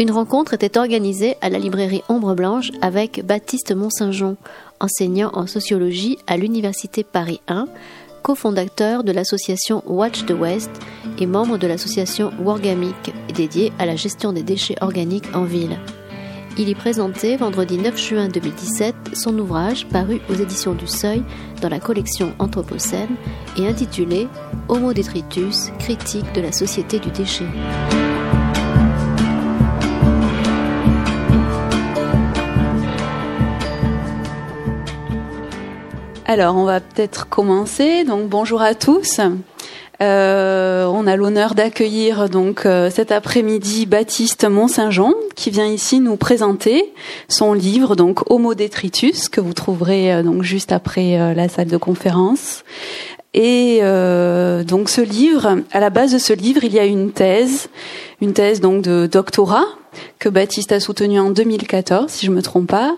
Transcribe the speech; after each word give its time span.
Une 0.00 0.12
rencontre 0.12 0.54
était 0.54 0.78
organisée 0.78 1.36
à 1.42 1.50
la 1.50 1.58
librairie 1.58 2.02
Ombre 2.08 2.34
Blanche 2.34 2.70
avec 2.80 3.22
Baptiste 3.22 3.74
Mont-Saint-Jean, 3.76 4.36
enseignant 4.80 5.30
en 5.34 5.46
sociologie 5.46 6.16
à 6.26 6.38
l'Université 6.38 7.04
Paris 7.04 7.42
1, 7.48 7.66
cofondateur 8.22 9.04
de 9.04 9.12
l'association 9.12 9.82
Watch 9.86 10.24
the 10.24 10.30
West 10.30 10.70
et 11.18 11.26
membre 11.26 11.58
de 11.58 11.66
l'association 11.66 12.32
Wargamic, 12.40 13.12
dédiée 13.34 13.74
à 13.78 13.84
la 13.84 13.94
gestion 13.94 14.32
des 14.32 14.42
déchets 14.42 14.76
organiques 14.80 15.28
en 15.34 15.44
ville. 15.44 15.78
Il 16.56 16.70
y 16.70 16.74
présentait 16.74 17.36
vendredi 17.36 17.76
9 17.76 17.98
juin 17.98 18.28
2017 18.28 18.94
son 19.12 19.38
ouvrage 19.38 19.86
paru 19.86 20.22
aux 20.30 20.34
éditions 20.34 20.72
du 20.72 20.86
Seuil 20.86 21.22
dans 21.60 21.68
la 21.68 21.78
collection 21.78 22.32
Anthropocène 22.38 23.16
et 23.58 23.68
intitulé 23.68 24.28
Homo 24.68 24.94
detritus, 24.94 25.70
critique 25.78 26.32
de 26.32 26.40
la 26.40 26.52
société 26.52 26.98
du 27.00 27.10
déchet. 27.10 27.44
Alors, 36.30 36.54
on 36.54 36.62
va 36.62 36.78
peut-être 36.78 37.28
commencer. 37.28 38.04
Donc, 38.04 38.28
bonjour 38.28 38.62
à 38.62 38.76
tous. 38.76 39.18
Euh, 40.00 40.84
on 40.86 41.08
a 41.08 41.16
l'honneur 41.16 41.56
d'accueillir 41.56 42.28
donc 42.28 42.66
euh, 42.66 42.88
cet 42.88 43.10
après-midi 43.10 43.84
Baptiste 43.84 44.44
Mont-Saint-Jean 44.44 45.12
qui 45.34 45.50
vient 45.50 45.66
ici 45.66 45.98
nous 45.98 46.14
présenter 46.14 46.94
son 47.28 47.52
livre 47.52 47.96
donc 47.96 48.30
Homo 48.30 48.54
detritus 48.54 49.28
que 49.28 49.40
vous 49.40 49.54
trouverez 49.54 50.14
euh, 50.14 50.22
donc 50.22 50.44
juste 50.44 50.70
après 50.70 51.34
la 51.34 51.48
salle 51.48 51.66
de 51.66 51.76
conférence. 51.76 52.62
Et 53.34 53.80
donc 53.80 54.88
ce 54.88 55.00
livre, 55.00 55.58
à 55.72 55.80
la 55.80 55.90
base 55.90 56.12
de 56.12 56.18
ce 56.18 56.32
livre, 56.32 56.62
il 56.62 56.72
y 56.72 56.78
a 56.78 56.84
une 56.84 57.10
thèse, 57.10 57.70
une 58.20 58.34
thèse 58.34 58.60
donc 58.60 58.82
de 58.82 59.08
doctorat 59.10 59.66
que 60.20 60.28
Baptiste 60.28 60.70
a 60.70 60.78
soutenue 60.78 61.18
en 61.18 61.30
2014, 61.30 62.08
si 62.08 62.26
je 62.26 62.30
me 62.30 62.40
trompe 62.40 62.68
pas, 62.68 62.94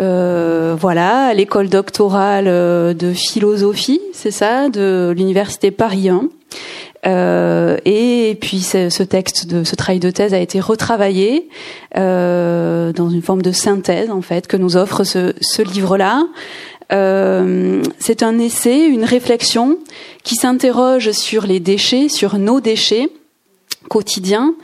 euh, 0.00 0.76
voilà, 0.78 1.32
l'école 1.34 1.68
doctorale 1.68 2.48
euh, 2.48 2.92
de 2.92 3.12
philosophie, 3.12 4.00
c'est 4.12 4.30
ça, 4.30 4.68
de 4.68 5.14
l'université 5.16 5.70
Paris 5.70 6.08
1. 6.08 6.28
Euh, 7.06 7.76
et 7.84 8.36
puis 8.40 8.60
ce 8.60 9.02
texte 9.02 9.46
de 9.46 9.64
ce 9.64 9.76
travail 9.76 10.00
de 10.00 10.10
thèse 10.10 10.34
a 10.34 10.40
été 10.40 10.58
retravaillé 10.60 11.48
euh, 11.96 12.92
dans 12.92 13.10
une 13.10 13.22
forme 13.22 13.42
de 13.42 13.52
synthèse 13.52 14.10
en 14.10 14.22
fait 14.22 14.48
que 14.48 14.56
nous 14.56 14.76
offre 14.76 15.04
ce, 15.04 15.62
livre-là. 15.62 16.24
C'est 16.90 18.22
un 18.22 18.38
essai, 18.38 18.86
une 18.86 19.04
réflexion 19.04 19.78
qui 20.24 20.34
s'interroge 20.34 21.12
sur 21.12 21.46
les 21.46 21.60
déchets, 21.60 22.08
sur 22.08 22.38
nos 22.38 22.60
déchets, 22.60 23.08
quotidien. 23.88 24.54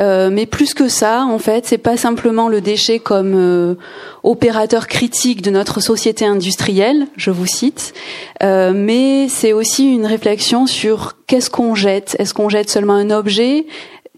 Euh, 0.00 0.30
mais 0.30 0.46
plus 0.46 0.74
que 0.74 0.88
ça, 0.88 1.24
en 1.24 1.38
fait, 1.38 1.66
c'est 1.66 1.78
pas 1.78 1.96
simplement 1.96 2.48
le 2.48 2.60
déchet 2.60 2.98
comme 2.98 3.34
euh, 3.34 3.74
opérateur 4.22 4.86
critique 4.86 5.42
de 5.42 5.50
notre 5.50 5.80
société 5.80 6.24
industrielle, 6.24 7.06
je 7.16 7.30
vous 7.30 7.46
cite, 7.46 7.94
euh, 8.42 8.72
mais 8.74 9.28
c'est 9.28 9.52
aussi 9.52 9.92
une 9.92 10.06
réflexion 10.06 10.66
sur 10.66 11.16
qu'est-ce 11.26 11.50
qu'on 11.50 11.74
jette. 11.74 12.16
Est-ce 12.18 12.34
qu'on 12.34 12.48
jette 12.48 12.70
seulement 12.70 12.94
un 12.94 13.10
objet? 13.10 13.66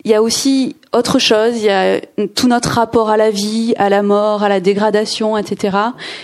Il 0.05 0.11
y 0.11 0.15
a 0.15 0.23
aussi 0.23 0.77
autre 0.95 1.19
chose. 1.19 1.57
Il 1.57 1.65
y 1.65 1.69
a 1.69 2.01
tout 2.35 2.49
notre 2.49 2.71
rapport 2.71 3.11
à 3.11 3.19
la 3.19 3.31
vie, 3.31 3.75
à 3.77 3.91
la 3.91 4.03
mort, 4.03 4.43
à 4.43 4.49
la 4.49 4.61
dégradation, 4.61 5.37
etc., 5.37 5.77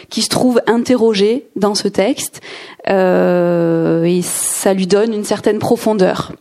qui 0.09 0.23
se 0.23 0.31
trouve 0.31 0.63
interrogé 0.67 1.47
dans 1.57 1.75
ce 1.75 1.89
texte, 1.89 2.41
et 2.89 4.21
ça 4.23 4.73
lui 4.73 4.87
donne 4.87 5.13
une 5.13 5.25
certaine 5.25 5.59
profondeur. 5.59 6.33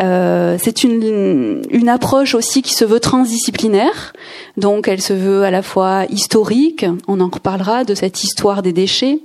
Euh, 0.00 0.56
c'est 0.60 0.82
une, 0.82 1.62
une 1.70 1.88
approche 1.88 2.34
aussi 2.34 2.62
qui 2.62 2.74
se 2.74 2.84
veut 2.84 2.98
transdisciplinaire, 2.98 4.12
donc 4.56 4.88
elle 4.88 5.00
se 5.00 5.12
veut 5.12 5.44
à 5.44 5.52
la 5.52 5.62
fois 5.62 6.04
historique, 6.08 6.84
on 7.06 7.20
en 7.20 7.28
reparlera 7.28 7.84
de 7.84 7.94
cette 7.94 8.24
histoire 8.24 8.62
des 8.62 8.72
déchets, 8.72 9.20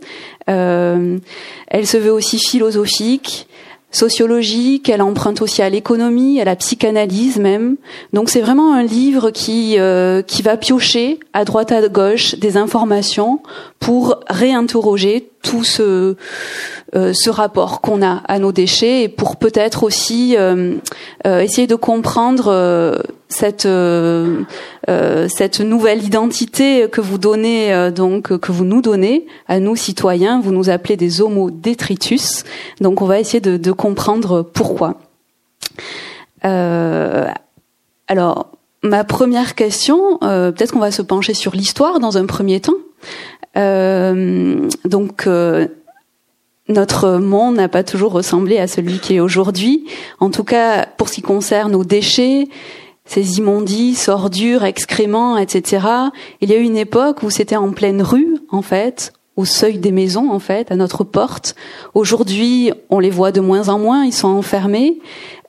euh, 0.47 1.17
elle 1.67 1.87
se 1.87 1.97
veut 1.97 2.11
aussi 2.11 2.37
philosophique, 2.37 3.47
sociologique, 3.91 4.89
elle 4.89 5.01
emprunte 5.01 5.41
aussi 5.41 5.61
à 5.61 5.69
l'économie, 5.69 6.39
à 6.39 6.45
la 6.45 6.55
psychanalyse 6.55 7.39
même. 7.39 7.75
Donc 8.13 8.29
c'est 8.29 8.41
vraiment 8.41 8.73
un 8.73 8.83
livre 8.83 9.31
qui 9.31 9.79
euh, 9.79 10.21
qui 10.21 10.41
va 10.41 10.57
piocher 10.57 11.19
à 11.33 11.45
droite 11.45 11.71
à 11.71 11.87
gauche 11.87 12.35
des 12.35 12.57
informations 12.57 13.41
pour 13.79 14.19
réinterroger 14.29 15.29
tout 15.41 15.63
ce 15.63 16.15
euh, 16.95 17.13
ce 17.13 17.29
rapport 17.29 17.81
qu'on 17.81 18.01
a 18.01 18.23
à 18.27 18.39
nos 18.39 18.51
déchets 18.51 19.03
et 19.03 19.09
pour 19.09 19.35
peut-être 19.37 19.83
aussi 19.83 20.35
euh, 20.37 20.75
euh, 21.27 21.41
essayer 21.41 21.67
de 21.67 21.75
comprendre 21.75 22.51
cette 23.29 23.67
cette 25.27 25.59
nouvelle 25.59 26.03
identité 26.03 26.87
que 26.91 26.99
vous 26.99 27.17
donnez 27.17 27.91
donc 27.91 28.37
que 28.37 28.51
vous 28.51 28.65
nous 28.65 28.81
donnez 28.81 29.27
à 29.47 29.59
nous 29.59 29.75
citoyens. 29.75 30.41
Vous 30.41 30.51
nous 30.51 30.69
appelez 30.69 30.97
des 30.97 31.21
homo 31.21 31.51
detritus 31.51 32.43
donc 32.81 33.01
on 33.01 33.05
va 33.05 33.19
essayer 33.19 33.39
de, 33.39 33.57
de 33.57 33.71
comprendre 33.71 34.41
pourquoi. 34.41 34.99
Alors 36.41 38.47
ma 38.81 39.03
première 39.03 39.55
question 39.55 40.17
peut-être 40.19 40.73
qu'on 40.73 40.79
va 40.79 40.91
se 40.91 41.03
pencher 41.03 41.35
sur 41.35 41.53
l'histoire 41.53 41.99
dans 41.99 42.17
un 42.17 42.25
premier 42.25 42.59
temps. 42.59 42.73
Donc 43.55 45.27
notre 46.69 47.17
monde 47.17 47.55
n'a 47.55 47.67
pas 47.67 47.83
toujours 47.83 48.11
ressemblé 48.11 48.59
à 48.59 48.67
celui 48.67 48.99
qui 48.99 49.15
est 49.15 49.19
aujourd'hui. 49.19 49.85
En 50.19 50.29
tout 50.29 50.43
cas, 50.43 50.85
pour 50.85 51.09
ce 51.09 51.15
qui 51.15 51.21
concerne 51.21 51.71
nos 51.71 51.83
déchets, 51.83 52.47
ces 53.09 53.39
immondices, 53.39 54.07
ordures, 54.07 54.63
excréments, 54.63 55.37
etc. 55.37 55.87
Il 56.41 56.49
y 56.49 56.53
a 56.53 56.57
eu 56.57 56.63
une 56.63 56.77
époque 56.77 57.23
où 57.23 57.31
c'était 57.31 57.55
en 57.55 57.71
pleine 57.71 58.03
rue, 58.03 58.37
en 58.51 58.61
fait, 58.61 59.13
au 59.35 59.45
seuil 59.45 59.79
des 59.79 59.91
maisons, 59.91 60.29
en 60.31 60.37
fait, 60.37 60.71
à 60.71 60.75
notre 60.75 61.03
porte. 61.03 61.55
Aujourd'hui, 61.95 62.71
on 62.91 62.99
les 62.99 63.09
voit 63.09 63.31
de 63.31 63.41
moins 63.41 63.67
en 63.69 63.79
moins, 63.79 64.05
ils 64.05 64.13
sont 64.13 64.27
enfermés. 64.27 64.99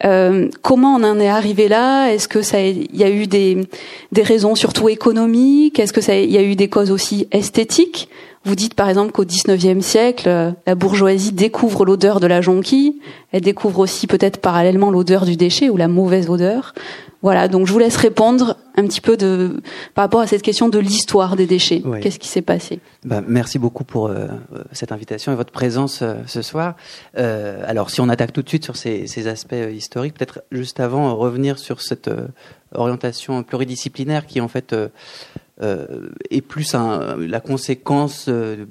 Euh, 0.04 0.48
comment 0.62 0.94
on 0.94 1.04
en 1.04 1.20
est 1.20 1.28
arrivé 1.28 1.68
là? 1.68 2.08
Est-ce 2.08 2.28
que 2.28 2.40
ça, 2.40 2.62
il 2.62 2.96
y 2.96 3.04
a 3.04 3.10
eu 3.10 3.26
des, 3.26 3.58
des 4.10 4.22
raisons 4.22 4.54
surtout 4.54 4.88
économiques? 4.88 5.78
Est-ce 5.78 5.92
que 5.92 6.00
ça, 6.00 6.16
il 6.16 6.30
y 6.30 6.38
a 6.38 6.42
eu 6.42 6.56
des 6.56 6.68
causes 6.68 6.90
aussi 6.90 7.28
esthétiques? 7.30 8.08
Vous 8.46 8.54
dites 8.54 8.72
par 8.72 8.88
exemple 8.88 9.12
qu'au 9.12 9.26
XIXe 9.26 9.84
siècle, 9.84 10.26
euh, 10.26 10.50
la 10.66 10.74
bourgeoisie 10.74 11.32
découvre 11.32 11.84
l'odeur 11.84 12.20
de 12.20 12.26
la 12.26 12.40
jonquille, 12.40 13.00
elle 13.32 13.42
découvre 13.42 13.80
aussi 13.80 14.06
peut-être 14.06 14.40
parallèlement 14.40 14.90
l'odeur 14.90 15.26
du 15.26 15.36
déchet 15.36 15.68
ou 15.68 15.76
la 15.76 15.88
mauvaise 15.88 16.30
odeur. 16.30 16.72
Voilà, 17.22 17.48
donc 17.48 17.66
je 17.66 17.72
vous 17.72 17.78
laisse 17.78 17.96
répondre 17.96 18.56
un 18.76 18.86
petit 18.86 19.00
peu 19.00 19.16
de 19.16 19.60
par 19.94 20.04
rapport 20.04 20.20
à 20.20 20.26
cette 20.26 20.42
question 20.42 20.68
de 20.68 20.78
l'histoire 20.78 21.36
des 21.36 21.46
déchets. 21.46 21.82
Qu'est-ce 22.00 22.18
qui 22.18 22.28
s'est 22.28 22.42
passé? 22.42 22.80
Bah, 23.04 23.22
Merci 23.26 23.58
beaucoup 23.58 23.84
pour 23.84 24.06
euh, 24.06 24.28
cette 24.72 24.90
invitation 24.90 25.32
et 25.32 25.34
votre 25.34 25.52
présence 25.52 26.00
euh, 26.00 26.14
ce 26.26 26.40
soir. 26.40 26.76
Euh, 27.18 27.62
alors, 27.66 27.90
si 27.90 28.00
on 28.00 28.08
attaque 28.08 28.32
tout 28.32 28.42
de 28.42 28.48
suite 28.48 28.64
sur 28.64 28.76
ces, 28.76 29.06
ces 29.06 29.26
aspects 29.26 29.54
historiques, 29.72 30.14
peut-être 30.14 30.42
juste 30.50 30.80
avant 30.80 31.14
revenir 31.14 31.58
sur 31.58 31.82
cette 31.82 32.10
orientation 32.74 33.42
pluridisciplinaire 33.42 34.26
qui 34.26 34.40
en 34.40 34.48
fait 34.48 34.74
euh, 35.62 36.08
est 36.30 36.40
plus 36.40 36.74
un, 36.74 37.18
la 37.18 37.40
conséquence 37.40 38.26
euh, 38.28 38.64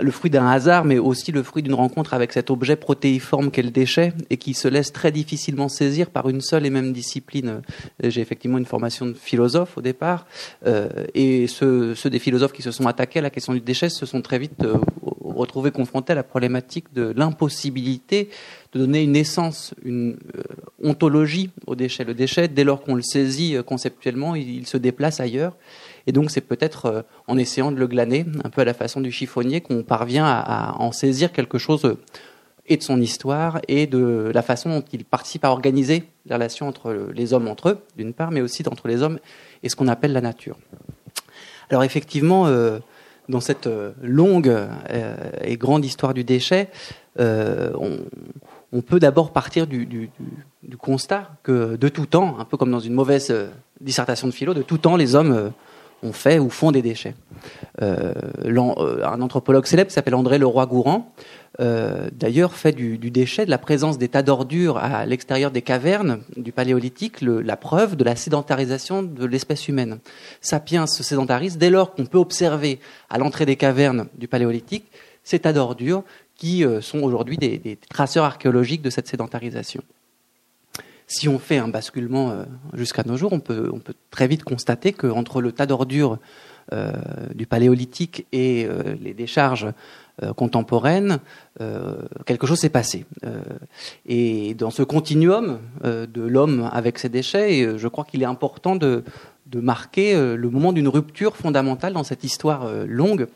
le 0.00 0.10
fruit 0.10 0.30
d'un 0.30 0.46
hasard, 0.46 0.84
mais 0.84 0.98
aussi 0.98 1.32
le 1.32 1.42
fruit 1.42 1.62
d'une 1.62 1.74
rencontre 1.74 2.14
avec 2.14 2.32
cet 2.32 2.50
objet 2.50 2.76
protéiforme 2.76 3.50
qu'est 3.50 3.62
le 3.62 3.70
déchet 3.70 4.12
et 4.30 4.36
qui 4.36 4.54
se 4.54 4.68
laisse 4.68 4.92
très 4.92 5.12
difficilement 5.12 5.68
saisir 5.68 6.10
par 6.10 6.28
une 6.28 6.40
seule 6.40 6.66
et 6.66 6.70
même 6.70 6.92
discipline. 6.92 7.62
J'ai 8.02 8.20
effectivement 8.20 8.58
une 8.58 8.66
formation 8.66 9.06
de 9.06 9.14
philosophe 9.14 9.78
au 9.78 9.82
départ, 9.82 10.26
euh, 10.66 10.88
et 11.14 11.46
ceux, 11.46 11.94
des 12.04 12.18
philosophes 12.18 12.52
qui 12.52 12.62
se 12.62 12.70
sont 12.70 12.86
attaqués 12.86 13.18
à 13.18 13.22
la 13.22 13.30
question 13.30 13.52
du 13.52 13.60
déchet 13.60 13.88
se 13.88 14.06
sont 14.06 14.22
très 14.22 14.38
vite 14.38 14.62
euh, 14.62 14.76
retrouvés 15.22 15.70
confrontés 15.70 16.12
à 16.12 16.16
la 16.16 16.22
problématique 16.22 16.92
de 16.94 17.12
l'impossibilité 17.16 18.30
de 18.72 18.78
donner 18.78 19.02
une 19.02 19.16
essence, 19.16 19.74
une 19.84 20.16
euh, 20.36 20.42
ontologie 20.82 21.50
au 21.66 21.74
déchet. 21.74 22.04
Le 22.04 22.14
déchet, 22.14 22.48
dès 22.48 22.64
lors 22.64 22.82
qu'on 22.82 22.94
le 22.94 23.02
saisit 23.02 23.56
conceptuellement, 23.66 24.36
il 24.36 24.66
se 24.66 24.76
déplace 24.76 25.18
ailleurs. 25.20 25.56
Et 26.06 26.12
donc 26.12 26.30
c'est 26.30 26.40
peut-être 26.40 26.86
euh, 26.86 27.02
en 27.26 27.36
essayant 27.38 27.72
de 27.72 27.76
le 27.76 27.86
glaner, 27.86 28.26
un 28.44 28.50
peu 28.50 28.60
à 28.60 28.64
la 28.64 28.74
façon 28.74 29.00
du 29.00 29.12
chiffonnier, 29.12 29.60
qu'on 29.60 29.82
parvient 29.82 30.26
à, 30.26 30.76
en 30.78 30.92
saisir 30.92 31.32
quelque 31.32 31.58
chose 31.58 31.84
euh, 31.84 31.98
et 32.66 32.76
de 32.76 32.82
son 32.82 33.00
histoire 33.00 33.60
et 33.68 33.86
de 33.86 34.30
la 34.32 34.42
façon 34.42 34.70
dont 34.70 34.84
il 34.92 35.04
participe 35.04 35.44
à 35.44 35.50
organiser 35.50 36.04
les 36.26 36.34
relations 36.34 36.68
entre 36.68 37.08
les 37.12 37.32
hommes 37.32 37.48
entre 37.48 37.70
eux, 37.70 37.78
d'une 37.96 38.12
part, 38.12 38.30
mais 38.30 38.40
aussi 38.40 38.62
entre 38.70 38.86
les 38.86 39.02
hommes 39.02 39.18
et 39.62 39.68
ce 39.68 39.76
qu'on 39.76 39.88
appelle 39.88 40.12
la 40.12 40.20
nature. 40.20 40.56
Alors 41.68 41.82
effectivement, 41.82 42.46
euh, 42.46 42.78
dans 43.28 43.40
cette 43.40 43.68
longue 44.02 44.52
et 45.42 45.56
grande 45.56 45.84
histoire 45.84 46.14
du 46.14 46.24
déchet, 46.24 46.68
on, 47.16 48.82
peut 48.84 48.98
d'abord 48.98 49.32
partir 49.32 49.68
du, 49.68 50.10
constat 50.78 51.30
que 51.44 51.76
de 51.76 51.88
tout 51.88 52.06
temps, 52.06 52.38
un 52.40 52.44
peu 52.44 52.56
comme 52.56 52.72
dans 52.72 52.80
une 52.80 52.94
mauvaise 52.94 53.32
dissertation 53.80 54.26
de 54.26 54.32
philo, 54.32 54.52
de 54.52 54.62
tout 54.62 54.78
temps, 54.78 54.96
les 54.96 55.14
hommes 55.14 55.52
on 56.02 56.12
fait 56.12 56.38
ou 56.38 56.50
font 56.50 56.72
des 56.72 56.82
déchets. 56.82 57.14
Euh, 57.82 58.12
euh, 58.44 59.04
un 59.04 59.20
anthropologue 59.20 59.66
célèbre 59.66 59.90
s'appelle 59.90 60.14
André 60.14 60.38
Leroy-Gourand 60.38 61.12
d'ailleurs 62.12 62.54
fait 62.54 62.72
du, 62.72 62.96
déchet, 63.10 63.44
de 63.44 63.50
la 63.50 63.58
présence 63.58 63.98
des 63.98 64.08
tas 64.08 64.22
d'ordures 64.22 64.78
à 64.78 65.04
l'extérieur 65.04 65.50
des 65.50 65.60
cavernes 65.60 66.20
du 66.38 66.52
paléolithique, 66.52 67.20
la 67.20 67.56
preuve 67.58 67.96
de 67.96 68.04
la 68.04 68.16
sédentarisation 68.16 69.02
de 69.02 69.26
l'espèce 69.26 69.68
humaine. 69.68 69.98
Sapiens 70.40 70.86
se 70.86 71.02
sédentarise 71.02 71.58
dès 71.58 71.68
lors 71.68 71.92
qu'on 71.92 72.06
peut 72.06 72.16
observer 72.16 72.78
à 73.10 73.18
l'entrée 73.18 73.44
des 73.44 73.56
cavernes 73.56 74.06
du 74.16 74.26
paléolithique 74.26 74.86
ces 75.22 75.40
tas 75.40 75.52
d'ordures 75.52 76.02
qui 76.34 76.64
sont 76.80 77.02
aujourd'hui 77.02 77.36
des, 77.36 77.78
traceurs 77.90 78.24
archéologiques 78.24 78.80
de 78.80 78.88
cette 78.88 79.08
sédentarisation. 79.08 79.82
Si 81.12 81.28
on 81.28 81.40
fait 81.40 81.58
un 81.58 81.66
basculement 81.66 82.44
jusqu'à 82.72 83.02
nos 83.04 83.16
jours, 83.16 83.32
on 83.32 83.40
peut, 83.40 83.72
très 84.12 84.28
vite 84.28 84.44
constater 84.44 84.92
qu'entre 84.92 85.40
le 85.40 85.50
tas 85.50 85.66
d'ordures 85.66 86.20
euh, 86.72 86.92
du 87.34 87.46
paléolithique 87.46 88.26
et 88.30 88.64
euh, 88.64 88.94
les 89.00 89.12
décharges 89.12 89.66
euh, 90.22 90.32
contemporaines, 90.32 91.18
quelque 92.26 92.46
chose 92.46 92.60
s'est 92.60 92.68
passé. 92.68 93.06
et 94.06 94.54
dans 94.54 94.70
ce 94.70 94.84
continuum 94.84 95.58
de 95.82 96.22
l'homme 96.22 96.68
avec 96.72 96.98
ses 96.98 97.08
déchets, 97.08 97.76
je 97.76 97.88
crois 97.88 98.04
qu'il 98.04 98.22
est 98.22 98.26
important 98.26 98.76
de, 98.76 99.02
marquer 99.54 100.14
le 100.14 100.50
moment 100.50 100.72
d'une 100.72 100.88
rupture 100.88 101.36
fondamentale 101.36 101.92
dans 101.92 102.04
cette 102.04 102.22
histoire 102.22 102.70
longue. 102.86 103.26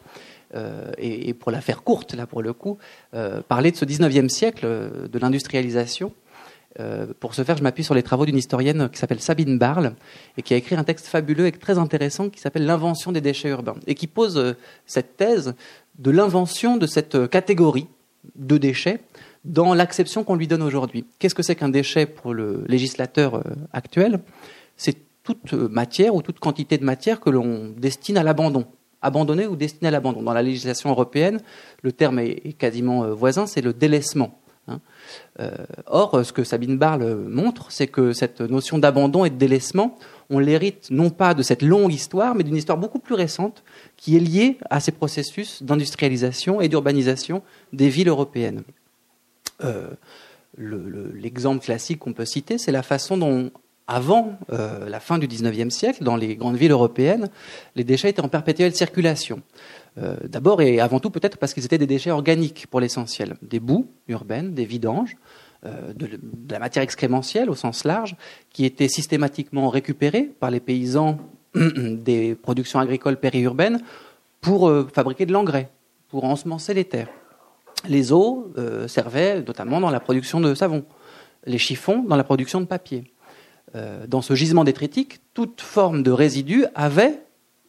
et, 0.99 1.29
et, 1.29 1.35
pour 1.35 1.51
la 1.51 1.61
faire 1.61 1.83
courte, 1.83 2.15
là 2.15 2.27
pour 2.27 2.41
le 2.41 2.53
coup, 2.53 2.79
parler 3.49 3.73
de 3.73 3.77
ce 3.77 3.85
19e 3.85 4.29
siècle 4.29 4.67
de 5.11 5.19
l'industrialisation 5.19 6.13
euh, 6.81 7.07
pour 7.21 7.35
ce 7.35 7.45
faire, 7.45 7.57
je 7.57 7.63
m'appuie 7.63 7.85
sur 7.85 7.95
les 7.95 8.03
travaux 8.03 8.27
d'une 8.27 8.37
historienne 8.37 8.89
qui 8.91 8.99
s'appelle 8.99 9.21
Sabine 9.21 9.59
Barle 9.59 9.95
et 10.37 10.43
qui 10.43 10.55
a 10.55 10.57
écrit 10.57 10.75
un 10.75 10.83
texte 10.83 11.07
fabuleux 11.07 11.47
et 11.47 11.53
très 11.53 11.79
intéressant 11.79 12.31
qui 12.31 12.41
s'appelle 12.41 12.67
L'invention 12.67 13.13
des 13.13 13.21
déchets 13.21 13.51
urbains 13.51 13.77
et 13.87 13.95
qui 13.95 14.07
pose 14.07 14.37
euh, 14.37 14.55
cette 14.87 15.17
thèse 15.17 15.55
de 15.99 16.11
l'invention 16.11 16.77
de 16.77 16.87
cette 16.87 17.15
euh, 17.15 17.29
catégorie 17.29 17.87
de 18.35 18.59
déchets 18.59 19.01
dans 19.45 19.75
l'acception 19.75 20.25
qu'on 20.25 20.35
lui 20.35 20.49
donne 20.49 20.63
aujourd'hui. 20.63 21.05
Qu'est-ce 21.19 21.35
que 21.35 21.43
c'est 21.43 21.55
qu'un 21.55 21.69
déchet 21.69 22.07
pour 22.07 22.33
le 22.33 22.65
législateur 22.67 23.45
actuel? 23.75 24.21
C'est 24.79 24.97
toute 25.23 25.53
matière 25.53 26.15
ou 26.15 26.23
toute 26.23 26.41
quantité 26.41 26.79
de 26.79 26.85
matière 26.85 27.21
que 27.21 27.29
l'on 27.29 27.75
destine 27.77 28.17
à 28.17 28.23
l'abandon. 28.23 28.65
Abandonné 29.03 29.47
ou 29.47 29.55
destiné 29.55 29.89
à 29.89 29.91
l'abandon. 29.91 30.23
Dans 30.23 30.33
la 30.33 30.43
législation 30.43 30.89
européenne, 30.89 31.43
le 31.83 31.93
terme 31.93 32.21
est 32.21 32.57
quasiment 32.57 33.07
voisin, 33.13 33.47
c'est 33.47 33.61
le 33.61 33.75
délaissement. 33.75 34.41
Hein. 34.69 34.81
Euh, 35.41 35.51
or, 35.87 36.25
ce 36.25 36.33
que 36.33 36.45
Sabine 36.45 36.79
Barle 36.79 37.17
montre, 37.29 37.71
c'est 37.71 37.87
que 37.87 38.13
cette 38.13 38.41
notion 38.41 38.79
d'abandon 38.79 39.25
et 39.25 39.31
de 39.31 39.37
délaissement, 39.37 39.99
on 40.31 40.39
l'hérite 40.39 40.89
non 40.91 41.11
pas 41.11 41.35
de 41.35 41.43
cette 41.43 41.63
longue 41.63 41.93
histoire, 41.93 42.35
mais 42.35 42.45
d'une 42.45 42.57
histoire 42.57 42.79
beaucoup 42.79 42.99
plus 42.99 43.15
récente 43.15 43.63
qui 43.97 44.17
est 44.17 44.21
liée 44.21 44.59
à 44.71 44.81
ces 44.81 44.93
processus 44.93 45.63
d'industrialisation 45.63 46.61
et 46.61 46.69
d'urbanisation 46.69 47.43
des 47.73 47.89
villes 47.89 48.09
européennes. 48.09 48.63
Euh, 49.63 49.89
l'exemple 50.57 51.65
classique 51.65 51.99
qu'on 51.99 52.13
peut 52.13 52.25
citer, 52.25 52.59
c'est 52.59 52.73
la 52.73 52.83
façon 52.83 53.17
dont, 53.17 53.51
avant 53.87 54.39
euh, 54.51 54.89
la 54.89 55.01
fin 55.01 55.19
du 55.19 55.27
XIXe 55.27 55.73
siècle, 55.75 56.05
dans 56.05 56.17
les 56.17 56.37
grandes 56.37 56.57
villes 56.57 56.71
européennes, 56.71 57.29
les 57.77 57.85
déchets 57.85 58.11
étaient 58.11 58.23
en 58.23 58.29
perpétuelle 58.29 58.75
circulation. 58.75 59.43
Euh, 59.97 60.17
d'abord 60.25 60.61
et 60.61 60.81
avant 60.81 60.99
tout 60.99 61.11
peut-être 61.11 61.39
parce 61.39 61.55
qu'ils 61.55 61.65
étaient 61.65 61.79
des 61.79 61.87
déchets 61.87 62.11
organiques 62.11 62.67
pour 62.69 62.81
l'essentiel, 62.81 63.37
des 63.43 63.61
boues 63.61 63.87
urbaines, 64.09 64.53
des 64.53 64.65
vidanges, 64.65 65.17
euh, 65.65 65.93
de, 65.95 66.09
la 66.51 66.59
matière 66.59 66.83
excrémentielle 66.83 67.49
au 67.49 67.55
sens 67.55 67.85
large, 67.85 68.17
qui 68.51 68.65
étaient 68.65 68.89
systématiquement 68.89 69.69
récupérés 69.69 70.33
par 70.41 70.51
les 70.51 70.61
paysans 70.61 71.19
des 71.55 72.35
productions 72.35 72.81
agricoles 72.81 73.19
périurbaines 73.19 73.81
pour 74.41 74.69
euh, 74.69 74.89
fabriquer 74.93 75.27
de 75.27 75.33
l'engrais, 75.33 75.71
pour 76.09 76.25
ensemencer 76.25 76.75
les 76.75 76.85
terres. 76.85 77.11
Les 77.87 78.13
eaux 78.13 78.51
servaient 78.87 79.43
notamment 79.43 79.79
dans 79.79 79.91
la 79.91 80.01
production 80.01 80.41
de 80.41 80.55
savon, 80.55 80.87
les 81.45 81.59
chiffons 81.59 82.03
dans 82.03 82.17
la 82.17 82.25
production 82.25 82.63
de 82.63 82.65
papier. 82.65 83.13
Dans 84.07 84.23
ce 84.23 84.35
gisement 84.35 84.63
détritique, 84.65 85.21
toute 85.35 85.61
forme 85.61 86.03
de 86.03 86.11
résidu 86.13 86.65
avait 86.75 87.21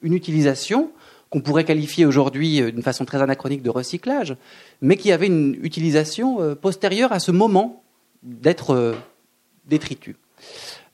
une 0.02 0.14
utilisation 0.14 0.92
qu'on 1.30 1.42
pourrait 1.42 1.66
qualifier 1.66 2.06
aujourd'hui 2.06 2.62
euh, 2.62 2.72
d'une 2.72 2.84
façon 2.84 3.06
très 3.06 3.22
anachronique 3.22 3.62
de 3.62 3.70
recyclage, 3.70 4.38
mais 4.82 4.96
qui 4.98 5.12
avait 5.12 5.28
une 5.28 5.58
utilisation 5.64 6.42
euh, 6.42 6.56
postérieure 6.56 7.12
à 7.12 7.20
ce 7.20 7.32
moment 7.32 7.84
d'être 8.24 8.72
euh, 8.74 8.94
détritus. 9.66 10.16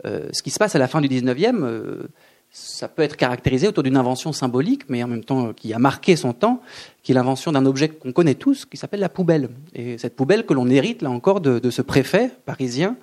ce 0.03 0.41
qui 0.41 0.49
se 0.49 0.57
passe 0.57 0.75
à 0.75 0.79
la 0.79 0.87
fin 0.87 1.01
du 1.01 1.07
19e, 1.07 2.07
ça 2.49 2.87
peut 2.87 3.03
être 3.03 3.17
caractérisé 3.17 3.67
autour 3.67 3.83
d'une 3.83 3.97
invention 3.97 4.31
symbolique, 4.31 4.89
mais 4.89 5.03
en 5.03 5.07
même 5.07 5.23
temps 5.23 5.53
qui 5.53 5.73
a 5.73 5.79
marqué 5.79 6.15
son 6.15 6.33
temps, 6.33 6.61
qui 7.03 7.11
est 7.11 7.15
l'invention 7.15 7.51
d'un 7.51 7.65
objet 7.65 7.89
qu'on 7.89 8.13
connaît 8.13 8.35
tous, 8.35 8.65
qui 8.65 8.77
s'appelle 8.77 9.01
la 9.01 9.09
poubelle. 9.09 9.49
Et 9.75 9.97
cette 9.97 10.15
poubelle 10.15 10.45
que 10.45 10.53
l'on 10.53 10.69
hérite, 10.69 11.01
là 11.01 11.11
encore, 11.11 11.41
de 11.41 11.69
ce 11.69 11.81
préfet 11.81 12.31
parisien, 12.45 12.95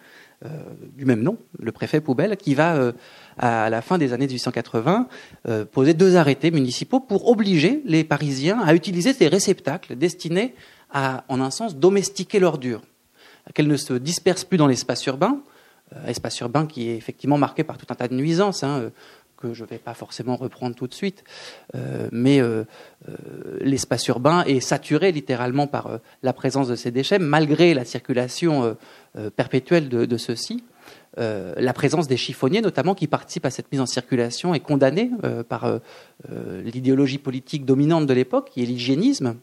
du 0.96 1.05
même 1.05 1.23
nom, 1.23 1.37
le 1.58 1.73
préfet 1.73 2.00
poubelle, 2.00 2.37
qui 2.37 2.55
va 2.55 2.93
à 3.38 3.70
la 3.70 3.82
fin 3.82 3.99
des 3.99 4.12
années 4.12 4.26
1880, 4.26 5.08
euh, 5.49 5.64
poser 5.64 5.94
deux 5.94 6.17
arrêtés 6.17 6.50
municipaux 6.50 7.00
pour 7.00 7.29
obliger 7.29 7.82
les 7.85 8.05
Parisiens 8.05 8.61
à 8.61 8.75
utiliser 8.75 9.12
ces 9.12 9.29
réceptacles 9.29 9.96
destinés 9.96 10.55
à, 10.90 11.25
en 11.29 11.40
un 11.40 11.50
sens, 11.50 11.76
domestiquer 11.76 12.40
l'ordure, 12.40 12.82
qu'elle 13.55 13.69
ne 13.69 13.76
se 13.76 13.94
disperse 13.94 14.44
plus 14.44 14.58
dans 14.58 14.67
l'espace 14.67 15.06
urbain, 15.06 15.40
euh, 15.94 16.06
espace 16.06 16.41
urbain 16.41 16.67
qui 16.67 16.88
est 16.88 16.96
effectivement 16.96 17.38
marqué 17.38 17.62
par 17.62 17.79
tout 17.79 17.87
un 17.91 17.94
tas 17.94 18.08
de 18.08 18.14
nuisances, 18.14 18.64
hein, 18.64 18.81
euh, 18.81 18.91
que 19.38 19.55
je 19.55 19.62
ne 19.62 19.69
vais 19.69 19.79
pas 19.79 19.94
forcément 19.94 20.37
reprendre 20.37 20.75
tout 20.75 20.87
de 20.87 20.94
suite, 20.94 21.25
euh, 21.75 22.08
mais 22.12 22.40
euh, 22.40 22.64
euh, 23.08 23.14
l'espace 23.61 24.06
urbain 24.08 24.43
est 24.44 24.61
saturé 24.61 25.12
littéralement 25.12 25.67
par 25.67 26.00
la 26.23 26.32
présence 26.32 26.69
de 26.69 26.75
ces 26.75 26.90
déchets, 26.90 27.19
malgré 27.19 27.75
la 27.75 27.85
circulation 27.85 28.76
perpétuelle 29.37 29.88
de, 29.88 30.17
ceux-ci. 30.17 30.64
La 31.17 31.73
présence 31.73 32.08
des 32.08 32.17
chiffonniers, 32.17 32.61
notamment, 32.61 32.94
qui 32.94 33.06
participent 33.06 33.46
à 33.46 33.50
cette 33.50 33.70
mise 33.73 33.81
en 33.81 33.87
circulation, 33.87 34.55
est 34.55 34.61
condamnée 34.61 35.11
par 35.49 35.81
l'idéologie 36.64 37.19
politique 37.19 37.64
dominante 37.64 38.06
de 38.06 38.14
l'époque, 38.14 38.50
qui 38.52 38.62
est 38.62 38.67
l'hygiénisme, 38.67 39.37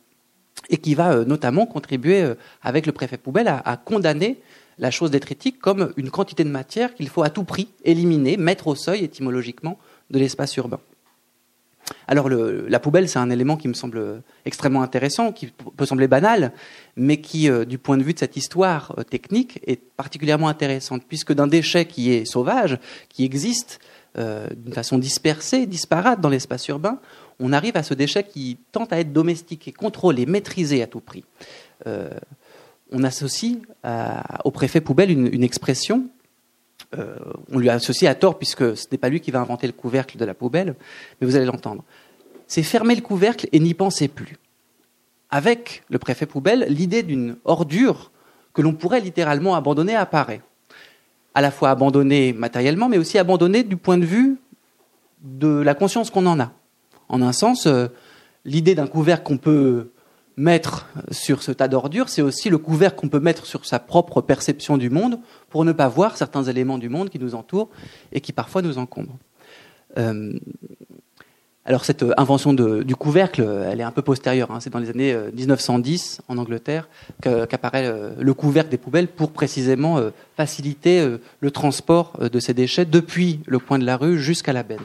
et 0.69 0.77
qui 0.77 0.95
va 0.95 1.25
notamment 1.25 1.65
contribuer, 1.65 2.33
avec 2.61 2.85
le 2.85 2.91
préfet 2.91 3.17
Poubelle, 3.17 3.47
à, 3.47 3.77
condamner 3.77 4.39
la 4.79 4.91
chose 4.91 5.11
détritique 5.11 5.59
comme 5.59 5.93
une 5.97 6.09
quantité 6.09 6.43
de 6.43 6.49
matière 6.49 6.93
qu'il 6.93 7.09
faut 7.09 7.23
à 7.23 7.29
tout 7.29 7.43
prix 7.43 7.69
éliminer, 7.83 8.37
mettre 8.37 8.67
au 8.67 8.75
seuil 8.75 9.03
étymologiquement 9.03 9.77
de 10.09 10.19
l'espace 10.19 10.55
urbain. 10.57 10.79
Alors 12.07 12.29
la 12.29 12.79
poubelle, 12.79 13.07
c'est 13.07 13.19
un 13.19 13.29
élément 13.29 13.57
qui 13.57 13.67
me 13.67 13.73
semble 13.73 14.23
extrêmement 14.45 14.81
intéressant, 14.81 15.31
qui 15.31 15.47
peut 15.77 15.85
sembler 15.85 16.07
banal, 16.07 16.51
mais 16.95 17.17
qui, 17.17 17.49
euh, 17.49 17.65
du 17.65 17.77
point 17.77 17.97
de 17.97 18.03
vue 18.03 18.13
de 18.13 18.19
cette 18.19 18.37
histoire 18.37 18.95
euh, 18.97 19.03
technique, 19.03 19.59
est 19.67 19.79
particulièrement 19.95 20.47
intéressante, 20.47 21.03
puisque 21.07 21.33
d'un 21.33 21.47
déchet 21.47 21.85
qui 21.85 22.11
est 22.11 22.25
sauvage, 22.25 22.79
qui 23.09 23.23
existe 23.23 23.79
euh, 24.17 24.47
d'une 24.55 24.73
façon 24.73 24.97
dispersée, 24.97 25.67
disparate 25.67 26.21
dans 26.21 26.29
l'espace 26.29 26.67
urbain, 26.67 26.99
on 27.39 27.53
arrive 27.53 27.77
à 27.77 27.83
ce 27.83 27.93
déchet 27.93 28.23
qui 28.23 28.57
tente 28.71 28.93
à 28.93 28.99
être 28.99 29.13
domestiqué, 29.13 29.71
contrôlé, 29.71 30.25
maîtrisé 30.25 30.81
à 30.81 30.87
tout 30.87 31.01
prix. 31.01 31.25
On 32.95 33.03
associe 33.03 33.57
au 34.43 34.51
préfet 34.51 34.81
poubelle 34.81 35.11
une 35.11 35.43
expression 35.43 36.09
euh, 36.97 37.15
on 37.51 37.59
lui 37.59 37.69
a 37.69 37.73
associé 37.73 38.07
à 38.07 38.15
tort 38.15 38.37
puisque 38.37 38.77
ce 38.77 38.87
n'est 38.91 38.97
pas 38.97 39.09
lui 39.09 39.19
qui 39.19 39.31
va 39.31 39.39
inventer 39.39 39.67
le 39.67 39.73
couvercle 39.73 40.17
de 40.17 40.25
la 40.25 40.33
poubelle, 40.33 40.75
mais 41.19 41.27
vous 41.27 41.35
allez 41.35 41.45
l'entendre. 41.45 41.83
C'est 42.47 42.63
fermer 42.63 42.95
le 42.95 43.01
couvercle 43.01 43.47
et 43.51 43.59
n'y 43.59 43.73
penser 43.73 44.07
plus. 44.07 44.37
Avec 45.29 45.83
le 45.89 45.97
préfet 45.97 46.25
poubelle, 46.25 46.67
l'idée 46.69 47.03
d'une 47.03 47.37
ordure 47.43 48.11
que 48.53 48.61
l'on 48.61 48.73
pourrait 48.73 49.01
littéralement 49.01 49.55
abandonner 49.55 49.95
apparaît. 49.95 50.41
À 51.33 51.41
la 51.41 51.51
fois 51.51 51.71
abandonnée 51.71 52.31
matériellement, 52.31 52.87
mais 52.87 52.97
aussi 52.97 53.17
abandonnée 53.17 53.63
du 53.63 53.77
point 53.77 53.97
de 53.97 54.05
vue 54.05 54.37
de 55.21 55.47
la 55.47 55.73
conscience 55.73 56.09
qu'on 56.09 56.25
en 56.27 56.39
a. 56.39 56.53
En 57.09 57.21
un 57.21 57.33
sens, 57.33 57.65
euh, 57.65 57.87
l'idée 58.45 58.75
d'un 58.75 58.87
couvercle 58.87 59.25
qu'on 59.25 59.37
peut 59.37 59.91
mettre 60.37 60.87
sur 61.11 61.41
ce 61.43 61.51
tas 61.51 61.67
d'ordures, 61.67 62.09
c'est 62.09 62.21
aussi 62.21 62.49
le 62.49 62.57
couvercle 62.57 62.99
qu'on 62.99 63.09
peut 63.09 63.19
mettre 63.19 63.45
sur 63.45 63.65
sa 63.65 63.79
propre 63.79 64.21
perception 64.21 64.77
du 64.77 64.89
monde 64.89 65.19
pour 65.49 65.63
ne 65.63 65.71
pas 65.71 65.87
voir 65.87 66.17
certains 66.17 66.43
éléments 66.43 66.77
du 66.77 66.89
monde 66.89 67.09
qui 67.09 67.19
nous 67.19 67.35
entourent 67.35 67.69
et 68.11 68.21
qui 68.21 68.33
parfois 68.33 68.61
nous 68.61 68.77
encombrent. 68.77 69.17
Euh, 69.97 70.33
alors 71.67 71.83
cette 71.83 72.05
invention 72.17 72.53
du 72.53 72.95
couvercle, 72.95 73.41
elle 73.41 73.79
est 73.79 73.83
un 73.83 73.91
peu 73.91 74.03
postérieure. 74.03 74.51
Hein. 74.51 74.59
C'est 74.59 74.69
dans 74.69 74.77
les 74.77 74.91
années 74.91 75.17
1910 75.33 76.19
euh, 76.19 76.31
en 76.31 76.37
Angleterre 76.37 76.87
qu'apparaît 77.21 77.87
euh, 77.87 78.11
le 78.19 78.33
couvercle 78.35 78.69
des 78.69 78.77
poubelles 78.77 79.07
pour 79.07 79.31
précisément 79.31 79.99
faciliter 80.37 81.17
le 81.39 81.51
transport 81.51 82.19
de 82.19 82.39
ces 82.39 82.53
déchets 82.53 82.85
depuis 82.85 83.39
le 83.47 83.57
coin 83.57 83.79
de 83.79 83.85
la 83.85 83.97
rue 83.97 84.19
jusqu'à 84.19 84.53
la 84.53 84.61
benne. 84.61 84.77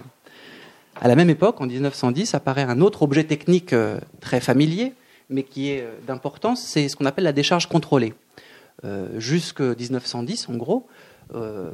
À 1.02 1.08
la 1.08 1.16
même 1.16 1.28
époque, 1.28 1.60
en 1.60 1.66
1910, 1.66 2.34
apparaît 2.34 2.62
un 2.62 2.80
autre 2.80 3.02
objet 3.02 3.24
technique 3.24 3.74
très 4.20 4.40
familier, 4.40 4.94
mais 5.30 5.44
qui 5.44 5.70
est 5.70 5.82
euh, 5.82 5.92
d'importance, 6.06 6.62
c'est 6.62 6.88
ce 6.88 6.96
qu'on 6.96 7.06
appelle 7.06 7.24
la 7.24 7.32
décharge 7.32 7.66
contrôlée. 7.66 8.14
Euh, 8.84 9.08
Jusque 9.18 9.60
1910, 9.60 10.48
en 10.48 10.56
gros, 10.56 10.86
euh, 11.34 11.70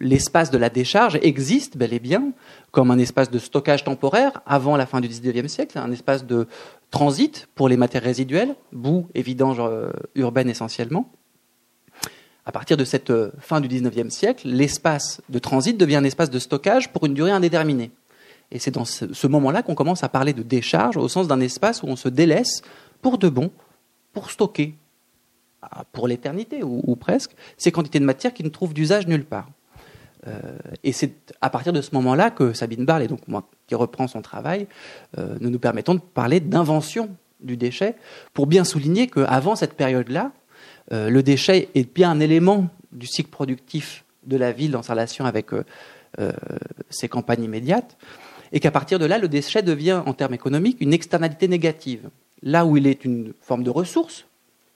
l'espace 0.00 0.50
de 0.50 0.58
la 0.58 0.70
décharge 0.70 1.18
existe 1.22 1.76
bel 1.76 1.92
et 1.92 1.98
bien 1.98 2.32
comme 2.70 2.90
un 2.90 2.98
espace 2.98 3.30
de 3.30 3.38
stockage 3.38 3.84
temporaire 3.84 4.40
avant 4.46 4.76
la 4.76 4.86
fin 4.86 5.00
du 5.00 5.08
XIXe 5.08 5.52
siècle, 5.52 5.78
un 5.78 5.92
espace 5.92 6.26
de 6.26 6.48
transit 6.90 7.48
pour 7.54 7.68
les 7.68 7.76
matières 7.76 8.02
résiduelles, 8.02 8.54
boue 8.72 9.06
et 9.14 9.22
vidange 9.22 9.60
urbaine 10.14 10.48
essentiellement. 10.48 11.10
À 12.46 12.52
partir 12.52 12.76
de 12.76 12.84
cette 12.84 13.12
fin 13.40 13.60
du 13.60 13.68
XIXe 13.68 14.14
siècle, 14.14 14.46
l'espace 14.48 15.20
de 15.28 15.38
transit 15.38 15.76
devient 15.76 15.96
un 15.96 16.04
espace 16.04 16.30
de 16.30 16.38
stockage 16.38 16.92
pour 16.92 17.04
une 17.04 17.14
durée 17.14 17.32
indéterminée. 17.32 17.90
Et 18.52 18.58
c'est 18.58 18.70
dans 18.70 18.84
ce, 18.84 19.26
moment-là 19.26 19.62
qu'on 19.62 19.74
commence 19.74 20.04
à 20.04 20.08
parler 20.08 20.32
de 20.32 20.42
décharge 20.42 20.96
au 20.96 21.08
sens 21.08 21.26
d'un 21.26 21.40
espace 21.40 21.82
où 21.82 21.86
on 21.86 21.96
se 21.96 22.08
délaisse 22.08 22.62
pour 23.06 23.18
de 23.18 23.28
bon, 23.28 23.52
pour 24.12 24.32
stocker, 24.32 24.74
ah, 25.62 25.84
pour 25.92 26.08
l'éternité 26.08 26.64
ou, 26.64 26.96
presque, 26.96 27.36
ces 27.56 27.70
quantités 27.70 28.00
de 28.00 28.04
matière 28.04 28.34
qui 28.34 28.42
ne 28.42 28.48
trouvent 28.48 28.74
d'usage 28.74 29.06
nulle 29.06 29.24
part. 29.24 29.48
Euh, 30.26 30.40
et 30.82 30.90
c'est 30.90 31.32
à 31.40 31.48
partir 31.48 31.72
de 31.72 31.80
ce 31.82 31.94
moment-là 31.94 32.32
que 32.32 32.52
Sabine 32.52 32.84
Barle, 32.84 33.06
donc 33.06 33.20
moi 33.28 33.48
qui 33.68 33.76
reprend 33.76 34.08
son 34.08 34.22
travail, 34.22 34.66
euh, 35.18 35.36
nous 35.40 35.50
nous 35.50 35.60
permettons 35.60 35.94
de 35.94 36.00
parler 36.00 36.40
d'invention 36.40 37.08
du 37.38 37.56
déchet 37.56 37.94
pour 38.34 38.48
bien 38.48 38.64
souligner 38.64 39.06
qu'avant 39.06 39.54
cette 39.54 39.74
période-là, 39.74 40.32
euh, 40.90 41.08
le 41.08 41.22
déchet 41.22 41.68
est 41.76 41.94
bien 41.94 42.10
un 42.10 42.18
élément 42.18 42.66
du 42.90 43.06
cycle 43.06 43.30
productif 43.30 44.04
de 44.24 44.36
la 44.36 44.50
ville 44.50 44.72
dans 44.72 44.82
sa 44.82 44.94
relation 44.94 45.26
avec 45.26 45.50
ses 46.90 47.08
campagnes 47.08 47.44
immédiates, 47.44 47.96
et 48.50 48.58
qu'à 48.58 48.72
partir 48.72 48.98
de 48.98 49.04
là, 49.04 49.18
le 49.18 49.28
déchet 49.28 49.62
devient, 49.62 50.02
en 50.04 50.12
termes 50.12 50.34
économiques, 50.34 50.78
une 50.80 50.92
externalité 50.92 51.46
négative. 51.46 52.10
Là 52.42 52.66
où 52.66 52.76
il 52.76 52.86
est 52.86 53.04
une 53.04 53.32
forme 53.40 53.62
de 53.62 53.70
ressource 53.70 54.26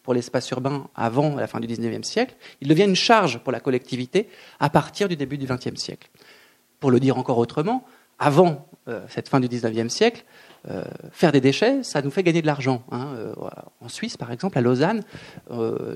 pour 0.02 0.14
l'espace 0.14 0.50
urbain 0.50 0.88
avant 0.94 1.36
la 1.36 1.46
fin 1.46 1.60
du 1.60 1.66
XIXe 1.66 2.06
siècle, 2.06 2.34
il 2.60 2.68
devient 2.68 2.84
une 2.84 2.96
charge 2.96 3.38
pour 3.38 3.52
la 3.52 3.60
collectivité 3.60 4.28
à 4.58 4.70
partir 4.70 5.08
du 5.08 5.16
début 5.16 5.38
du 5.38 5.46
XXe 5.46 5.76
siècle. 5.76 6.08
Pour 6.80 6.90
le 6.90 7.00
dire 7.00 7.18
encore 7.18 7.38
autrement, 7.38 7.84
avant 8.18 8.66
euh, 8.88 9.00
cette 9.08 9.28
fin 9.28 9.40
du 9.40 9.48
XIXe 9.48 9.92
siècle, 9.92 10.24
euh, 10.70 10.84
faire 11.10 11.32
des 11.32 11.40
déchets, 11.40 11.82
ça 11.82 12.02
nous 12.02 12.10
fait 12.10 12.22
gagner 12.22 12.42
de 12.42 12.46
l'argent. 12.46 12.82
Hein. 12.92 13.14
Euh, 13.16 13.34
en 13.80 13.88
Suisse, 13.88 14.16
par 14.16 14.30
exemple, 14.30 14.58
à 14.58 14.60
Lausanne, 14.60 15.02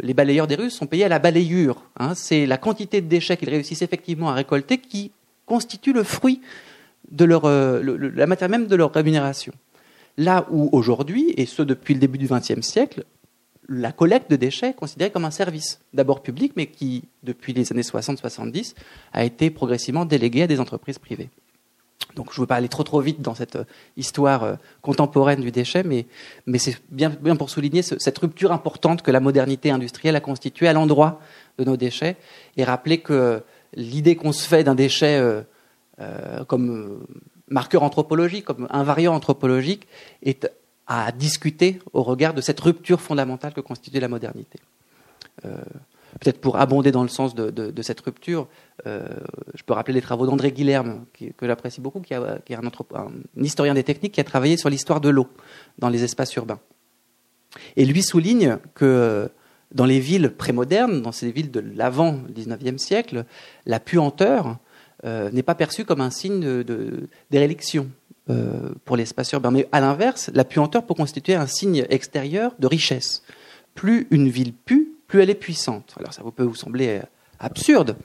les 0.02 0.14
balayeurs 0.14 0.46
des 0.46 0.54
rues 0.54 0.70
sont 0.70 0.86
payés 0.86 1.04
à 1.04 1.08
la 1.08 1.18
balayure. 1.18 1.82
Hein. 1.98 2.14
C'est 2.14 2.46
la 2.46 2.56
quantité 2.56 3.00
de 3.00 3.06
déchets 3.06 3.36
qu'ils 3.36 3.50
réussissent 3.50 3.82
effectivement 3.82 4.30
à 4.30 4.34
récolter 4.34 4.78
qui 4.78 5.12
constitue 5.46 5.92
le 5.92 6.02
fruit 6.02 6.40
de 7.10 7.26
leur, 7.26 7.46
la 7.46 8.26
matière 8.26 8.48
même 8.48 8.66
de 8.66 8.76
leur 8.76 8.92
rémunération. 8.92 9.52
Là 10.16 10.46
où 10.50 10.68
aujourd'hui, 10.72 11.34
et 11.36 11.46
ce 11.46 11.62
depuis 11.62 11.94
le 11.94 12.00
début 12.00 12.18
du 12.18 12.28
XXe 12.28 12.60
siècle, 12.60 13.04
la 13.68 13.92
collecte 13.92 14.30
de 14.30 14.36
déchets 14.36 14.70
est 14.70 14.74
considérée 14.74 15.10
comme 15.10 15.24
un 15.24 15.30
service, 15.30 15.80
d'abord 15.92 16.22
public, 16.22 16.52
mais 16.56 16.66
qui, 16.66 17.04
depuis 17.22 17.52
les 17.52 17.72
années 17.72 17.82
60-70, 17.82 18.74
a 19.12 19.24
été 19.24 19.50
progressivement 19.50 20.04
délégué 20.04 20.42
à 20.42 20.46
des 20.46 20.60
entreprises 20.60 20.98
privées. 20.98 21.30
Donc 22.14 22.32
je 22.32 22.38
ne 22.38 22.42
veux 22.42 22.46
pas 22.46 22.56
aller 22.56 22.68
trop 22.68 22.82
trop 22.82 23.00
vite 23.00 23.22
dans 23.22 23.34
cette 23.34 23.56
euh, 23.56 23.64
histoire 23.96 24.44
euh, 24.44 24.54
contemporaine 24.82 25.40
du 25.40 25.50
déchet, 25.50 25.82
mais, 25.82 26.06
c'est 26.58 26.76
bien, 26.90 27.10
pour 27.10 27.50
souligner 27.50 27.82
cette 27.82 28.18
rupture 28.18 28.52
importante 28.52 29.02
que 29.02 29.10
la 29.10 29.20
modernité 29.20 29.70
industrielle 29.70 30.14
a 30.16 30.20
constituée 30.20 30.68
à 30.68 30.72
l'endroit 30.72 31.20
de 31.58 31.64
nos 31.64 31.76
déchets, 31.76 32.16
et 32.56 32.64
rappeler 32.64 32.98
que 32.98 33.42
l'idée 33.74 34.16
qu'on 34.16 34.32
se 34.32 34.46
fait 34.46 34.62
d'un 34.62 34.74
déchet 34.74 35.18
euh, 35.18 36.44
comme 36.46 37.00
marqueur 37.48 37.82
anthropologique, 37.82 38.44
comme 38.44 38.66
invariant 38.70 39.14
anthropologique, 39.14 39.86
est 40.22 40.50
à 40.86 41.12
discuter 41.12 41.78
au 41.92 42.02
regard 42.02 42.34
de 42.34 42.40
cette 42.40 42.60
rupture 42.60 43.00
fondamentale 43.00 43.54
que 43.54 43.60
constitue 43.60 44.00
la 44.00 44.08
modernité. 44.08 44.58
Euh, 45.44 45.56
peut-être 46.20 46.40
pour 46.40 46.58
abonder 46.58 46.92
dans 46.92 47.02
le 47.02 47.08
sens 47.08 47.34
de, 47.34 47.82
cette 47.82 48.00
rupture, 48.00 48.48
euh, 48.86 49.06
je 49.54 49.62
peux 49.62 49.72
rappeler 49.72 49.94
les 49.94 50.02
travaux 50.02 50.26
d'André 50.26 50.52
Guilherme, 50.52 51.06
que 51.36 51.46
j'apprécie 51.46 51.80
beaucoup, 51.80 52.00
qui, 52.00 52.14
est 52.14 52.16
un, 52.16 53.12
historien 53.36 53.74
des 53.74 53.84
techniques 53.84 54.12
qui 54.12 54.20
a 54.20 54.24
travaillé 54.24 54.56
sur 54.56 54.68
l'histoire 54.68 55.00
de 55.00 55.08
l'eau 55.08 55.28
dans 55.78 55.88
les 55.88 56.04
espaces 56.04 56.34
urbains. 56.36 56.60
Et 57.76 57.84
lui 57.84 58.02
souligne 58.02 58.58
que 58.74 59.30
dans 59.72 59.86
les 59.86 60.00
villes 60.00 60.30
prémodernes, 60.30 61.02
dans 61.02 61.12
ces 61.12 61.30
villes 61.32 61.50
de 61.50 61.60
l'avant 61.60 62.18
19e 62.34 62.78
siècle, 62.78 63.24
la 63.66 63.80
puanteur 63.80 64.58
euh, 65.04 65.30
n'est 65.30 65.42
pas 65.42 65.54
perçue 65.54 65.84
comme 65.84 66.00
un 66.00 66.10
signe 66.10 66.40
de, 66.40 67.08
d'éréliction. 67.30 67.90
Euh, 68.30 68.70
pour 68.86 68.96
l'espace 68.96 69.30
urbain. 69.32 69.50
Mais 69.50 69.68
à 69.70 69.80
l'inverse, 69.80 70.30
la 70.32 70.46
puanteur 70.46 70.86
peut 70.86 70.94
constituer 70.94 71.34
un 71.34 71.46
signe 71.46 71.84
extérieur 71.90 72.52
de 72.58 72.66
richesse. 72.66 73.22
Plus 73.74 74.06
une 74.10 74.30
ville 74.30 74.54
pue, 74.54 74.94
plus 75.08 75.20
elle 75.20 75.28
est 75.28 75.34
puissante. 75.34 75.94
Alors 75.98 76.14
ça 76.14 76.22
peut 76.34 76.42
vous 76.42 76.54
sembler 76.54 77.00
euh, 77.02 77.06
absurde, 77.38 77.96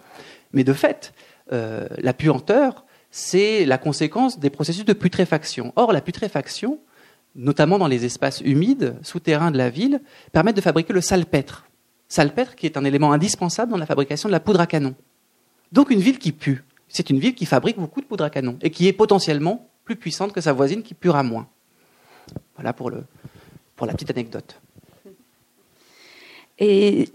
mais 0.52 0.66
de 0.66 0.74
fait, 0.74 1.14
la 1.52 2.14
puanteur, 2.14 2.84
c'est 3.12 3.64
la 3.64 3.78
conséquence 3.78 4.40
des 4.40 4.50
processus 4.50 4.84
de 4.84 4.92
putréfaction. 4.92 5.72
Or, 5.78 5.94
la 5.94 6.02
putréfaction, 6.02 6.80
notamment 7.36 7.80
dans 7.80 7.88
les 7.88 8.04
espaces 8.04 8.42
humides, 8.42 8.96
souterrains 9.04 9.52
de 9.52 9.58
la 9.58 9.70
ville, 9.70 10.02
permet 10.34 10.52
de 10.52 10.60
fabriquer 10.60 10.92
le 10.92 11.02
salpêtre. 11.02 11.66
Salpêtre 12.10 12.56
qui 12.56 12.66
est 12.66 12.76
un 12.76 12.84
élément 12.84 13.14
indispensable 13.14 13.72
dans 13.72 13.78
la 13.78 13.86
fabrication 13.86 14.28
de 14.28 14.34
la 14.34 14.42
poudre 14.42 14.60
à 14.60 14.68
canon. 14.68 14.96
Donc 15.72 15.92
une 15.92 16.02
ville 16.02 16.20
qui 16.20 16.32
pue, 16.32 16.64
c'est 16.90 17.10
une 17.10 17.20
ville 17.20 17.36
qui 17.36 17.46
fabrique 17.46 17.78
beaucoup 17.78 18.02
de 18.02 18.06
poudre 18.06 18.24
à 18.24 18.30
canon 18.30 18.58
et 18.62 18.72
qui 18.72 18.88
est 18.88 18.94
potentiellement 18.94 19.70
plus 19.86 19.96
puissante 19.96 20.34
que 20.34 20.42
sa 20.42 20.54
voisine 20.54 20.84
qui 20.84 20.94
pura 20.94 21.24
moins. 21.24 21.48
Voilà 22.56 22.74
pour, 22.74 22.90
le, 22.90 23.04
pour 23.76 23.88
la 23.88 23.94
petite 23.94 24.10
anecdote. 24.12 24.60
Et 26.60 27.08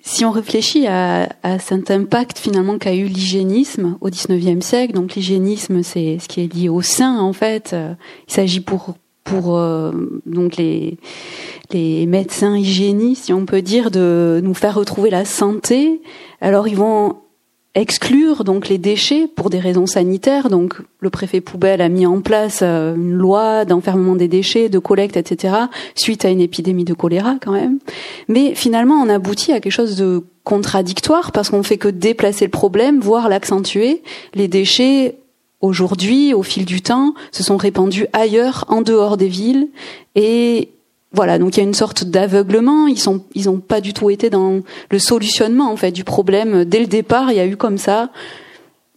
si 0.00 0.24
on 0.24 0.30
réfléchit 0.30 0.86
à, 0.86 1.28
cet 1.58 1.90
impact 1.90 2.38
finalement 2.38 2.78
qu'a 2.78 2.94
eu 2.94 3.04
l'hygiénisme 3.04 3.98
au 4.00 4.08
XIXe 4.08 4.64
siècle, 4.64 4.94
donc 4.94 5.14
l'hygiénisme 5.14 5.82
c'est 5.82 6.18
ce 6.18 6.26
qui 6.26 6.40
est 6.40 6.52
lié 6.52 6.68
au 6.68 6.82
sein 6.82 7.20
en 7.20 7.32
fait. 7.32 7.76
Il 8.28 8.32
s'agit 8.32 8.60
pour 8.60 8.94
pour 9.24 9.56
euh, 9.56 9.92
donc 10.26 10.56
les 10.56 10.98
les 11.70 12.06
médecins 12.06 12.56
hygiénistes, 12.56 13.26
si 13.26 13.32
on 13.32 13.46
peut 13.46 13.62
dire, 13.62 13.90
de 13.90 14.40
nous 14.42 14.54
faire 14.54 14.74
retrouver 14.74 15.10
la 15.10 15.24
santé. 15.24 16.02
Alors 16.40 16.66
ils 16.66 16.76
vont 16.76 17.16
exclure 17.74 18.44
donc 18.44 18.68
les 18.68 18.78
déchets 18.78 19.26
pour 19.26 19.48
des 19.50 19.58
raisons 19.58 19.86
sanitaires. 19.86 20.48
Donc 20.50 20.76
le 21.00 21.10
préfet 21.10 21.40
poubelle 21.40 21.80
a 21.80 21.88
mis 21.88 22.06
en 22.06 22.20
place 22.20 22.60
euh, 22.62 22.94
une 22.94 23.14
loi 23.14 23.64
d'enfermement 23.64 24.16
des 24.16 24.28
déchets, 24.28 24.68
de 24.68 24.78
collecte, 24.78 25.16
etc. 25.16 25.54
suite 25.94 26.24
à 26.24 26.30
une 26.30 26.40
épidémie 26.40 26.84
de 26.84 26.94
choléra 26.94 27.36
quand 27.40 27.52
même. 27.52 27.78
Mais 28.28 28.54
finalement, 28.54 28.96
on 28.96 29.08
aboutit 29.08 29.52
à 29.52 29.60
quelque 29.60 29.72
chose 29.72 29.96
de 29.96 30.24
contradictoire 30.44 31.32
parce 31.32 31.50
qu'on 31.50 31.62
fait 31.62 31.78
que 31.78 31.88
déplacer 31.88 32.44
le 32.44 32.50
problème, 32.50 33.00
voire 33.00 33.28
l'accentuer. 33.28 34.02
Les 34.34 34.48
déchets 34.48 35.16
aujourd'hui, 35.60 36.34
au 36.34 36.42
fil 36.42 36.64
du 36.64 36.82
temps, 36.82 37.14
se 37.30 37.42
sont 37.42 37.56
répandus 37.56 38.06
ailleurs, 38.12 38.64
en 38.68 38.82
dehors 38.82 39.16
des 39.16 39.28
villes, 39.28 39.68
et 40.16 40.70
voilà, 41.14 41.38
donc 41.38 41.56
il 41.56 41.60
y 41.60 41.62
a 41.62 41.66
une 41.66 41.74
sorte 41.74 42.04
d'aveuglement. 42.04 42.86
Ils 42.86 42.98
sont, 42.98 43.24
ils 43.34 43.50
ont 43.50 43.58
pas 43.58 43.80
du 43.80 43.92
tout 43.92 44.10
été 44.10 44.30
dans 44.30 44.60
le 44.90 44.98
solutionnement 44.98 45.70
en 45.70 45.76
fait 45.76 45.92
du 45.92 46.04
problème 46.04 46.64
dès 46.64 46.80
le 46.80 46.86
départ. 46.86 47.30
Il 47.30 47.36
y 47.36 47.40
a 47.40 47.46
eu 47.46 47.56
comme 47.56 47.78
ça 47.78 48.10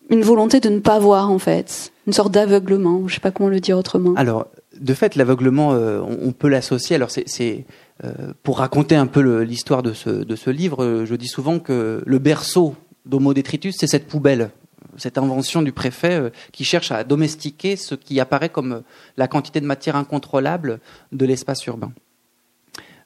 une 0.10 0.22
volonté 0.22 0.60
de 0.60 0.70
ne 0.70 0.80
pas 0.80 1.00
voir 1.00 1.32
en 1.32 1.40
fait, 1.40 1.92
une 2.08 2.14
sorte 2.14 2.32
d'aveuglement. 2.32 3.08
Je 3.08 3.16
sais 3.16 3.20
pas 3.20 3.32
comment 3.32 3.50
le 3.50 3.60
dire 3.60 3.78
autrement. 3.78 4.14
Alors, 4.16 4.48
de 4.80 4.94
fait, 4.94 5.16
l'aveuglement, 5.16 5.74
euh, 5.74 6.02
on, 6.02 6.32
peut 6.32 6.50
l'associer. 6.50 6.96
Alors, 6.96 7.10
c'est 7.12 7.66
euh, 8.04 8.12
pour 8.44 8.60
raconter 8.60 8.96
un 8.96 9.08
peu 9.08 9.42
l'histoire 9.42 9.84
de 9.84 9.94
ce, 9.94 10.10
de 10.10 10.36
ce 10.36 10.50
livre. 10.50 10.84
Euh, 10.84 11.06
je 11.06 11.16
dis 11.16 11.28
souvent 11.28 11.60
que 11.60 12.04
le 12.06 12.20
berceau 12.20 12.76
d'Homo 13.06 13.34
detritus, 13.34 13.76
c'est 13.78 13.88
cette 13.88 14.08
poubelle 14.08 14.52
cette 14.98 15.18
invention 15.18 15.62
du 15.62 15.74
préfet 15.74 16.32
qui 16.54 16.64
cherche 16.64 16.90
à 16.90 17.04
domestiquer 17.04 17.76
ce 17.76 17.96
qui 17.96 18.18
apparaît 18.22 18.48
comme 18.48 18.82
la 19.18 19.28
quantité 19.28 19.60
de 19.60 19.66
matière 19.66 19.98
incontrôlable 19.98 20.80
de 21.12 21.26
l'espace 21.26 21.66
urbain. 21.66 21.92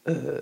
Euh, 0.07 0.41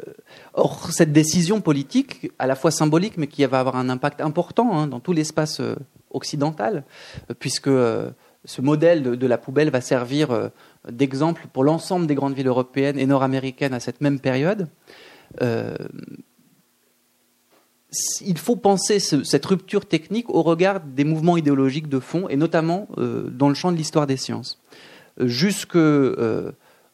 or, 0.54 0.92
cette 0.92 1.12
décision 1.12 1.62
politique, 1.62 2.32
à 2.38 2.48
la 2.48 2.56
fois 2.56 2.72
symbolique, 2.72 3.18
mais 3.18 3.28
qui 3.28 3.44
va 3.46 3.60
avoir 3.60 3.76
un 3.76 3.90
impact 3.90 4.22
important 4.22 4.78
hein, 4.78 4.88
dans 4.88 5.00
tout 5.00 5.14
l'espace 5.14 5.60
euh, 5.60 5.76
occidental, 6.12 6.84
euh, 7.30 7.34
puisque 7.38 7.70
ce 7.70 8.62
modèle 8.62 9.04
de, 9.04 9.28
la 9.28 9.38
poubelle 9.38 9.70
va 9.72 9.82
servir 9.82 10.52
d'exemple 10.90 11.48
pour 11.52 11.66
l'ensemble 11.66 12.08
des 12.08 12.16
grandes 12.16 12.34
villes 12.34 12.48
européennes 12.48 12.98
et 12.98 13.06
nord-américaines 13.06 13.74
à 13.74 13.82
cette 13.82 14.00
même 14.00 14.20
période. 14.22 14.70
il 18.22 18.38
faut 18.38 18.56
penser 18.56 19.00
cette 19.00 19.46
rupture 19.46 19.86
technique 19.86 20.30
au 20.30 20.44
regard 20.44 20.80
des 20.80 21.04
mouvements 21.04 21.36
idéologiques 21.36 21.90
de 21.90 22.00
fond, 22.00 22.30
et 22.30 22.38
notamment 22.38 22.88
dans 22.96 23.50
le 23.50 23.56
champ 23.56 23.74
de 23.74 23.78
l'histoire 23.78 24.08
des 24.08 24.18
sciences. 24.18 24.62
Jusque 25.20 25.78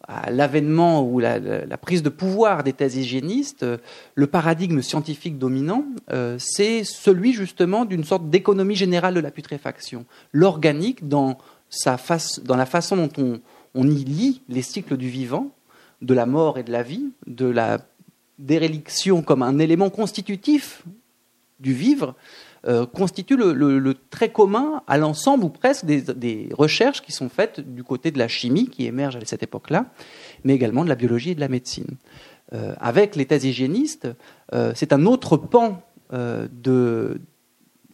à 0.08 0.30
l'avènement 0.32 1.04
ou 1.04 1.20
la, 1.20 1.40
prise 1.78 2.04
de 2.04 2.10
pouvoir 2.10 2.64
des 2.64 2.74
thèses 2.74 2.98
hygiénistes, 2.98 3.64
euh, 3.64 3.78
le 4.16 4.28
paradigme 4.28 4.82
scientifique 4.82 5.38
dominant, 5.38 5.86
euh, 6.12 6.36
c'est 6.40 6.84
celui 6.84 7.34
justement 7.34 7.86
d'une 7.86 8.04
sorte 8.04 8.30
d'économie 8.30 8.76
générale 8.76 9.14
de 9.14 9.20
la 9.22 9.32
putréfaction. 9.32 10.06
L'organique, 10.32 11.08
dans, 11.08 11.38
dans 12.44 12.56
la 12.58 12.66
façon 12.66 12.98
dont 12.98 13.10
on, 13.18 13.40
on, 13.76 13.88
y 13.88 14.04
lit 14.04 14.42
les 14.50 14.62
cycles 14.62 14.98
du 14.98 15.08
vivant, 15.08 15.52
de 16.02 16.14
la 16.14 16.26
mort 16.26 16.58
et 16.58 16.64
de 16.64 16.72
la 16.72 16.84
vie, 16.84 17.12
de 17.28 17.46
la 17.46 17.80
déréliction 18.40 19.22
comme 19.22 19.42
un 19.42 19.58
élément 19.60 19.90
constitutif 19.90 20.84
du 21.62 21.74
vivre 21.74 22.16
euh, 22.66 22.86
constitue 22.86 23.36
le, 23.36 23.94
trait 24.10 24.32
commun 24.32 24.84
à 24.88 24.98
l'ensemble 24.98 25.44
ou 25.44 25.50
presque 25.50 25.84
des, 25.86 26.48
recherches 26.54 27.02
qui 27.02 27.12
sont 27.12 27.28
faites 27.28 27.60
du 27.60 27.84
côté 27.84 28.10
de 28.10 28.18
la 28.18 28.30
chimie 28.30 28.70
qui 28.70 28.86
émerge 28.86 29.18
à 29.18 29.20
cette 29.26 29.44
époque-là, 29.44 29.88
mais 30.46 30.54
également 30.54 30.86
de 30.86 30.90
la 30.90 30.96
biologie 30.96 31.32
et 31.32 31.36
de 31.36 31.42
la 31.42 31.50
médecine. 31.50 31.98
Euh, 32.54 32.74
avec 32.80 33.18
les 33.18 33.26
thèses 33.26 33.44
hygiénistes, 33.44 34.08
euh, 34.54 34.72
c'est 34.76 34.94
un 34.94 35.06
autre 35.06 35.36
pan 35.36 35.82
de, 36.12 37.20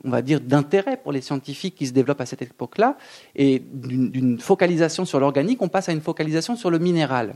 on 0.03 0.09
va 0.09 0.21
dire, 0.21 0.41
d'intérêt 0.41 0.97
pour 0.97 1.13
les 1.13 1.21
scientifiques 1.21 1.75
qui 1.75 1.87
se 1.87 1.93
développent 1.93 2.19
à 2.19 2.25
cette 2.25 2.41
époque-là, 2.41 2.97
et 3.35 3.63
d'une 3.73 4.39
focalisation 4.39 5.05
sur 5.05 5.21
l'organique, 5.21 5.61
on 5.61 5.69
passe 5.69 5.87
à 5.87 5.93
une 5.93 6.01
focalisation 6.01 6.57
sur 6.57 6.69
le 6.69 6.79
minéral. 6.79 7.35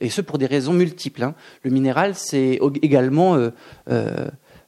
Et 0.00 0.10
ce 0.10 0.20
pour 0.20 0.38
des 0.38 0.46
raisons 0.46 0.72
multiples. 0.72 1.22
Hein. 1.22 1.34
Le 1.62 1.70
minéral, 1.70 2.16
c'est 2.16 2.58
également 2.82 3.38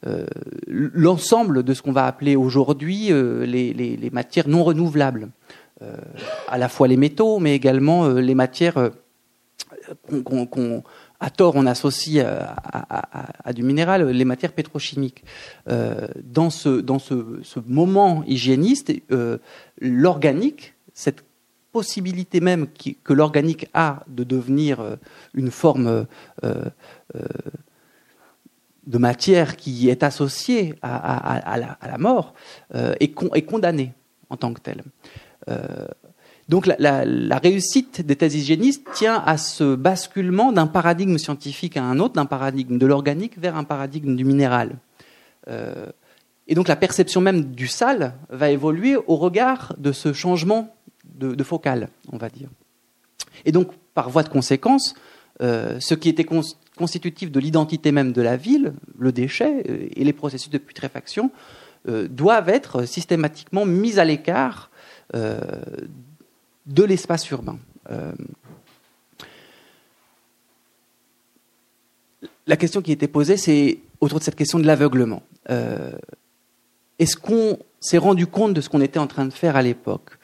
euh, 0.06 0.26
l'ensemble 0.68 1.64
de 1.64 1.74
ce 1.74 1.82
qu'on 1.82 1.92
va 1.92 2.06
appeler 2.06 2.36
aujourd'hui 2.36 3.12
euh, 3.12 3.44
les, 3.44 4.10
matières 4.12 4.48
non 4.48 4.62
renouvelables, 4.62 5.28
euh, 5.82 5.96
à 6.46 6.56
la 6.56 6.68
fois 6.68 6.86
les 6.86 6.96
métaux, 6.96 7.40
mais 7.40 7.54
également 7.54 8.08
les 8.08 8.34
matières 8.34 8.90
qu'on 10.24 10.82
à 11.20 11.30
tort 11.30 11.56
on 11.56 11.66
associe 11.66 12.24
à, 12.24 13.52
du 13.52 13.64
minéral 13.64 14.08
les 14.08 14.24
matières 14.24 14.52
pétrochimiques. 14.52 15.24
dans 15.66 16.50
ce, 16.50 16.80
dans 16.80 16.98
ce, 16.98 17.14
moment 17.66 18.22
hygiéniste, 18.26 18.92
l'organique, 19.80 20.74
cette 20.94 21.24
possibilité 21.72 22.40
même 22.40 22.68
que 23.02 23.12
l'organique 23.12 23.68
a 23.74 24.04
de 24.08 24.24
devenir 24.24 24.96
une 25.34 25.50
forme 25.50 26.06
de 28.88 28.98
matière 28.98 29.56
qui 29.56 29.90
est 29.90 30.02
associée 30.02 30.74
à, 30.82 31.76
la, 31.82 31.98
mort 31.98 32.34
euh, 32.74 32.94
est, 33.00 33.12
condamnée 33.44 33.92
en 34.30 34.36
tant 34.36 34.52
que 34.54 34.60
telle. 34.60 34.82
Euh, 35.48 35.86
donc 36.48 36.66
la, 36.66 37.38
réussite 37.38 38.00
des 38.00 38.16
thèses 38.16 38.34
hygiénistes 38.34 38.82
tient 38.94 39.22
à 39.26 39.36
ce 39.36 39.74
basculement 39.74 40.52
d'un 40.52 40.66
paradigme 40.66 41.18
scientifique 41.18 41.76
à 41.76 41.84
un 41.84 41.98
autre, 41.98 42.14
d'un 42.14 42.24
paradigme 42.24 42.78
de 42.78 42.86
l'organique 42.86 43.38
vers 43.38 43.56
un 43.56 43.64
paradigme 43.64 44.16
du 44.16 44.24
minéral. 44.24 44.76
Euh, 45.48 45.86
et 46.46 46.54
donc 46.54 46.66
la 46.66 46.76
perception 46.76 47.20
même 47.20 47.44
du 47.52 47.66
sale 47.66 48.14
va 48.30 48.50
évoluer 48.50 48.96
au 48.96 49.16
regard 49.16 49.74
de 49.76 49.92
ce 49.92 50.14
changement 50.14 50.74
de, 51.04 51.34
de 51.34 51.44
focal, 51.44 51.90
on 52.10 52.16
va 52.16 52.30
dire. 52.30 52.48
Et 53.44 53.52
donc, 53.52 53.70
par 53.92 54.08
voie 54.08 54.22
de 54.22 54.30
conséquence, 54.30 54.94
ce 55.40 55.94
qui 55.94 56.08
était 56.08 56.24
constitutif 56.78 57.30
de 57.30 57.40
l'identité 57.40 57.92
même 57.92 58.12
de 58.12 58.22
la 58.22 58.36
ville, 58.36 58.72
le 58.98 59.12
déchet 59.12 59.64
euh, 59.68 59.88
et 59.94 60.04
les 60.04 60.14
processus 60.14 60.48
de 60.48 60.58
putréfaction, 60.58 61.30
euh, 61.88 62.08
doivent 62.08 62.48
être 62.48 62.84
systématiquement 62.84 63.66
mis 63.66 63.98
à 63.98 64.04
l'écart 64.04 64.70
euh, 65.14 65.40
de 66.66 66.84
l'espace 66.84 67.28
urbain. 67.30 67.58
la 72.46 72.56
question 72.56 72.82
qui 72.82 72.92
était 72.92 73.08
posée, 73.08 73.38
c'est 73.38 73.78
autour 74.00 74.18
de 74.18 74.24
cette 74.24 74.34
question 74.34 74.58
de 74.58 74.66
l'aveuglement. 74.66 75.22
Est-ce 76.98 77.16
qu'on 77.16 77.58
s'est 77.80 77.96
rendu 77.98 78.26
compte 78.26 78.52
de 78.52 78.60
ce 78.60 78.68
qu'on 78.68 78.82
était 78.82 78.98
en 78.98 79.06
train 79.06 79.24
de 79.24 79.32
faire 79.32 79.56
à 79.56 79.62
l'époque? 79.62 80.18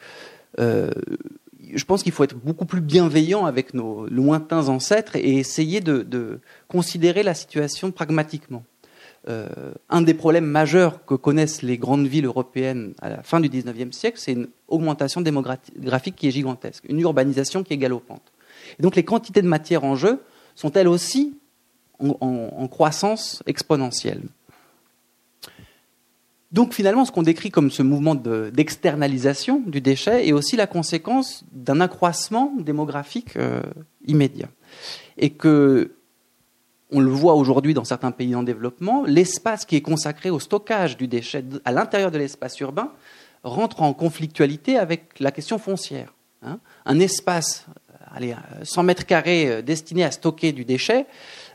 Je 1.75 1.85
pense 1.85 2.03
qu'il 2.03 2.11
faut 2.11 2.23
être 2.23 2.35
beaucoup 2.35 2.65
plus 2.65 2.81
bienveillant 2.81 3.45
avec 3.45 3.73
nos 3.73 4.07
lointains 4.07 4.69
ancêtres 4.69 5.15
et 5.15 5.37
essayer 5.37 5.81
de, 5.81 6.39
considérer 6.67 7.23
la 7.23 7.33
situation 7.33 7.91
pragmatiquement. 7.91 8.63
Euh, 9.27 9.73
un 9.89 10.01
des 10.01 10.13
problèmes 10.13 10.45
majeurs 10.45 11.03
que 11.05 11.15
connaissent 11.15 11.63
les 11.63 11.77
grandes 11.77 12.07
villes 12.07 12.25
européennes 12.25 12.93
à 13.01 13.09
la 13.09 13.23
fin 13.23 13.39
du 13.39 13.49
XIXe 13.49 13.95
siècle, 13.95 14.19
c'est 14.19 14.33
une 14.33 14.47
augmentation 14.67 15.21
démographique 15.21 16.15
qui 16.15 16.27
est 16.27 16.31
gigantesque, 16.31 16.85
une 16.87 16.99
urbanisation 16.99 17.63
qui 17.63 17.73
est 17.73 17.77
galopante. 17.77 18.31
Donc 18.79 18.95
les 18.95 19.03
quantités 19.03 19.41
de 19.41 19.47
matière 19.47 19.83
en 19.83 19.95
jeu 19.95 20.21
sont 20.55 20.71
elles 20.73 20.87
aussi 20.87 21.37
en 21.99 22.67
croissance 22.67 23.41
exponentielle. 23.47 24.21
Donc 26.55 26.73
finalement, 26.73 27.03
ce 27.03 27.11
qu'on 27.11 27.21
décrit 27.21 27.51
comme 27.51 27.69
ce 27.69 27.83
mouvement 27.83 28.15
d'externalisation 28.15 29.61
du 29.67 29.81
déchet 29.81 30.25
est 30.25 30.31
aussi 30.31 30.55
la 30.55 30.67
conséquence 30.67 31.43
d'un 31.51 31.81
accroissement 31.81 32.53
démographique 32.57 33.35
euh, 33.35 33.61
immédiat. 34.07 34.47
Et 35.17 35.31
que, 35.31 35.95
on 36.91 37.01
le 37.01 37.11
voit 37.11 37.33
aujourd'hui 37.33 37.73
dans 37.73 37.83
certains 37.83 38.11
pays 38.11 38.35
en 38.35 38.43
développement, 38.43 39.03
l'espace 39.05 39.65
qui 39.65 39.75
est 39.75 39.81
consacré 39.81 40.29
au 40.29 40.39
stockage 40.39 40.95
du 40.95 41.09
déchet 41.09 41.43
à 41.65 41.73
l'intérieur 41.73 42.09
de 42.09 42.17
l'espace 42.17 42.57
urbain 42.61 42.93
rentre 43.43 43.81
en 43.81 43.93
conflictualité 43.93 44.77
avec 44.77 45.19
la 45.19 45.31
question 45.31 45.57
foncière. 45.57 46.13
Hein. 46.41 46.59
Un 46.85 47.01
espace, 47.01 47.65
allez, 48.13 48.33
100 48.63 48.83
mètres 48.83 49.05
carrés 49.05 49.49
euh, 49.49 49.61
destiné 49.61 50.05
à 50.05 50.11
stocker 50.11 50.53
du 50.53 50.63
déchet, 50.63 51.05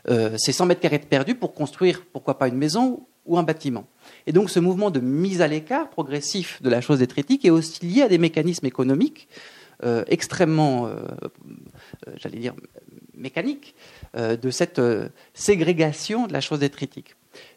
euh, 0.09 0.35
c'est 0.37 0.51
100 0.51 0.67
mètres 0.67 0.81
carrés 0.81 0.99
de 0.99 1.05
perdu 1.05 1.33
pour 1.33 1.55
construire, 1.55 2.05
pourquoi 2.13 2.37
pas 2.37 2.49
une 2.49 2.57
maison 2.57 3.07
ou 3.25 3.39
un 3.39 3.43
bâtiment. 3.43 3.87
Et 4.27 4.33
donc 4.33 4.49
ce 4.49 4.59
mouvement 4.59 4.91
de 4.91 4.99
mise 4.99 5.41
à 5.41 5.47
l'écart 5.47 5.89
progressif 5.89 6.61
de 6.61 6.69
la 6.69 6.81
chose 6.81 6.99
détritique 6.99 7.45
est 7.45 7.49
aussi 7.49 7.85
lié 7.85 8.03
à 8.03 8.07
des 8.07 8.17
mécanismes 8.17 8.65
économiques 8.65 9.27
euh, 9.83 10.03
extrêmement, 10.07 10.85
euh, 10.85 10.91
euh, 12.07 12.13
j'allais 12.17 12.37
dire, 12.37 12.53
mécaniques 13.15 13.75
de 14.15 14.49
cette 14.49 14.81
ségrégation 15.33 16.27
de 16.27 16.33
la 16.33 16.41
chose 16.41 16.59
détritique. 16.59 17.15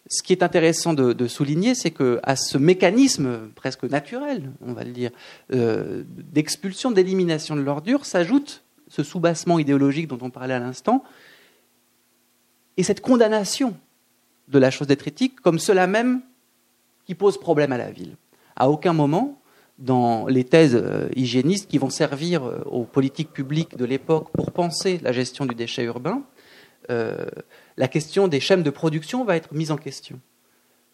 Ce 0.09 0.23
qui 0.23 0.33
est 0.33 0.43
intéressant 0.43 0.95
de, 0.95 1.27
souligner, 1.27 1.75
c'est 1.75 1.91
que 1.91 2.21
à 2.23 2.37
ce 2.37 2.59
mécanisme 2.59 3.51
presque 3.55 3.85
naturel, 3.85 4.53
on 4.61 4.73
va 4.73 4.85
le 4.85 4.93
dire, 4.93 5.11
d'expulsion, 5.49 6.91
d'élimination 6.91 7.57
de 7.57 7.63
l'ordure, 7.63 8.05
s'ajoute 8.05 8.63
ce 8.89 9.03
soubassement 9.03 9.59
idéologique 9.59 10.07
dont 10.07 10.19
on 10.21 10.31
parlait 10.31 10.55
à 10.55 10.61
l'instant, 10.61 11.03
et 12.77 12.83
cette 12.83 13.01
condamnation 13.01 13.75
de 14.49 14.59
la 14.59 14.71
chose 14.71 14.87
détritique 14.87 15.41
comme 15.41 15.59
cela 15.59 15.87
même 15.87 16.21
qui 17.07 17.15
pose 17.15 17.39
problème 17.39 17.73
à 17.73 17.79
la 17.79 17.91
ville. 17.91 18.17
À 18.57 18.69
aucun 18.71 18.93
moment, 18.93 19.41
dans 19.79 20.27
les 20.27 20.45
thèses 20.45 20.77
euh, 20.77 21.09
hygiénistes 21.17 21.69
qui 21.69 21.79
vont 21.79 21.91
servir 21.91 22.45
euh, 22.45 22.63
aux 22.67 22.85
politiques 22.85 23.33
publiques 23.33 23.77
de 23.77 23.85
l'époque 23.85 24.31
pour 24.33 24.53
penser 24.53 25.01
la 25.03 25.13
gestion 25.13 25.47
du 25.47 25.55
déchet 25.55 25.83
urbain, 25.85 26.23
euh, 26.91 27.27
la 27.77 27.89
question 27.89 28.29
des 28.29 28.41
chaînes 28.41 28.63
de 28.63 28.71
production 28.71 29.25
va 29.25 29.37
être 29.37 29.53
mise 29.53 29.71
en 29.71 29.77
question. 29.77 30.21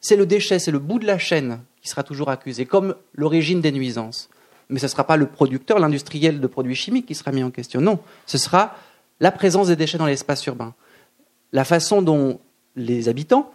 C'est 0.00 0.16
le 0.16 0.24
déchet, 0.24 0.58
c'est 0.58 0.70
le 0.70 0.78
bout 0.78 0.98
de 0.98 1.06
la 1.06 1.18
chaîne 1.18 1.60
qui 1.82 1.88
sera 1.88 2.02
toujours 2.02 2.30
accusé, 2.30 2.64
comme 2.64 2.94
l'origine 3.14 3.60
des 3.60 3.72
nuisances. 3.72 4.30
Mais 4.70 4.78
ce 4.78 4.86
ne 4.86 4.90
sera 4.90 5.04
pas 5.04 5.16
le 5.16 5.26
producteur, 5.26 5.78
l'industriel 5.78 6.40
de 6.40 6.46
produits 6.46 6.74
chimiques 6.74 7.06
qui 7.06 7.14
sera 7.14 7.32
mis 7.32 7.42
en 7.42 7.50
question. 7.50 7.80
Non, 7.80 7.98
ce 8.24 8.38
sera 8.38 8.76
la 9.18 9.30
présence 9.30 9.66
des 9.66 9.76
déchets 9.76 9.98
dans 9.98 10.06
l'espace 10.06 10.46
urbain. 10.46 10.74
La 11.52 11.64
façon 11.64 12.00
dont 12.00 12.40
les 12.76 13.08
habitants 13.08 13.52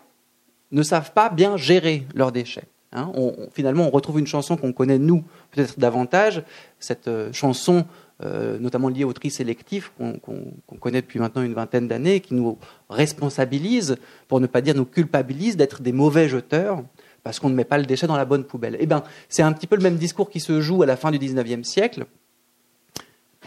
ne 0.71 0.83
savent 0.83 1.11
pas 1.11 1.29
bien 1.29 1.57
gérer 1.57 2.05
leurs 2.13 2.31
déchets. 2.31 2.65
Hein. 2.91 3.11
finalement, 3.51 3.87
on 3.87 3.89
retrouve 3.89 4.19
une 4.19 4.27
chanson 4.27 4.55
qu'on 4.55 4.71
connaît, 4.71 4.97
nous, 4.97 5.23
peut-être 5.51 5.77
davantage, 5.77 6.43
cette 6.79 7.09
euh, 7.09 7.33
chanson 7.33 7.85
euh, 8.23 8.57
notamment 8.59 8.87
liée 8.87 9.03
au 9.03 9.11
tri 9.11 9.29
sélectif 9.29 9.91
qu'on 9.97 10.77
connaît 10.79 11.01
depuis 11.01 11.19
maintenant 11.19 11.41
une 11.41 11.53
vingtaine 11.53 11.89
d'années, 11.89 12.21
qui 12.21 12.33
nous 12.33 12.57
responsabilise, 12.89 13.97
pour 14.29 14.39
ne 14.39 14.47
pas 14.47 14.61
dire 14.61 14.73
nous 14.73 14.85
culpabilise 14.85 15.57
d'être 15.57 15.81
des 15.81 15.91
mauvais 15.91 16.29
jeteurs, 16.29 16.81
parce 17.23 17.39
qu'on 17.39 17.49
ne 17.49 17.55
met 17.55 17.65
pas 17.65 17.77
le 17.77 17.85
déchet 17.85 18.07
dans 18.07 18.15
la 18.15 18.23
bonne 18.23 18.45
poubelle. 18.45 18.77
Eh 18.79 18.85
bien, 18.85 19.03
c'est 19.27 19.41
un 19.41 19.51
petit 19.51 19.67
peu 19.67 19.75
le 19.75 19.81
même 19.81 19.97
discours 19.97 20.29
qui 20.29 20.39
se 20.39 20.61
joue 20.61 20.81
à 20.81 20.85
la 20.85 20.95
fin 20.95 21.11
du 21.11 21.19
XIXe 21.19 21.67
siècle. 21.67 22.05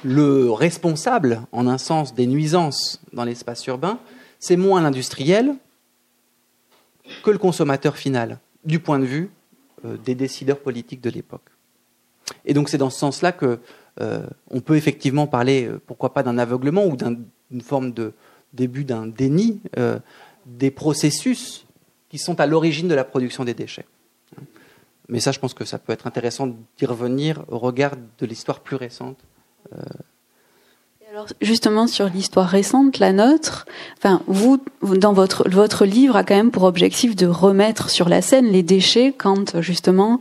Le 0.04 0.50
responsable, 0.50 1.40
en 1.50 1.66
un 1.66 1.78
sens, 1.78 2.14
des 2.14 2.26
nuisances 2.26 3.00
dans 3.14 3.24
l'espace 3.24 3.66
urbain, 3.66 3.98
c'est 4.38 4.56
moins 4.56 4.82
l'industriel 4.82 5.54
que 7.22 7.30
le 7.30 7.38
consommateur 7.38 7.96
final, 7.96 8.38
du 8.64 8.80
point 8.80 8.98
de 8.98 9.04
vue 9.04 9.30
euh, 9.84 9.96
des 9.96 10.14
décideurs 10.14 10.60
politiques 10.60 11.00
de 11.00 11.10
l'époque. 11.10 11.50
Et 12.44 12.54
donc 12.54 12.68
c'est 12.68 12.78
dans 12.78 12.90
ce 12.90 12.98
sens-là 12.98 13.32
que 13.32 13.60
euh, 14.00 14.26
on 14.50 14.60
peut 14.60 14.76
effectivement 14.76 15.26
parler, 15.26 15.66
euh, 15.66 15.80
pourquoi 15.86 16.12
pas, 16.12 16.22
d'un 16.22 16.38
aveuglement 16.38 16.84
ou 16.84 16.96
d'une 16.96 17.60
forme 17.60 17.92
de 17.92 18.12
début 18.52 18.84
d'un 18.84 19.06
déni 19.06 19.60
des 20.46 20.70
processus 20.70 21.66
qui 22.08 22.16
sont 22.16 22.40
à 22.40 22.46
l'origine 22.46 22.88
de 22.88 22.94
la 22.94 23.04
production 23.04 23.44
des 23.44 23.52
déchets. 23.52 23.84
Mais 25.10 25.20
ça, 25.20 25.32
je 25.32 25.38
pense 25.38 25.52
que 25.52 25.66
ça 25.66 25.78
peut 25.78 25.92
être 25.92 26.06
intéressant 26.06 26.46
d'y 26.78 26.86
revenir 26.86 27.44
au 27.48 27.58
regard 27.58 27.92
de 27.96 28.26
l'histoire 28.26 28.60
plus 28.60 28.76
récente 28.76 29.18
alors 31.18 31.30
justement 31.40 31.88
sur 31.88 32.08
l'histoire 32.08 32.46
récente, 32.46 33.00
la 33.00 33.12
nôtre, 33.12 33.66
enfin 33.96 34.22
vous 34.28 34.60
dans 34.82 35.12
votre 35.12 35.50
votre 35.50 35.84
livre 35.84 36.14
a 36.14 36.22
quand 36.22 36.36
même 36.36 36.52
pour 36.52 36.62
objectif 36.62 37.16
de 37.16 37.26
remettre 37.26 37.90
sur 37.90 38.08
la 38.08 38.22
scène 38.22 38.46
les 38.46 38.62
déchets 38.62 39.12
quand 39.18 39.60
justement 39.60 40.20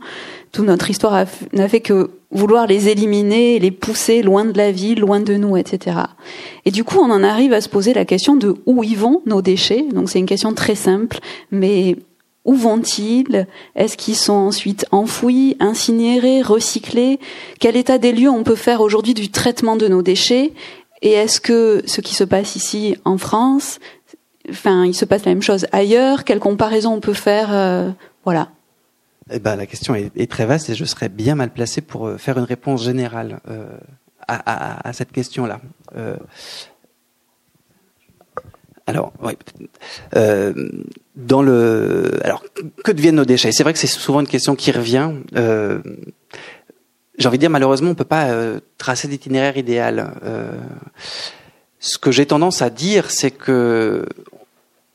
toute 0.50 0.66
notre 0.66 0.90
histoire 0.90 1.24
n'a 1.52 1.68
fait 1.68 1.82
que 1.82 2.10
vouloir 2.32 2.66
les 2.66 2.88
éliminer, 2.88 3.60
les 3.60 3.70
pousser 3.70 4.22
loin 4.22 4.44
de 4.44 4.58
la 4.58 4.72
ville, 4.72 4.98
loin 4.98 5.20
de 5.20 5.34
nous, 5.34 5.56
etc. 5.56 5.98
Et 6.64 6.72
du 6.72 6.82
coup, 6.82 6.98
on 6.98 7.12
en 7.12 7.22
arrive 7.22 7.52
à 7.52 7.60
se 7.60 7.68
poser 7.68 7.94
la 7.94 8.04
question 8.04 8.34
de 8.34 8.56
où 8.66 8.82
y 8.82 8.96
vont 8.96 9.22
nos 9.24 9.40
déchets. 9.40 9.86
Donc 9.92 10.10
c'est 10.10 10.18
une 10.18 10.26
question 10.26 10.52
très 10.52 10.74
simple, 10.74 11.20
mais 11.52 11.96
où 12.48 12.54
vont-ils? 12.54 13.46
Est-ce 13.76 13.98
qu'ils 13.98 14.16
sont 14.16 14.32
ensuite 14.32 14.86
enfouis, 14.90 15.58
incinérés, 15.60 16.40
recyclés? 16.40 17.20
Quel 17.60 17.76
état 17.76 17.98
des 17.98 18.10
lieux 18.10 18.30
on 18.30 18.42
peut 18.42 18.54
faire 18.54 18.80
aujourd'hui 18.80 19.12
du 19.12 19.28
traitement 19.28 19.76
de 19.76 19.86
nos 19.86 20.00
déchets? 20.00 20.52
Et 21.02 21.12
est-ce 21.12 21.40
que 21.40 21.82
ce 21.86 22.00
qui 22.00 22.14
se 22.14 22.24
passe 22.24 22.56
ici 22.56 22.96
en 23.04 23.18
France, 23.18 23.78
enfin, 24.50 24.84
il 24.84 24.94
se 24.94 25.04
passe 25.04 25.24
la 25.24 25.32
même 25.32 25.42
chose 25.42 25.66
ailleurs? 25.72 26.24
Quelle 26.24 26.40
comparaison 26.40 26.94
on 26.94 27.00
peut 27.00 27.14
faire 27.14 27.52
euh, 27.52 27.90
Voilà. 28.24 28.48
Eh 29.30 29.38
ben, 29.38 29.56
la 29.56 29.66
question 29.66 29.94
est, 29.94 30.30
très 30.30 30.46
vaste 30.46 30.70
et 30.70 30.74
je 30.74 30.84
serais 30.84 31.08
bien 31.08 31.34
mal 31.34 31.50
placé 31.50 31.82
pour 31.82 32.06
euh, 32.06 32.16
faire 32.16 32.38
une 32.38 32.44
réponse 32.44 32.82
générale 32.82 33.40
euh, 33.48 33.66
à, 34.26 34.92
cette 34.92 35.12
question-là. 35.12 35.60
alors, 38.86 39.12
oui. 39.22 39.32
alors, 40.12 42.44
que 42.84 42.92
deviennent 42.92 43.16
nos 43.16 43.24
déchets? 43.24 43.52
C'est 43.52 43.62
vrai 43.62 43.72
que 43.72 43.78
c'est 43.78 43.86
souvent 43.86 44.20
une 44.20 44.26
question 44.26 44.54
qui 44.54 44.70
revient. 44.70 45.12
J'ai 47.18 47.28
envie 47.28 47.38
de 47.38 47.42
dire, 47.42 47.50
malheureusement, 47.50 47.90
on 47.90 47.94
peut 47.94 48.04
pas 48.04 48.30
tracer 48.78 49.08
d'itinéraire 49.08 49.56
idéal. 49.56 50.12
ce 51.80 51.98
que 51.98 52.10
j'ai 52.10 52.26
tendance 52.26 52.62
à 52.62 52.70
dire, 52.70 53.10
c'est 53.10 53.32
que 53.32 54.06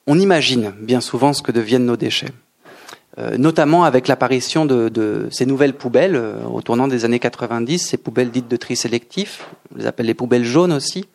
on 0.08 0.20
imagine 0.20 0.74
bien 0.80 1.02
souvent 1.02 1.34
ce 1.34 1.42
que 1.42 1.52
deviennent 1.52 1.86
nos 1.86 1.98
déchets. 1.98 2.32
Euh, 3.20 3.38
notamment 3.38 3.84
avec 3.84 4.08
l'apparition 4.08 4.66
de, 4.66 5.28
ces 5.30 5.46
nouvelles 5.46 5.76
poubelles 5.76 6.16
euh, 6.16 6.44
au 6.46 6.64
tournant 6.64 6.88
des 6.88 7.06
années 7.06 7.20
90, 7.20 7.78
ces 7.78 7.98
poubelles 7.98 8.32
dites 8.32 8.48
de 8.48 8.56
tri 8.56 8.76
sélectif, 8.76 9.48
on 9.72 9.78
les 9.78 9.86
appelle 9.86 10.08
les 10.08 10.16
poubelles 10.16 10.44
jaunes 10.44 10.74
aussi. 10.74 11.06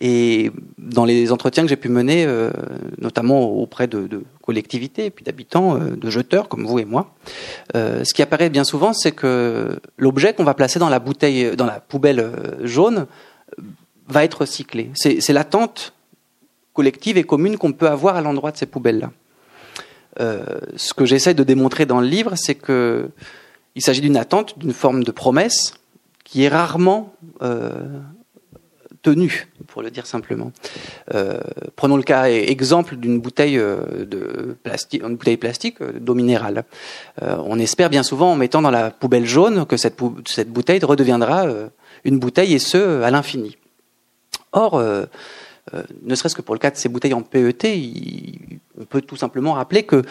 Et 0.00 0.52
dans 0.76 1.06
les 1.06 1.32
entretiens 1.32 1.62
que 1.62 1.70
j'ai 1.70 1.76
pu 1.76 1.88
mener, 1.88 2.26
euh, 2.26 2.50
notamment 2.98 3.44
auprès 3.44 3.86
de 3.86 4.24
collectivités 4.46 5.10
puis 5.10 5.24
d'habitants, 5.24 5.76
de 5.76 6.10
jeteurs 6.10 6.48
comme 6.48 6.64
vous 6.64 6.78
et 6.78 6.84
moi, 6.84 7.14
ce 7.74 8.14
qui 8.14 8.22
apparaît 8.22 8.48
bien 8.48 8.64
souvent, 8.64 8.92
c'est 8.92 9.12
que 9.12 9.80
l'objet 9.98 10.32
qu'on 10.32 10.44
va 10.44 10.54
placer 10.54 10.78
dans 10.78 10.88
la 10.88 11.00
bouteille, 11.00 11.56
dans 11.56 11.66
la 11.66 11.80
poubelle 11.80 12.32
jaune, 12.62 13.06
va 14.08 14.24
être 14.24 14.42
recyclé. 14.42 14.90
C'est 14.94 15.32
l'attente 15.32 15.92
collective 16.72 17.16
et 17.16 17.24
commune 17.24 17.56
qu'on 17.56 17.72
peut 17.72 17.88
avoir 17.88 18.16
à 18.16 18.20
l'endroit 18.20 18.52
de 18.52 18.56
ces 18.56 18.66
poubelles-là. 18.66 19.10
Euh, 20.20 20.44
ce 20.76 20.94
que 20.94 21.04
j'essaie 21.04 21.34
de 21.34 21.42
démontrer 21.42 21.86
dans 21.86 22.00
le 22.00 22.06
livre, 22.06 22.34
c'est 22.36 22.54
que 22.54 23.10
il 23.74 23.82
s'agit 23.82 24.00
d'une 24.00 24.16
attente, 24.16 24.58
d'une 24.58 24.72
forme 24.72 25.04
de 25.04 25.10
promesse 25.10 25.74
qui 26.24 26.44
est 26.44 26.48
rarement 26.48 27.14
euh, 27.42 28.00
tenue, 29.06 29.46
pour 29.68 29.82
le 29.82 29.90
dire 29.92 30.04
simplement. 30.04 30.50
Euh, 31.14 31.38
prenons 31.76 31.96
le 31.96 32.02
cas 32.02 32.24
exemple 32.24 32.96
d'une 32.96 33.20
bouteille 33.20 33.56
de 33.56 34.56
plastique, 34.64 35.02
une 35.04 35.14
bouteille 35.14 35.36
plastique 35.36 35.80
d'eau 35.80 36.14
minérale. 36.14 36.64
on 37.22 37.58
espère 37.60 37.88
bien 37.88 38.02
souvent, 38.02 38.32
en 38.32 38.36
mettant 38.36 38.62
dans 38.62 38.72
la 38.72 38.90
poubelle 38.90 39.24
jaune, 39.24 39.64
que 39.64 39.76
cette, 39.76 39.96
bouteille 40.48 40.80
redeviendra 40.82 41.46
une 42.04 42.18
bouteille 42.18 42.54
et 42.54 42.58
ce 42.58 43.02
à 43.02 43.12
l'infini. 43.12 43.56
Or, 44.50 44.82
euh, 45.74 45.82
ne 46.02 46.14
serait-ce 46.14 46.36
que 46.36 46.42
pour 46.42 46.54
le 46.54 46.60
cas 46.60 46.70
de 46.70 46.76
ces 46.76 46.88
bouteilles 46.88 47.14
en 47.14 47.22
PET, 47.22 47.64
on 48.78 48.84
peut 48.84 49.00
tout 49.00 49.16
simplement 49.16 49.54
rappeler 49.54 49.82
que 49.82 50.02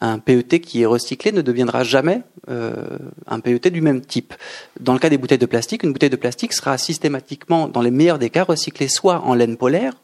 un 0.00 0.18
PET 0.18 0.60
qui 0.60 0.82
est 0.82 0.86
recyclé 0.86 1.32
ne 1.32 1.42
deviendra 1.42 1.84
jamais 1.84 2.22
euh, 2.48 2.98
un 3.26 3.40
PET 3.40 3.70
du 3.70 3.80
même 3.80 4.00
type. 4.00 4.34
Dans 4.78 4.92
le 4.92 4.98
cas 4.98 5.10
des 5.10 5.18
bouteilles 5.18 5.38
de 5.38 5.46
plastique, 5.46 5.82
une 5.82 5.92
bouteille 5.92 6.10
de 6.10 6.16
plastique 6.16 6.52
sera 6.52 6.78
systématiquement, 6.78 7.68
dans 7.68 7.82
les 7.82 7.90
meilleurs 7.90 8.18
des 8.18 8.30
cas, 8.30 8.44
recyclée 8.44 8.88
soit 8.88 9.20
en 9.20 9.34
laine 9.34 9.56
polaire, 9.56 9.94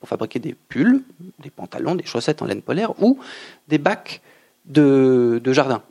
pour 0.00 0.08
fabriquer 0.08 0.38
des 0.38 0.54
pulls, 0.68 1.02
des 1.42 1.50
pantalons, 1.50 1.94
des 1.94 2.04
chaussettes 2.04 2.42
en 2.42 2.46
laine 2.46 2.62
polaire, 2.62 2.92
ou 3.02 3.18
des 3.68 3.78
bacs 3.78 4.20
de 4.66 5.40
jardin. 5.52 5.82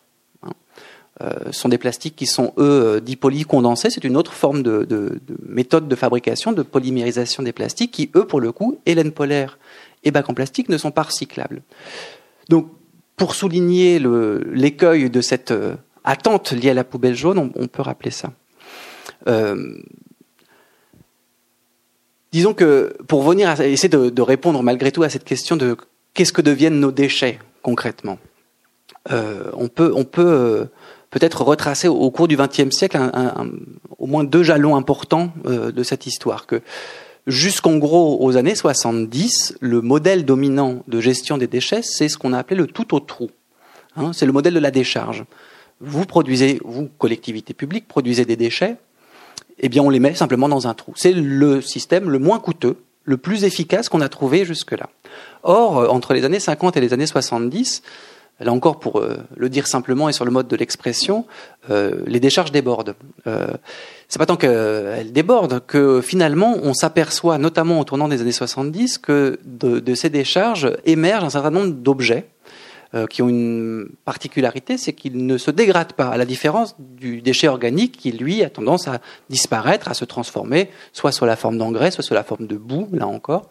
Euh, 1.22 1.54
sont 1.54 1.70
des 1.70 1.78
plastiques 1.78 2.18
qui 2.18 2.26
sont, 2.26 2.52
eux, 2.58 3.00
dipoli 3.00 3.46
condensés. 3.46 3.90
C'est 3.90 4.04
une 4.04 4.18
autre 4.18 4.34
forme 4.34 4.62
de, 4.64 5.22
méthode 5.48 5.88
de 5.88 5.96
fabrication, 5.96 6.52
de 6.52 6.62
polymérisation 6.62 7.42
des 7.42 7.54
plastiques, 7.54 7.92
qui, 7.92 8.12
eux, 8.18 8.28
pour 8.28 8.42
le 8.42 8.52
coup, 8.52 8.80
hélène 8.86 9.14
polaire 9.14 9.58
et 10.04 10.12
bac 10.12 10.30
en 10.30 10.34
plastique 10.34 10.68
ne 10.68 10.78
sont 10.78 10.92
pas 10.92 11.04
recyclables. 11.04 11.62
Donc, 12.50 12.70
pour 13.16 13.36
souligner 13.36 14.00
l'écueil 14.52 15.10
de 15.10 15.22
cette 15.22 15.52
euh, 15.52 15.76
attente 16.04 16.52
liée 16.52 16.72
à 16.72 16.74
la 16.74 16.84
poubelle 16.84 17.16
jaune, 17.16 17.52
on, 17.56 17.68
peut 17.68 17.82
rappeler 17.82 18.12
ça. 18.12 18.32
Euh, 19.28 19.78
disons 22.32 22.54
que 22.54 22.96
pour 23.08 23.24
venir 23.24 23.50
à, 23.50 23.66
essayer 23.66 23.90
de, 23.90 24.22
répondre 24.22 24.62
malgré 24.62 24.92
tout 24.92 25.04
à 25.04 25.10
cette 25.10 25.24
question 25.24 25.56
de 25.56 25.78
qu'est-ce 26.14 26.34
que 26.34 26.42
deviennent 26.42 26.80
nos 26.80 26.92
déchets 26.92 27.40
concrètement, 27.62 28.20
on 29.10 29.68
peut, 29.68 29.92
on 29.96 30.04
peut 30.04 30.68
peut-être 31.16 31.44
retracer 31.44 31.88
au 31.88 32.12
cours 32.12 32.28
du 32.28 32.36
XXe 32.36 32.72
siècle 32.72 32.98
au 33.98 34.06
moins 34.06 34.26
deux 34.26 34.44
jalons 34.44 34.76
importants 34.76 35.32
euh, 35.46 35.72
de 35.72 35.82
cette 35.82 36.06
histoire. 36.06 36.46
Que 36.46 36.62
jusqu'en 37.28 37.78
gros 37.78 38.24
aux 38.24 38.38
années 38.38 38.56
70, 38.56 39.58
le 39.60 39.82
modèle 39.82 40.26
dominant 40.26 40.84
de 40.88 41.00
gestion 41.00 41.38
des 41.38 41.48
déchets, 41.48 41.82
c'est 41.82 42.10
ce 42.10 42.18
qu'on 42.18 42.34
a 42.34 42.38
appelé 42.38 42.56
le 42.56 42.68
tout 42.68 42.94
au 42.96 43.00
trou. 43.00 43.30
Hein, 43.96 44.12
c'est 44.14 44.26
le 44.26 44.32
modèle 44.32 44.54
de 44.54 44.60
la 44.60 44.72
décharge. 44.72 45.24
Vous 45.82 46.06
produisez, 46.06 46.60
vous, 46.64 46.90
collectivité 46.98 47.54
publique, 47.54 47.88
produisez 47.88 48.26
des 48.26 48.36
déchets, 48.36 48.78
eh 49.60 49.70
bien 49.70 49.84
on 49.84 49.90
les 49.90 50.00
met 50.00 50.16
simplement 50.16 50.50
dans 50.50 50.68
un 50.68 50.74
trou. 50.74 50.94
C'est 50.96 51.14
le 51.14 51.62
système 51.62 52.10
le 52.10 52.20
moins 52.20 52.40
coûteux, 52.40 52.78
le 53.04 53.18
plus 53.18 53.44
efficace 53.44 53.90
qu'on 53.90 54.02
a 54.02 54.10
trouvé 54.10 54.46
jusque-là. 54.46 54.90
Or, 55.44 55.78
euh, 55.80 55.88
entre 55.88 56.14
les 56.14 56.26
années 56.26 56.40
50 56.40 56.78
et 56.78 56.82
les 56.82 56.94
années 56.94 57.06
70, 57.06 57.82
Là 58.42 58.52
encore, 58.52 58.80
pour 58.80 59.00
euh, 59.00 59.16
le 59.38 59.48
dire 59.48 59.66
simplement 59.66 60.10
et 60.10 60.14
sur 60.14 60.26
le 60.26 60.32
mode 60.32 60.50
de 60.50 60.58
l'expression, 60.58 61.26
euh, 61.70 62.02
les 62.06 62.20
décharges 62.20 62.52
débordent. 62.52 62.96
Euh, 63.28 63.48
c'est 64.10 64.20
pas 64.20 64.26
tant 64.26 64.36
qu'elles 64.36 65.14
débordent 65.14 65.62
que 65.66 66.02
finalement 66.02 66.58
on 66.62 66.74
s'aperçoit, 66.74 67.38
notamment 67.38 67.80
au 67.80 67.86
tournant 67.86 68.10
des 68.10 68.22
années 68.22 68.34
70, 68.34 68.98
que 68.98 69.40
de, 69.46 69.96
ces 69.96 70.10
décharges 70.10 70.70
émergent 70.86 71.24
un 71.24 71.30
certain 71.30 71.50
nombre 71.50 71.72
d'objets 71.72 72.28
euh, 72.94 73.08
qui 73.08 73.22
ont 73.22 73.30
une 73.30 73.88
particularité, 74.04 74.78
c'est 74.78 74.92
qu'ils 74.92 75.26
ne 75.26 75.38
se 75.38 75.50
dégradent 75.50 75.94
pas, 75.94 76.10
à 76.10 76.18
la 76.18 76.26
différence 76.26 76.76
du 76.78 77.22
déchet 77.22 77.48
organique 77.48 77.98
qui, 77.98 78.12
lui, 78.12 78.44
a 78.44 78.50
tendance 78.50 78.90
à 78.90 79.00
disparaître, 79.30 79.88
à 79.88 79.94
se 79.94 80.04
transformer, 80.04 80.70
soit 80.92 81.14
sous 81.14 81.26
la 81.26 81.38
forme 81.38 81.58
d'engrais, 81.58 81.90
soit 81.90 82.04
sous 82.04 82.14
la 82.14 82.24
forme 82.24 82.48
de 82.48 82.58
boue, 82.58 82.90
là 82.92 83.08
encore. 83.08 83.50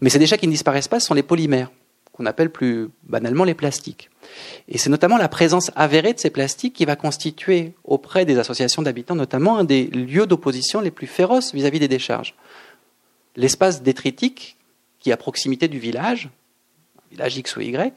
Mais 0.00 0.08
ces 0.08 0.18
déchets 0.18 0.38
qui 0.38 0.46
ne 0.46 0.52
disparaissent 0.52 0.88
pas 0.88 1.00
ce 1.00 1.06
sont 1.06 1.14
les 1.14 1.22
polymères 1.22 1.70
qu'on 2.16 2.26
appelle 2.26 2.50
plus 2.50 2.88
banalement 3.02 3.44
les 3.44 3.54
plastiques. 3.54 4.10
Et 4.68 4.78
c'est 4.78 4.90
notamment 4.90 5.18
la 5.18 5.28
présence 5.28 5.70
avérée 5.76 6.14
de 6.14 6.18
ces 6.18 6.30
plastiques 6.30 6.74
qui 6.74 6.86
va 6.86 6.96
constituer 6.96 7.74
auprès 7.84 8.24
des 8.24 8.38
associations 8.38 8.82
d'habitants 8.82 9.14
notamment 9.14 9.58
un 9.58 9.64
des 9.64 9.84
lieux 9.88 10.26
d'opposition 10.26 10.80
les 10.80 10.90
plus 10.90 11.06
féroces 11.06 11.54
vis-à-vis 11.54 11.78
des 11.78 11.88
décharges. 11.88 12.34
L'espace 13.36 13.82
détritique, 13.82 14.56
qui 14.98 15.10
est 15.10 15.12
à 15.12 15.18
proximité 15.18 15.68
du 15.68 15.78
village, 15.78 16.30
village 17.10 17.36
X 17.36 17.56
ou 17.56 17.60
Y, 17.60 17.92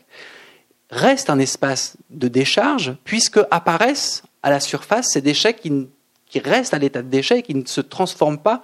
reste 0.91 1.29
un 1.29 1.39
espace 1.39 1.95
de 2.09 2.27
décharge 2.27 2.97
puisque 3.05 3.39
apparaissent 3.51 4.23
à 4.43 4.49
la 4.49 4.59
surface 4.59 5.11
ces 5.11 5.21
déchets 5.21 5.53
qui, 5.53 5.87
qui 6.27 6.39
restent 6.39 6.73
à 6.73 6.79
l'état 6.79 7.01
de 7.01 7.07
déchets 7.07 7.39
et 7.39 7.43
qui 7.43 7.55
ne 7.55 7.65
se 7.65 7.81
transforment 7.81 8.39
pas 8.39 8.63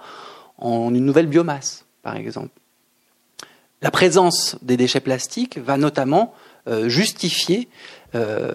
en 0.58 0.94
une 0.94 1.04
nouvelle 1.04 1.26
biomasse, 1.26 1.86
par 2.02 2.16
exemple. 2.16 2.50
La 3.86 3.92
présence 3.92 4.56
des 4.62 4.76
déchets 4.76 4.98
plastiques 4.98 5.58
va 5.58 5.76
notamment 5.76 6.34
euh, 6.66 6.88
justifier, 6.88 7.68
euh, 8.16 8.52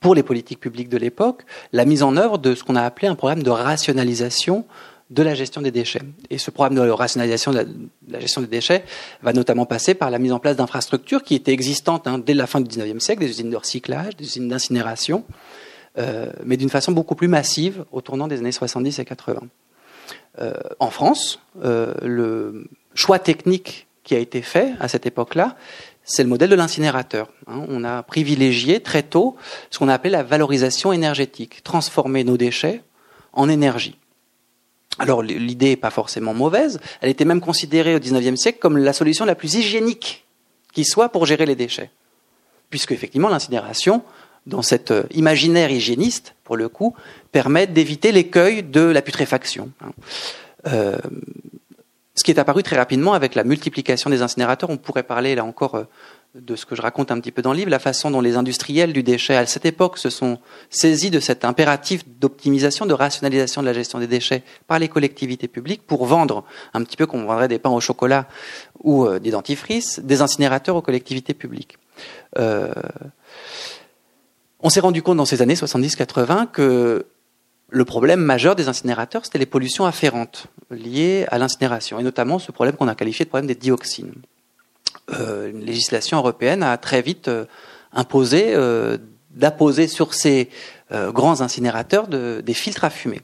pour 0.00 0.16
les 0.16 0.24
politiques 0.24 0.58
publiques 0.58 0.88
de 0.88 0.96
l'époque, 0.96 1.44
la 1.72 1.84
mise 1.84 2.02
en 2.02 2.16
œuvre 2.16 2.38
de 2.38 2.56
ce 2.56 2.64
qu'on 2.64 2.74
a 2.74 2.82
appelé 2.82 3.06
un 3.06 3.14
programme 3.14 3.44
de 3.44 3.50
rationalisation 3.50 4.64
de 5.10 5.22
la 5.22 5.36
gestion 5.36 5.62
des 5.62 5.70
déchets. 5.70 6.02
Et 6.28 6.38
ce 6.38 6.50
programme 6.50 6.74
de 6.74 6.90
rationalisation 6.90 7.52
de 7.52 7.68
la, 8.08 8.18
gestion 8.18 8.40
des 8.40 8.48
déchets 8.48 8.84
va 9.22 9.32
notamment 9.32 9.64
passer 9.64 9.94
par 9.94 10.10
la 10.10 10.18
mise 10.18 10.32
en 10.32 10.40
place 10.40 10.56
d'infrastructures 10.56 11.22
qui 11.22 11.36
étaient 11.36 11.52
existantes 11.52 12.08
hein, 12.08 12.18
dès 12.18 12.34
la 12.34 12.48
fin 12.48 12.60
du 12.60 12.66
XIXe 12.66 12.98
siècle, 12.98 13.20
des 13.20 13.30
usines 13.30 13.50
de 13.50 13.56
recyclage, 13.56 14.16
des 14.16 14.24
usines 14.24 14.48
d'incinération, 14.48 15.22
euh, 15.98 16.32
mais 16.44 16.56
d'une 16.56 16.68
façon 16.68 16.90
beaucoup 16.90 17.14
plus 17.14 17.28
massive 17.28 17.84
au 17.92 18.00
tournant 18.00 18.26
des 18.26 18.40
années 18.40 18.50
70 18.50 18.98
et 18.98 19.04
80. 19.04 19.40
en 20.80 20.90
France, 20.90 21.38
le 21.62 22.66
choix 22.96 23.20
technique 23.20 23.86
qui 24.04 24.14
a 24.14 24.18
été 24.18 24.42
fait 24.42 24.72
à 24.80 24.88
cette 24.88 25.06
époque-là, 25.06 25.56
c'est 26.04 26.22
le 26.22 26.28
modèle 26.28 26.50
de 26.50 26.54
l'incinérateur. 26.54 27.28
Hein. 27.46 27.64
On 27.68 27.84
a 27.84 28.02
privilégié 28.02 28.80
très 28.80 29.02
tôt 29.02 29.36
ce 29.70 29.78
qu'on 29.78 29.88
a 29.88 29.94
appelé 29.94 30.10
la 30.10 30.22
valorisation 30.22 30.92
énergétique, 30.92 31.62
transformer 31.62 32.24
nos 32.24 32.36
déchets 32.36 32.82
en 33.32 33.48
énergie. 33.48 33.96
Alors 34.98 35.22
l'idée 35.22 35.70
n'est 35.70 35.76
pas 35.76 35.90
forcément 35.90 36.34
mauvaise, 36.34 36.80
elle 37.00 37.08
était 37.08 37.24
même 37.24 37.40
considérée 37.40 37.94
au 37.94 37.98
XIXe 37.98 38.38
siècle 38.38 38.58
comme 38.60 38.76
la 38.76 38.92
solution 38.92 39.24
la 39.24 39.34
plus 39.34 39.54
hygiénique 39.54 40.26
qui 40.72 40.84
soit 40.84 41.08
pour 41.08 41.24
gérer 41.26 41.46
les 41.46 41.54
déchets. 41.54 41.90
Puisque 42.68 42.92
effectivement 42.92 43.28
l'incinération, 43.28 44.02
dans 44.46 44.62
cet 44.62 44.90
euh, 44.90 45.04
imaginaire 45.12 45.70
hygiéniste, 45.70 46.34
pour 46.44 46.56
le 46.56 46.68
coup, 46.68 46.94
permet 47.30 47.66
d'éviter 47.66 48.12
l'écueil 48.12 48.62
de 48.62 48.80
la 48.80 49.02
putréfaction. 49.02 49.70
Hein. 49.80 49.92
Euh, 50.66 50.98
ce 52.22 52.24
qui 52.24 52.30
est 52.30 52.38
apparu 52.38 52.62
très 52.62 52.76
rapidement 52.76 53.14
avec 53.14 53.34
la 53.34 53.42
multiplication 53.42 54.08
des 54.08 54.22
incinérateurs. 54.22 54.70
On 54.70 54.76
pourrait 54.76 55.02
parler 55.02 55.34
là 55.34 55.44
encore 55.44 55.74
euh, 55.74 55.88
de 56.36 56.54
ce 56.54 56.64
que 56.64 56.76
je 56.76 56.80
raconte 56.80 57.10
un 57.10 57.18
petit 57.18 57.32
peu 57.32 57.42
dans 57.42 57.52
le 57.52 57.58
livre, 57.58 57.70
la 57.70 57.80
façon 57.80 58.12
dont 58.12 58.20
les 58.20 58.36
industriels 58.36 58.92
du 58.92 59.02
déchet 59.02 59.34
à 59.34 59.44
cette 59.44 59.66
époque 59.66 59.98
se 59.98 60.08
sont 60.08 60.38
saisis 60.70 61.10
de 61.10 61.18
cet 61.18 61.44
impératif 61.44 62.04
d'optimisation, 62.20 62.86
de 62.86 62.94
rationalisation 62.94 63.60
de 63.60 63.66
la 63.66 63.72
gestion 63.72 63.98
des 63.98 64.06
déchets 64.06 64.44
par 64.68 64.78
les 64.78 64.86
collectivités 64.86 65.48
publiques 65.48 65.84
pour 65.84 66.06
vendre, 66.06 66.44
un 66.74 66.84
petit 66.84 66.96
peu 66.96 67.06
comme 67.06 67.24
on 67.24 67.26
vendrait 67.26 67.48
des 67.48 67.58
pains 67.58 67.70
au 67.70 67.80
chocolat 67.80 68.28
ou 68.84 69.04
euh, 69.04 69.18
des 69.18 69.32
dentifrices, 69.32 69.98
des 69.98 70.22
incinérateurs 70.22 70.76
aux 70.76 70.82
collectivités 70.82 71.34
publiques. 71.34 71.76
Euh, 72.38 72.72
on 74.60 74.70
s'est 74.70 74.78
rendu 74.78 75.02
compte 75.02 75.16
dans 75.16 75.24
ces 75.24 75.42
années 75.42 75.54
70-80 75.54 76.52
que 76.52 77.04
le 77.72 77.86
problème 77.86 78.20
majeur 78.20 78.54
des 78.54 78.68
incinérateurs, 78.68 79.24
c'était 79.24 79.38
les 79.38 79.46
pollutions 79.46 79.86
afférentes 79.86 80.46
liées 80.70 81.24
à 81.30 81.38
l'incinération, 81.38 81.98
et 81.98 82.02
notamment 82.02 82.38
ce 82.38 82.52
problème 82.52 82.76
qu'on 82.76 82.86
a 82.86 82.94
qualifié 82.94 83.24
de 83.24 83.30
problème 83.30 83.46
des 83.46 83.54
dioxines. 83.54 84.12
Euh, 85.18 85.50
une 85.50 85.64
législation 85.64 86.18
européenne 86.18 86.62
a 86.62 86.76
très 86.76 87.00
vite 87.00 87.28
euh, 87.28 87.46
imposé 87.94 88.54
euh, 88.54 88.98
d'apposer 89.30 89.88
sur 89.88 90.12
ces 90.12 90.50
grands 90.90 91.40
incinérateurs 91.40 92.06
des 92.06 92.52
filtres 92.52 92.84
à 92.84 92.90
fumée. 92.90 93.22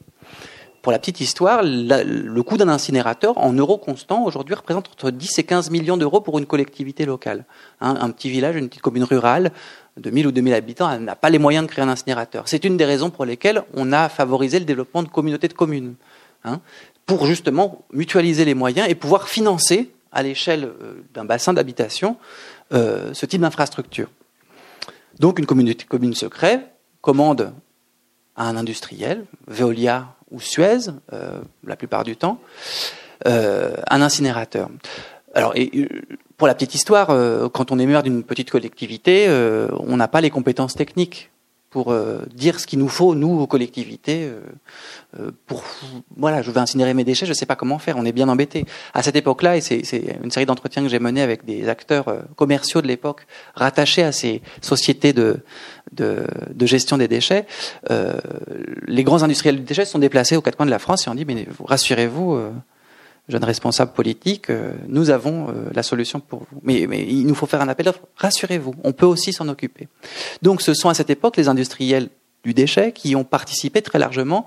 Pour 0.81 0.91
la 0.91 0.99
petite 0.99 1.21
histoire, 1.21 1.61
le 1.63 2.41
coût 2.41 2.57
d'un 2.57 2.71
incinérateur 2.71 3.37
en 3.37 3.53
euros 3.53 3.77
constants 3.77 4.25
aujourd'hui 4.25 4.55
représente 4.55 4.89
entre 4.89 5.11
10 5.11 5.39
et 5.39 5.43
15 5.43 5.69
millions 5.69 5.99
d'euros 5.99 6.23
pour 6.23 6.39
une 6.39 6.47
collectivité 6.47 7.05
locale. 7.05 7.45
Hein, 7.83 7.99
un 8.01 8.09
petit 8.09 8.31
village, 8.31 8.57
une 8.57 8.71
petite 8.71 8.81
commune 8.81 9.05
rurale 9.05 9.53
de 9.99 10.11
1000 10.11 10.27
ou 10.27 10.33
2000 10.33 10.55
habitants 10.55 10.99
n'a 10.99 11.17
pas 11.17 11.31
les 11.31 11.39
moyens 11.39 11.67
de 11.67 11.71
créer 11.71 11.85
un 11.85 11.89
incinérateur. 11.89 12.49
C'est 12.49 12.65
une 12.65 12.77
des 12.77 12.85
raisons 12.85 13.11
pour 13.11 13.25
lesquelles 13.25 13.63
on 13.75 13.93
a 13.93 14.09
favorisé 14.09 14.59
le 14.59 14.65
développement 14.65 15.03
de 15.03 15.09
communautés 15.09 15.49
de 15.49 15.53
communes, 15.53 15.95
hein, 16.45 16.61
pour 17.07 17.27
justement 17.27 17.85
mutualiser 17.93 18.45
les 18.45 18.55
moyens 18.55 18.89
et 18.89 18.95
pouvoir 18.95 19.29
financer 19.29 19.91
à 20.13 20.23
l'échelle 20.23 20.65
euh, 20.65 21.03
d'un 21.15 21.25
bassin 21.25 21.53
d'habitation 21.53 22.17
euh, 22.73 23.13
ce 23.15 23.27
type 23.27 23.41
d'infrastructure. 23.41 24.09
Donc 25.19 25.39
une 25.39 25.47
communauté 25.47 25.85
commune 25.85 26.15
secret 26.15 26.67
commande 27.01 27.53
à 28.37 28.49
un 28.49 28.57
industriel, 28.57 29.25
Veolia 29.47 30.15
ou 30.31 30.41
Suez, 30.41 30.91
euh, 31.13 31.41
la 31.65 31.77
plupart 31.77 32.05
du 32.05 32.17
temps, 32.17 32.41
un 33.25 34.01
incinérateur. 34.01 34.69
Alors, 35.35 35.55
pour 36.39 36.47
la 36.47 36.55
petite 36.55 36.75
histoire, 36.75 37.09
quand 37.53 37.71
on 37.71 37.79
est 37.79 37.85
maire 37.85 38.03
d'une 38.03 38.23
petite 38.23 38.51
collectivité, 38.51 39.29
on 39.29 39.97
n'a 39.97 40.09
pas 40.09 40.23
les 40.23 40.31
compétences 40.31 40.75
techniques 40.75 41.31
pour 41.71 41.93
euh, 41.93 42.23
dire 42.35 42.61
ce 42.61 42.67
qu'il 42.67 42.79
nous 42.79 42.89
faut, 42.89 43.15
nous, 43.15 43.41
aux 43.41 43.47
collectivités, 43.47 44.25
euh, 44.25 44.41
euh, 45.21 45.31
pour, 45.47 45.63
voilà, 46.17 46.41
je 46.41 46.51
veux 46.51 46.57
incinérer 46.57 46.95
mes 46.95 47.05
déchets, 47.05 47.27
je 47.27 47.33
ne 47.33 47.37
sais 47.37 47.45
pas 47.45 47.57
comment 47.57 47.79
faire, 47.79 47.97
on 47.99 48.07
est 48.07 48.13
bien 48.13 48.29
embêté. 48.29 48.65
À 48.95 49.03
cette 49.03 49.17
époque-là, 49.17 49.59
et 49.59 49.61
c'est 49.61 49.83
une 50.23 50.31
série 50.31 50.47
d'entretiens 50.47 50.83
que 50.83 50.89
j'ai 50.89 50.99
menés 50.99 51.21
avec 51.21 51.45
des 51.45 51.69
acteurs 51.69 52.07
commerciaux 52.37 52.81
de 52.81 52.87
l'époque, 52.87 53.27
rattachés 53.55 54.03
à 54.03 54.13
ces 54.13 54.41
sociétés 54.63 55.13
de, 55.13 55.41
de, 55.93 56.27
de 56.55 56.67
gestion 56.67 56.97
des 56.97 57.09
déchets, 57.09 57.47
les 58.87 59.05
grands 59.05 59.23
industriels 59.23 59.57
du 59.57 59.63
déchet 59.63 59.85
se 59.85 59.93
sont 59.93 59.99
déplacés 59.99 60.37
aux 60.37 60.43
quatre 60.43 60.57
coins 60.57 60.67
de 60.67 60.71
la 60.71 60.79
France 60.79 61.07
et 61.07 61.11
ont 61.11 61.15
dit, 61.15 61.25
mais 61.25 61.47
rassurez-vous, 61.65 62.41
jeunes 63.29 63.45
responsables 63.45 63.93
politiques, 63.93 64.51
euh, 64.51 64.73
nous 64.89 65.11
avons 65.11 65.49
euh, 65.49 65.53
la 65.75 65.83
solution 65.83 66.21
pour 66.21 66.41
vous. 66.51 66.61
Mais, 66.63 66.81
il 66.81 67.27
nous 67.27 67.35
faut 67.35 67.47
faire 67.47 67.61
un 67.61 67.69
appel 67.69 67.87
d'offres. 67.87 68.07
Rassurez-vous, 68.17 68.75
on 68.85 68.93
peut 68.93 69.07
aussi 69.07 69.33
s'en 69.33 69.49
occuper. 69.49 69.89
Donc 70.43 70.63
ce 70.63 70.75
sont 70.75 70.89
à 70.89 70.95
cette 70.95 71.11
époque 71.11 71.37
les 71.37 71.49
industriels 71.49 72.09
du 72.45 72.55
déchet 72.55 72.93
qui 72.93 73.15
ont 73.17 73.25
participé 73.25 73.83
très 73.83 73.99
largement 73.99 74.47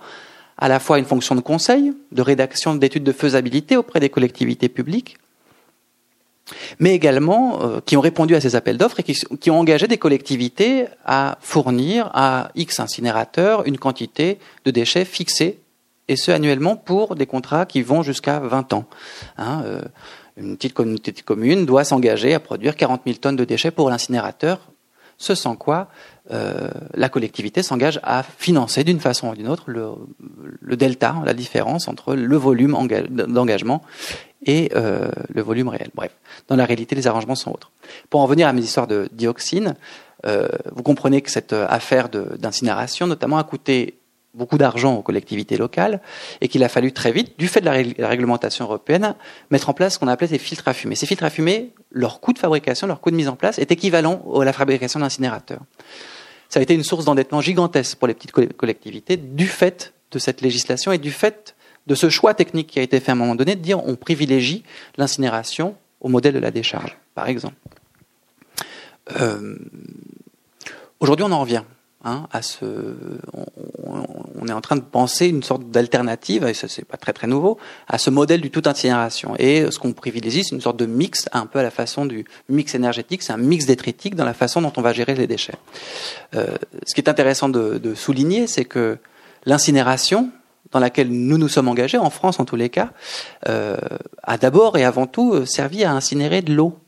à 0.57 0.67
la 0.67 0.79
fois 0.79 0.97
à 0.97 0.99
une 0.99 1.05
fonction 1.05 1.35
de 1.35 1.41
conseil, 1.41 1.93
de 2.11 2.21
rédaction 2.21 2.75
d'études 2.75 3.03
de 3.03 3.11
faisabilité 3.11 3.77
auprès 3.77 3.99
des 3.99 4.09
collectivités 4.09 4.69
publiques, 4.69 5.17
mais 6.79 6.93
également 6.93 7.61
euh, 7.61 7.79
qui 7.85 7.97
ont 7.97 8.01
répondu 8.01 8.35
à 8.35 8.41
ces 8.41 8.55
appels 8.55 8.77
d'offres 8.77 8.99
et 8.99 9.03
qui, 9.03 9.13
qui, 9.39 9.51
ont 9.51 9.59
engagé 9.59 9.87
des 9.87 9.97
collectivités 9.97 10.85
à 11.05 11.37
fournir 11.41 12.09
à 12.13 12.51
X 12.55 12.79
incinérateurs 12.79 13.65
une 13.65 13.77
quantité 13.77 14.39
de 14.65 14.71
déchets 14.71 15.05
fixée 15.05 15.60
et 16.11 16.17
ce 16.17 16.29
annuellement 16.31 16.75
pour 16.75 17.15
des 17.15 17.25
contrats 17.25 17.65
qui 17.65 17.81
vont 17.81 18.03
jusqu'à 18.03 18.39
20 18.39 18.73
ans. 18.73 18.85
Hein, 19.37 19.63
euh, 19.65 19.81
une 20.35 20.57
petite 20.57 20.73
communauté 20.73 21.13
de 21.13 21.21
communes 21.21 21.65
doit 21.65 21.85
s'engager 21.85 22.33
à 22.33 22.41
produire 22.41 22.75
40 22.75 23.03
000 23.05 23.17
tonnes 23.17 23.37
de 23.37 23.45
déchets 23.45 23.71
pour 23.71 23.89
l'incinérateur, 23.89 24.59
ce 25.17 25.35
sans 25.35 25.55
quoi 25.55 25.87
euh, 26.31 26.69
la 26.95 27.07
collectivité 27.07 27.63
s'engage 27.63 28.01
à 28.03 28.23
financer 28.23 28.83
d'une 28.83 28.99
façon 28.99 29.29
ou 29.29 29.35
d'une 29.35 29.47
autre 29.47 29.65
le, 29.67 30.75
delta, 30.75 31.15
la 31.23 31.33
différence 31.33 31.87
entre 31.87 32.13
le 32.13 32.37
volume 32.37 32.75
d'engagement 33.09 33.81
et 34.45 34.69
euh, 34.75 35.11
le 35.29 35.41
volume 35.41 35.69
réel. 35.69 35.91
Bref, 35.95 36.11
dans 36.49 36.57
la 36.57 36.65
réalité, 36.65 36.93
les 36.95 37.07
arrangements 37.07 37.35
sont 37.35 37.51
autres. 37.51 37.71
Pour 38.09 38.19
en 38.19 38.25
venir 38.25 38.49
à 38.49 38.53
mes 38.53 38.61
histoires 38.61 38.87
de 38.87 39.07
dioxine, 39.13 39.75
vous 40.23 40.83
comprenez 40.83 41.23
que 41.23 41.31
cette 41.31 41.51
affaire 41.51 42.07
d'incinération, 42.09 43.07
notamment, 43.07 43.39
a 43.39 43.43
coûté 43.43 44.00
beaucoup 44.33 44.57
d'argent 44.57 44.95
aux 44.95 45.01
collectivités 45.01 45.57
locales 45.57 46.01
et 46.39 46.47
qu'il 46.47 46.63
a 46.63 46.69
fallu 46.69 46.91
très 46.91 47.11
vite, 47.11 47.37
du 47.37 47.47
fait 47.47 47.61
de 47.61 47.65
la, 47.65 48.07
réglementation 48.07 48.65
européenne, 48.65 49.15
mettre 49.49 49.69
en 49.69 49.73
place 49.73 49.95
ce 49.95 49.99
qu'on 49.99 50.07
appelait 50.07 50.27
des 50.27 50.37
filtres 50.37 50.67
à 50.67 50.73
fumée. 50.73 50.95
Ces 50.95 51.05
filtres 51.05 51.23
à 51.23 51.29
fumée, 51.29 51.73
leur 51.91 52.19
coût 52.21 52.33
de 52.33 52.39
fabrication, 52.39 52.87
leur 52.87 53.01
coût 53.01 53.11
de 53.11 53.15
mise 53.15 53.27
en 53.27 53.35
place 53.35 53.59
est 53.59 53.71
équivalent 53.71 54.23
à 54.39 54.45
la 54.45 54.53
fabrication 54.53 54.99
d'incinérateurs. 54.99 55.61
Ça 56.49 56.59
a 56.59 56.63
été 56.63 56.73
une 56.73 56.83
source 56.83 57.05
d'endettement 57.05 57.41
gigantesque 57.41 57.97
pour 57.97 58.07
les 58.07 58.13
petites 58.13 58.31
collectivités 58.31 59.17
du 59.17 59.47
fait 59.47 59.93
de 60.11 60.19
cette 60.19 60.41
législation 60.41 60.91
et 60.91 60.97
du 60.97 61.11
fait 61.11 61.55
de 61.87 61.95
ce 61.95 62.09
choix 62.09 62.33
technique 62.33 62.67
qui 62.67 62.79
a 62.79 62.83
été 62.83 62.99
fait 62.99 63.11
à 63.11 63.13
un 63.13 63.17
moment 63.17 63.35
donné 63.35 63.55
de 63.55 63.61
dire 63.61 63.85
on 63.85 63.95
privilégie 63.95 64.63
l'incinération 64.97 65.75
au 65.99 66.09
modèle 66.09 66.33
de 66.33 66.39
la 66.39 66.51
décharge, 66.51 66.97
par 67.15 67.27
exemple. 67.27 67.55
Euh, 69.19 69.55
aujourd'hui, 70.99 71.25
on 71.27 71.31
en 71.31 71.41
revient. 71.41 71.63
Hein, 72.03 72.25
on, 73.83 74.47
est 74.47 74.53
en 74.53 74.61
train 74.61 74.75
de 74.75 74.81
penser 74.81 75.27
une 75.27 75.43
sorte 75.43 75.69
d'alternative, 75.69 76.45
et 76.45 76.55
ça 76.55 76.67
c'est 76.67 76.83
pas 76.83 76.97
très 76.97 77.13
très 77.13 77.27
nouveau, 77.27 77.59
à 77.87 77.99
ce 77.99 78.09
modèle 78.09 78.41
du 78.41 78.49
tout 78.49 78.63
incinération. 78.65 79.35
Et 79.37 79.69
ce 79.69 79.77
qu'on 79.77 79.93
privilégie, 79.93 80.43
c'est 80.43 80.55
une 80.55 80.61
sorte 80.61 80.77
de 80.77 80.87
mix, 80.87 81.29
un 81.31 81.45
peu 81.45 81.59
à 81.59 81.63
la 81.63 81.69
façon 81.69 82.07
du 82.07 82.25
mix 82.49 82.73
énergétique, 82.73 83.21
c'est 83.21 83.33
un 83.33 83.37
mix 83.37 83.67
détritique 83.67 84.15
dans 84.15 84.25
la 84.25 84.33
façon 84.33 84.63
dont 84.63 84.73
on 84.77 84.81
va 84.81 84.93
gérer 84.93 85.13
les 85.13 85.27
déchets. 85.27 85.53
Euh, 86.35 86.47
ce 86.87 86.95
qui 86.95 87.01
est 87.01 87.09
intéressant 87.09 87.49
de, 87.49 87.93
souligner, 87.93 88.47
c'est 88.47 88.65
que 88.65 88.97
l'incinération, 89.45 90.31
dans 90.71 90.79
laquelle 90.79 91.09
nous 91.09 91.37
nous 91.37 91.49
sommes 91.49 91.67
engagés, 91.67 91.99
en 91.99 92.09
France 92.09 92.39
en 92.39 92.45
tous 92.45 92.55
les 92.55 92.69
cas, 92.69 92.89
euh, 93.47 93.77
a 94.23 94.37
d'abord 94.37 94.75
et 94.77 94.85
avant 94.85 95.05
tout 95.05 95.45
servi 95.45 95.83
à 95.83 95.91
incinérer 95.91 96.41
de 96.41 96.53
l'eau. 96.53 96.79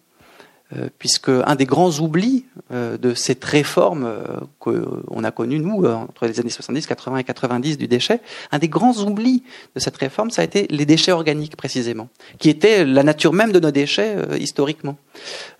Euh, 0.77 0.87
puisque 0.97 1.29
un 1.29 1.55
des 1.55 1.65
grands 1.65 1.99
oublis 1.99 2.45
euh, 2.71 2.97
de 2.97 3.13
cette 3.13 3.43
réforme 3.43 4.05
euh, 4.05 4.23
qu'on 4.59 5.23
a 5.23 5.31
connue, 5.31 5.59
nous, 5.59 5.85
entre 5.85 6.25
les 6.25 6.39
années 6.39 6.49
70, 6.49 6.87
80 6.87 7.17
et 7.17 7.23
90 7.23 7.77
du 7.77 7.87
déchet, 7.87 8.21
un 8.51 8.59
des 8.59 8.69
grands 8.69 8.97
oublis 8.97 9.43
de 9.75 9.79
cette 9.79 9.97
réforme, 9.97 10.31
ça 10.31 10.41
a 10.41 10.45
été 10.45 10.65
les 10.69 10.85
déchets 10.85 11.11
organiques, 11.11 11.55
précisément, 11.57 12.07
qui 12.39 12.49
étaient 12.49 12.85
la 12.85 13.03
nature 13.03 13.33
même 13.33 13.51
de 13.51 13.59
nos 13.59 13.71
déchets 13.71 14.15
historiquement. 14.39 14.97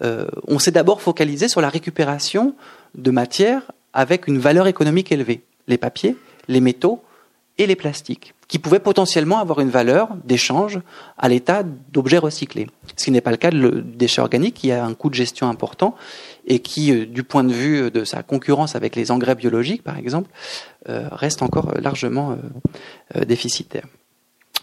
on 0.01 0.59
s'est 0.59 0.71
d'abord 0.71 1.01
focalisé 1.01 1.47
sur 1.47 1.61
la 1.61 1.69
récupération 1.69 2.55
de 2.95 3.11
matières 3.11 3.71
avec 3.93 4.27
une 4.27 4.39
valeur 4.39 4.67
économique 4.67 5.11
élevée, 5.11 5.43
les 5.67 5.77
papiers, 5.77 6.15
les 6.47 6.61
métaux 6.61 7.03
et 7.57 7.67
les 7.67 7.75
plastiques 7.75 8.33
qui 8.53 8.59
pouvaient 8.59 8.77
potentiellement 8.77 9.39
avoir 9.39 9.61
une 9.61 9.71
valeur 9.71 10.09
d'échange 10.25 10.79
à 11.17 11.27
l'état 11.27 11.63
d'objets 11.63 12.19
recyclés. 12.19 12.67
Ce 12.95 13.05
qui 13.05 13.09
n'est 13.09 13.19
pas 13.19 13.31
le 13.31 13.37
cas 13.37 13.49
du 13.49 13.81
déchet 13.81 14.21
organique, 14.21 14.53
qui 14.53 14.71
a 14.71 14.85
un 14.85 14.93
coût 14.93 15.09
de 15.09 15.15
gestion 15.15 15.49
important 15.49 15.95
et 16.45 16.59
qui, 16.59 16.91
euh, 16.91 17.07
du 17.07 17.23
point 17.23 17.43
de 17.43 17.51
vue 17.51 17.89
de 17.89 18.03
sa 18.03 18.21
concurrence 18.21 18.75
avec 18.75 18.95
les 18.95 19.09
engrais 19.09 19.33
biologiques, 19.33 19.81
par 19.81 19.97
exemple, 19.97 20.29
euh, 20.87 21.07
reste 21.11 21.41
encore 21.41 21.73
largement 21.81 22.37
euh, 23.15 23.25
déficitaire. 23.25 23.87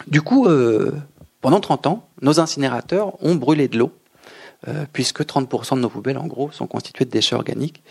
Du 0.06 0.22
coup, 0.22 0.46
pendant 1.40 1.58
30 1.58 1.88
ans, 1.88 2.08
nos 2.22 2.38
incinérateurs 2.38 3.20
ont 3.24 3.34
brûlé 3.34 3.66
de 3.66 3.76
l'eau 3.76 3.90
euh, 4.68 4.84
puisque 4.92 5.22
30% 5.22 5.76
de 5.76 5.80
nos 5.80 5.88
poubelles, 5.88 6.18
en 6.18 6.26
gros, 6.26 6.50
sont 6.52 6.66
constituées 6.66 7.06
de 7.06 7.10
déchets 7.10 7.34
organiques. 7.34 7.82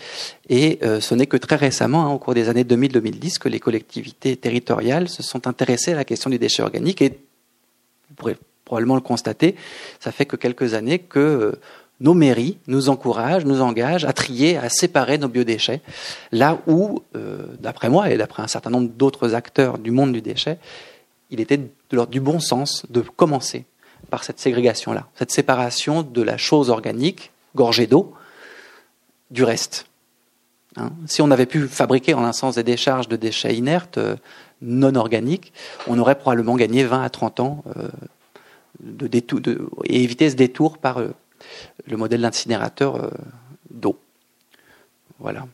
Et 0.50 0.78
euh, 0.84 1.02
ce 1.02 1.16
n'est 1.16 1.26
que 1.26 1.38
très 1.38 1.56
récemment, 1.56 2.06
hein, 2.06 2.12
au 2.12 2.20
cours 2.20 2.36
des 2.36 2.48
années 2.48 2.64
2000-2010, 2.64 3.40
que 3.40 3.50
les 3.50 3.60
collectivités 3.60 4.36
territoriales 4.36 5.10
se 5.10 5.24
sont 5.24 5.48
intéressées 5.48 5.94
à 5.94 5.96
la 5.96 6.06
question 6.06 6.30
du 6.30 6.38
déchet 6.38 6.62
organique. 6.62 7.02
Et 7.02 7.10
vous 7.10 8.16
pourrez 8.16 8.38
probablement 8.66 8.94
le 8.94 9.02
constater, 9.02 9.56
ça 10.00 10.12
fait 10.12 10.28
que 10.28 10.36
quelques 10.36 10.76
années 10.76 11.00
que 11.00 11.20
euh, 11.20 11.60
nos 12.02 12.14
mairies 12.14 12.60
nous 12.68 12.90
encouragent, 12.90 13.46
nous 13.46 13.62
engagent 13.62 14.06
à 14.06 14.14
trier, 14.14 14.58
à 14.58 14.70
séparer 14.70 15.18
nos 15.18 15.28
biodéchets, 15.28 15.82
là 16.32 16.62
où, 16.68 17.02
d'après 17.60 17.90
moi 17.90 18.10
et 18.10 18.16
d'après 18.16 18.42
un 18.42 18.48
certain 18.48 18.70
nombre 18.70 18.90
d'autres 18.90 19.36
acteurs 19.36 19.80
du 19.80 19.92
monde 19.92 20.14
du 20.14 20.22
déchet, 20.22 20.60
il 21.30 21.42
était 21.42 21.58
de 21.58 21.68
l'ordre 21.92 22.12
du 22.12 22.22
bon 22.22 22.40
sens 22.40 22.86
de 22.90 23.02
commencer 23.02 23.66
par 24.10 24.24
cette 24.24 24.40
ségrégation-là, 24.40 25.08
cette 25.16 25.32
séparation 25.32 26.04
de 26.04 26.22
la 26.22 26.38
chose 26.38 26.70
organique, 26.70 27.32
gorgée 27.56 27.88
d'eau, 27.88 28.14
du 29.32 29.44
reste. 29.44 29.86
Hein. 30.76 30.92
si 31.08 31.22
on 31.22 31.32
avait 31.32 31.48
pu 31.48 31.68
fabriquer 31.68 32.14
en 32.14 32.24
un 32.24 32.32
sens 32.32 32.56
des 32.56 32.64
décharges 32.64 33.08
de 33.08 33.16
déchets 33.16 33.56
inertes, 33.56 33.98
euh, 33.98 34.16
non 34.62 34.96
organiques, 34.96 35.52
on 35.88 35.98
aurait 35.98 36.18
probablement 36.18 36.56
gagné 36.56 36.84
20 36.84 37.02
à 37.02 37.10
30 37.10 37.40
ans 37.40 37.64
euh, 37.78 37.88
de, 38.82 39.10
et 39.86 40.04
évité 40.04 40.30
ce 40.30 40.36
détour 40.36 40.78
par 40.78 41.00
euh, 41.00 41.10
le 41.88 41.98
modèle 41.98 42.22
d'incinérateur 42.22 43.12
d'eau. 43.72 43.98
Voilà. 45.20 45.48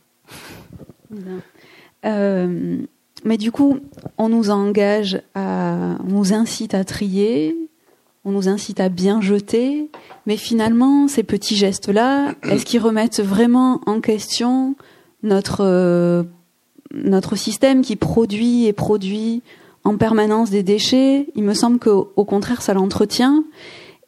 Mais 2.02 3.36
du 3.38 3.50
coup, 3.50 3.78
on 4.18 4.28
nous 4.28 4.50
engage 4.50 5.22
on 5.34 5.96
nous 6.04 6.34
incite 6.34 6.74
à 6.74 6.84
trier, 6.84 7.56
on 8.26 8.32
nous 8.32 8.48
incite 8.48 8.80
à 8.80 8.88
bien 8.88 9.20
jeter, 9.20 9.88
mais 10.26 10.36
finalement, 10.36 11.06
ces 11.06 11.22
petits 11.22 11.54
gestes-là, 11.54 12.34
est-ce 12.42 12.66
qu'ils 12.66 12.80
remettent 12.80 13.20
vraiment 13.20 13.80
en 13.86 14.00
question 14.00 14.74
notre 15.22 15.60
euh, 15.60 16.24
notre 16.92 17.36
système 17.36 17.82
qui 17.82 17.96
produit 17.96 18.66
et 18.66 18.72
produit 18.72 19.42
en 19.84 19.96
permanence 19.96 20.50
des 20.50 20.64
déchets? 20.64 21.28
Il 21.36 21.44
me 21.44 21.54
semble 21.54 21.78
qu'au 21.78 22.24
contraire, 22.24 22.62
ça 22.62 22.74
l'entretient. 22.74 23.44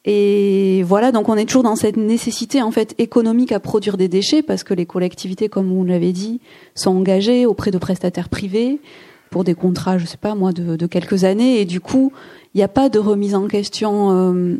Et 0.03 0.83
voilà, 0.83 1.11
donc 1.11 1.29
on 1.29 1.35
est 1.35 1.45
toujours 1.45 1.63
dans 1.63 1.75
cette 1.75 1.97
nécessité 1.97 2.61
en 2.61 2.71
fait 2.71 2.95
économique 2.97 3.51
à 3.51 3.59
produire 3.59 3.95
des 3.95 4.07
déchets 4.07 4.41
parce 4.41 4.63
que 4.63 4.73
les 4.73 4.85
collectivités, 4.85 5.49
comme 5.49 5.67
vous 5.69 5.85
l'avez 5.85 6.11
dit, 6.11 6.41
sont 6.75 6.91
engagées 6.91 7.45
auprès 7.45 7.71
de 7.71 7.77
prestataires 7.77 8.29
privés 8.29 8.79
pour 9.29 9.43
des 9.43 9.53
contrats, 9.53 9.97
je 9.97 10.05
sais 10.05 10.17
pas 10.17 10.35
moi, 10.35 10.51
de, 10.51 10.85
quelques 10.87 11.23
années. 11.23 11.61
Et 11.61 11.65
du 11.65 11.79
coup, 11.79 12.11
il 12.53 12.57
n'y 12.57 12.63
a 12.63 12.67
pas 12.67 12.89
de 12.89 12.99
remise 12.99 13.35
en 13.35 13.47
question 13.47 14.11
euh, 14.11 14.57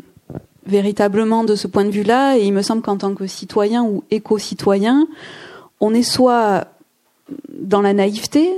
véritablement 0.66 1.44
de 1.44 1.54
ce 1.54 1.66
point 1.66 1.84
de 1.84 1.90
vue-là. 1.90 2.36
Et 2.38 2.44
il 2.44 2.52
me 2.52 2.62
semble 2.62 2.82
qu'en 2.82 2.96
tant 2.96 3.14
que 3.14 3.26
citoyen 3.26 3.84
ou 3.84 4.04
éco-citoyen, 4.10 5.06
on 5.80 5.94
est 5.94 6.02
soit 6.02 6.66
dans 7.48 7.82
la 7.82 7.94
naïveté, 7.94 8.50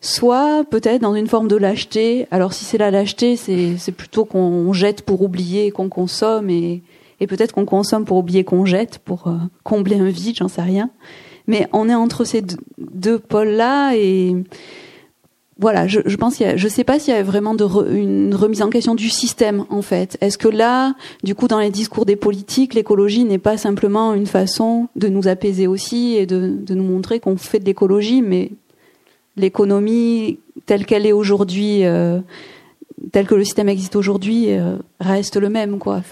soit 0.00 0.64
peut-être 0.64 1.02
dans 1.02 1.14
une 1.14 1.26
forme 1.26 1.48
de 1.48 1.56
lâcheté. 1.56 2.26
Alors 2.30 2.52
si 2.52 2.64
c'est 2.64 2.78
la 2.78 2.90
lâcheté, 2.90 3.36
c'est 3.36 3.92
plutôt 3.92 4.24
qu'on 4.24 4.72
jette 4.72 5.02
pour 5.02 5.22
oublier 5.22 5.70
qu'on 5.70 5.88
consomme 5.88 6.50
et, 6.50 6.82
peut-être 7.26 7.52
qu'on 7.52 7.64
consomme 7.64 8.04
pour 8.04 8.18
oublier 8.18 8.44
qu'on 8.44 8.66
jette, 8.66 8.98
pour 8.98 9.28
euh, 9.28 9.36
combler 9.62 9.98
un 9.98 10.10
vide, 10.10 10.36
j'en 10.36 10.48
sais 10.48 10.60
rien. 10.60 10.90
Mais 11.46 11.68
on 11.72 11.88
est 11.88 11.94
entre 11.94 12.24
ces 12.24 12.42
deux, 12.76 13.18
pôles-là 13.18 13.94
et 13.94 14.36
voilà, 15.58 15.86
je, 15.86 16.00
je 16.04 16.16
pense 16.16 16.34
sais 16.68 16.84
pas 16.84 16.98
s'il 16.98 17.14
y 17.14 17.16
a 17.16 17.22
vraiment 17.22 17.54
une 17.54 18.34
remise 18.34 18.60
en 18.60 18.70
question 18.70 18.94
du 18.96 19.08
système 19.08 19.64
en 19.70 19.82
fait. 19.82 20.18
Est-ce 20.20 20.36
que 20.36 20.48
là, 20.48 20.94
du 21.22 21.34
coup, 21.36 21.46
dans 21.46 21.60
les 21.60 21.70
discours 21.70 22.06
des 22.06 22.16
politiques, 22.16 22.74
l'écologie 22.74 23.24
n'est 23.24 23.38
pas 23.38 23.56
simplement 23.56 24.14
une 24.14 24.26
façon 24.26 24.88
de 24.96 25.08
nous 25.08 25.28
apaiser 25.28 25.66
aussi 25.68 26.16
et 26.16 26.26
de, 26.26 26.74
nous 26.74 26.82
montrer 26.82 27.20
qu'on 27.20 27.36
fait 27.36 27.60
de 27.60 27.66
l'écologie, 27.66 28.20
mais 28.20 28.50
l'économie 29.36 30.38
telle 30.66 30.86
qu'elle 30.86 31.06
est 31.06 31.12
aujourd'hui, 31.12 31.84
euh, 31.84 32.18
telle 33.12 33.26
que 33.26 33.34
le 33.36 33.44
système 33.44 33.68
existe 33.68 33.94
aujourd'hui, 33.94 34.50
euh, 34.50 34.76
reste 34.98 35.36
le 35.36 35.50
même, 35.50 35.78
quoi. 35.78 36.02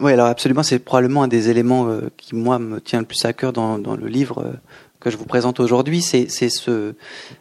Oui, 0.00 0.12
alors 0.12 0.26
absolument, 0.26 0.62
c'est 0.62 0.78
probablement 0.78 1.24
un 1.24 1.28
des 1.28 1.50
éléments 1.50 1.88
euh, 1.88 2.02
qui 2.16 2.36
moi 2.36 2.60
me 2.60 2.80
tient 2.80 3.00
le 3.00 3.04
plus 3.04 3.24
à 3.24 3.32
cœur 3.32 3.52
dans 3.52 3.78
le 3.78 4.06
livre 4.06 4.54
que 5.00 5.10
je 5.10 5.16
vous 5.16 5.26
présente 5.26 5.60
aujourd'hui, 5.60 6.02
c'est 6.02 6.28
ce 6.28 6.94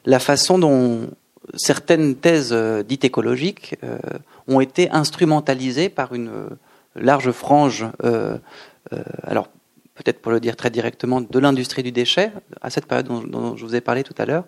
la 0.05 0.19
façon 0.19 0.59
dont 0.59 1.09
certaines 1.55 2.15
thèses 2.15 2.53
dites 2.87 3.05
écologiques 3.05 3.75
ont 4.47 4.59
été 4.59 4.89
instrumentalisées 4.91 5.89
par 5.89 6.13
une 6.13 6.31
large 6.95 7.31
frange. 7.31 7.85
alors 9.23 9.47
peut-être 9.97 10.21
pour 10.21 10.31
le 10.31 10.39
dire 10.39 10.55
très 10.55 10.69
directement, 10.69 11.21
de 11.21 11.39
l'industrie 11.39 11.83
du 11.83 11.91
déchet, 11.91 12.31
à 12.61 12.69
cette 12.69 12.85
période 12.85 13.07
dont, 13.07 13.55
je 13.55 13.65
vous 13.65 13.75
ai 13.75 13.81
parlé 13.81 14.03
tout 14.03 14.15
à 14.17 14.25
l'heure, 14.25 14.45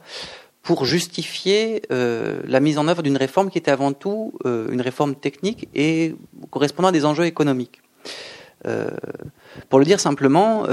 pour 0.61 0.85
justifier 0.85 1.81
euh, 1.91 2.41
la 2.45 2.59
mise 2.59 2.77
en 2.77 2.87
œuvre 2.87 3.01
d'une 3.01 3.17
réforme 3.17 3.49
qui 3.49 3.57
était 3.57 3.71
avant 3.71 3.93
tout 3.93 4.33
euh, 4.45 4.71
une 4.71 4.81
réforme 4.81 5.15
technique 5.15 5.67
et 5.73 6.15
correspondant 6.51 6.89
à 6.89 6.91
des 6.91 7.05
enjeux 7.05 7.25
économiques. 7.25 7.81
Euh, 8.67 8.89
pour 9.69 9.79
le 9.79 9.85
dire 9.85 9.99
simplement, 9.99 10.65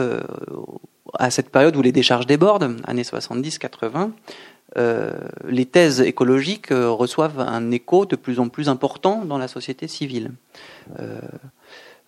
à 1.14 1.31
cette 1.31 1.51
période 1.51 1.77
où 1.77 1.83
les 1.83 1.92
décharges 1.92 2.27
débordent, 2.27 2.77
années 2.85 3.03
70-80, 3.03 4.11
les 5.49 5.64
thèses 5.64 6.01
écologiques 6.03 6.69
reçoivent 6.71 7.40
un 7.40 7.71
écho 7.71 8.05
de 8.05 8.16
plus 8.16 8.40
en 8.40 8.49
plus 8.49 8.69
important 8.69 9.25
dans 9.25 9.38
la 9.38 9.49
société 9.49 9.88
civile. 9.88 10.33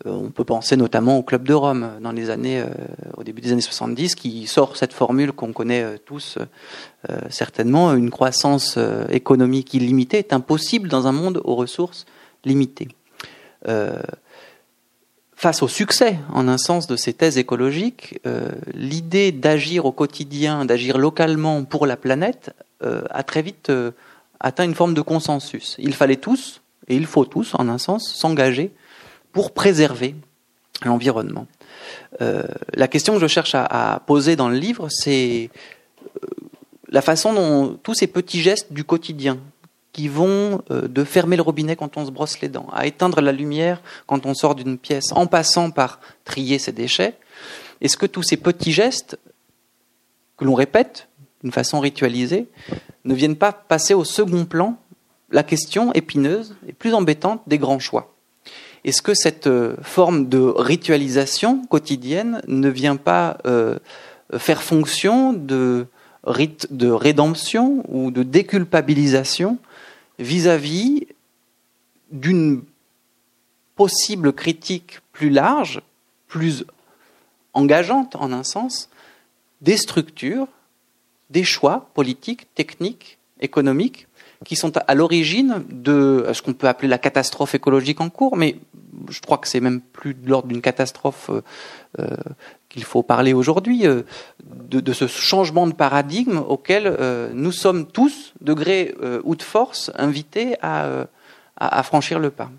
Euh, 0.07 0.11
on 0.11 0.31
peut 0.31 0.45
penser 0.45 0.77
notamment 0.77 1.19
au 1.19 1.23
Club 1.23 1.43
de 1.43 1.55
Rome 1.55 1.91
dans 2.01 2.13
les 2.13 2.31
années, 2.31 2.61
euh, 2.61 2.67
au 3.17 3.25
début 3.25 3.41
des 3.41 3.53
années 3.53 3.61
70, 3.61 4.15
qui 4.15 4.47
sort 4.47 4.77
cette 4.77 4.93
formule 4.93 5.33
qu'on 5.33 5.53
connaît 5.53 5.83
euh, 5.83 5.97
tous 6.05 6.39
certainement 7.31 7.95
une 7.95 8.11
croissance 8.11 8.79
économique 9.09 9.73
illimitée 9.73 10.19
est 10.19 10.33
impossible 10.33 10.89
dans 10.89 11.07
un 11.07 11.13
monde 11.13 11.41
aux 11.45 11.55
ressources 11.55 12.07
limitées. 12.45 12.89
Face 15.40 15.62
au 15.62 15.68
succès, 15.68 16.18
en 16.33 16.48
un 16.48 16.59
sens, 16.59 16.88
de 16.88 16.96
ces 16.96 17.12
thèses 17.12 17.38
écologiques, 17.38 18.20
l'idée 18.74 19.31
d'agir 19.31 19.87
au 19.87 19.92
quotidien, 19.92 20.64
d'agir 20.64 20.98
localement 20.98 21.62
pour 21.62 21.87
la 21.87 21.96
planète, 21.96 22.51
a 22.81 23.22
très 23.22 23.42
vite 23.42 23.70
atteint 24.40 24.64
une 24.64 24.74
forme 24.74 24.94
de 24.94 25.01
consensus. 25.01 25.77
Il 25.79 25.94
fallait 25.94 26.16
tous, 26.16 26.61
et 26.88 26.96
il 26.96 27.07
faut 27.07 27.24
tous, 27.24 27.55
en 27.55 27.68
un 27.68 27.79
sens, 27.79 28.12
s'engager 28.12 28.72
pour 29.33 29.53
préserver 29.53 30.14
l'environnement. 30.85 31.46
Euh, 32.20 32.44
la 32.74 32.88
question 32.88 33.14
que 33.14 33.20
je 33.20 33.27
cherche 33.27 33.55
à, 33.55 34.03
poser 34.07 34.37
dans 34.37 34.48
le 34.48 34.57
livre, 34.57 34.88
c'est 34.90 35.51
euh, 36.05 36.27
la 36.88 37.03
façon 37.03 37.33
dont 37.33 37.79
tous 37.83 37.94
ces 37.94 38.07
petits 38.07 38.40
gestes 38.40 38.72
du 38.72 38.85
quotidien, 38.85 39.38
qui 39.99 40.07
vont 40.07 40.63
euh, 40.71 40.87
de 40.87 41.03
fermer 41.03 41.35
le 41.35 41.43
robinet 41.43 41.75
quand 41.75 41.97
on 41.97 42.07
se 42.07 42.13
brosse 42.13 42.41
les 42.41 42.47
dents, 42.47 42.69
à 42.73 42.87
éteindre 42.87 43.21
la 43.21 43.33
lumière 43.33 43.83
quand 44.07 44.27
on 44.27 44.35
sort 44.35 44.55
d'une 44.55 44.79
pièce, 44.79 45.11
en 45.11 45.27
passant 45.27 45.73
par 45.73 45.99
trier 46.25 46.61
ses 46.61 46.71
déchets, 46.71 47.17
est-ce 47.81 47.97
que 47.97 48.07
tous 48.07 48.23
ces 48.23 48.37
petits 48.37 48.71
gestes 48.71 49.19
que 50.37 50.45
l'on 50.45 50.55
répète 50.55 51.09
d'une 51.43 51.51
façon 51.51 51.81
ritualisée 51.81 52.47
ne 53.05 53.13
viennent 53.13 53.35
pas 53.35 53.51
passer 53.51 53.93
au 53.93 54.05
second 54.05 54.45
plan 54.45 54.79
la 55.33 55.43
question 55.43 55.93
épineuse 55.95 56.55
et 56.69 56.73
plus 56.73 56.95
embêtante 56.95 57.43
des 57.49 57.59
grands 57.59 57.81
choix? 57.81 58.15
Est-ce 58.85 59.03
que 59.03 59.15
cette 59.15 59.49
euh, 59.49 59.75
forme 59.83 60.29
de 60.29 60.39
ritualisation 60.39 61.67
quotidienne 61.67 62.41
ne 62.47 62.69
vient 62.69 62.95
pas 62.95 63.39
euh, 63.49 63.81
faire 64.37 64.63
fonction 64.63 65.33
de 65.33 65.89
rite 66.23 66.69
de 66.71 66.89
rédemption 66.89 67.83
ou 67.89 68.13
de 68.13 68.23
déculpabilisation 68.23 69.59
vis-à-vis 70.18 71.07
d'une 72.11 72.62
possible 73.76 74.33
critique 74.33 75.00
plus 75.12 75.31
large, 75.31 75.81
plus 76.26 76.64
engageante 77.52 78.16
en 78.16 78.33
un 78.33 78.44
sens, 78.44 78.88
des 79.61 79.76
structures, 79.76 80.48
des 81.31 81.44
choix 81.44 81.90
politiques, 81.94 82.52
techniques, 82.54 83.18
économiques 83.40 84.07
qui 84.44 84.57
sont 84.57 84.72
à 84.77 84.94
l'origine 84.94 85.64
de 85.70 86.27
ce 86.33 86.42
qu'on 86.42 86.53
peut 86.53 86.68
appeler 86.68 86.88
la 86.88 86.98
catastrophe 86.98 87.55
écologique 87.55 88.01
en 88.01 88.09
cours, 88.09 88.37
mais 88.37 88.57
je 89.09 89.20
crois 89.20 89.38
que 89.38 89.48
c'est 89.48 89.61
même 89.61 89.81
plus 89.81 90.14
de 90.14 90.29
l'ordre 90.29 90.48
d'une 90.48 90.61
catastrophe 90.61 91.31
euh, 91.31 91.42
euh, 91.98 92.16
qu'il 92.68 92.85
faut 92.85 93.03
parler 93.03 93.33
aujourd'hui, 93.33 93.87
euh, 93.87 94.03
de, 94.44 94.92
ce 94.92 95.07
changement 95.07 95.66
de 95.66 95.72
paradigme 95.72 96.38
auquel 96.38 96.96
nous 97.33 97.53
sommes 97.53 97.87
tous, 97.87 98.35
de 98.40 98.53
gré 98.53 98.94
ou 99.24 99.37
de 99.37 99.42
force, 99.42 99.90
invités 99.94 100.57
à, 100.61 101.07
à 101.57 101.83
franchir 101.83 102.18
le 102.18 102.31
pas. 102.31 102.51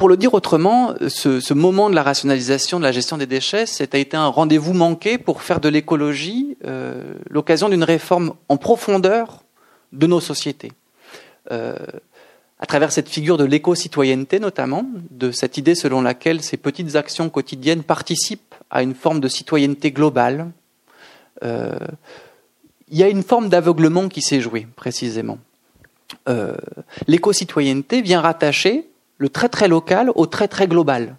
Pour 0.00 0.08
le 0.08 0.16
dire 0.16 0.32
autrement, 0.32 0.94
ce, 1.08 1.52
moment 1.52 1.90
de 1.90 1.94
la 1.94 2.02
rationalisation 2.02 2.78
de 2.78 2.84
la 2.84 2.90
gestion 2.90 3.18
des 3.18 3.26
déchets, 3.26 3.66
a 3.80 3.98
été 3.98 4.16
un 4.16 4.28
rendez-vous 4.28 4.72
manqué 4.72 5.18
pour 5.18 5.42
faire 5.42 5.60
de 5.60 5.68
l'écologie 5.68 6.56
euh, 6.64 7.12
l'occasion 7.28 7.68
d'une 7.68 7.84
réforme 7.84 8.32
en 8.48 8.56
profondeur 8.56 9.42
de 9.92 10.06
nos 10.06 10.20
sociétés. 10.20 10.72
Euh, 11.52 11.76
à 12.58 12.64
travers 12.64 12.92
cette 12.92 13.10
figure 13.10 13.36
de 13.36 13.44
l'éco-citoyenneté 13.44 14.40
notamment, 14.40 14.86
de 15.10 15.32
cette 15.32 15.58
idée 15.58 15.74
selon 15.74 16.00
laquelle 16.00 16.40
ces 16.40 16.56
petites 16.56 16.96
actions 16.96 17.28
quotidiennes 17.28 17.82
participent 17.82 18.54
à 18.70 18.82
une 18.82 18.94
forme 18.94 19.20
de 19.20 19.28
citoyenneté 19.28 19.92
globale, 19.92 20.50
euh, 21.44 21.78
il 22.88 22.96
y 22.96 23.02
a 23.02 23.08
une 23.10 23.22
forme 23.22 23.50
d'aveuglement 23.50 24.08
qui 24.08 24.22
s'est 24.22 24.40
joué 24.40 24.66
précisément. 24.76 25.36
L'éco-citoyenneté 27.06 28.00
vient 28.00 28.22
rattacher 28.22 28.89
le 29.20 29.28
très 29.28 29.50
très 29.50 29.68
local 29.68 30.10
au 30.14 30.26
très 30.26 30.48
très 30.48 30.66
global. 30.66 31.16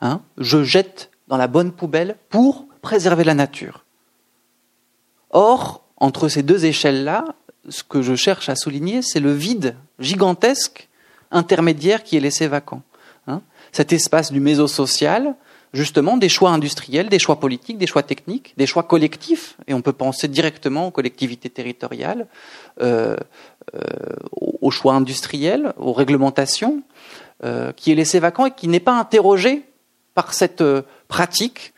Hein 0.00 0.20
je 0.36 0.64
jette 0.64 1.10
dans 1.28 1.36
la 1.36 1.46
bonne 1.46 1.70
poubelle 1.70 2.16
pour 2.28 2.66
préserver 2.82 3.22
la 3.22 3.34
nature. 3.34 3.84
Or, 5.30 5.84
entre 5.96 6.28
ces 6.28 6.42
deux 6.42 6.66
échelles-là, 6.66 7.24
ce 7.68 7.84
que 7.84 8.02
je 8.02 8.16
cherche 8.16 8.48
à 8.48 8.56
souligner, 8.56 9.02
c'est 9.02 9.20
le 9.20 9.32
vide 9.32 9.76
gigantesque 10.00 10.88
intermédiaire 11.30 12.02
qui 12.02 12.16
est 12.16 12.20
laissé 12.20 12.48
vacant. 12.48 12.82
Hein 13.28 13.40
Cet 13.70 13.92
espace 13.92 14.32
du 14.32 14.40
mésosocial, 14.40 15.36
justement, 15.72 16.16
des 16.16 16.28
choix 16.28 16.50
industriels, 16.50 17.08
des 17.08 17.20
choix 17.20 17.38
politiques, 17.38 17.78
des 17.78 17.86
choix 17.86 18.02
techniques, 18.02 18.52
des 18.56 18.66
choix 18.66 18.82
collectifs, 18.82 19.56
et 19.68 19.74
on 19.74 19.80
peut 19.80 19.92
penser 19.92 20.26
directement 20.26 20.88
aux 20.88 20.90
collectivités 20.90 21.50
territoriales, 21.50 22.26
euh, 22.80 23.16
euh, 23.76 23.80
aux 24.60 24.72
choix 24.72 24.94
industriels, 24.94 25.72
aux 25.78 25.92
réglementations, 25.92 26.82
euh, 27.44 27.72
qui 27.72 27.92
est 27.92 27.94
laissé 27.94 28.20
vacant 28.20 28.46
et 28.46 28.50
qui 28.50 28.68
n'est 28.68 28.80
pas 28.80 28.98
interrogé 28.98 29.64
par 30.14 30.34
cette 30.34 30.62
pratique 31.08 31.72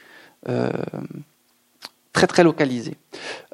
très 2.14 2.26
très 2.28 2.44
localisée. 2.44 2.96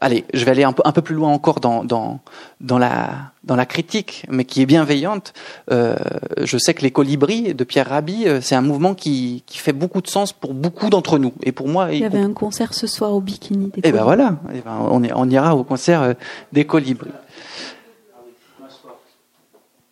Allez, 0.00 0.24
je 0.32 0.44
vais 0.44 0.52
aller 0.52 0.64
un 0.64 0.72
peu, 0.72 0.82
un 0.84 0.92
peu 0.92 1.02
plus 1.02 1.14
loin 1.14 1.30
encore 1.30 1.60
dans, 1.60 1.82
dans, 1.82 2.20
dans, 2.60 2.78
la, 2.78 3.32
dans 3.42 3.56
la 3.56 3.66
critique, 3.66 4.24
mais 4.28 4.44
qui 4.44 4.62
est 4.62 4.66
bienveillante. 4.66 5.32
Euh, 5.70 5.96
je 6.42 6.58
sais 6.58 6.74
que 6.74 6.82
les 6.82 6.90
colibris 6.90 7.54
de 7.54 7.64
Pierre 7.64 7.88
Rabhi, 7.88 8.28
euh, 8.28 8.40
c'est 8.40 8.54
un 8.54 8.60
mouvement 8.60 8.94
qui, 8.94 9.42
qui 9.46 9.58
fait 9.58 9.72
beaucoup 9.72 10.02
de 10.02 10.08
sens 10.08 10.32
pour 10.32 10.52
beaucoup 10.52 10.90
d'entre 10.90 11.18
nous. 11.18 11.32
Et 11.42 11.52
pour 11.52 11.68
moi, 11.68 11.88
il 11.90 12.00
y 12.00 12.04
avait 12.04 12.20
un 12.20 12.34
concert 12.34 12.74
ce 12.74 12.86
soir 12.86 13.12
au 13.12 13.20
Bikini. 13.20 13.70
Des 13.70 13.80
et 13.80 13.82
eh 13.88 13.92
ben 13.92 14.04
voilà, 14.04 14.36
eh 14.54 14.60
ben 14.60 14.76
on, 14.90 15.02
est, 15.02 15.12
on 15.14 15.28
ira 15.28 15.56
au 15.56 15.64
concert 15.64 16.02
euh, 16.02 16.12
des 16.52 16.66
colibris. 16.66 17.10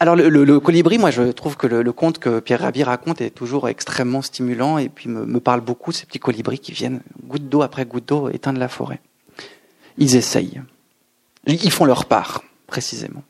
Alors 0.00 0.14
le, 0.14 0.60
colibri, 0.60 0.96
moi 0.96 1.10
je 1.10 1.22
trouve 1.32 1.56
que 1.56 1.66
le, 1.66 1.92
conte 1.92 2.18
que 2.18 2.38
Pierre 2.38 2.60
Rabhi 2.60 2.84
raconte 2.84 3.20
est 3.20 3.30
toujours 3.30 3.68
extrêmement 3.68 4.22
stimulant 4.22 4.78
et 4.78 4.88
puis 4.88 5.08
me, 5.08 5.40
parle 5.40 5.60
beaucoup 5.60 5.90
ces 5.90 6.06
petits 6.06 6.20
colibris 6.20 6.60
qui 6.60 6.70
viennent 6.72 7.00
goutte 7.24 7.48
d'eau 7.48 7.62
après 7.62 7.84
goutte 7.84 8.06
d'eau 8.06 8.28
éteindre 8.28 8.60
la 8.60 8.68
forêt. 8.68 9.00
Ils 9.96 10.14
essayent. 10.14 10.62
Ils 11.46 11.72
font 11.72 11.84
leur 11.84 12.04
part, 12.04 12.44
précisément. 12.68 13.24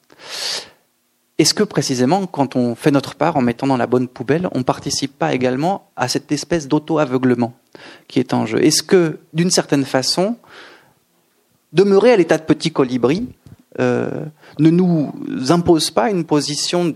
Est-ce 1.38 1.54
que 1.54 1.62
précisément, 1.62 2.26
quand 2.26 2.56
on 2.56 2.74
fait 2.74 2.90
notre 2.90 3.14
part 3.14 3.36
en 3.36 3.40
mettant 3.40 3.68
dans 3.68 3.76
la 3.76 3.86
bonne 3.86 4.08
poubelle, 4.08 4.48
on 4.52 4.64
participe 4.64 5.16
pas 5.16 5.32
également 5.32 5.88
à 5.96 6.08
cette 6.08 6.32
espèce 6.32 6.68
d'auto-aveuglement 6.68 7.54
qui 8.08 8.18
est 8.18 8.34
en 8.34 8.44
jeu? 8.44 8.62
Est-ce 8.62 8.82
que, 8.82 9.20
d'une 9.32 9.50
certaine 9.50 9.84
façon, 9.84 10.36
demeurer 11.72 12.12
à 12.12 12.16
l'état 12.16 12.36
de 12.36 12.42
petit 12.42 12.72
colibri 12.72 13.28
euh, 13.80 14.24
ne 14.58 14.70
nous 14.70 15.12
impose 15.50 15.90
pas 15.90 16.10
une 16.10 16.24
position, 16.24 16.94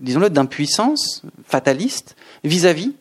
disons-le, 0.00 0.30
d'impuissance 0.30 1.22
fataliste 1.46 2.16
vis-à-vis 2.42 2.92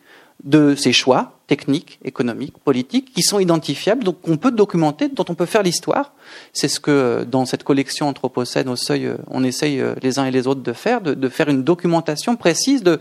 de 0.43 0.75
ces 0.75 0.91
choix 0.91 1.39
techniques, 1.47 1.99
économiques, 2.03 2.57
politiques, 2.57 3.13
qui 3.13 3.21
sont 3.21 3.39
identifiables, 3.39 4.03
donc 4.03 4.21
qu'on 4.21 4.37
peut 4.37 4.51
documenter, 4.51 5.07
dont 5.07 5.25
on 5.29 5.35
peut 5.35 5.45
faire 5.45 5.63
l'histoire. 5.63 6.13
C'est 6.51 6.67
ce 6.67 6.79
que 6.79 7.25
dans 7.29 7.45
cette 7.45 7.63
collection 7.63 8.07
Anthropocène 8.07 8.69
au 8.69 8.75
seuil, 8.75 9.09
on 9.29 9.43
essaye 9.43 9.79
euh, 9.79 9.95
les 10.01 10.19
uns 10.19 10.25
et 10.25 10.31
les 10.31 10.47
autres 10.47 10.61
de 10.61 10.73
faire, 10.73 11.01
de, 11.01 11.29
faire 11.29 11.49
une 11.49 11.63
documentation 11.63 12.35
précise 12.35 12.83
de 12.83 12.99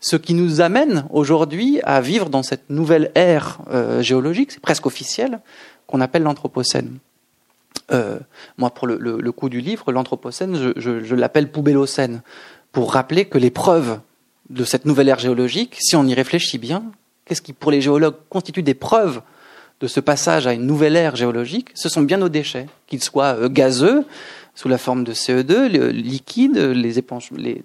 ce 0.00 0.16
qui 0.16 0.34
nous 0.34 0.60
amène 0.60 1.06
aujourd'hui 1.10 1.80
à 1.82 2.00
vivre 2.00 2.28
dans 2.28 2.42
cette 2.42 2.68
nouvelle 2.70 3.10
ère 3.14 3.58
euh, 3.70 4.02
géologique, 4.02 4.52
c'est 4.52 4.60
presque 4.60 4.86
officiel, 4.86 5.40
qu'on 5.86 6.00
appelle 6.00 6.22
l'Anthropocène. 6.22 6.98
Euh, 7.92 8.18
moi, 8.58 8.70
pour 8.70 8.86
le, 8.86 8.98
le, 8.98 9.32
coup 9.32 9.48
du 9.48 9.60
livre, 9.60 9.92
l'Anthropocène, 9.92 10.56
je, 10.56 10.70
je, 10.76 11.04
je 11.04 11.14
l'appelle 11.14 11.50
Poubellocène, 11.50 12.22
pour 12.72 12.92
rappeler 12.92 13.26
que 13.26 13.38
les 13.38 13.50
preuves 13.50 14.00
de 14.50 14.64
cette 14.64 14.84
nouvelle 14.84 15.08
ère 15.08 15.18
géologique, 15.18 15.76
si 15.78 15.96
on 15.96 16.04
y 16.04 16.14
réfléchit 16.14 16.58
bien, 16.58 16.84
qu'est-ce 17.24 17.42
qui, 17.42 17.52
pour 17.52 17.70
les 17.70 17.80
géologues, 17.80 18.16
constitue 18.28 18.62
des 18.62 18.74
preuves 18.74 19.22
de 19.80 19.86
ce 19.86 20.00
passage 20.00 20.46
à 20.46 20.52
une 20.52 20.66
nouvelle 20.66 20.96
ère 20.96 21.16
géologique 21.16 21.68
Ce 21.74 21.88
sont 21.88 22.02
bien 22.02 22.16
nos 22.16 22.28
déchets, 22.28 22.66
qu'ils 22.86 23.02
soient 23.02 23.36
euh, 23.36 23.48
gazeux, 23.48 24.04
sous 24.56 24.68
la 24.68 24.78
forme 24.78 25.04
de 25.04 25.12
CO2, 25.12 25.68
liquides, 25.90 26.56
les 26.56 26.98
éponges, 26.98 27.28
les, 27.36 27.60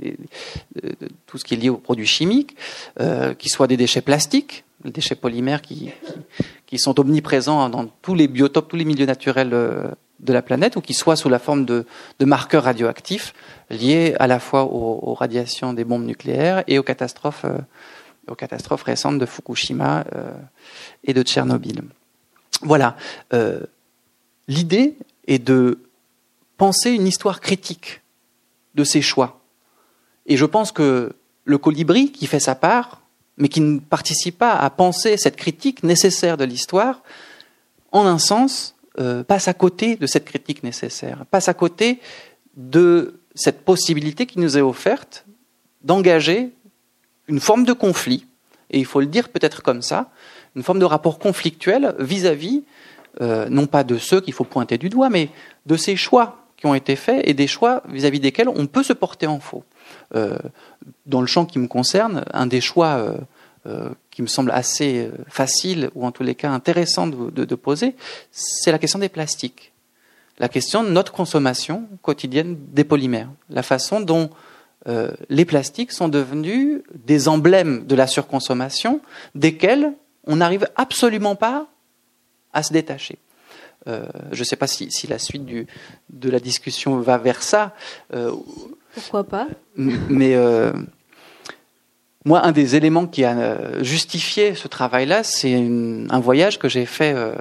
euh, 0.84 0.90
tout 1.26 1.38
ce 1.38 1.46
qui 1.46 1.56
est 1.56 1.58
lié 1.58 1.70
aux 1.70 1.78
produits 1.78 2.06
chimiques, 2.06 2.56
euh, 3.00 3.34
qu'ils 3.34 3.50
soient 3.50 3.68
des 3.68 3.78
déchets 3.78 4.02
plastiques, 4.02 4.66
les 4.84 4.92
déchets 4.92 5.16
polymères 5.16 5.62
qui, 5.62 5.92
qui, 6.68 6.78
sont 6.78 7.00
omniprésents 7.00 7.70
dans 7.70 7.86
tous 7.86 8.14
les 8.14 8.28
biotopes, 8.28 8.68
tous 8.68 8.76
les 8.76 8.86
milieux 8.86 9.06
naturels 9.06 9.54
euh, 9.54 9.88
de 10.22 10.34
la 10.34 10.42
planète, 10.42 10.76
ou 10.76 10.82
qui 10.82 10.94
soient 10.94 11.16
sous 11.16 11.30
la 11.30 11.40
forme 11.40 11.66
de, 11.66 11.86
marqueurs 12.22 12.64
radioactifs 12.64 13.34
liés 13.70 14.16
à 14.20 14.28
la 14.28 14.40
fois 14.40 14.64
aux, 14.64 15.14
radiations 15.14 15.74
des 15.74 15.84
bombes 15.84 16.06
nucléaires 16.06 16.64
et 16.68 16.80
aux 16.80 16.84
catastrophes, 16.84 17.46
euh, 17.46 17.58
aux 18.28 18.36
catastrophes 18.36 18.84
récentes 18.84 19.20
de 19.20 19.26
Fukushima 19.26 20.06
euh, 20.16 20.32
et 21.04 21.14
de 21.14 21.24
Tchernobyl. 21.24 21.82
Voilà. 22.62 22.96
L'idée 24.48 24.96
est 25.28 25.40
de 25.40 25.80
penser 26.58 26.92
une 26.92 27.08
histoire 27.08 27.42
critique 27.42 28.02
de 28.76 28.84
ces 28.84 29.02
choix. 29.02 29.40
Et 30.28 30.38
je 30.38 30.46
pense 30.46 30.72
que 30.72 31.16
le 31.46 31.58
colibri 31.58 32.12
qui 32.12 32.28
fait 32.28 32.40
sa 32.40 32.56
part, 32.56 33.02
mais 33.38 33.50
qui 33.50 33.62
ne 33.62 33.80
participe 33.80 34.38
pas 34.38 34.54
à 34.54 34.70
penser 34.70 35.18
cette 35.18 35.36
critique 35.36 35.84
nécessaire 35.84 36.38
de 36.38 36.44
l'histoire, 36.44 37.02
en 37.92 38.06
un 38.06 38.20
sens, 38.20 38.76
euh, 39.00 39.24
passe 39.24 39.48
à 39.48 39.54
côté 39.54 39.96
de 39.96 40.06
cette 40.06 40.26
critique 40.26 40.64
nécessaire, 40.64 41.26
passe 41.32 41.48
à 41.48 41.54
côté 41.54 42.00
de 42.58 43.22
cette 43.36 43.64
possibilité 43.64 44.26
qui 44.26 44.40
nous 44.40 44.58
est 44.58 44.62
offerte 44.62 45.26
d'engager 45.84 46.50
une 47.28 47.40
forme 47.40 47.64
de 47.64 47.74
conflit, 47.74 48.26
et 48.70 48.80
il 48.80 48.86
faut 48.86 49.00
le 49.00 49.06
dire 49.06 49.30
peut-être 49.30 49.64
comme 49.64 49.82
ça, 49.82 50.12
une 50.56 50.64
forme 50.64 50.80
de 50.80 50.86
rapport 50.86 51.20
conflictuel 51.20 51.96
vis-à-vis, 52.00 52.64
euh, 53.22 53.48
non 53.50 53.66
pas 53.66 53.86
de 53.86 53.98
ceux 53.98 54.20
qu'il 54.20 54.34
faut 54.34 54.44
pointer 54.44 54.78
du 54.78 54.90
doigt, 54.90 55.10
mais 55.10 55.30
de 55.66 55.78
ces 55.78 55.96
choix 55.96 56.46
qui 56.58 56.66
ont 56.66 56.76
été 56.76 56.98
faits 56.98 57.22
et 57.26 57.34
des 57.34 57.48
choix 57.48 57.84
vis-à-vis 57.88 58.20
desquels 58.20 58.50
on 58.50 58.68
peut 58.68 58.84
se 58.84 58.94
porter 58.94 59.26
en 59.26 59.40
faux. 59.40 59.64
Euh, 60.16 60.38
dans 61.06 61.22
le 61.22 61.28
champ 61.28 61.46
qui 61.46 61.60
me 61.60 61.68
concerne, 61.68 62.26
un 62.34 62.46
des 62.46 62.62
choix 62.62 63.16
qui 64.12 64.22
me 64.22 64.28
semble 64.28 64.52
assez 64.52 65.10
facile, 65.28 65.90
ou 65.96 66.06
en 66.06 66.12
tous 66.12 66.24
les 66.24 66.36
cas 66.36 66.52
intéressant 66.52 67.08
de, 67.08 67.56
poser, 67.56 67.96
c'est 68.32 68.72
la 68.72 68.78
question 68.78 69.00
des 69.00 69.10
plastiques. 69.10 69.72
La 70.38 70.50
question 70.50 70.84
de 70.84 70.90
notre 70.90 71.12
consommation 71.12 71.88
quotidienne 72.02 72.58
des 72.74 72.84
polymères. 72.84 73.30
La 73.50 73.64
façon 73.64 74.02
dont 74.02 74.30
les 75.30 75.46
plastiques 75.46 75.92
sont 75.92 76.10
devenus 76.10 76.82
des 76.94 77.28
emblèmes 77.28 77.86
de 77.86 77.96
la 77.96 78.08
surconsommation, 78.08 79.00
desquels 79.36 79.94
on 80.26 80.38
n'arrive 80.38 80.68
absolument 80.76 81.36
pas 81.36 81.68
à 82.52 82.64
se 82.64 82.74
détacher. 82.74 83.18
je 83.86 84.40
ne 84.40 84.44
sais 84.44 84.58
pas 84.58 84.68
si, 84.68 84.90
la 85.08 85.20
suite 85.20 85.46
de 86.10 86.30
la 86.30 86.40
discussion 86.40 87.00
va 87.00 87.18
vers 87.18 87.44
ça. 87.44 87.74
Pourquoi 88.94 89.24
pas? 89.24 89.48
Mais 89.76 90.36
euh, 90.36 90.74
moi, 92.24 92.46
un 92.46 92.52
des 92.52 92.76
éléments 92.76 93.08
qui 93.08 93.24
a 93.24 93.36
euh, 93.36 93.84
justifié 93.84 94.54
ce 94.54 94.68
travail-là, 94.68 95.24
c'est 95.24 95.56
un 95.56 96.20
voyage 96.20 96.60
que 96.60 96.70
j'ai 96.70 96.86
fait 96.86 97.14
euh, 97.16 97.34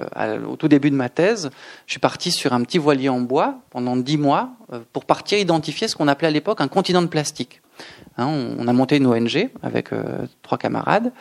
au 0.49 0.55
tout 0.55 0.67
début 0.67 0.89
de 0.89 0.95
ma 0.95 1.07
thèse. 1.07 1.51
Je 1.85 1.93
suis 1.93 1.99
parti 1.99 2.31
sur 2.31 2.53
un 2.53 2.61
petit 2.63 2.79
voilier 2.79 3.07
en 3.07 3.21
bois 3.21 3.59
pendant 3.69 3.95
dix 3.95 4.17
mois 4.17 4.49
pour 4.91 5.05
partir 5.05 5.37
identifier 5.37 5.87
ce 5.87 5.95
qu'on 5.95 6.07
appelait 6.07 6.29
à 6.29 6.31
l'époque 6.31 6.61
un 6.61 6.67
continent 6.67 7.03
de 7.03 7.07
plastique. 7.07 7.61
Hein, 8.17 8.27
on, 8.27 8.67
a 8.67 8.73
monté 8.73 8.97
une 8.97 9.05
ONG 9.05 9.49
avec 9.63 9.89
trois 10.41 10.57
camarades 10.57 11.11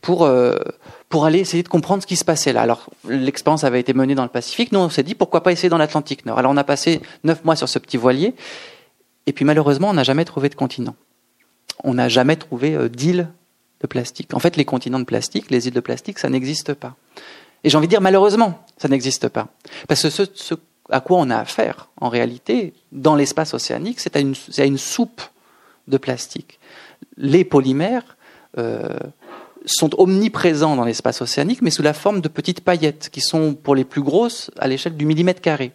pour 0.00 0.28
pour 1.08 1.24
aller 1.24 1.38
essayer 1.38 1.62
de 1.62 1.68
comprendre 1.68 2.02
ce 2.02 2.06
qui 2.06 2.16
se 2.16 2.24
passait 2.24 2.52
là. 2.52 2.62
Alors 2.62 2.90
l'expérience 3.08 3.64
avait 3.64 3.80
été 3.80 3.94
menée 3.94 4.14
dans 4.14 4.22
le 4.22 4.28
Pacifique. 4.28 4.72
Nous, 4.72 4.78
on 4.78 4.88
s'est 4.88 5.02
dit 5.02 5.14
pourquoi 5.14 5.42
pas 5.42 5.52
essayer 5.52 5.68
dans 5.68 5.78
l'Atlantique 5.78 6.26
Nord? 6.26 6.38
Alors 6.38 6.52
on 6.52 6.56
a 6.56 6.64
passé 6.64 7.00
neuf 7.24 7.44
mois 7.44 7.56
sur 7.56 7.68
ce 7.68 7.78
petit 7.78 7.96
voilier 7.96 8.34
et 9.26 9.32
puis 9.32 9.44
malheureusement, 9.44 9.90
on 9.90 9.94
n'a 9.94 10.04
jamais 10.04 10.24
trouvé 10.24 10.48
de 10.48 10.54
continent. 10.54 10.94
On 11.84 11.94
n'a 11.94 12.08
jamais 12.08 12.36
trouvé 12.36 12.74
euh, 12.74 12.88
d'île 12.88 13.28
de 13.80 13.86
plastique. 13.86 14.34
En 14.34 14.38
fait, 14.38 14.56
les 14.56 14.64
continents 14.64 14.98
de 14.98 15.04
plastique, 15.04 15.50
les 15.50 15.68
îles 15.68 15.74
de 15.74 15.80
plastique, 15.80 16.18
ça 16.18 16.28
n'existe 16.28 16.74
pas. 16.74 16.96
Et 17.64 17.70
j'ai 17.70 17.76
envie 17.76 17.86
de 17.86 17.90
dire 17.90 18.00
malheureusement, 18.00 18.64
ça 18.78 18.88
n'existe 18.88 19.28
pas. 19.28 19.48
Parce 19.88 20.02
que 20.02 20.10
ce, 20.10 20.54
à 20.90 21.00
quoi 21.00 21.18
on 21.18 21.30
a 21.30 21.38
affaire, 21.38 21.88
en 22.00 22.08
réalité, 22.08 22.72
dans 22.92 23.16
l'espace 23.16 23.54
océanique, 23.54 24.00
c'est 24.00 24.16
à, 24.16 24.20
une, 24.20 24.78
soupe 24.78 25.22
de 25.88 25.98
plastique. 25.98 26.58
Les 27.16 27.44
polymères 27.44 28.16
euh, 28.58 28.88
sont 29.66 29.90
omniprésents 29.98 30.76
dans 30.76 30.84
l'espace 30.84 31.20
océanique, 31.20 31.62
mais 31.62 31.70
sous 31.70 31.82
la 31.82 31.92
forme 31.92 32.20
de 32.20 32.28
petites 32.28 32.60
paillettes, 32.60 33.10
qui 33.10 33.20
sont 33.20 33.54
pour 33.54 33.74
les 33.74 33.84
plus 33.84 34.02
grosses 34.02 34.50
à 34.58 34.68
l'échelle 34.68 34.96
du 34.96 35.04
millimètre 35.04 35.40
carré. 35.40 35.72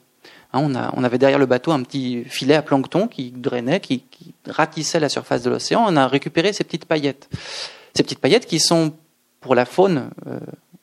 Hein, 0.54 0.92
on, 0.96 1.04
avait 1.04 1.18
derrière 1.18 1.40
le 1.40 1.46
bateau 1.46 1.72
un 1.72 1.82
petit 1.84 2.24
filet 2.26 2.56
à 2.56 2.62
plancton 2.62 3.08
qui 3.08 3.32
drainait, 3.32 3.80
qui, 3.80 4.04
ratissait 4.48 5.00
la 5.00 5.08
surface 5.08 5.44
de 5.44 5.50
l'océan. 5.50 5.86
On 5.88 5.96
a 5.96 6.08
récupéré 6.08 6.52
ces 6.52 6.64
petites 6.64 6.86
paillettes. 6.86 7.30
Ces 7.94 8.04
petites 8.04 8.20
paillettes 8.20 8.46
qui 8.46 8.60
sont, 8.60 8.94
pour 9.40 9.56
la 9.56 9.66
faune 9.66 10.10
euh, 10.28 10.40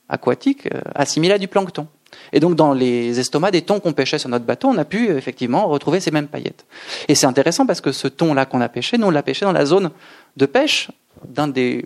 aquatique, 0.08 0.66
euh, 0.66 0.80
assimilées 0.94 1.34
à 1.34 1.38
du 1.38 1.48
plancton. 1.48 1.86
Et 2.32 2.40
donc, 2.40 2.54
dans 2.54 2.72
les 2.72 3.20
estomacs 3.20 3.52
des 3.52 3.62
thons 3.62 3.80
qu'on 3.80 3.92
pêchait 3.92 4.18
sur 4.18 4.30
notre 4.30 4.46
bateau, 4.46 4.68
on 4.68 4.78
a 4.78 4.84
pu 4.84 5.10
effectivement 5.10 5.66
retrouver 5.66 6.00
ces 6.00 6.10
mêmes 6.10 6.28
paillettes. 6.28 6.64
Et 7.08 7.14
c'est 7.14 7.26
intéressant 7.26 7.66
parce 7.66 7.80
que 7.80 7.92
ce 7.92 8.08
thon-là 8.08 8.46
qu'on 8.46 8.62
a 8.62 8.68
pêché, 8.68 8.96
nous, 8.96 9.08
on 9.08 9.10
l'a 9.10 9.22
pêché 9.22 9.44
dans 9.44 9.52
la 9.52 9.66
zone 9.66 9.90
de 10.36 10.46
pêche 10.46 10.90
d'un 11.26 11.48
des 11.48 11.84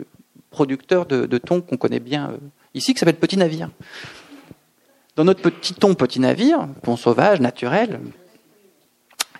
producteurs 0.51 1.07
de, 1.07 1.27
de 1.27 1.39
thon 1.39 1.61
qu'on 1.61 1.77
connaît 1.77 2.01
bien 2.01 2.31
euh, 2.31 2.37
ici, 2.75 2.93
qui 2.93 3.01
s'appelle 3.01 3.17
Petit 3.17 3.37
Navire. 3.37 3.71
Dans 5.17 5.25
notre 5.25 5.43
petit 5.43 5.75
ton, 5.75 5.95
petit 5.95 6.21
navire, 6.21 6.67
pont 6.83 6.97
sauvage, 6.97 7.41
naturel, 7.41 8.01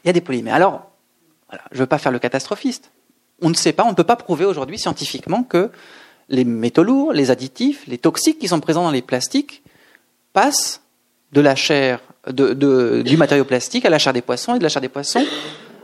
il 0.05 0.09
y 0.09 0.11
a 0.11 0.13
des 0.13 0.21
polymères. 0.21 0.55
Alors, 0.55 0.91
je 1.71 1.77
ne 1.77 1.81
veux 1.81 1.87
pas 1.87 1.99
faire 1.99 2.13
le 2.13 2.19
catastrophiste. 2.19 2.91
On 3.41 3.49
ne 3.49 3.55
sait 3.55 3.73
pas, 3.73 3.85
on 3.85 3.91
ne 3.91 3.95
peut 3.95 4.05
pas 4.05 4.17
prouver 4.17 4.45
aujourd'hui 4.45 4.79
scientifiquement 4.79 5.43
que 5.43 5.71
les 6.29 6.45
métaux 6.45 6.83
lourds, 6.83 7.13
les 7.13 7.31
additifs, 7.31 7.87
les 7.87 7.99
toxiques 7.99 8.39
qui 8.39 8.49
sont 8.49 8.61
présents 8.61 8.85
dans 8.85 8.91
les 8.91 9.03
plastiques 9.03 9.63
passent 10.33 10.83
de 11.33 11.41
la 11.41 11.55
chair, 11.55 12.01
du 12.29 13.17
matériau 13.17 13.45
plastique 13.45 13.85
à 13.85 13.91
la 13.91 13.99
chair 13.99 14.13
des 14.13 14.23
poissons 14.23 14.55
et 14.55 14.59
de 14.59 14.63
la 14.63 14.69
chair 14.69 14.83
des 14.83 14.89
poissons 14.89 15.25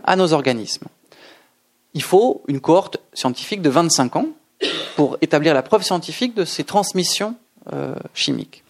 à 0.04 0.16
nos 0.16 0.32
organismes. 0.32 0.86
Il 1.94 2.02
faut 2.02 2.42
une 2.48 2.60
cohorte 2.60 2.98
scientifique 3.14 3.62
de 3.62 3.70
25 3.70 4.16
ans 4.16 4.28
pour 4.96 5.16
établir 5.20 5.54
la 5.54 5.62
preuve 5.62 5.82
scientifique 5.82 6.34
de 6.34 6.44
ces 6.44 6.64
transmissions 6.64 7.34
euh, 7.72 7.94
chimiques. 8.14 8.62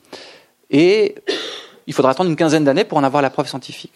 Et 0.71 1.15
il 1.87 1.95
faudra 1.95 2.13
attendre 2.13 2.31
une 2.31 2.37
quinzaine 2.37 2.65
d'années 2.65 2.85
pour 2.85 2.99
en 2.99 3.05
avoir 3.05 3.23
la 3.23 3.31
preuve 3.31 3.49
scientifique. 3.49 3.93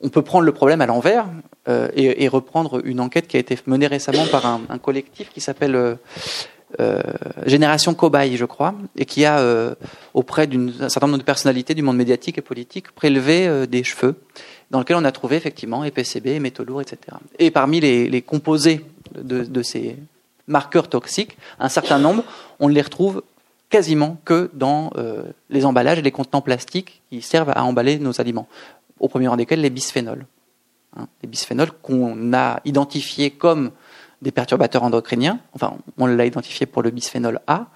On 0.00 0.08
peut 0.08 0.22
prendre 0.22 0.44
le 0.44 0.52
problème 0.52 0.80
à 0.80 0.86
l'envers 0.86 1.26
euh, 1.68 1.88
et, 1.94 2.26
reprendre 2.28 2.80
une 2.84 3.00
enquête 3.00 3.28
qui 3.28 3.36
a 3.36 3.40
été 3.40 3.58
menée 3.66 3.86
récemment 3.86 4.26
par 4.26 4.46
un, 4.46 4.78
collectif 4.78 5.30
qui 5.30 5.42
s'appelle 5.42 5.76
euh, 5.76 7.02
Génération 7.44 7.92
Cobaye, 7.92 8.38
je 8.38 8.46
crois, 8.46 8.74
et 8.96 9.04
qui 9.04 9.26
a, 9.26 9.74
auprès 10.14 10.46
d'un 10.46 10.88
certain 10.88 11.06
nombre 11.06 11.18
de 11.18 11.24
personnalités 11.24 11.74
du 11.74 11.82
monde 11.82 11.98
médiatique 11.98 12.38
et 12.38 12.42
politique, 12.42 12.92
prélevé 12.92 13.66
des 13.66 13.84
cheveux 13.84 14.16
dans 14.70 14.78
lesquels 14.78 14.96
on 14.96 15.04
a 15.04 15.12
trouvé 15.12 15.36
effectivement 15.36 15.84
EPCB, 15.84 16.38
métaux 16.40 16.64
lourds, 16.64 16.80
etc. 16.80 17.16
Et 17.38 17.50
parmi 17.50 17.80
les, 17.80 18.22
composés 18.22 18.84
de, 19.14 19.62
ces 19.62 19.96
marqueurs 20.46 20.88
toxiques, 20.88 21.36
un 21.58 21.68
certain 21.68 21.98
nombre, 21.98 22.24
on 22.60 22.68
les 22.68 22.82
retrouve 22.82 23.22
quasiment 23.70 24.18
que 24.24 24.50
dans 24.52 24.90
euh, 24.96 25.22
les 25.48 25.64
emballages 25.64 25.98
et 25.98 26.02
les 26.02 26.10
contenants 26.10 26.42
plastiques 26.42 27.02
qui 27.08 27.22
servent 27.22 27.52
à 27.54 27.64
emballer 27.64 27.98
nos 27.98 28.20
aliments. 28.20 28.48
Au 28.98 29.08
premier 29.08 29.28
rang 29.28 29.36
desquels 29.36 29.60
les 29.60 29.70
bisphénols. 29.70 30.26
Hein, 30.96 31.06
les 31.22 31.28
bisphénols 31.28 31.70
qu'on 31.80 32.32
a 32.34 32.60
identifiés 32.64 33.30
comme 33.30 33.70
des 34.22 34.32
perturbateurs 34.32 34.82
endocriniens. 34.82 35.40
Enfin, 35.54 35.78
on 35.96 36.06
l'a 36.06 36.26
identifié 36.26 36.66
pour 36.66 36.82
le 36.82 36.90
bisphénol 36.90 37.40
A. 37.46 37.68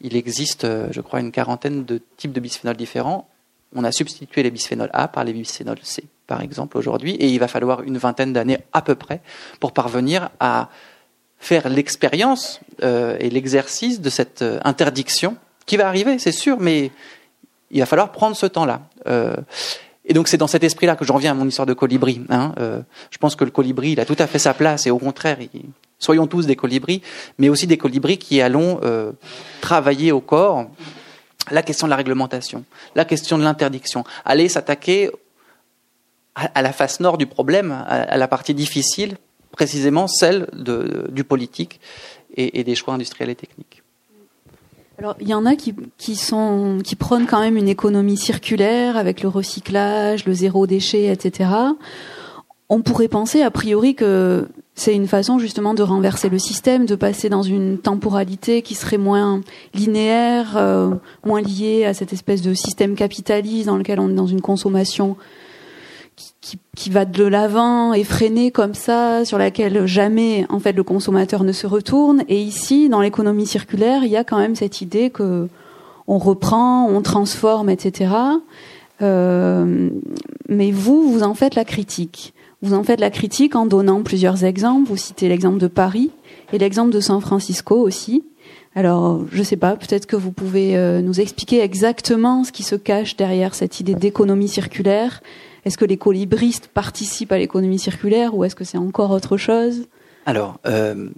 Il 0.00 0.14
existe, 0.14 0.64
euh, 0.64 0.88
je 0.92 1.00
crois, 1.00 1.20
une 1.20 1.32
quarantaine 1.32 1.84
de 1.84 2.00
types 2.16 2.32
de 2.32 2.40
bisphénols 2.40 2.76
différents. 2.76 3.28
On 3.74 3.82
a 3.84 3.92
substitué 3.92 4.42
les 4.42 4.50
bisphénols 4.50 4.90
A 4.92 5.08
par 5.08 5.24
les 5.24 5.32
bisphénols 5.32 5.78
C, 5.82 6.04
par 6.26 6.42
exemple, 6.42 6.76
aujourd'hui, 6.76 7.14
et 7.14 7.28
il 7.28 7.38
va 7.38 7.48
falloir 7.48 7.82
une 7.82 7.98
vingtaine 7.98 8.32
d'années 8.32 8.58
à 8.72 8.82
peu 8.82 8.94
près 8.94 9.20
pour 9.58 9.72
parvenir 9.72 10.30
à 10.38 10.68
faire 11.40 11.68
l'expérience 11.70 12.60
euh, 12.82 13.16
et 13.18 13.30
l'exercice 13.30 14.00
de 14.00 14.10
cette 14.10 14.42
euh, 14.42 14.60
interdiction 14.62 15.36
qui 15.64 15.78
va 15.78 15.88
arriver, 15.88 16.18
c'est 16.18 16.32
sûr, 16.32 16.60
mais 16.60 16.90
il 17.70 17.80
va 17.80 17.86
falloir 17.86 18.12
prendre 18.12 18.36
ce 18.36 18.46
temps-là. 18.46 18.82
Euh, 19.06 19.34
et 20.04 20.12
donc 20.12 20.28
c'est 20.28 20.36
dans 20.36 20.46
cet 20.46 20.62
esprit-là 20.64 20.96
que 20.96 21.04
j'en 21.04 21.16
viens 21.16 21.30
à 21.32 21.34
mon 21.34 21.48
histoire 21.48 21.66
de 21.66 21.72
colibri. 21.72 22.20
Hein. 22.28 22.52
je 23.10 23.18
pense 23.18 23.36
que 23.36 23.44
le 23.44 23.50
colibri, 23.50 23.92
il 23.92 24.00
a 24.00 24.04
tout 24.04 24.16
à 24.18 24.26
fait 24.26 24.40
sa 24.40 24.54
place, 24.54 24.86
et 24.86 24.90
au 24.90 24.98
contraire, 24.98 25.38
soyons 25.98 26.26
tous 26.26 26.46
des 26.46 26.56
colibris, 26.56 27.00
mais 27.38 27.48
aussi 27.48 27.68
des 27.68 27.76
colibris 27.76 28.18
qui 28.18 28.40
allons 28.40 28.80
travailler 29.60 30.10
au 30.10 30.20
corps 30.20 30.68
la 31.52 31.62
question 31.62 31.86
de 31.86 31.90
la 31.90 31.96
réglementation, 31.96 32.64
la 32.96 33.04
question 33.04 33.38
de 33.38 33.44
l'interdiction, 33.44 34.02
aller 34.24 34.48
s'attaquer 34.48 35.10
à, 36.34 36.62
la 36.62 36.72
face 36.72 36.98
nord 36.98 37.16
du 37.16 37.26
problème, 37.26 37.84
à 37.86 38.16
la 38.16 38.26
partie 38.26 38.54
difficile, 38.54 39.16
précisément 39.52 40.06
celle 40.06 40.48
du 41.10 41.24
politique 41.24 41.80
et, 42.36 42.64
des 42.64 42.74
choix 42.74 42.94
industriels 42.94 43.30
et 43.30 43.34
techniques. 43.34 43.82
Alors, 44.98 45.16
il 45.20 45.28
y 45.28 45.34
en 45.34 45.46
a 45.46 45.56
qui 45.56 45.74
prônent 46.98 47.26
quand 47.26 47.40
même 47.40 47.56
une 47.56 47.68
économie 47.68 48.18
circulaire 48.18 48.96
avec 48.96 49.22
le 49.22 49.28
recyclage, 49.28 50.26
le 50.26 50.34
zéro 50.34 50.66
déchet, 50.66 51.06
etc. 51.06 51.50
On 52.68 52.82
pourrait 52.82 53.08
penser 53.08 53.42
a 53.42 53.50
priori 53.50 53.94
que 53.94 54.46
c'est 54.80 54.94
une 54.94 55.08
façon 55.08 55.38
justement 55.38 55.74
de 55.74 55.82
renverser 55.82 56.28
le 56.28 56.38
système, 56.38 56.86
de 56.86 56.94
passer 56.94 57.28
dans 57.28 57.42
une 57.42 57.78
temporalité 57.78 58.62
qui 58.62 58.74
serait 58.74 58.96
moins 58.96 59.42
linéaire, 59.74 60.56
euh, 60.56 60.94
moins 61.24 61.42
liée 61.42 61.84
à 61.84 61.92
cette 61.92 62.12
espèce 62.12 62.40
de 62.40 62.54
système 62.54 62.94
capitaliste 62.94 63.66
dans 63.66 63.76
lequel 63.76 64.00
on 64.00 64.08
est 64.08 64.14
dans 64.14 64.26
une 64.26 64.40
consommation 64.40 65.16
qui, 66.40 66.58
qui, 66.76 66.90
va 66.90 67.04
de 67.04 67.24
l'avant, 67.24 67.92
effrénée 67.92 68.50
comme 68.50 68.74
ça, 68.74 69.24
sur 69.24 69.38
laquelle 69.38 69.86
jamais 69.86 70.46
en 70.48 70.58
fait 70.58 70.72
le 70.72 70.82
consommateur 70.82 71.44
ne 71.44 71.52
se 71.52 71.66
retourne. 71.66 72.24
Et 72.28 72.40
ici, 72.40 72.88
dans 72.88 73.00
l'économie 73.00 73.46
circulaire, 73.46 74.04
il 74.04 74.10
y 74.10 74.16
a 74.16 74.24
quand 74.24 74.38
même 74.38 74.56
cette 74.56 74.80
idée 74.80 75.10
que 75.10 75.48
on 76.06 76.18
reprend, 76.18 76.88
on 76.88 77.02
transforme, 77.02 77.70
etc. 77.70 78.12
Euh, 79.00 79.90
mais 80.48 80.72
vous, 80.72 81.10
vous 81.10 81.22
en 81.22 81.34
faites 81.34 81.54
la 81.54 81.64
critique. 81.64 82.34
Vous 82.62 82.74
en 82.74 82.82
faites 82.82 83.00
la 83.00 83.10
critique 83.10 83.54
en 83.54 83.64
donnant 83.64 84.02
plusieurs 84.02 84.44
exemples. 84.44 84.88
Vous 84.88 84.96
citez 84.96 85.28
l'exemple 85.28 85.58
de 85.58 85.68
Paris 85.68 86.10
et 86.52 86.58
l'exemple 86.58 86.90
de 86.90 87.00
San 87.00 87.20
Francisco 87.20 87.76
aussi. 87.76 88.24
Alors, 88.74 89.20
je 89.32 89.38
ne 89.38 89.42
sais 89.44 89.56
pas, 89.56 89.76
peut-être 89.76 90.06
que 90.06 90.16
vous 90.16 90.30
pouvez 90.30 90.76
euh, 90.76 91.00
nous 91.00 91.20
expliquer 91.20 91.60
exactement 91.60 92.44
ce 92.44 92.52
qui 92.52 92.62
se 92.62 92.76
cache 92.76 93.16
derrière 93.16 93.54
cette 93.54 93.80
idée 93.80 93.94
d'économie 93.94 94.48
circulaire 94.48 95.22
est-ce 95.64 95.76
que 95.76 95.84
les 95.84 95.96
colibristes 95.96 96.68
participent 96.68 97.32
à 97.32 97.38
l'économie 97.38 97.78
circulaire 97.78 98.34
ou 98.34 98.44
est-ce 98.44 98.56
que 98.56 98.64
c'est 98.64 98.78
encore 98.78 99.10
autre 99.10 99.36
chose? 99.36 99.86
Alors, 100.26 100.58
euh, 100.66 101.08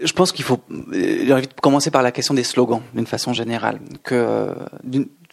je 0.00 0.12
pense 0.12 0.32
qu'il 0.32 0.44
faut 0.44 0.60
euh, 0.92 1.42
commencer 1.60 1.90
par 1.90 2.02
la 2.02 2.12
question 2.12 2.34
des 2.34 2.42
slogans, 2.42 2.82
d'une 2.94 3.06
façon 3.06 3.32
générale. 3.32 3.80
Que, 4.02 4.14
euh, 4.14 4.54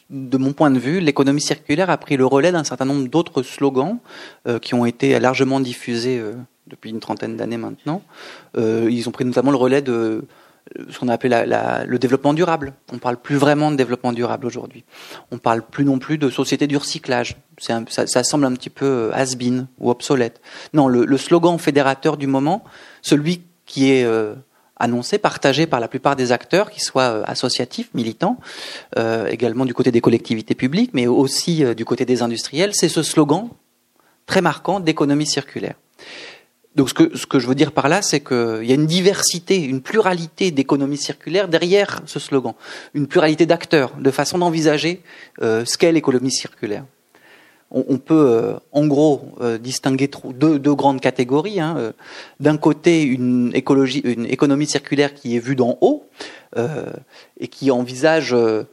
de 0.10 0.38
mon 0.38 0.54
point 0.54 0.72
de 0.72 0.80
vue, 0.80 1.00
l'économie 1.00 1.42
circulaire 1.42 1.90
a 1.90 1.98
pris 1.98 2.18
le 2.18 2.26
relais 2.26 2.52
d'un 2.52 2.64
certain 2.64 2.86
nombre 2.86 3.08
d'autres 3.08 3.44
slogans 3.44 4.00
qui 4.60 4.74
ont 4.74 4.88
été 4.88 5.20
largement 5.20 5.60
diffusés 5.60 6.20
depuis 6.66 6.90
une 6.90 7.00
trentaine 7.00 7.38
d'années 7.38 7.58
maintenant. 7.58 8.02
ils 8.58 9.08
ont 9.08 9.12
pris 9.12 9.24
notamment 9.24 9.52
le 9.52 9.58
relais 9.58 9.84
de 9.84 10.26
ce 10.90 11.00
qu'on 11.00 11.08
a 11.08 11.14
appelé 11.14 11.44
le 11.86 12.00
développement 12.00 12.34
durable. 12.34 12.74
On 12.92 12.96
ne 12.96 13.00
parle 13.00 13.18
plus 13.18 13.36
vraiment 13.36 13.72
de 13.72 13.76
développement 13.76 14.12
durable 14.12 14.46
aujourd'hui. 14.46 14.84
On 15.32 15.36
ne 15.36 15.40
parle 15.40 15.62
plus 15.62 15.86
non 15.86 16.00
plus 16.00 16.18
de 16.18 16.30
société 16.30 16.68
du 16.68 16.78
recyclage. 16.78 17.38
ça, 17.60 18.24
semble 18.24 18.46
un 18.46 18.54
petit 18.54 18.70
peu 18.70 18.86
euh, 18.86 19.12
has-been 19.14 19.68
ou 19.80 19.90
obsolète. 19.90 20.42
Non, 20.74 20.88
le, 20.88 21.18
slogan 21.18 21.58
fédérateur 21.58 22.18
du 22.18 22.28
moment, 22.28 22.64
celui 23.02 23.42
qui 23.66 23.92
est 23.92 24.04
euh, 24.04 24.36
annoncé, 24.78 25.18
partagé 25.18 25.66
par 25.68 25.80
la 25.80 25.88
plupart 25.88 26.16
des 26.16 26.32
acteurs, 26.32 26.70
qui 26.70 26.80
soient 26.80 27.12
euh, 27.12 27.24
associatifs, 27.26 27.90
militants, 27.94 28.38
également 29.28 29.66
du 29.66 29.74
côté 29.74 29.92
des 29.92 30.02
collectivités 30.02 30.56
publiques, 30.56 30.92
mais 30.94 31.08
aussi 31.08 31.64
du 31.76 31.86
côté 31.86 32.06
des 32.06 32.22
industriels, 32.22 32.72
c'est 32.74 32.90
ce 32.90 33.04
slogan 33.04 33.50
très 34.26 34.42
marquant 34.42 34.80
d'économie 34.80 35.26
circulaire. 35.26 35.76
Donc 36.76 36.90
ce 36.90 36.94
que, 36.94 37.18
ce 37.18 37.26
que 37.26 37.40
je 37.40 37.48
veux 37.48 37.56
dire 37.56 37.72
par 37.72 37.90
là, 37.90 38.02
c'est 38.02 38.20
qu'il 38.20 38.64
y 38.64 38.72
a 38.72 38.76
une 38.76 38.86
diversité, 38.86 39.58
une 39.62 39.82
pluralité 39.82 40.52
d'économies 40.52 40.98
circulaires 40.98 41.48
derrière 41.48 42.02
ce 42.06 42.20
slogan, 42.20 42.54
une 42.94 43.08
pluralité 43.08 43.46
d'acteurs, 43.46 43.94
de 43.98 44.12
façon 44.12 44.38
d'envisager 44.38 45.02
euh, 45.42 45.66
ce 45.66 45.78
qu'est 45.78 45.92
l'économie 45.92 46.32
circulaire. 46.32 46.86
On, 47.72 47.86
on 47.88 47.98
peut 47.98 48.30
euh, 48.30 48.54
en 48.72 48.88
gros 48.88 49.34
euh, 49.42 49.58
distinguer 49.58 50.10
deux, 50.34 50.60
deux, 50.60 50.74
grandes 50.74 51.02
catégories. 51.02 51.60
Hein. 51.60 51.76
Euh, 51.78 51.92
d'un 52.40 52.58
côté, 52.58 53.04
une, 53.04 53.52
écologie, 53.54 54.02
une 54.04 54.26
économie 54.26 54.68
circulaire 54.68 55.14
qui 55.14 55.36
est 55.36 55.40
vue 55.40 55.56
d'en 55.56 55.78
haut 55.82 56.06
et 57.40 57.48
qui 57.48 57.70
envisage 57.70 58.34
euh, 58.34 58.64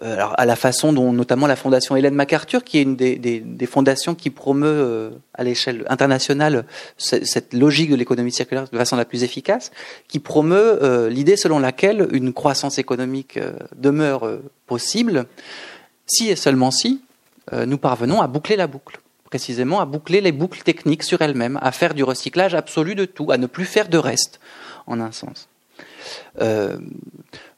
alors, 0.00 0.34
à 0.38 0.46
la 0.46 0.54
façon 0.54 0.92
dont 0.92 1.12
notamment 1.12 1.46
la 1.46 1.56
fondation 1.56 1.96
Hélène 1.96 2.14
MacArthur, 2.14 2.62
qui 2.62 2.78
est 2.78 2.82
une 2.82 2.94
des 2.96 3.66
fondations 3.66 4.14
qui 4.14 4.30
promeut 4.30 4.68
euh, 4.68 5.10
à 5.34 5.42
l'échelle 5.42 5.84
internationale 5.88 6.64
cette 6.96 7.52
logique 7.52 7.90
de 7.90 7.96
l'économie 7.96 8.32
circulaire 8.32 8.68
de 8.70 8.78
façon 8.78 8.96
la 8.96 9.04
plus 9.04 9.24
efficace, 9.24 9.72
qui 10.06 10.20
promeut 10.20 10.82
euh, 10.82 11.08
l'idée 11.08 11.36
selon 11.36 11.58
laquelle 11.58 12.08
une 12.12 12.32
croissance 12.32 12.78
économique 12.78 13.38
demeure 13.76 14.38
possible 14.66 15.26
si 16.06 16.28
et 16.28 16.36
seulement 16.36 16.70
si 16.70 17.02
nous 17.66 17.78
parvenons 17.78 18.20
à 18.20 18.28
boucler 18.28 18.56
la 18.56 18.66
boucle 18.66 19.00
précisément 19.28 19.80
à 19.80 19.84
boucler 19.84 20.20
les 20.20 20.32
boucles 20.32 20.62
techniques 20.62 21.02
sur 21.02 21.20
elles-mêmes, 21.20 21.58
à 21.60 21.72
faire 21.72 21.94
du 21.94 22.02
recyclage 22.02 22.54
absolu 22.54 22.94
de 22.94 23.04
tout, 23.04 23.30
à 23.30 23.36
ne 23.36 23.46
plus 23.46 23.66
faire 23.66 23.88
de 23.88 23.98
reste, 23.98 24.40
en 24.86 25.00
un 25.00 25.12
sens. 25.12 25.48
Euh, 26.40 26.76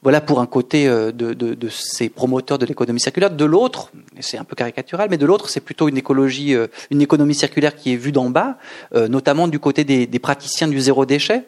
voilà 0.03 0.21
pour 0.21 0.41
un 0.41 0.47
côté 0.47 0.89
euh, 0.89 1.13
de, 1.13 1.69
ces 1.69 2.09
promoteurs 2.09 2.59
de 2.59 2.67
l'économie 2.67 3.01
circulaire. 3.01 3.31
De 3.31 3.45
l'autre, 3.45 3.91
c'est 4.21 4.39
un 4.39 4.45
peu 4.45 4.57
caricatural, 4.57 5.09
mais 5.11 5.19
de 5.19 5.27
l'autre, 5.27 5.49
c'est 5.49 5.61
plutôt 5.61 5.89
une 5.89 5.99
euh, 5.99 6.67
économie 6.91 7.35
circulaire 7.35 7.77
qui 7.77 7.93
est 7.93 7.97
vue 7.97 8.13
d'en 8.13 8.31
bas, 8.31 8.57
notamment 8.95 9.49
du 9.49 9.59
côté 9.59 9.85
des, 9.85 10.19
praticiens 10.19 10.69
du 10.69 10.81
zéro 10.81 11.07
déchet, 11.07 11.45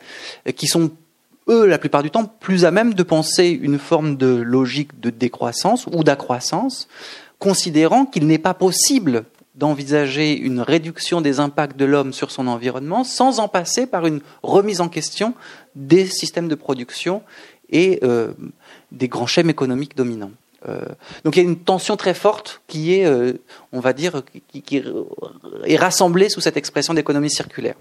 qui 0.56 0.66
sont 0.66 0.90
eux, 1.48 1.66
la 1.66 1.78
plupart 1.78 2.02
du 2.02 2.10
temps, 2.10 2.24
plus 2.24 2.64
à 2.64 2.70
même 2.70 2.94
de 2.94 3.02
penser 3.02 3.48
une 3.48 3.78
forme 3.78 4.16
de 4.16 4.26
logique 4.26 5.00
de 5.00 5.10
décroissance 5.10 5.86
ou 5.86 6.04
d'accroissance, 6.04 6.88
considérant 7.38 8.06
qu'il 8.06 8.26
n'est 8.26 8.38
pas 8.38 8.54
possible 8.54 9.24
d'envisager 9.54 10.36
une 10.36 10.60
réduction 10.60 11.20
des 11.20 11.40
impacts 11.40 11.76
de 11.76 11.84
l'homme 11.84 12.12
sur 12.12 12.30
son 12.30 12.46
environnement 12.46 13.04
sans 13.04 13.38
en 13.38 13.48
passer 13.48 13.86
par 13.86 14.06
une 14.06 14.20
remise 14.42 14.80
en 14.80 14.88
question 14.88 15.34
des 15.74 16.06
systèmes 16.06 16.48
de 16.48 16.54
production 16.54 17.22
et 17.68 18.00
euh, 18.02 18.32
des 18.90 19.08
grands 19.08 19.26
schèmes 19.26 19.50
économiques 19.50 19.96
dominants. 19.96 20.32
Euh, 20.68 20.80
donc 21.24 21.36
il 21.36 21.42
y 21.42 21.46
a 21.46 21.48
une 21.48 21.58
tension 21.58 21.96
très 21.96 22.14
forte 22.14 22.62
qui 22.66 22.94
est, 22.94 23.04
euh, 23.04 23.34
on 23.72 23.80
va 23.80 23.92
dire, 23.92 24.22
qui, 24.48 24.82
est 25.64 25.76
rassemblée 25.76 26.28
sous 26.28 26.40
cette 26.40 26.56
expression 26.56 26.94
d'économie 26.94 27.30
circulaire. 27.30 27.74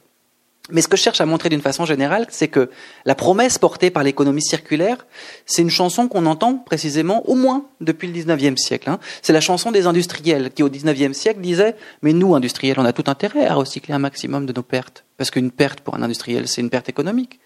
Mais 0.69 0.81
ce 0.81 0.87
que 0.87 0.95
je 0.95 1.01
cherche 1.01 1.19
à 1.21 1.25
montrer 1.25 1.49
d'une 1.49 1.61
façon 1.61 1.85
générale, 1.85 2.27
c'est 2.29 2.47
que 2.47 2.69
la 3.05 3.15
promesse 3.15 3.57
portée 3.57 3.89
par 3.89 4.03
l'économie 4.03 4.43
circulaire, 4.43 5.07
c'est 5.45 5.63
une 5.63 5.71
chanson 5.71 6.07
qu'on 6.07 6.27
entend 6.27 6.55
précisément 6.55 7.27
au 7.27 7.33
moins 7.33 7.65
depuis 7.81 8.07
le 8.07 8.13
19e 8.13 8.57
siècle. 8.57 8.89
Hein. 8.89 8.99
C'est 9.23 9.33
la 9.33 9.41
chanson 9.41 9.71
des 9.71 9.87
industriels 9.87 10.51
qui 10.51 10.61
au 10.61 10.69
19e 10.69 11.13
siècle 11.13 11.41
disaient 11.41 11.75
Mais 12.03 12.13
nous, 12.13 12.35
industriels, 12.35 12.79
on 12.79 12.85
a 12.85 12.93
tout 12.93 13.05
intérêt 13.07 13.47
à 13.47 13.55
recycler 13.55 13.95
un 13.95 13.99
maximum 13.99 14.45
de 14.45 14.53
nos 14.53 14.61
pertes. 14.61 15.03
Parce 15.17 15.31
qu'une 15.31 15.51
perte 15.51 15.81
pour 15.81 15.95
un 15.95 16.03
industriel, 16.03 16.47
c'est 16.47 16.61
une 16.61 16.69
perte 16.69 16.89
économique. 16.89 17.39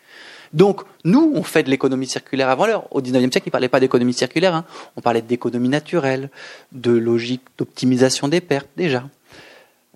Donc, 0.53 0.81
nous, 1.03 1.31
on 1.35 1.43
fait 1.43 1.63
de 1.63 1.69
l'économie 1.69 2.07
circulaire 2.07 2.49
avant 2.49 2.65
l'heure. 2.65 2.85
Au 2.91 3.01
19e 3.01 3.31
siècle, 3.31 3.43
ils 3.45 3.49
ne 3.49 3.51
parlaient 3.51 3.69
pas 3.69 3.79
d'économie 3.79 4.13
circulaire. 4.13 4.53
Hein. 4.53 4.65
On 4.97 5.01
parlait 5.01 5.21
d'économie 5.21 5.69
naturelle, 5.69 6.29
de 6.73 6.91
logique 6.91 7.41
d'optimisation 7.57 8.27
des 8.27 8.41
pertes, 8.41 8.69
déjà 8.75 9.03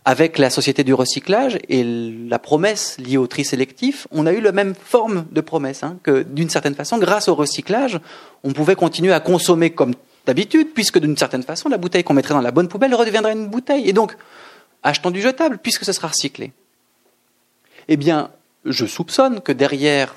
avec 0.05 0.37
la 0.37 0.49
société 0.49 0.83
du 0.83 0.93
recyclage 0.93 1.59
et 1.67 1.83
la 1.83 2.39
promesse 2.39 2.97
liée 2.99 3.17
au 3.17 3.27
tri 3.27 3.43
sélectif, 3.43 4.07
on 4.11 4.25
a 4.25 4.31
eu 4.31 4.41
la 4.41 4.51
même 4.51 4.73
forme 4.75 5.25
de 5.31 5.41
promesse, 5.41 5.83
hein, 5.83 5.97
que 6.03 6.23
d'une 6.23 6.49
certaine 6.49 6.75
façon, 6.75 6.97
grâce 6.97 7.27
au 7.27 7.35
recyclage, 7.35 7.99
on 8.43 8.53
pouvait 8.53 8.75
continuer 8.75 9.13
à 9.13 9.19
consommer 9.19 9.71
comme 9.71 9.93
d'habitude, 10.25 10.69
puisque 10.73 10.99
d'une 10.99 11.17
certaine 11.17 11.43
façon, 11.43 11.69
la 11.69 11.77
bouteille 11.77 12.03
qu'on 12.03 12.13
mettrait 12.13 12.33
dans 12.33 12.41
la 12.41 12.51
bonne 12.51 12.67
poubelle 12.67 12.93
redeviendrait 12.93 13.33
une 13.33 13.47
bouteille. 13.47 13.87
Et 13.89 13.93
donc, 13.93 14.15
achetons 14.83 15.11
du 15.11 15.21
jetable, 15.21 15.57
puisque 15.57 15.85
ce 15.85 15.91
sera 15.91 16.07
recyclé. 16.07 16.53
Eh 17.87 17.97
bien, 17.97 18.31
je 18.65 18.85
soupçonne 18.85 19.41
que 19.41 19.51
derrière 19.51 20.15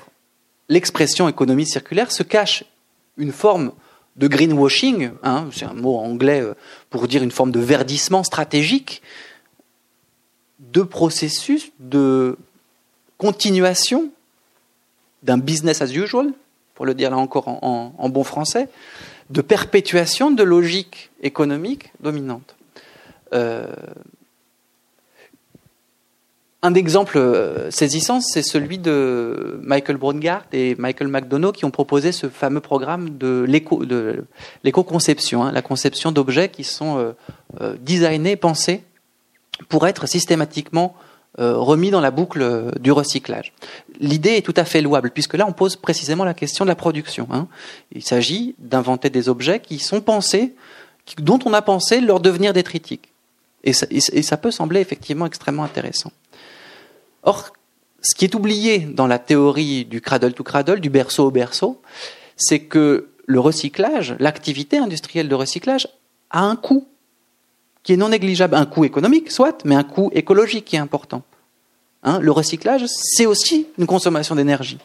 l'expression 0.69 1.27
économie 1.27 1.65
circulaire 1.65 2.11
se 2.11 2.23
cache 2.23 2.63
une 3.17 3.31
forme 3.31 3.71
de 4.15 4.27
greenwashing, 4.27 5.11
hein, 5.23 5.47
c'est 5.51 5.65
un 5.65 5.73
mot 5.73 5.97
anglais 5.97 6.41
euh, 6.41 6.53
pour 6.89 7.07
dire 7.07 7.23
une 7.23 7.31
forme 7.31 7.51
de 7.51 7.59
verdissement 7.59 8.23
stratégique, 8.23 9.01
de 10.71 10.81
processus 10.81 11.71
de 11.79 12.37
continuation 13.17 14.09
d'un 15.23 15.37
business 15.37 15.81
as 15.81 15.93
usual, 15.93 16.33
pour 16.75 16.85
le 16.85 16.93
dire 16.93 17.09
là 17.09 17.17
encore 17.17 17.47
en, 17.47 18.09
bon 18.09 18.23
français, 18.23 18.67
de 19.29 19.41
perpétuation 19.41 20.31
de 20.31 20.43
logique 20.43 21.11
économique 21.21 21.91
dominante. 22.01 22.55
Euh, 23.33 23.67
un 26.61 26.73
exemple 26.75 27.17
euh, 27.17 27.69
saisissant, 27.71 28.21
c'est 28.21 28.41
celui 28.41 28.77
de 28.77 29.59
Michael 29.61 29.97
Braungart 29.97 30.45
et 30.53 30.75
Michael 30.75 31.09
McDonough 31.09 31.53
qui 31.53 31.65
ont 31.65 31.71
proposé 31.71 32.11
ce 32.11 32.29
fameux 32.29 32.61
programme 32.61 33.17
de 33.17 33.45
l'éco-conception, 34.63 35.43
hein, 35.43 35.51
la 35.51 35.61
conception 35.61 36.11
d'objets 36.11 36.49
qui 36.49 36.63
sont 36.63 37.13
euh, 37.59 37.75
designés, 37.81 38.35
pensés 38.35 38.83
pour 39.69 39.87
être 39.87 40.07
systématiquement 40.07 40.95
euh, 41.39 41.57
remis 41.57 41.89
dans 41.89 42.01
la 42.01 42.11
boucle 42.11 42.41
euh, 42.41 42.71
du 42.79 42.91
recyclage. 42.91 43.53
L'idée 43.99 44.31
est 44.31 44.45
tout 44.45 44.53
à 44.55 44.65
fait 44.65 44.81
louable, 44.81 45.09
puisque 45.09 45.33
là, 45.33 45.45
on 45.47 45.51
pose 45.51 45.75
précisément 45.75 46.25
la 46.25 46.35
question 46.35 46.63
de 46.63 46.69
la 46.69 46.75
production. 46.75 47.27
Hein. 47.31 47.47
Il 47.91 48.03
s'agit 48.03 48.53
d'inventer 48.59 49.09
des 49.09 49.29
objets 49.29 49.59
qui 49.59 49.79
sont 49.79 50.01
pensés, 50.01 50.53
dont 51.17 51.39
on 51.45 51.53
a 51.53 51.63
pensé 51.63 52.01
leur 52.01 52.19
devenir 52.19 52.53
détritique. 52.53 53.09
Et 53.63 53.71
et 53.89 54.21
ça 54.21 54.37
peut 54.37 54.51
sembler 54.51 54.79
effectivement 54.81 55.25
extrêmement 55.25 55.63
intéressant. 55.63 56.11
Or, 57.23 57.51
ce 58.01 58.15
qui 58.15 58.25
est 58.25 58.35
oublié 58.35 58.79
dans 58.79 59.07
la 59.07 59.17
théorie 59.17 59.85
du 59.85 60.01
cradle 60.01 60.33
to 60.33 60.43
cradle, 60.43 60.81
du 60.81 60.89
berceau 60.89 61.27
au 61.27 61.31
berceau, 61.31 61.81
c'est 62.35 62.59
que 62.59 63.09
le 63.25 63.39
recyclage, 63.39 64.15
l'activité 64.19 64.77
industrielle 64.77 65.29
de 65.29 65.35
recyclage, 65.35 65.87
a 66.29 66.41
un 66.41 66.57
coût 66.57 66.87
qui 67.83 67.93
est 67.93 67.97
non 67.97 68.09
négligeable. 68.09 68.55
Un 68.55 68.65
coût 68.65 68.85
économique, 68.85 69.31
soit, 69.31 69.63
mais 69.65 69.75
un 69.75 69.83
coût 69.83 70.09
écologique 70.13 70.65
qui 70.65 70.75
est 70.75 70.79
important. 70.79 71.21
Hein, 72.03 72.19
le 72.19 72.31
recyclage, 72.31 72.85
c'est 72.87 73.25
aussi 73.25 73.67
une 73.77 73.85
consommation 73.85 74.35
d'énergie. 74.35 74.79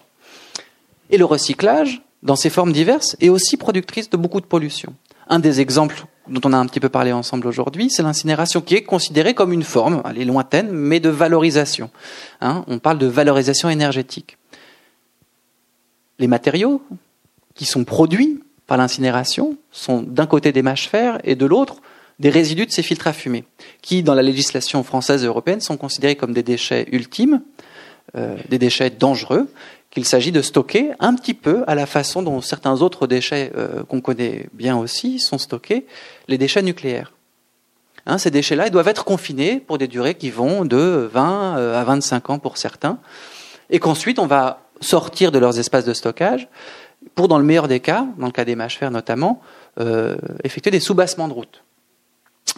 Et 1.11 1.18
le 1.18 1.24
recyclage, 1.24 2.03
dans 2.22 2.36
ses 2.36 2.51
formes 2.51 2.72
diverses, 2.72 3.16
est 3.20 3.28
aussi 3.28 3.57
productrice 3.57 4.11
de 4.11 4.16
beaucoup 4.16 4.40
de 4.40 4.46
pollution. 4.46 4.94
Un 5.28 5.38
des 5.38 5.61
exemples 5.61 6.05
dont 6.28 6.40
on 6.44 6.53
a 6.53 6.59
un 6.59 6.66
petit 6.66 6.80
peu 6.80 6.88
parlé 6.88 7.12
ensemble 7.12 7.46
aujourd'hui, 7.46 7.90
c'est 7.90 8.03
l'incinération, 8.03 8.61
qui 8.61 8.74
est 8.74 8.82
considérée 8.82 9.34
comme 9.34 9.53
une 9.53 9.62
forme, 9.62 10.03
elle 10.09 10.20
est 10.20 10.24
lointaine, 10.24 10.70
mais 10.70 11.01
de 11.01 11.09
valorisation. 11.09 11.90
Hein, 12.40 12.64
on 12.66 12.78
parle 12.78 12.99
de 12.99 13.07
valorisation 13.07 13.70
énergétique. 13.70 14.36
Les 16.18 16.26
matériaux 16.26 16.82
qui 17.55 17.64
sont 17.64 17.84
produits 17.84 18.42
par 18.66 18.76
l'incinération 18.76 19.57
sont 19.70 20.03
d'un 20.03 20.26
côté 20.26 20.53
des 20.53 20.62
mâches 20.62 20.88
fer 20.88 21.18
et 21.24 21.34
de 21.34 21.46
l'autre 21.46 21.76
des 22.19 22.31
résidus 22.31 22.66
de 22.66 22.73
ces 22.73 22.83
filtres 22.83 23.07
à 23.07 23.12
fumée, 23.12 23.45
qui, 23.81 24.03
dans 24.03 24.14
la 24.14 24.23
législation 24.23 24.83
française 24.83 25.23
et 25.23 25.27
européenne, 25.27 25.61
sont 25.61 25.77
considérés 25.77 26.16
comme 26.16 26.33
des 26.33 26.43
déchets 26.43 26.87
ultimes, 26.91 27.43
euh, 28.16 28.37
des 28.49 28.59
déchets 28.59 28.91
dangereux, 28.91 29.49
qu'il 29.91 30.05
s'agit 30.05 30.33
de 30.33 30.43
stocker 30.43 30.91
un 30.99 31.14
petit 31.14 31.35
peu 31.35 31.64
à 31.66 31.75
la 31.75 31.87
façon 31.87 32.23
dont 32.23 32.41
certains 32.41 32.83
autres 32.83 33.07
déchets 33.07 33.53
euh, 33.57 33.85
qu'on 33.85 34.01
connaît 34.01 34.49
bien 34.53 34.77
aussi 34.77 35.19
sont 35.19 35.39
stockés, 35.39 35.87
les 36.27 36.39
déchets 36.39 36.62
nucléaires. 36.62 37.12
Hein, 38.07 38.19
ces 38.19 38.31
déchets-là, 38.31 38.66
ils 38.66 38.71
doivent 38.71 38.89
être 38.89 39.05
confinés 39.05 39.61
pour 39.61 39.79
des 39.79 39.89
durées 39.89 40.14
qui 40.14 40.31
vont 40.31 40.64
de 40.64 41.09
20 41.12 41.59
euh, 41.59 41.81
à 41.81 41.85
25 41.85 42.31
ans 42.31 42.39
pour 42.39 42.57
certains, 42.57 42.99
et 43.71 43.79
qu'ensuite 43.79 44.19
on 44.19 44.27
va 44.27 44.62
sortir 44.81 45.31
de 45.31 45.39
leurs 45.39 45.59
espaces 45.59 45.85
de 45.85 45.95
stockage 45.95 46.49
pour, 47.14 47.29
dans 47.29 47.39
le 47.39 47.45
meilleur 47.45 47.69
des 47.69 47.81
cas, 47.81 48.07
dans 48.19 48.27
le 48.27 48.33
cas 48.33 48.45
des 48.45 48.57
mâches 48.57 48.81
notamment, 48.83 49.41
effectuer 50.43 50.73
des 50.73 50.81
soubassements 50.81 51.29
de 51.29 51.33
route. 51.33 51.62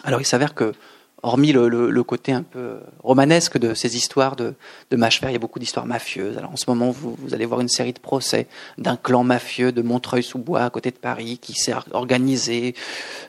Alors 0.03 0.21
il 0.21 0.25
s'avère 0.25 0.53
que, 0.53 0.73
hormis 1.23 1.51
le, 1.51 2.03
côté 2.03 2.31
un 2.31 2.43
peu 2.43 2.77
romanesque 3.03 3.57
de 3.57 3.73
ces 3.73 3.95
histoires 3.95 4.35
de, 4.35 4.53
de 4.89 4.97
mâche 4.97 5.21
il 5.23 5.31
y 5.31 5.35
a 5.35 5.39
beaucoup 5.39 5.59
d'histoires 5.59 5.85
mafieuses. 5.85 6.37
Alors 6.37 6.51
en 6.51 6.55
ce 6.55 6.65
moment, 6.67 6.91
vous, 6.91 7.15
allez 7.33 7.45
voir 7.45 7.61
une 7.61 7.69
série 7.69 7.93
de 7.93 7.99
procès 7.99 8.47
d'un 8.77 8.97
clan 8.97 9.23
mafieux 9.23 9.71
de 9.71 9.81
Montreuil-sous-Bois, 9.81 10.63
à 10.63 10.69
côté 10.69 10.91
de 10.91 10.97
Paris, 10.97 11.37
qui 11.39 11.53
s'est 11.53 11.73
organisé, 11.91 12.75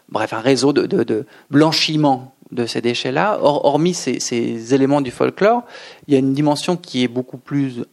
bref, 0.08 0.32
un 0.32 0.40
réseau 0.40 0.72
de, 0.72 1.26
blanchiment 1.50 2.34
de 2.50 2.66
ces 2.66 2.80
déchets-là. 2.80 3.38
hormis 3.40 3.94
ces, 3.94 4.20
ces 4.20 4.74
éléments 4.74 5.00
du 5.00 5.10
folklore, 5.10 5.62
il 6.06 6.14
y 6.14 6.16
a 6.16 6.20
une 6.20 6.34
dimension 6.34 6.76
qui 6.76 7.02
est 7.02 7.08
beaucoup 7.08 7.38
plus 7.38 7.84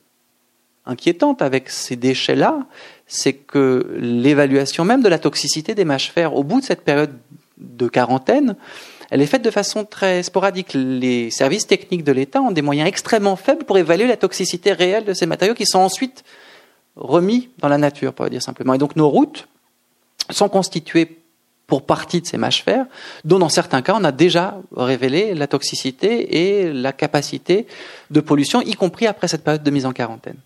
inquiétante 0.86 1.42
avec 1.42 1.70
ces 1.70 1.96
déchets-là, 1.96 2.66
c'est 3.06 3.34
que 3.34 3.98
l'évaluation 4.00 4.86
même 4.86 5.02
de 5.02 5.10
la 5.10 5.20
toxicité 5.20 5.76
des 5.76 5.86
mâches 5.86 6.12
fer 6.12 6.36
au 6.36 6.44
bout 6.44 6.62
de 6.62 6.66
cette 6.66 6.82
période 6.82 7.12
de 7.60 7.88
quarantaine, 7.88 8.56
elle 9.12 9.22
est 9.22 9.28
faite 9.28 9.42
de 9.42 9.52
façon 9.52 9.86
très 9.86 10.24
sporadique. 10.24 10.74
Les 10.74 11.32
services 11.32 11.68
techniques 11.68 12.04
de 12.04 12.12
l'État 12.12 12.42
ont 12.42 12.52
des 12.52 12.62
moyens 12.62 12.88
extrêmement 12.88 13.36
faibles 13.36 13.66
pour 13.66 13.78
évaluer 13.78 14.08
la 14.08 14.18
toxicité 14.18 14.72
réelle 14.74 15.06
de 15.06 15.14
ces 15.14 15.26
matériaux 15.26 15.56
qui 15.56 15.66
sont 15.66 15.80
ensuite 15.80 16.24
remis 16.96 17.50
dans 17.60 17.70
la 17.70 17.78
nature, 17.78 18.14
pour 18.14 18.30
dire 18.30 18.42
simplement. 18.42 18.74
Et 18.74 18.78
donc 18.78 18.96
nos 18.96 19.10
routes 19.10 19.48
sont 20.30 20.50
constituées 20.50 21.18
pour 21.66 21.86
partie 21.86 22.20
de 22.20 22.26
ces 22.26 22.38
mâches 22.38 22.64
fer, 22.64 22.86
dont 23.26 23.40
dans 23.40 23.50
certains 23.50 23.82
cas 23.82 23.96
on 23.96 24.04
a 24.04 24.12
déjà 24.12 24.58
révélé 24.76 25.36
la 25.36 25.48
toxicité 25.48 26.64
et 26.64 26.74
la 26.74 26.92
capacité 26.92 27.68
de 28.10 28.20
pollution, 28.22 28.62
y 28.62 28.74
compris 28.74 29.08
après 29.08 29.28
cette 29.28 29.44
période 29.44 29.64
de 29.64 29.72
mise 29.72 29.86
en 29.86 29.94
quarantaine. 29.94 30.38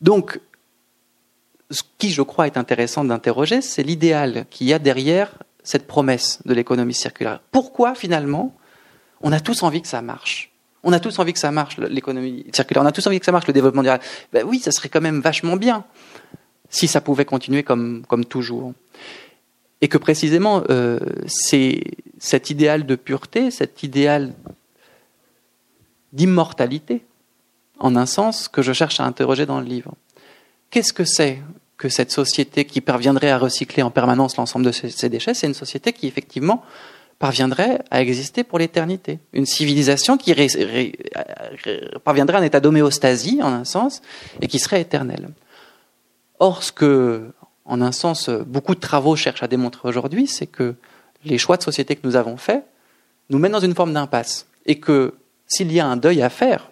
Donc, 0.00 0.40
ce 1.70 1.82
qui, 1.98 2.10
je 2.10 2.22
crois, 2.22 2.46
est 2.46 2.56
intéressant 2.56 3.04
d'interroger, 3.04 3.60
c'est 3.60 3.82
l'idéal 3.82 4.46
qu'il 4.50 4.66
y 4.68 4.72
a 4.72 4.78
derrière 4.78 5.32
cette 5.66 5.86
promesse 5.86 6.38
de 6.46 6.54
l'économie 6.54 6.94
circulaire. 6.94 7.40
Pourquoi 7.50 7.94
finalement 7.94 8.54
on 9.20 9.32
a 9.32 9.40
tous 9.40 9.62
envie 9.64 9.82
que 9.82 9.88
ça 9.88 10.00
marche? 10.00 10.52
On 10.84 10.92
a 10.92 11.00
tous 11.00 11.18
envie 11.18 11.32
que 11.32 11.40
ça 11.40 11.50
marche 11.50 11.76
l'économie 11.78 12.46
circulaire, 12.52 12.84
on 12.84 12.86
a 12.86 12.92
tous 12.92 13.06
envie 13.08 13.18
que 13.18 13.26
ça 13.26 13.32
marche 13.32 13.48
le 13.48 13.52
développement 13.52 13.82
durable. 13.82 14.04
Ben 14.32 14.46
oui, 14.46 14.60
ça 14.60 14.70
serait 14.70 14.88
quand 14.88 15.00
même 15.00 15.20
vachement 15.20 15.56
bien 15.56 15.84
si 16.70 16.86
ça 16.86 17.00
pouvait 17.00 17.24
continuer 17.24 17.64
comme, 17.64 18.04
comme 18.06 18.24
toujours. 18.24 18.72
Et 19.80 19.88
que 19.88 19.98
précisément, 19.98 20.62
euh, 20.70 21.00
c'est 21.26 21.82
cet 22.18 22.50
idéal 22.50 22.86
de 22.86 22.94
pureté, 22.94 23.50
cet 23.50 23.82
idéal 23.82 24.34
d'immortalité, 26.12 27.04
en 27.80 27.96
un 27.96 28.06
sens, 28.06 28.46
que 28.46 28.62
je 28.62 28.72
cherche 28.72 29.00
à 29.00 29.04
interroger 29.04 29.46
dans 29.46 29.60
le 29.60 29.66
livre. 29.66 29.94
Qu'est-ce 30.70 30.92
que 30.92 31.04
c'est 31.04 31.42
que 31.78 31.88
cette 31.88 32.10
société 32.10 32.64
qui 32.64 32.80
parviendrait 32.80 33.30
à 33.30 33.38
recycler 33.38 33.82
en 33.82 33.90
permanence 33.90 34.36
l'ensemble 34.36 34.64
de 34.64 34.72
ces 34.72 35.08
déchets, 35.08 35.34
c'est 35.34 35.46
une 35.46 35.54
société 35.54 35.92
qui 35.92 36.06
effectivement 36.06 36.62
parviendrait 37.18 37.82
à 37.90 38.02
exister 38.02 38.44
pour 38.44 38.58
l'éternité. 38.58 39.18
Une 39.32 39.46
civilisation 39.46 40.16
qui 40.16 40.34
parviendrait 42.04 42.36
à 42.36 42.40
un 42.40 42.44
état 42.44 42.60
d'homéostasie, 42.60 43.40
en 43.42 43.52
un 43.52 43.64
sens, 43.64 44.02
et 44.40 44.48
qui 44.48 44.58
serait 44.58 44.80
éternelle. 44.80 45.28
Or, 46.38 46.62
ce 46.62 46.72
que, 46.72 47.32
en 47.64 47.80
un 47.80 47.92
sens, 47.92 48.28
beaucoup 48.28 48.74
de 48.74 48.80
travaux 48.80 49.16
cherchent 49.16 49.42
à 49.42 49.48
démontrer 49.48 49.88
aujourd'hui, 49.88 50.26
c'est 50.26 50.46
que 50.46 50.74
les 51.24 51.38
choix 51.38 51.56
de 51.56 51.62
société 51.62 51.96
que 51.96 52.06
nous 52.06 52.16
avons 52.16 52.36
faits 52.36 52.64
nous 53.30 53.38
mènent 53.38 53.52
dans 53.52 53.60
une 53.60 53.74
forme 53.74 53.94
d'impasse. 53.94 54.46
Et 54.66 54.78
que 54.78 55.14
s'il 55.46 55.72
y 55.72 55.80
a 55.80 55.86
un 55.86 55.96
deuil 55.96 56.22
à 56.22 56.28
faire, 56.28 56.70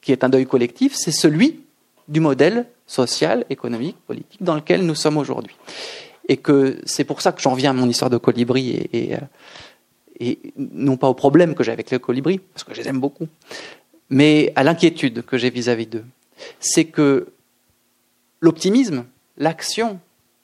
qui 0.00 0.12
est 0.12 0.24
un 0.24 0.28
deuil 0.28 0.46
collectif, 0.46 0.94
c'est 0.96 1.12
celui 1.12 1.60
du 2.08 2.20
modèle 2.20 2.66
social, 2.90 3.46
économique, 3.50 3.96
politique 4.06 4.42
dans 4.42 4.56
lequel 4.56 4.84
nous 4.84 4.96
sommes 4.96 5.16
aujourd'hui. 5.16 5.54
Et 6.28 6.36
que 6.36 6.80
c'est 6.84 7.04
pour 7.04 7.22
ça 7.22 7.30
que 7.30 7.40
j'en 7.40 7.54
viens 7.54 7.70
à 7.70 7.72
mon 7.72 7.88
histoire 7.88 8.10
de 8.10 8.18
colibri 8.18 8.88
et, 8.92 9.14
euh, 9.14 10.34
non 10.56 10.96
pas 10.96 11.08
au 11.08 11.14
problème 11.14 11.54
que 11.54 11.62
j'ai 11.62 11.72
avec 11.72 11.90
les 11.90 12.00
colibris, 12.00 12.38
parce 12.38 12.64
que 12.64 12.74
je 12.74 12.80
les 12.80 12.88
aime 12.88 13.00
beaucoup, 13.00 13.28
mais 14.10 14.52
à 14.56 14.64
l'inquiétude 14.64 15.24
que 15.24 15.38
j'ai 15.38 15.50
vis-à-vis 15.50 15.86
d'eux. 15.86 16.04
C'est 16.58 16.84
que 16.84 17.28
l'optimisme, 18.40 19.04
l'action 19.38 20.00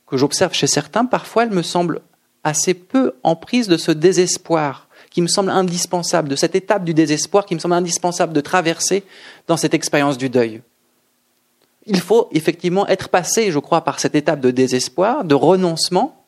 que 0.07 0.17
j'observe 0.17 0.55
chez 0.55 0.69
certains, 0.69 1.05
parfois 1.05 1.43
elle 1.43 1.51
me 1.51 1.63
semble 1.63 2.01
assez 2.45 2.75
peu 2.75 3.15
en 3.25 3.35
prise 3.35 3.67
de 3.67 3.77
ce 3.77 3.91
désespoir 3.91 4.89
qui 5.11 5.21
me 5.21 5.27
semble 5.27 5.51
indispensable, 5.51 6.29
de 6.29 6.37
cette 6.37 6.55
étape 6.55 6.85
du 6.85 6.95
désespoir 6.95 7.45
qui 7.45 7.55
me 7.57 7.61
semble 7.61 7.75
indispensable 7.75 8.33
de 8.33 8.41
traverser 8.41 9.03
dans 9.49 9.57
cette 9.57 9.75
expérience 9.75 10.17
du 10.17 10.31
deuil. 10.31 10.63
Il 11.87 12.01
faut 12.01 12.29
effectivement 12.33 12.87
être 12.89 13.09
passé, 13.09 13.51
je 13.53 13.59
crois, 13.59 13.83
par 13.83 14.01
cette 14.01 14.15
étape 14.15 14.41
de 14.41 14.51
désespoir, 14.51 15.25
de 15.25 15.35
renoncement 15.35 16.25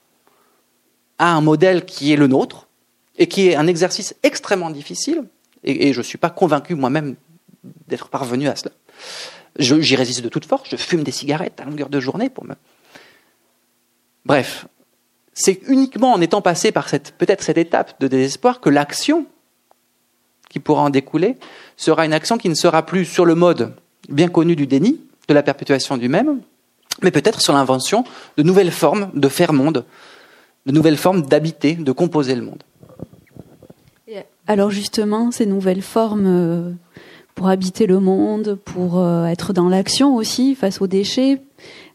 à 1.19 1.33
un 1.33 1.41
modèle 1.41 1.85
qui 1.85 2.13
est 2.13 2.17
le 2.17 2.29
nôtre 2.29 2.69
et 3.19 3.27
qui 3.27 3.49
est 3.49 3.57
un 3.57 3.67
exercice 3.67 4.15
extrêmement 4.23 4.71
difficile. 4.71 5.25
Et, 5.65 5.93
je 5.93 5.99
ne 5.99 6.05
suis 6.05 6.19
pas 6.19 6.31
convaincu 6.31 6.77
moi-même 6.77 7.17
d'être 7.89 8.09
parvenu 8.09 8.49
à 8.49 8.55
cela. 8.55 8.71
J'y 9.59 9.97
résiste 9.97 10.23
de 10.23 10.29
toute 10.29 10.45
force, 10.45 10.69
je 10.71 10.77
fume 10.77 11.03
des 11.03 11.11
cigarettes 11.11 11.61
à 11.61 11.65
longueur 11.65 11.89
de 11.89 11.99
journée 11.99 12.31
pour 12.31 12.45
me. 12.45 12.55
Bref, 14.25 14.67
c'est 15.35 15.61
uniquement 15.67 16.13
en 16.13 16.21
étant 16.21 16.43
passé 16.43 16.71
par 16.71 16.89
cette, 16.89 17.13
peut-être 17.13 17.43
cette 17.43 17.59
étape 17.59 18.01
de 18.01 18.07
désespoir 18.07 18.61
que 18.61 18.71
l'action 18.71 19.27
qui 20.49 20.61
pourra 20.61 20.83
en 20.83 20.91
découler 20.91 21.37
sera 21.77 22.07
une 22.07 22.13
action 22.13 22.39
qui 22.39 22.49
ne 22.49 22.55
sera 22.55 22.87
plus 22.87 23.05
sur 23.05 23.25
le 23.25 23.35
mode 23.35 23.75
bien 24.09 24.29
connu 24.29 24.55
du 24.55 24.67
déni, 24.67 25.01
de 25.29 25.35
la 25.35 25.43
perpétuation 25.43 25.97
du 25.97 26.09
même, 26.09 26.41
mais 27.03 27.11
peut-être 27.11 27.41
sur 27.41 27.53
l'invention 27.53 28.05
de 28.37 28.43
nouvelles 28.43 28.73
formes 28.73 29.11
de 29.15 29.29
faire 29.29 29.53
monde, 29.53 29.85
de 30.67 30.73
nouvelles 30.73 30.97
formes 30.97 31.23
d'habiter, 31.23 31.75
de 31.75 31.93
composer 31.93 32.35
le 32.35 32.43
monde. 32.43 32.63
Alors 34.49 34.71
justement, 34.71 35.31
ces 35.31 35.45
nouvelles 35.45 35.83
formes 35.83 36.27
euh, 36.27 36.71
pour 37.35 37.49
habiter 37.49 37.87
le 37.87 38.01
monde, 38.01 38.59
pour 38.65 38.99
euh, 38.99 39.27
être 39.27 39.53
dans 39.53 39.69
l'action 39.69 40.17
aussi 40.17 40.55
face 40.55 40.81
aux 40.81 40.87
déchets, 40.87 41.43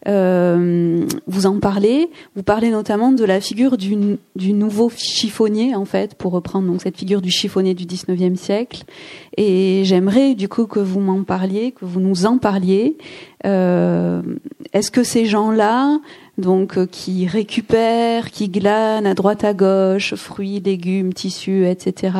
euh, 0.08 1.06
vous 1.28 1.46
en 1.46 1.60
parlez. 1.60 2.10
Vous 2.36 2.44
parlez 2.44 2.70
notamment 2.70 3.12
de 3.12 3.24
la 3.24 3.40
figure 3.40 3.78
du, 3.78 4.18
du, 4.36 4.54
nouveau 4.54 4.90
chiffonnier, 4.90 5.76
en 5.76 5.86
fait, 5.86 6.16
pour 6.16 6.32
reprendre 6.34 6.68
donc 6.68 6.82
cette 6.82 6.98
figure 6.98 7.22
du 7.22 7.32
chiffonnier 7.32 7.74
du 7.74 7.86
19e 7.86 8.36
siècle. 8.36 8.84
Et 9.38 9.82
j'aimerais 9.86 10.36
du 10.36 10.50
coup 10.50 10.66
que 10.66 10.80
vous 10.80 11.00
m'en 11.00 11.24
parliez, 11.24 11.72
que 11.72 11.86
vous 11.86 12.00
nous 12.00 12.26
en 12.26 12.38
parliez. 12.38 12.98
Euh, 13.46 14.22
Est-ce 14.74 14.92
que 14.92 15.04
ces 15.04 15.26
gens-là, 15.26 16.00
donc 16.38 16.78
euh, 16.78 16.86
qui 16.86 17.28
récupèrent, 17.28 18.32
qui 18.32 18.50
glanent 18.50 19.06
à 19.06 19.14
droite 19.14 19.44
à 19.44 19.54
gauche, 19.54 20.16
fruits, 20.16 20.62
légumes, 20.64 21.14
tissus, 21.14 21.68
etc. 21.68 22.18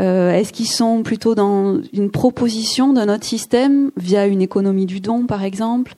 Euh, 0.00 0.30
Est-ce 0.30 0.52
qu'ils 0.52 0.68
sont 0.68 1.02
plutôt 1.02 1.34
dans 1.34 1.80
une 1.92 2.10
proposition 2.10 2.92
de 2.92 3.04
notre 3.04 3.24
système 3.24 3.90
via 3.96 4.26
une 4.26 4.42
économie 4.42 4.86
du 4.86 5.00
don, 5.00 5.26
par 5.26 5.42
exemple? 5.42 5.94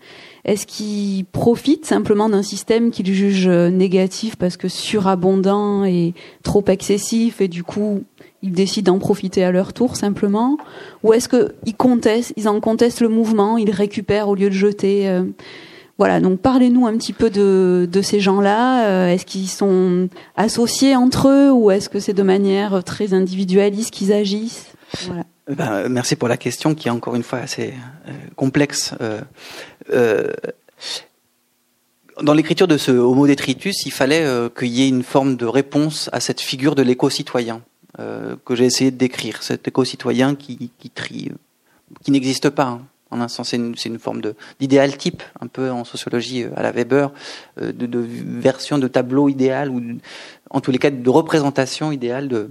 Est-ce 0.48 0.66
qu'ils 0.66 1.26
profitent 1.26 1.84
simplement 1.84 2.30
d'un 2.30 2.42
système 2.42 2.90
qu'ils 2.90 3.12
jugent 3.12 3.48
négatif 3.48 4.36
parce 4.36 4.56
que 4.56 4.66
surabondant 4.66 5.84
et 5.84 6.14
trop 6.42 6.64
excessif 6.68 7.42
et 7.42 7.48
du 7.48 7.62
coup 7.62 8.02
ils 8.42 8.52
décident 8.52 8.94
d'en 8.94 8.98
profiter 8.98 9.44
à 9.44 9.52
leur 9.52 9.74
tour 9.74 9.96
simplement? 9.96 10.56
Ou 11.02 11.12
est-ce 11.12 11.28
qu'ils 11.28 12.48
en 12.48 12.60
contestent 12.60 13.00
le 13.02 13.08
mouvement, 13.10 13.58
ils 13.58 13.70
récupèrent 13.70 14.28
au 14.28 14.34
lieu 14.34 14.48
de 14.48 14.54
jeter 14.54 15.10
euh, 15.10 15.24
Voilà, 15.98 16.18
donc 16.18 16.40
parlez-nous 16.40 16.86
un 16.86 16.96
petit 16.96 17.12
peu 17.12 17.28
de, 17.28 18.00
ces 18.00 18.18
gens-là. 18.18 18.86
Euh, 18.86 19.08
est-ce 19.08 19.26
qu'ils 19.26 19.48
sont 19.48 20.08
associés 20.34 20.96
entre 20.96 21.28
eux 21.28 21.52
ou 21.52 21.70
est-ce 21.70 21.90
que 21.90 22.00
c'est 22.00 22.14
de 22.14 22.22
manière 22.22 22.82
très 22.84 23.12
individualiste 23.12 23.90
qu'ils 23.90 24.14
agissent? 24.14 24.72
Ben, 25.48 25.88
merci 25.88 26.14
pour 26.14 26.28
la 26.28 26.36
question 26.36 26.74
qui 26.74 26.88
est 26.88 26.90
encore 26.90 27.14
une 27.14 27.22
fois 27.22 27.38
assez 27.38 27.72
euh, 28.06 28.12
complexe. 28.36 28.94
Euh, 29.00 29.22
euh, 29.90 30.32
dans 32.22 32.34
l'écriture 32.34 32.66
de 32.66 32.76
ce 32.76 32.90
Homo 32.90 33.26
detritus, 33.26 33.86
il 33.86 33.92
fallait 33.92 34.26
qu'il 34.56 34.68
y 34.68 34.82
ait 34.82 34.88
une 34.88 35.02
forme 35.02 35.36
de 35.36 35.46
réponse 35.46 36.10
à 36.12 36.20
cette 36.20 36.40
figure 36.40 36.74
de 36.74 36.82
l'éco-citoyen 36.82 37.62
que 37.96 38.54
j'ai 38.54 38.64
essayé 38.64 38.90
de 38.92 38.96
décrire, 38.96 39.42
cet 39.42 39.66
éco-citoyen 39.66 40.36
qui, 40.36 40.70
trie, 40.94 41.32
qui 42.04 42.10
n'existe 42.10 42.50
pas. 42.50 42.64
Hein. 42.64 42.82
En 43.10 43.20
un 43.20 43.28
sens, 43.28 43.48
c'est 43.48 43.56
une, 43.56 43.98
forme 43.98 44.20
d'idéal 44.60 44.96
type, 44.96 45.22
un 45.40 45.46
peu 45.46 45.70
en 45.70 45.84
sociologie 45.84 46.44
à 46.56 46.62
la 46.62 46.70
Weber, 46.70 47.10
de, 47.56 47.70
de, 47.70 47.98
version 47.98 48.78
de 48.78 48.86
tableau 48.86 49.28
idéal 49.28 49.70
ou 49.70 49.80
en 50.50 50.60
tous 50.60 50.70
les 50.70 50.78
cas 50.78 50.90
de 50.90 51.10
représentation 51.10 51.90
idéale 51.92 52.28
de, 52.28 52.50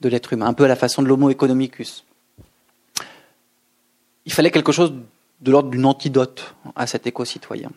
de 0.00 0.08
l'être 0.08 0.32
humain, 0.32 0.46
un 0.46 0.54
peu 0.54 0.64
à 0.64 0.68
la 0.68 0.76
façon 0.76 1.02
de 1.02 1.08
l'homo 1.08 1.30
economicus 1.30 2.04
il 4.28 4.32
fallait 4.32 4.50
quelque 4.50 4.72
chose 4.72 4.92
de 5.40 5.50
l'ordre 5.50 5.70
d'une 5.70 5.86
antidote 5.86 6.54
à 6.74 6.86
cet 6.86 7.06
éco-citoyen. 7.06 7.70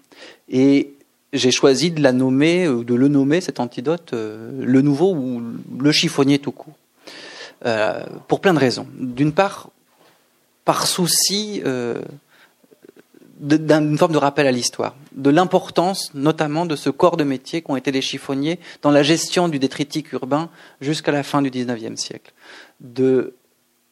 Et 0.50 0.94
j'ai 1.34 1.52
choisi 1.52 1.92
de 1.92 2.02
la 2.02 2.12
nommer, 2.12 2.68
ou 2.68 2.84
de 2.84 2.96
le 2.96 3.08
nommer, 3.08 3.42
cet 3.42 3.60
antidote, 3.60 4.14
euh, 4.14 4.52
le 4.60 4.82
nouveau 4.82 5.14
ou 5.14 5.42
le 5.80 5.92
chiffonnier 5.92 6.40
tout 6.40 6.52
court. 6.52 6.76
Euh, 7.66 8.04
pour 8.28 8.42
plein 8.42 8.56
de 8.56 8.60
raisons. 8.60 8.88
D'une 8.98 9.34
part, 9.34 9.70
par 10.66 10.88
souci 10.88 11.62
euh, 11.64 12.02
d'une 13.40 13.98
forme 14.00 14.14
de 14.14 14.18
rappel 14.18 14.48
à 14.48 14.52
l'histoire, 14.52 14.96
de 15.12 15.30
l'importance 15.30 16.12
notamment 16.16 16.66
de 16.66 16.76
ce 16.76 16.90
corps 16.90 17.18
de 17.18 17.24
métier 17.24 17.62
qu'ont 17.62 17.76
été 17.76 17.92
les 17.92 18.02
chiffonniers 18.02 18.60
dans 18.82 18.90
la 18.90 19.04
gestion 19.04 19.48
du 19.48 19.60
détritique 19.60 20.12
urbain 20.12 20.50
jusqu'à 20.80 21.12
la 21.12 21.22
fin 21.22 21.44
du 21.44 21.52
XIXe 21.52 22.02
siècle, 22.02 22.34
de 22.80 23.36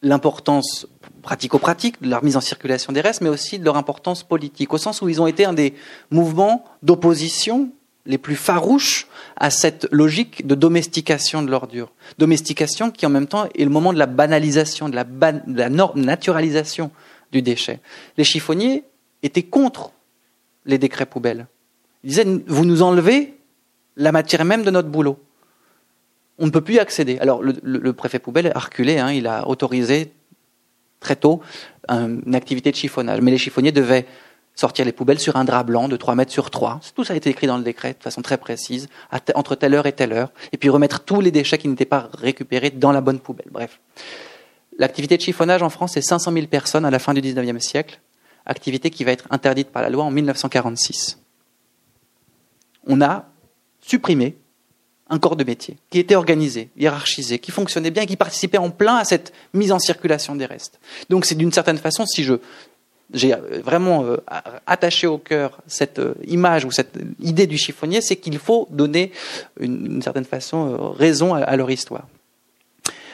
l'importance 0.02 0.88
pratico-pratique 1.22 2.02
de 2.02 2.10
leur 2.10 2.24
mise 2.24 2.38
en 2.38 2.42
circulation 2.42 2.94
des 2.94 3.02
restes, 3.02 3.22
mais 3.22 3.30
aussi 3.30 3.60
de 3.60 3.66
leur 3.66 3.78
importance 3.78 4.24
politique, 4.24 4.74
au 4.74 4.78
sens 4.78 5.02
où 5.02 5.10
ils 5.10 5.22
ont 5.22 5.28
été 5.28 5.46
un 5.46 5.54
des 5.54 5.74
mouvements 6.12 6.66
d'opposition 6.84 7.72
les 8.06 8.18
plus 8.18 8.36
farouches 8.36 9.08
à 9.36 9.50
cette 9.50 9.88
logique 9.92 10.48
de 10.48 10.56
domestication 10.56 11.44
de 11.44 11.52
l'ordure. 11.52 11.92
Domestication 12.18 12.92
qui 12.92 13.06
en 13.06 13.10
même 13.10 13.28
temps 13.28 13.48
est 13.56 13.64
le 13.64 13.70
moment 13.70 13.94
de 13.94 14.00
la 14.00 14.08
banalisation, 14.08 14.90
de 14.90 14.96
la, 14.96 15.04
de 15.04 15.58
la 15.58 15.70
naturalisation 15.70 16.92
du 17.32 17.42
déchet. 17.42 17.80
Les 18.18 18.24
chiffonniers 18.24 18.84
étaient 19.22 19.44
contre 19.44 19.92
les 20.66 20.78
décrets 20.78 21.06
poubelles. 21.06 21.48
Ils 22.04 22.10
disaient, 22.10 22.26
vous 22.48 22.66
nous 22.66 22.82
enlevez 22.82 23.38
la 23.96 24.12
matière 24.12 24.46
même 24.46 24.64
de 24.64 24.72
notre 24.72 24.90
boulot. 24.90 25.20
On 26.38 26.46
ne 26.46 26.52
peut 26.52 26.62
plus 26.62 26.76
y 26.76 26.80
accéder. 26.80 27.20
Alors 27.20 27.42
le, 27.44 27.94
préfet 27.94 28.20
poubelle 28.20 28.52
a 28.56 28.60
reculé, 28.60 28.98
hein, 28.98 29.12
il 29.12 29.28
a 29.28 29.48
autorisé 29.48 30.14
très 31.00 31.16
tôt 31.16 31.42
une 31.90 32.36
activité 32.36 32.72
de 32.72 32.76
chiffonnage. 32.76 33.22
Mais 33.22 33.32
les 33.32 33.38
chiffonniers 33.38 33.72
devaient 33.72 34.06
sortir 34.56 34.84
les 34.84 34.92
poubelles 34.92 35.20
sur 35.20 35.38
un 35.38 35.46
drap 35.46 35.64
blanc 35.64 35.88
de 35.88 35.96
3 35.96 36.16
mètres 36.16 36.32
sur 36.32 36.52
3. 36.52 36.82
Tout 36.94 37.06
ça 37.06 37.14
a 37.14 37.16
été 37.16 37.30
écrit 37.30 37.48
dans 37.48 37.58
le 37.58 37.64
décret 37.64 37.96
de 37.98 38.04
façon 38.04 38.22
très 38.22 38.38
précise, 38.38 38.90
entre 39.34 39.56
telle 39.56 39.74
heure 39.74 39.86
et 39.86 39.94
telle 39.94 40.12
heure, 40.12 40.32
et 40.52 40.58
puis 40.58 40.70
remettre 40.70 41.00
tous 41.00 41.22
les 41.22 41.32
déchets 41.32 41.58
qui 41.58 41.70
n'étaient 41.70 41.86
pas 41.86 42.10
récupérés 42.14 42.70
dans 42.70 42.92
la 42.92 43.00
bonne 43.00 43.20
poubelle. 43.20 43.48
Bref. 43.52 43.80
L'activité 44.78 45.16
de 45.16 45.22
chiffonnage 45.22 45.64
en 45.64 45.70
France, 45.70 45.94
c'est 45.94 46.02
500 46.02 46.34
000 46.34 46.48
personnes 46.48 46.86
à 46.86 46.92
la 46.92 47.00
fin 47.00 47.14
du 47.14 47.22
19e 47.22 47.60
siècle, 47.60 48.02
activité 48.46 48.90
qui 48.90 49.04
va 49.04 49.12
être 49.12 49.28
interdite 49.30 49.70
par 49.70 49.82
la 49.82 49.90
loi 49.90 50.04
en 50.04 50.12
1946. 50.12 51.20
On 52.86 53.02
a 53.02 53.30
supprimé 53.82 54.38
un 55.10 55.20
corps 55.20 55.36
de 55.36 55.44
métier 55.44 55.78
qui 55.90 56.00
était 56.00 56.16
organisé, 56.16 56.70
hiérarchisé, 56.78 57.40
qui 57.40 57.52
fonctionnait 57.52 57.92
bien, 57.92 58.06
qui 58.06 58.16
participait 58.16 58.58
en 58.58 58.70
plein 58.70 58.98
à 58.98 59.06
cette 59.06 59.34
mise 59.54 59.72
en 59.72 59.80
circulation 59.80 60.36
des 60.36 60.46
restes. 60.46 60.80
Donc 61.10 61.26
c'est 61.26 61.36
d'une 61.36 61.52
certaine 61.52 61.78
façon, 61.78 62.06
si 62.06 62.24
je 62.24 62.36
j'ai 63.14 63.34
vraiment 63.64 64.06
euh, 64.06 64.18
attaché 64.68 65.08
au 65.08 65.18
cœur 65.18 65.60
cette 65.68 66.00
euh, 66.00 66.14
image 66.28 66.66
ou 66.66 66.72
cette 66.72 66.98
idée 67.20 67.48
du 67.48 67.58
chiffonnier, 67.58 68.02
c'est 68.02 68.18
qu'il 68.18 68.38
faut 68.38 68.68
donner 68.70 69.12
une, 69.60 70.02
certaine 70.02 70.26
façon 70.26 70.70
euh, 70.70 70.78
raison 70.90 71.34
à, 71.34 71.56
leur 71.56 71.72
histoire. 71.72 72.08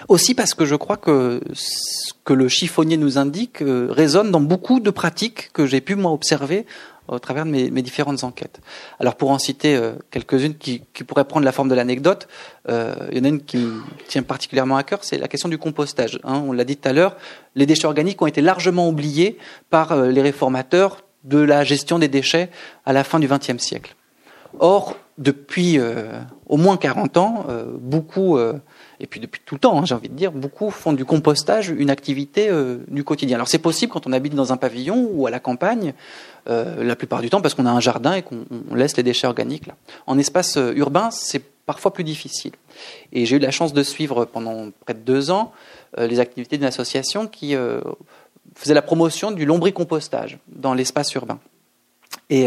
Aussi 0.08 0.36
parce 0.36 0.54
que 0.54 0.66
je 0.66 0.76
crois 0.76 0.98
que 0.98 1.42
ce 1.54 2.14
que 2.26 2.34
le 2.34 2.48
chiffonnier 2.48 2.98
nous 2.98 3.18
indique 3.18 3.64
résonne 3.64 4.32
dans 4.32 4.42
beaucoup 4.42 4.80
de 4.80 4.90
pratiques 4.90 5.52
que 5.54 5.66
j'ai 5.66 5.82
pu 5.82 5.96
moi 5.96 6.12
observer 6.12 6.66
au 7.08 7.20
travers 7.20 7.46
de 7.46 7.52
mes, 7.52 7.82
différentes 7.82 8.24
enquêtes. 8.24 8.60
Alors 9.00 9.16
pour 9.16 9.32
en 9.32 9.40
citer 9.40 9.76
euh, 9.76 9.94
quelques-unes 10.12 10.56
qui, 10.56 10.80
pourraient 11.08 11.26
prendre 11.26 11.46
la 11.46 11.52
forme 11.52 11.70
de 11.70 11.76
l'anecdote, 11.76 12.28
euh, 12.70 12.96
il 13.12 13.18
y 13.18 13.22
en 13.22 13.26
a 13.26 13.28
une 13.28 13.42
qui 13.42 13.58
me 13.58 13.82
tient 14.08 14.24
particulièrement 14.24 14.78
à 14.78 14.84
cœur, 14.84 15.00
c'est 15.04 15.18
la 15.18 15.28
question 15.28 15.50
du 15.50 15.58
compostage. 15.58 16.20
Hein. 16.24 16.44
on 16.48 16.52
l'a 16.52 16.64
dit 16.64 16.78
tout 16.78 16.88
à 16.88 16.94
l'heure, 16.94 17.16
les 17.56 17.66
déchets 17.66 17.86
organiques 17.86 18.22
ont 18.22 18.28
été 18.28 18.42
largement 18.42 18.88
oubliés 18.88 19.38
par 19.70 19.92
euh, 19.92 20.10
les 20.10 20.22
réformateurs 20.22 21.04
de 21.24 21.40
la 21.40 21.64
gestion 21.64 22.00
des 22.00 22.08
déchets 22.08 22.50
à 22.86 22.94
la 22.94 23.04
fin 23.04 23.20
du 23.20 23.28
XXe 23.28 23.58
siècle. 23.58 23.96
Or, 24.60 24.96
depuis 25.18 25.80
au 26.46 26.58
moins 26.58 26.78
40 26.78 27.18
ans, 27.18 27.46
beaucoup 27.80 28.38
et 29.00 29.08
puis 29.08 29.20
depuis 29.20 29.42
tout 29.46 29.56
le 29.56 29.60
temps, 29.60 29.78
hein, 29.78 29.86
j'ai 29.86 29.96
envie 29.96 30.10
de 30.10 30.14
dire, 30.14 30.32
beaucoup 30.32 30.70
font 30.72 30.94
du 30.94 31.06
compostage 31.06 31.70
une 31.70 31.90
activité 31.90 32.50
euh, 32.50 32.78
du 32.88 33.04
quotidien. 33.04 33.36
Alors 33.36 33.48
c'est 33.48 33.60
possible 33.60 33.92
quand 33.92 34.08
on 34.08 34.14
habite 34.14 34.36
dans 34.36 34.54
un 34.54 34.58
pavillon 34.58 35.10
ou 35.12 35.28
à 35.28 35.30
la 35.30 35.40
campagne, 35.40 35.94
euh, 36.48 36.84
la 36.84 36.96
plupart 36.96 37.22
du 37.22 37.30
temps 37.30 37.42
parce 37.42 37.54
qu'on 37.54 37.66
a 37.66 37.72
un 37.72 37.80
jardin 37.80 38.14
et 38.14 38.22
qu'on 38.22 38.46
laisse 38.74 38.96
les 38.98 39.04
déchets 39.04 39.28
organiques 39.28 39.68
là. 39.68 39.76
En 40.08 40.18
espace 40.18 40.58
euh, 40.58 40.74
urbain, 40.76 41.12
c'est 41.12 41.44
parfois 41.66 41.92
plus 41.94 42.04
difficile. 42.04 42.52
Et 43.12 43.26
j'ai 43.26 43.38
eu 43.38 43.40
la 43.40 43.52
chance 43.52 43.74
de 43.74 43.84
suivre 43.84 44.26
pendant 44.26 44.70
près 44.82 44.94
de 44.94 45.00
deux 45.00 45.32
ans 45.32 45.52
les 45.98 46.20
activités 46.20 46.58
d'une 46.58 46.68
association 46.68 47.26
qui 47.26 47.56
faisait 48.54 48.74
la 48.76 48.84
promotion 48.84 49.32
du 49.32 49.46
lombricompostage 49.46 50.38
dans 50.48 50.76
l'espace 50.76 51.12
urbain. 51.16 51.40
Et 52.30 52.46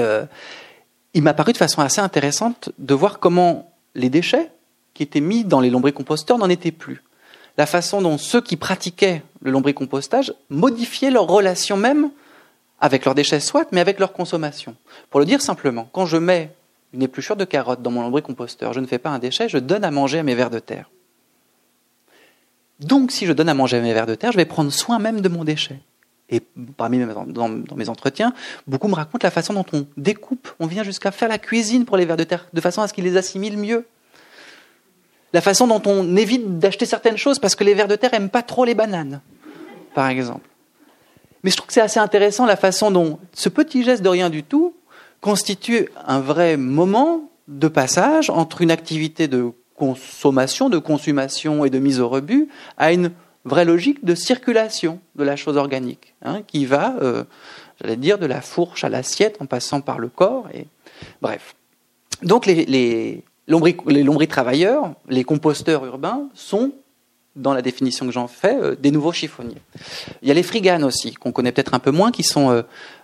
il 1.15 1.23
m'a 1.23 1.35
paru 1.35 1.53
de 1.53 1.57
façon 1.57 1.81
assez 1.81 2.01
intéressante 2.01 2.71
de 2.79 2.95
voir 2.95 3.19
comment 3.19 3.73
les 3.97 4.09
déchets 4.09 4.53
qui 4.99 5.05
étaient 5.05 5.21
mis 5.21 5.45
dans 5.45 5.61
les 5.61 5.71
lombricomposteurs 5.71 6.39
n'en 6.39 6.49
étaient 6.49 6.73
plus. 6.73 7.05
La 7.57 7.67
façon 7.67 8.03
dont 8.03 8.19
ceux 8.19 8.41
qui 8.41 8.57
pratiquaient 8.57 9.23
le 9.41 9.53
lombricompostage 9.53 10.35
modifiaient 10.51 11.13
leur 11.13 11.29
relation 11.29 11.77
même 11.77 12.11
avec 12.81 13.05
leurs 13.05 13.15
déchets 13.15 13.39
soit, 13.39 13.69
mais 13.71 13.81
avec 13.81 14.01
leur 14.01 14.13
consommation. 14.13 14.75
Pour 15.11 15.21
le 15.21 15.27
dire 15.27 15.41
simplement, 15.41 15.89
quand 15.93 16.05
je 16.05 16.17
mets 16.17 16.51
une 16.93 17.03
épluchure 17.03 17.37
de 17.37 17.45
carotte 17.45 17.81
dans 17.81 17.93
mon 17.93 18.03
lombricomposteur, 18.03 18.73
je 18.73 18.81
ne 18.81 18.87
fais 18.87 18.99
pas 18.99 19.11
un 19.11 19.21
déchet, 19.21 19.49
je 19.49 19.59
donne 19.59 19.85
à 19.85 19.93
manger 19.93 20.19
à 20.19 20.25
mes 20.25 20.35
vers 20.35 20.51
de 20.51 20.59
terre. 20.59 20.91
Donc, 22.81 23.13
si 23.13 23.25
je 23.25 23.33
donne 23.33 23.49
à 23.49 23.55
manger 23.55 23.77
à 23.77 23.81
mes 23.81 23.95
vers 23.95 24.07
de 24.07 24.17
terre, 24.17 24.33
je 24.33 24.37
vais 24.37 24.47
prendre 24.47 24.73
soin 24.73 24.99
même 24.99 25.21
de 25.21 25.29
mon 25.29 25.45
déchet. 25.45 25.79
Et 26.29 26.41
parmi 26.77 26.99
mes, 26.99 27.07
dans, 27.29 27.49
mes 27.49 27.89
entretiens, 27.89 28.35
beaucoup 28.67 28.89
me 28.89 28.97
racontent 28.97 29.25
la 29.25 29.31
façon 29.31 29.55
dont 29.55 29.67
on 29.73 29.87
découpe, 29.97 30.49
on 30.59 30.67
vient 30.67 30.83
jusqu'à 30.83 31.13
faire 31.13 31.29
la 31.29 31.39
cuisine 31.39 31.85
pour 31.85 31.97
les 31.97 32.05
vers 32.05 32.17
de 32.17 32.25
terre, 32.25 32.49
de 32.53 32.61
façon 32.61 32.83
à 32.83 32.89
ce 32.89 32.93
qu'ils 32.93 33.05
les 33.05 33.17
assimilent 33.17 33.59
mieux. 33.59 33.87
La 35.33 35.41
façon 35.41 35.67
dont 35.67 35.83
on 35.87 36.17
évite 36.17 36.59
d'acheter 36.59 36.87
certaines 36.87 37.19
choses 37.19 37.39
parce 37.39 37.55
que 37.55 37.65
les 37.65 37.75
vers 37.75 37.89
de 37.89 37.97
terre 37.97 38.13
n'aiment 38.13 38.31
pas 38.31 38.43
trop 38.43 38.65
les 38.65 38.75
bananes, 38.75 39.21
par 39.95 40.09
exemple. 40.09 40.49
Mais 41.43 41.51
je 41.51 41.57
trouve 41.57 41.69
que 41.69 41.73
c'est 41.73 41.81
assez 41.81 42.01
intéressant 42.01 42.47
la 42.47 42.57
façon 42.57 42.91
dont 42.91 43.19
ce 43.33 43.49
petit 43.49 43.85
geste 43.85 44.03
de 44.03 44.09
rien 44.09 44.31
du 44.31 44.43
tout 44.43 44.75
constitue 45.21 45.89
un 46.07 46.21
vrai 46.21 46.57
moment 46.57 47.31
de 47.49 47.69
passage 47.69 48.31
entre 48.31 48.63
une 48.63 48.71
activité 48.71 49.29
de 49.29 49.53
consommation, 49.75 50.69
de 50.69 50.79
consommation 50.79 51.65
et 51.65 51.71
de 51.71 51.79
mise 51.79 52.01
au 52.01 52.09
rebut 52.09 52.49
à 52.77 52.93
une 52.93 53.13
vraie 53.45 53.65
logique 53.65 54.05
de 54.05 54.15
circulation 54.15 55.01
de 55.15 55.25
la 55.25 55.37
chose 55.37 55.57
organique, 55.57 56.15
hein, 56.23 56.43
qui 56.47 56.67
va, 56.67 56.97
euh, 57.01 57.25
j'allais 57.81 57.97
dire, 57.97 58.19
de 58.19 58.27
la 58.27 58.41
fourche 58.41 58.85
à 58.85 58.89
l'assiette 58.89 59.37
en 59.41 59.47
passant 59.47 59.81
par 59.81 59.99
le 59.99 60.09
corps. 60.09 60.49
Et... 60.53 60.67
Bref. 61.23 61.55
Donc 62.23 62.47
les, 62.47 63.25
les 63.49 64.27
travailleurs, 64.27 64.93
les 65.09 65.25
composteurs 65.25 65.85
urbains 65.85 66.29
sont 66.35 66.73
dans 67.39 67.55
la 67.55 67.63
définition 67.63 68.07
que 68.07 68.13
j'en 68.13 68.29
fais, 68.29 68.57
euh, 68.57 68.77
des 68.79 68.91
nouveaux 68.91 69.13
chiffonniers. 69.13 69.63
Il 70.23 70.29
y 70.29 70.31
a 70.31 70.35
les 70.35 70.43
friganes 70.43 70.85
aussi, 70.85 71.15
qu'on 71.15 71.33
connaît 71.33 71.53
peut-être 71.53 71.75
un 71.75 71.79
peu 71.79 71.91
moins, 71.91 72.11
qui 72.11 72.25
sont 72.25 72.51
euh, 72.51 72.63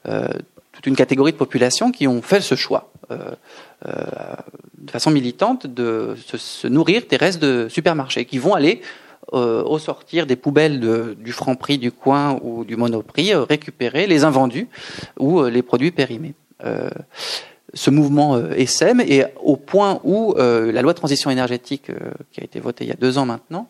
euh, 0.08 0.28
toute 0.72 0.86
une 0.86 0.96
catégorie 0.96 1.32
de 1.32 1.36
population 1.36 1.92
qui 1.92 2.06
ont 2.08 2.20
fait 2.20 2.40
ce 2.40 2.54
choix, 2.56 2.90
de 3.10 4.90
façon 4.90 5.10
militante, 5.10 5.66
de 5.68 6.16
se, 6.26 6.66
nourrir 6.66 7.02
des 7.08 7.16
restes 7.16 7.40
de 7.40 7.68
supermarchés, 7.68 8.24
qui 8.24 8.38
vont 8.38 8.54
aller 8.54 8.80
au 9.30 9.78
sortir 9.78 10.26
des 10.26 10.36
poubelles 10.36 10.80
du 11.18 11.32
franc-prix 11.32 11.78
du 11.78 11.92
coin 11.92 12.40
ou 12.42 12.64
du 12.64 12.76
monoprix, 12.76 13.34
récupérer 13.34 14.06
les 14.06 14.24
invendus 14.24 14.68
ou 15.18 15.44
les 15.44 15.62
produits 15.62 15.92
périmés 15.92 16.34
ce 17.74 17.90
mouvement 17.90 18.36
euh, 18.36 18.52
essaime 18.56 19.00
et 19.00 19.24
au 19.42 19.56
point 19.56 20.00
où 20.04 20.34
euh, 20.38 20.72
la 20.72 20.82
loi 20.82 20.92
de 20.92 20.98
transition 20.98 21.30
énergétique 21.30 21.90
euh, 21.90 22.10
qui 22.32 22.40
a 22.40 22.44
été 22.44 22.60
votée 22.60 22.84
il 22.84 22.88
y 22.88 22.92
a 22.92 22.96
deux 22.96 23.18
ans 23.18 23.26
maintenant 23.26 23.68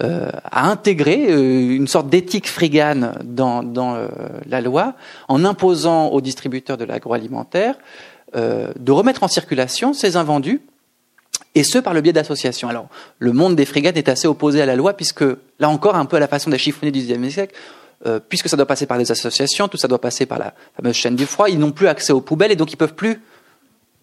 a 0.00 0.68
intégré 0.68 1.26
une 1.26 1.86
sorte 1.86 2.08
d'éthique 2.08 2.48
frigane 2.48 3.14
dans, 3.24 3.62
dans 3.62 4.08
la 4.48 4.60
loi 4.60 4.94
en 5.28 5.44
imposant 5.44 6.08
aux 6.08 6.20
distributeurs 6.20 6.76
de 6.76 6.84
l'agroalimentaire 6.84 7.76
de 8.34 8.92
remettre 8.92 9.22
en 9.22 9.28
circulation 9.28 9.92
ces 9.92 10.16
invendus 10.16 10.60
et 11.54 11.62
ce 11.62 11.78
par 11.78 11.94
le 11.94 12.00
biais 12.00 12.12
d'associations. 12.12 12.68
Alors 12.68 12.88
le 13.18 13.32
monde 13.32 13.54
des 13.56 13.64
friganes 13.64 13.96
est 13.96 14.08
assez 14.08 14.26
opposé 14.26 14.60
à 14.60 14.66
la 14.66 14.76
loi 14.76 14.94
puisque 14.94 15.24
là 15.58 15.68
encore 15.68 15.94
un 15.94 16.04
peu 16.04 16.16
à 16.16 16.20
la 16.20 16.28
façon 16.28 16.50
des 16.50 16.58
chiffonniers 16.58 16.92
du 16.92 17.00
XIXe 17.00 17.32
siècle 17.32 17.54
puisque 18.28 18.48
ça 18.48 18.56
doit 18.56 18.66
passer 18.66 18.86
par 18.86 18.98
des 18.98 19.10
associations, 19.12 19.68
tout 19.68 19.78
ça 19.78 19.88
doit 19.88 20.00
passer 20.00 20.26
par 20.26 20.38
la 20.38 20.52
fameuse 20.76 20.96
chaîne 20.96 21.16
du 21.16 21.26
froid, 21.26 21.48
ils 21.48 21.58
n'ont 21.58 21.72
plus 21.72 21.88
accès 21.88 22.12
aux 22.12 22.20
poubelles 22.20 22.52
et 22.52 22.56
donc 22.56 22.72
ils 22.72 22.76
peuvent 22.76 22.94
plus 22.94 23.20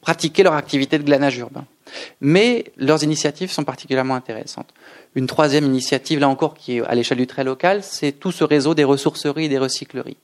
pratiquer 0.01 0.43
leur 0.43 0.53
activité 0.53 0.97
de 0.97 1.03
glanage 1.03 1.37
urbain. 1.37 1.65
Mais 2.19 2.65
leurs 2.77 3.03
initiatives 3.03 3.51
sont 3.51 3.63
particulièrement 3.63 4.15
intéressantes. 4.15 4.73
Une 5.15 5.27
troisième 5.27 5.65
initiative, 5.65 6.19
là 6.19 6.29
encore, 6.29 6.55
qui 6.55 6.77
est 6.77 6.81
à 6.85 6.95
l'échelle 6.95 7.19
du 7.19 7.27
trait 7.27 7.43
local, 7.43 7.83
c'est 7.83 8.11
tout 8.11 8.31
ce 8.31 8.43
réseau 8.43 8.73
des 8.73 8.83
ressourceries 8.83 9.45
et 9.45 9.49
des 9.49 9.57
recycleries, 9.57 10.17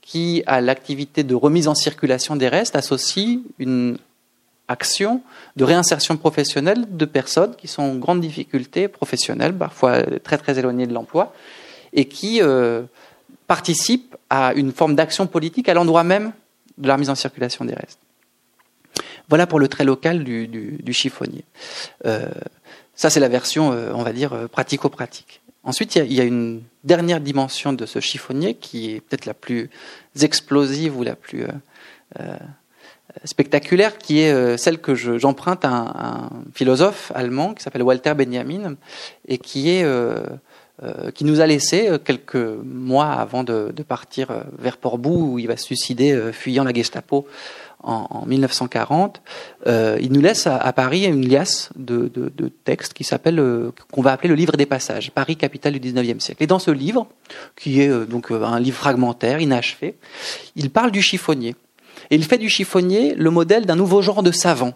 qui, 0.00 0.42
à 0.46 0.60
l'activité 0.60 1.24
de 1.24 1.34
remise 1.34 1.68
en 1.68 1.74
circulation 1.74 2.36
des 2.36 2.48
restes, 2.48 2.76
associe 2.76 3.40
une 3.58 3.98
action 4.68 5.22
de 5.56 5.64
réinsertion 5.64 6.16
professionnelle 6.16 6.84
de 6.88 7.04
personnes 7.04 7.56
qui 7.56 7.68
sont 7.68 7.82
en 7.82 7.94
grande 7.96 8.20
difficulté 8.20 8.86
professionnelle, 8.86 9.54
parfois 9.54 10.02
très 10.22 10.38
très 10.38 10.58
éloignées 10.58 10.86
de 10.86 10.92
l'emploi, 10.92 11.32
et 11.92 12.04
qui 12.04 12.40
euh, 12.42 12.82
participent 13.46 14.14
à 14.30 14.52
une 14.54 14.72
forme 14.72 14.94
d'action 14.94 15.26
politique 15.26 15.68
à 15.68 15.74
l'endroit 15.74 16.04
même 16.04 16.32
de 16.76 16.86
la 16.86 16.94
remise 16.94 17.10
en 17.10 17.14
circulation 17.14 17.64
des 17.64 17.74
restes. 17.74 17.98
Voilà 19.28 19.46
pour 19.46 19.60
le 19.60 19.68
trait 19.68 19.84
local 19.84 20.24
du, 20.24 20.92
chiffonnier. 20.92 21.44
Euh, 22.06 22.28
ça, 22.94 23.10
c'est 23.10 23.20
la 23.20 23.28
version, 23.28 23.72
euh, 23.72 23.92
on 23.94 24.02
va 24.02 24.12
dire, 24.12 24.32
euh, 24.32 24.48
pratico-pratique. 24.48 25.42
Ensuite, 25.64 25.96
il 25.96 26.12
y, 26.12 26.20
a, 26.20 26.24
une 26.24 26.62
dernière 26.84 27.20
dimension 27.20 27.74
de 27.74 27.84
ce 27.84 28.00
chiffonnier 28.00 28.54
qui 28.54 28.94
est 28.94 29.00
peut-être 29.00 29.26
la 29.26 29.34
plus 29.34 29.68
explosive 30.20 30.96
ou 30.96 31.02
la 31.02 31.14
plus 31.14 31.46
spectaculaire, 33.24 33.98
qui 33.98 34.20
est 34.20 34.56
celle 34.56 34.78
que 34.78 34.94
j'emprunte 34.94 35.64
à, 35.66 35.68
un, 35.70 36.30
philosophe 36.54 37.12
allemand 37.14 37.52
qui 37.52 37.62
s'appelle 37.62 37.82
Walter 37.82 38.14
Benjamin 38.14 38.76
et 39.26 39.36
qui 39.36 39.68
est 39.68 39.84
qui 41.12 41.24
nous 41.24 41.40
a 41.40 41.46
laissé 41.46 41.90
quelques 42.02 42.36
mois 42.36 43.12
avant 43.12 43.42
de, 43.44 43.70
de 43.74 43.82
partir 43.82 44.28
vers 44.58 44.78
Portbou 44.78 45.32
où 45.32 45.38
il 45.38 45.48
va 45.48 45.58
se 45.58 45.64
suicider 45.64 46.30
fuyant 46.32 46.64
la 46.64 46.72
Gestapo 46.72 47.26
en, 47.82 48.26
1940, 48.26 49.22
euh, 49.66 49.98
il 50.00 50.12
nous 50.12 50.20
laisse 50.20 50.46
à, 50.46 50.72
Paris 50.72 51.04
une 51.04 51.26
liasse 51.26 51.70
de, 51.76 52.10
textes 52.64 52.92
qui 52.92 53.04
s'appelle, 53.04 53.38
euh, 53.38 53.70
qu'on 53.92 54.02
va 54.02 54.12
appeler 54.12 54.28
le 54.28 54.34
livre 54.34 54.56
des 54.56 54.66
passages, 54.66 55.10
Paris 55.10 55.36
capitale 55.36 55.78
du 55.78 55.92
19e 55.92 56.20
siècle. 56.20 56.42
Et 56.42 56.46
dans 56.46 56.58
ce 56.58 56.70
livre, 56.70 57.06
qui 57.56 57.80
est 57.80 57.88
euh, 57.88 58.04
donc 58.04 58.30
un 58.30 58.58
livre 58.58 58.76
fragmentaire, 58.76 59.40
inachevé, 59.40 59.96
il 60.56 60.70
parle 60.70 60.90
du 60.90 61.02
chiffonnier. 61.02 61.54
Et 62.10 62.16
il 62.16 62.24
fait 62.24 62.38
du 62.38 62.48
chiffonnier 62.48 63.14
le 63.14 63.30
modèle 63.30 63.66
d'un 63.66 63.76
nouveau 63.76 64.02
genre 64.02 64.22
de 64.22 64.32
savant. 64.32 64.72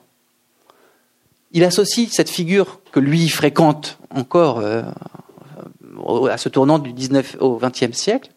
Il 1.53 1.65
associe 1.65 2.09
cette 2.11 2.31
figure 2.31 2.81
que 2.93 3.01
lui 3.01 3.29
fréquente 3.29 3.99
encore 4.11 4.63
à 6.31 6.39
ce 6.39 6.49
tournant 6.49 6.79
du 6.79 6.93
19 6.93 7.37
au 7.41 7.59
20e 7.59 7.93
siècle, 7.93 8.31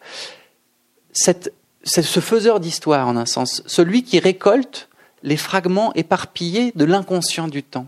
cette 1.13 1.53
c'est 1.85 2.01
ce 2.01 2.19
faiseur 2.19 2.59
d'histoire 2.59 3.07
en 3.07 3.15
un 3.15 3.27
sens, 3.27 3.61
celui 3.67 4.03
qui 4.03 4.19
récolte 4.19 4.89
les 5.21 5.37
fragments 5.37 5.93
éparpillés 5.93 6.71
de 6.75 6.83
l'inconscient 6.83 7.47
du 7.47 7.63
temps. 7.63 7.87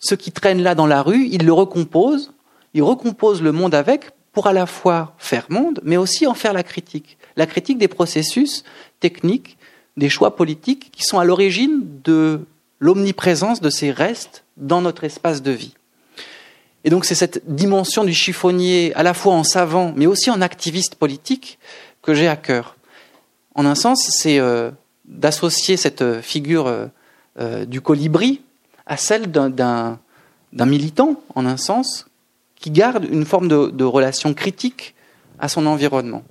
Ce 0.00 0.14
qui 0.14 0.32
traîne 0.32 0.62
là 0.62 0.74
dans 0.74 0.86
la 0.86 1.02
rue, 1.02 1.28
il 1.30 1.46
le 1.46 1.52
recompose, 1.52 2.32
il 2.74 2.82
recompose 2.82 3.40
le 3.40 3.52
monde 3.52 3.74
avec 3.74 4.10
pour 4.32 4.48
à 4.48 4.52
la 4.52 4.66
fois 4.66 5.14
faire 5.18 5.46
monde, 5.48 5.80
mais 5.84 5.96
aussi 5.96 6.26
en 6.26 6.34
faire 6.34 6.52
la 6.52 6.62
critique. 6.62 7.18
La 7.36 7.46
critique 7.46 7.78
des 7.78 7.88
processus 7.88 8.64
techniques, 9.00 9.58
des 9.96 10.08
choix 10.08 10.36
politiques 10.36 10.90
qui 10.92 11.02
sont 11.02 11.18
à 11.18 11.24
l'origine 11.24 11.82
de 12.04 12.40
l'omniprésence 12.78 13.60
de 13.60 13.70
ces 13.70 13.90
restes 13.90 14.44
dans 14.56 14.80
notre 14.80 15.04
espace 15.04 15.42
de 15.42 15.50
vie. 15.50 15.74
Et 16.84 16.90
donc 16.90 17.04
c'est 17.04 17.16
cette 17.16 17.42
dimension 17.52 18.04
du 18.04 18.14
chiffonnier, 18.14 18.92
à 18.94 19.02
la 19.02 19.14
fois 19.14 19.34
en 19.34 19.44
savant, 19.44 19.92
mais 19.96 20.06
aussi 20.06 20.30
en 20.30 20.40
activiste 20.40 20.94
politique, 20.94 21.58
que 22.02 22.14
j'ai 22.14 22.28
à 22.28 22.36
cœur 22.36 22.77
en 23.58 23.66
un 23.66 23.74
sens, 23.74 24.08
c'est 24.08 24.38
euh, 24.38 24.70
d'associer 25.04 25.76
cette 25.76 26.02
euh, 26.02 26.22
figure 26.22 26.72
euh, 27.40 27.64
du 27.64 27.80
colibri 27.80 28.40
à 28.86 28.96
celle 28.96 29.32
d'un 29.32 29.98
militant, 30.52 31.20
en 31.34 31.44
un 31.44 31.56
sens, 31.56 32.06
qui 32.54 32.70
garde 32.70 33.04
une 33.04 33.24
forme 33.24 33.48
de, 33.48 33.84
relation 33.84 34.32
critique 34.32 34.94
à 35.40 35.48
son 35.48 35.66
environnement. 35.66 36.22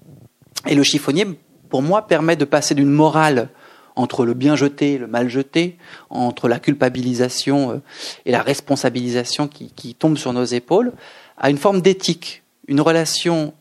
Et 0.68 0.74
le 0.74 0.84
chiffonnier, 0.84 1.28
pour 1.70 1.82
moi, 1.82 2.08
permet 2.08 2.38
de 2.38 2.46
passer 2.46 2.76
d'une 2.76 2.90
morale 2.90 3.50
entre 3.98 4.26
le 4.26 4.34
bien 4.34 4.56
jeté 4.56 4.94
et 4.94 4.98
le 4.98 5.08
mal 5.08 5.30
jeté, 5.30 5.78
entre 6.10 6.48
la 6.48 6.60
culpabilisation 6.60 7.82
et 8.26 8.32
la 8.32 8.42
responsabilisation 8.42 9.50
qui, 9.50 9.72
qui 9.72 9.96
tombe 9.96 10.18
sur 10.18 10.32
nos 10.32 10.46
épaules, 10.46 10.94
à 11.38 11.50
une 11.50 11.58
forme 11.58 11.82
d'éthique, 11.82 12.44
une 12.68 12.80
relation 12.80 13.54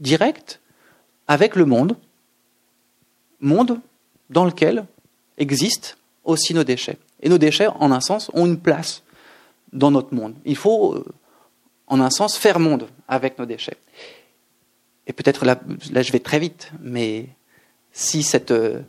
directe 0.00 0.60
avec 1.28 1.56
le 1.56 1.64
monde, 1.64 1.96
monde 3.40 3.80
dans 4.30 4.44
lequel 4.44 4.84
existent 5.38 5.90
aussi 6.24 6.54
nos 6.54 6.64
déchets. 6.64 6.98
Et 7.22 7.28
nos 7.28 7.38
déchets, 7.38 7.66
en 7.66 7.92
un 7.92 8.00
sens, 8.00 8.30
ont 8.34 8.46
une 8.46 8.58
place 8.58 9.02
dans 9.72 9.90
notre 9.90 10.14
monde. 10.14 10.34
Il 10.44 10.56
faut, 10.56 10.94
euh, 10.94 11.04
en 11.86 12.00
un 12.00 12.10
sens, 12.10 12.36
faire 12.36 12.58
monde 12.58 12.86
avec 13.08 13.38
nos 13.38 13.46
déchets. 13.46 13.76
Et 15.06 15.12
peut-être 15.12 15.44
là, 15.44 15.60
là, 15.92 16.02
je 16.02 16.12
vais 16.12 16.18
très 16.18 16.38
vite, 16.38 16.70
mais 16.80 17.26
si 17.92 18.22
cette 18.22 18.50
euh, 18.50 18.80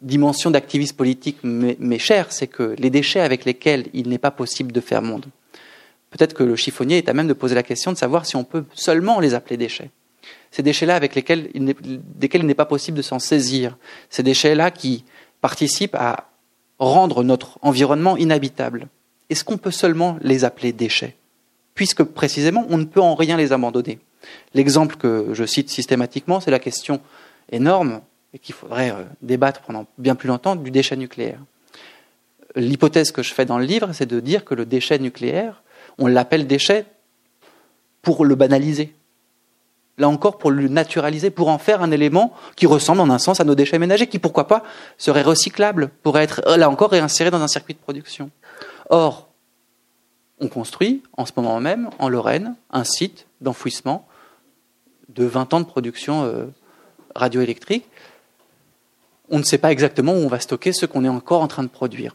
dimension 0.00 0.50
d'activisme 0.50 0.96
politique 0.96 1.38
m'est 1.42 1.98
chère, 1.98 2.32
c'est 2.32 2.48
que 2.48 2.74
les 2.78 2.90
déchets 2.90 3.20
avec 3.20 3.44
lesquels 3.44 3.86
il 3.94 4.08
n'est 4.08 4.18
pas 4.18 4.30
possible 4.30 4.72
de 4.72 4.80
faire 4.80 5.02
monde, 5.02 5.26
peut-être 6.10 6.34
que 6.34 6.42
le 6.42 6.56
chiffonnier 6.56 6.98
est 6.98 7.08
à 7.08 7.14
même 7.14 7.28
de 7.28 7.32
poser 7.32 7.54
la 7.54 7.62
question 7.62 7.92
de 7.92 7.96
savoir 7.96 8.26
si 8.26 8.36
on 8.36 8.44
peut 8.44 8.64
seulement 8.74 9.20
les 9.20 9.34
appeler 9.34 9.56
déchets. 9.56 9.90
Ces 10.50 10.62
déchets-là 10.62 10.96
avec 10.96 11.14
lesquels 11.14 11.50
il 11.54 11.74
desquels 12.16 12.42
il 12.42 12.46
n'est 12.46 12.54
pas 12.54 12.66
possible 12.66 12.96
de 12.96 13.02
s'en 13.02 13.18
saisir. 13.18 13.76
Ces 14.10 14.22
déchets-là 14.22 14.70
qui 14.70 15.04
participent 15.40 15.94
à 15.94 16.28
rendre 16.78 17.24
notre 17.24 17.58
environnement 17.62 18.16
inhabitable. 18.16 18.88
Est-ce 19.30 19.44
qu'on 19.44 19.58
peut 19.58 19.70
seulement 19.70 20.18
les 20.20 20.44
appeler 20.44 20.72
déchets? 20.72 21.16
Puisque 21.74 22.04
précisément, 22.04 22.66
on 22.70 22.78
ne 22.78 22.84
peut 22.84 23.00
en 23.00 23.14
rien 23.14 23.36
les 23.36 23.52
abandonner. 23.52 23.98
L'exemple 24.54 24.96
que 24.96 25.28
je 25.32 25.44
cite 25.44 25.70
systématiquement, 25.70 26.40
c'est 26.40 26.50
la 26.50 26.58
question 26.58 27.00
énorme, 27.50 28.00
et 28.34 28.38
qu'il 28.38 28.54
faudrait 28.54 28.90
euh, 28.90 29.04
débattre 29.22 29.60
pendant 29.60 29.86
bien 29.98 30.14
plus 30.14 30.28
longtemps, 30.28 30.56
du 30.56 30.70
déchet 30.70 30.96
nucléaire. 30.96 31.40
L'hypothèse 32.54 33.12
que 33.12 33.22
je 33.22 33.32
fais 33.32 33.44
dans 33.44 33.58
le 33.58 33.64
livre, 33.64 33.92
c'est 33.92 34.06
de 34.06 34.20
dire 34.20 34.44
que 34.44 34.54
le 34.54 34.64
déchet 34.64 34.98
nucléaire, 34.98 35.62
on 35.98 36.06
l'appelle 36.06 36.46
déchet 36.46 36.86
pour 38.02 38.24
le 38.24 38.34
banaliser. 38.34 38.94
Là 39.98 40.08
encore, 40.08 40.36
pour 40.36 40.50
le 40.50 40.68
naturaliser, 40.68 41.30
pour 41.30 41.48
en 41.48 41.58
faire 41.58 41.82
un 41.82 41.90
élément 41.90 42.34
qui 42.54 42.66
ressemble 42.66 43.00
en 43.00 43.08
un 43.08 43.18
sens 43.18 43.40
à 43.40 43.44
nos 43.44 43.54
déchets 43.54 43.78
ménagers, 43.78 44.06
qui 44.06 44.18
pourquoi 44.18 44.46
pas 44.46 44.62
serait 44.98 45.22
recyclable, 45.22 45.88
pourrait 46.02 46.24
être 46.24 46.42
là 46.56 46.68
encore 46.68 46.90
réinséré 46.90 47.30
dans 47.30 47.40
un 47.40 47.48
circuit 47.48 47.74
de 47.74 47.78
production. 47.78 48.30
Or, 48.90 49.28
on 50.38 50.48
construit 50.48 51.02
en 51.16 51.24
ce 51.24 51.32
moment 51.36 51.60
même, 51.60 51.88
en 51.98 52.10
Lorraine, 52.10 52.56
un 52.70 52.84
site 52.84 53.26
d'enfouissement 53.40 54.06
de 55.08 55.24
20 55.24 55.54
ans 55.54 55.60
de 55.60 55.66
production 55.66 56.24
euh, 56.24 56.44
radioélectrique. 57.14 57.86
On 59.30 59.38
ne 59.38 59.44
sait 59.44 59.58
pas 59.58 59.72
exactement 59.72 60.12
où 60.12 60.16
on 60.16 60.28
va 60.28 60.40
stocker 60.40 60.72
ce 60.72 60.84
qu'on 60.84 61.04
est 61.04 61.08
encore 61.08 61.40
en 61.40 61.48
train 61.48 61.62
de 61.62 61.68
produire. 61.68 62.14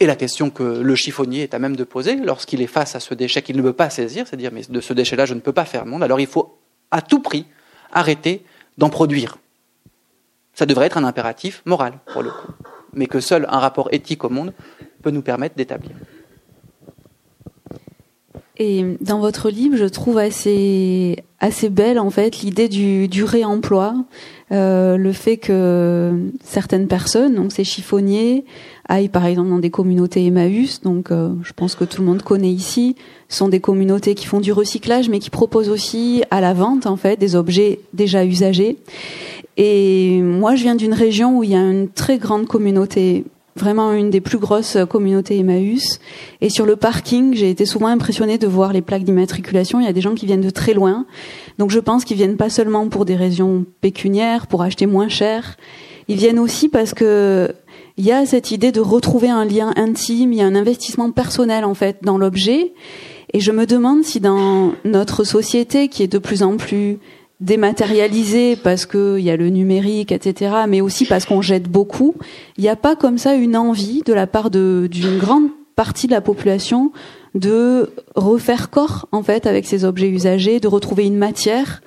Et 0.00 0.06
la 0.06 0.16
question 0.16 0.50
que 0.50 0.62
le 0.62 0.94
chiffonnier 0.96 1.42
est 1.42 1.54
à 1.54 1.58
même 1.58 1.76
de 1.76 1.84
poser 1.84 2.16
lorsqu'il 2.16 2.60
est 2.62 2.66
face 2.66 2.96
à 2.96 3.00
ce 3.00 3.14
déchet 3.14 3.42
qu'il 3.42 3.56
ne 3.56 3.62
veut 3.62 3.72
pas 3.72 3.90
saisir, 3.90 4.26
c'est 4.28 4.36
dire 4.36 4.50
mais 4.52 4.62
de 4.68 4.80
ce 4.80 4.92
déchet-là 4.92 5.24
je 5.24 5.34
ne 5.34 5.40
peux 5.40 5.52
pas 5.52 5.64
faire 5.64 5.86
monde, 5.86 6.02
alors 6.02 6.20
il 6.20 6.26
faut 6.26 6.58
à 6.90 7.00
tout 7.00 7.20
prix 7.20 7.46
arrêter 7.92 8.44
d'en 8.76 8.90
produire. 8.90 9.38
Ça 10.52 10.66
devrait 10.66 10.86
être 10.86 10.98
un 10.98 11.04
impératif 11.04 11.62
moral 11.64 11.94
pour 12.12 12.22
le 12.22 12.30
coup, 12.30 12.52
mais 12.92 13.06
que 13.06 13.20
seul 13.20 13.46
un 13.48 13.58
rapport 13.58 13.88
éthique 13.92 14.24
au 14.24 14.30
monde 14.30 14.52
peut 15.02 15.10
nous 15.10 15.22
permettre 15.22 15.54
d'établir. 15.54 15.92
Et 18.56 18.96
dans 19.00 19.18
votre 19.18 19.50
livre, 19.50 19.76
je 19.76 19.84
trouve 19.84 20.18
assez 20.18 21.24
assez 21.40 21.68
belle 21.68 21.98
en 21.98 22.10
fait 22.10 22.38
l'idée 22.38 22.68
du, 22.68 23.08
du 23.08 23.24
réemploi, 23.24 23.94
euh, 24.54 24.96
le 24.96 25.12
fait 25.12 25.36
que 25.36 26.12
certaines 26.44 26.86
personnes, 26.86 27.34
donc 27.34 27.52
ces 27.52 27.64
chiffonniers, 27.64 28.44
aillent 28.88 29.08
par 29.08 29.26
exemple 29.26 29.48
dans 29.48 29.58
des 29.58 29.70
communautés 29.70 30.24
Emmaüs, 30.24 30.80
donc 30.82 31.10
euh, 31.10 31.30
je 31.42 31.52
pense 31.52 31.74
que 31.74 31.84
tout 31.84 32.00
le 32.00 32.06
monde 32.06 32.22
connaît 32.22 32.52
ici, 32.52 32.94
sont 33.28 33.48
des 33.48 33.58
communautés 33.58 34.14
qui 34.14 34.26
font 34.26 34.40
du 34.40 34.52
recyclage, 34.52 35.08
mais 35.08 35.18
qui 35.18 35.30
proposent 35.30 35.70
aussi 35.70 36.22
à 36.30 36.40
la 36.40 36.54
vente 36.54 36.86
en 36.86 36.96
fait 36.96 37.18
des 37.18 37.34
objets 37.34 37.80
déjà 37.94 38.24
usagés. 38.24 38.76
Et 39.56 40.20
moi, 40.22 40.54
je 40.54 40.62
viens 40.62 40.74
d'une 40.74 40.94
région 40.94 41.38
où 41.38 41.42
il 41.44 41.50
y 41.50 41.56
a 41.56 41.60
une 41.60 41.88
très 41.88 42.18
grande 42.18 42.46
communauté 42.46 43.24
vraiment 43.56 43.92
une 43.92 44.10
des 44.10 44.20
plus 44.20 44.38
grosses 44.38 44.76
communautés 44.88 45.38
Emmaüs. 45.38 46.00
Et 46.40 46.50
sur 46.50 46.66
le 46.66 46.76
parking, 46.76 47.34
j'ai 47.34 47.50
été 47.50 47.66
souvent 47.66 47.86
impressionnée 47.86 48.38
de 48.38 48.46
voir 48.46 48.72
les 48.72 48.82
plaques 48.82 49.04
d'immatriculation. 49.04 49.80
Il 49.80 49.86
y 49.86 49.88
a 49.88 49.92
des 49.92 50.00
gens 50.00 50.14
qui 50.14 50.26
viennent 50.26 50.40
de 50.40 50.50
très 50.50 50.74
loin. 50.74 51.06
Donc 51.58 51.70
je 51.70 51.78
pense 51.78 52.04
qu'ils 52.04 52.16
viennent 52.16 52.36
pas 52.36 52.50
seulement 52.50 52.88
pour 52.88 53.04
des 53.04 53.16
raisons 53.16 53.64
pécuniaires, 53.80 54.46
pour 54.46 54.62
acheter 54.62 54.86
moins 54.86 55.08
cher. 55.08 55.56
Ils 56.08 56.16
viennent 56.16 56.38
aussi 56.38 56.68
parce 56.68 56.94
que 56.94 57.54
il 57.96 58.04
y 58.04 58.12
a 58.12 58.26
cette 58.26 58.50
idée 58.50 58.72
de 58.72 58.80
retrouver 58.80 59.30
un 59.30 59.44
lien 59.44 59.72
intime, 59.76 60.32
il 60.32 60.38
y 60.38 60.42
a 60.42 60.46
un 60.46 60.56
investissement 60.56 61.12
personnel 61.12 61.64
en 61.64 61.74
fait 61.74 61.98
dans 62.02 62.18
l'objet. 62.18 62.72
Et 63.32 63.40
je 63.40 63.52
me 63.52 63.66
demande 63.66 64.02
si 64.04 64.20
dans 64.20 64.72
notre 64.84 65.24
société 65.24 65.88
qui 65.88 66.02
est 66.02 66.12
de 66.12 66.18
plus 66.18 66.42
en 66.42 66.56
plus 66.56 66.98
dématérialisé 67.40 68.56
parce 68.56 68.86
qu'il 68.86 69.20
y 69.20 69.30
a 69.30 69.36
le 69.36 69.48
numérique, 69.48 70.12
etc., 70.12 70.54
mais 70.68 70.80
aussi 70.80 71.04
parce 71.04 71.24
qu'on 71.24 71.42
jette 71.42 71.68
beaucoup, 71.68 72.14
il 72.56 72.62
n'y 72.62 72.68
a 72.68 72.76
pas 72.76 72.96
comme 72.96 73.18
ça 73.18 73.34
une 73.34 73.56
envie 73.56 74.02
de 74.02 74.12
la 74.12 74.26
part 74.26 74.50
d'une 74.50 75.18
grande 75.18 75.48
partie 75.76 76.06
de 76.06 76.12
la 76.12 76.20
population 76.20 76.92
de 77.34 77.92
refaire 78.14 78.70
corps 78.70 79.08
en 79.10 79.22
fait 79.22 79.46
avec 79.46 79.66
ces 79.66 79.84
objets 79.84 80.08
usagés, 80.08 80.60
de 80.60 80.68
retrouver 80.68 81.04
une 81.04 81.16
matière 81.16 81.82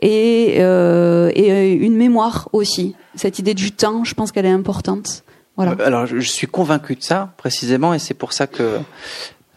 et, 0.00 0.56
euh, 0.58 1.30
et 1.34 1.52
euh, 1.52 1.84
une 1.84 1.96
mémoire 1.96 2.48
aussi. 2.52 2.96
Cette 3.14 3.38
idée 3.38 3.54
du 3.54 3.72
temps, 3.72 4.04
je 4.04 4.14
pense 4.14 4.32
qu'elle 4.32 4.46
est 4.46 4.50
importante. 4.50 5.22
Voilà. 5.56 5.76
Alors 5.84 6.06
je 6.06 6.18
suis 6.20 6.46
convaincu 6.46 6.96
de 6.96 7.02
ça 7.02 7.34
précisément 7.36 7.94
et 7.94 7.98
c'est 7.98 8.14
pour 8.14 8.32
ça 8.32 8.46
que 8.46 8.78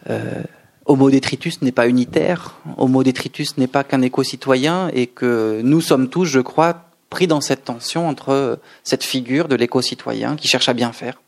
euh, 0.08 0.42
Homo 0.86 1.10
detritus 1.10 1.62
n'est 1.62 1.72
pas 1.72 1.86
unitaire, 1.86 2.56
Homo 2.76 3.02
detritus 3.02 3.56
n'est 3.58 3.66
pas 3.66 3.84
qu'un 3.84 4.02
éco-citoyen 4.02 4.90
et 4.92 5.06
que 5.06 5.60
nous 5.62 5.80
sommes 5.80 6.08
tous, 6.08 6.24
je 6.24 6.40
crois, 6.40 6.84
pris 7.10 7.26
dans 7.26 7.40
cette 7.40 7.64
tension 7.64 8.08
entre 8.08 8.58
cette 8.82 9.04
figure 9.04 9.48
de 9.48 9.56
l'éco-citoyen 9.56 10.36
qui 10.36 10.48
cherche 10.48 10.68
à 10.68 10.72
bien 10.72 10.92
faire, 10.92 11.20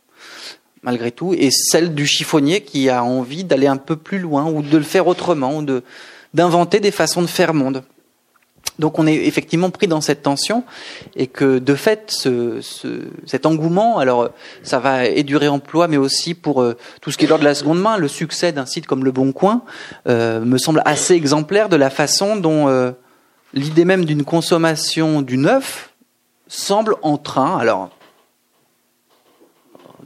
malgré 0.83 1.11
tout, 1.11 1.35
et 1.35 1.51
celle 1.51 1.95
du 1.95 2.07
chiffonnier 2.07 2.63
qui 2.63 2.89
a 2.89 3.05
envie 3.05 3.45
d'aller 3.45 3.67
un 3.67 3.77
peu 3.77 3.97
plus 3.97 4.19
loin 4.19 4.51
ou 4.51 4.63
de 4.63 4.79
le 4.79 4.85
faire 4.85 5.07
autrement, 5.07 5.59
ou 5.59 5.67
d'inventer 6.35 6.81
des 6.81 6.91
façons 6.91 7.23
de 7.23 7.27
faire 7.27 7.53
monde. 7.53 7.83
Donc 8.79 8.99
on 8.99 9.07
est 9.07 9.15
effectivement 9.15 9.71
pris 9.71 9.87
dans 9.87 10.01
cette 10.01 10.23
tension 10.23 10.65
et 11.15 11.27
que 11.27 11.59
de 11.59 11.75
fait 11.75 12.11
ce, 12.11 12.61
cet 13.27 13.45
engouement, 13.45 13.99
alors 13.99 14.31
ça 14.63 14.79
va 14.79 15.05
édurer 15.07 15.49
emploi, 15.49 15.89
mais 15.89 15.99
aussi 15.99 16.35
pour 16.35 16.63
euh, 16.63 16.77
tout 17.01 17.11
ce 17.11 17.19
qui 17.19 17.27
est 17.27 17.29
lors 17.29 17.39
de 17.39 17.45
la 17.45 17.55
seconde 17.55 17.81
main, 17.81 17.99
le 17.99 18.09
succès 18.09 18.53
d'un 18.53 18.67
site 18.67 18.87
comme 18.87 19.05
Le 19.05 19.13
Bon 19.13 19.33
Coin 19.33 19.63
euh, 20.09 20.41
me 20.41 20.57
semble 20.57 20.83
assez 20.87 21.15
exemplaire 21.15 21.69
de 21.69 21.77
la 21.77 21.91
façon 21.91 22.37
dont 22.37 22.69
euh, 22.69 22.93
l'idée 23.53 23.85
même 23.85 24.05
d'une 24.05 24.25
consommation 24.25 25.21
du 25.21 25.37
neuf 25.37 25.91
semble 26.49 26.97
en 27.03 27.19
train, 27.19 27.59
alors 27.59 27.91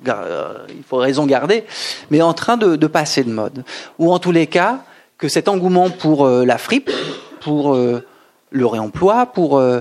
il 0.04 0.84
faut 0.88 0.98
raison 0.98 1.26
garder, 1.26 1.64
mais 2.10 2.22
en 2.22 2.32
train 2.32 2.56
de, 2.56 2.76
de, 2.76 2.86
passer 2.86 3.24
de 3.24 3.30
mode. 3.30 3.64
Ou 3.98 4.12
en 4.12 4.20
tous 4.20 4.30
les 4.30 4.46
cas, 4.46 4.84
que 5.18 5.28
cet 5.28 5.48
engouement 5.48 5.90
pour 5.90 6.28
la 6.28 6.58
fripe, 6.58 6.92
pour 7.40 7.76
le 8.50 8.66
réemploi, 8.66 9.26
pour 9.26 9.58
euh, 9.58 9.80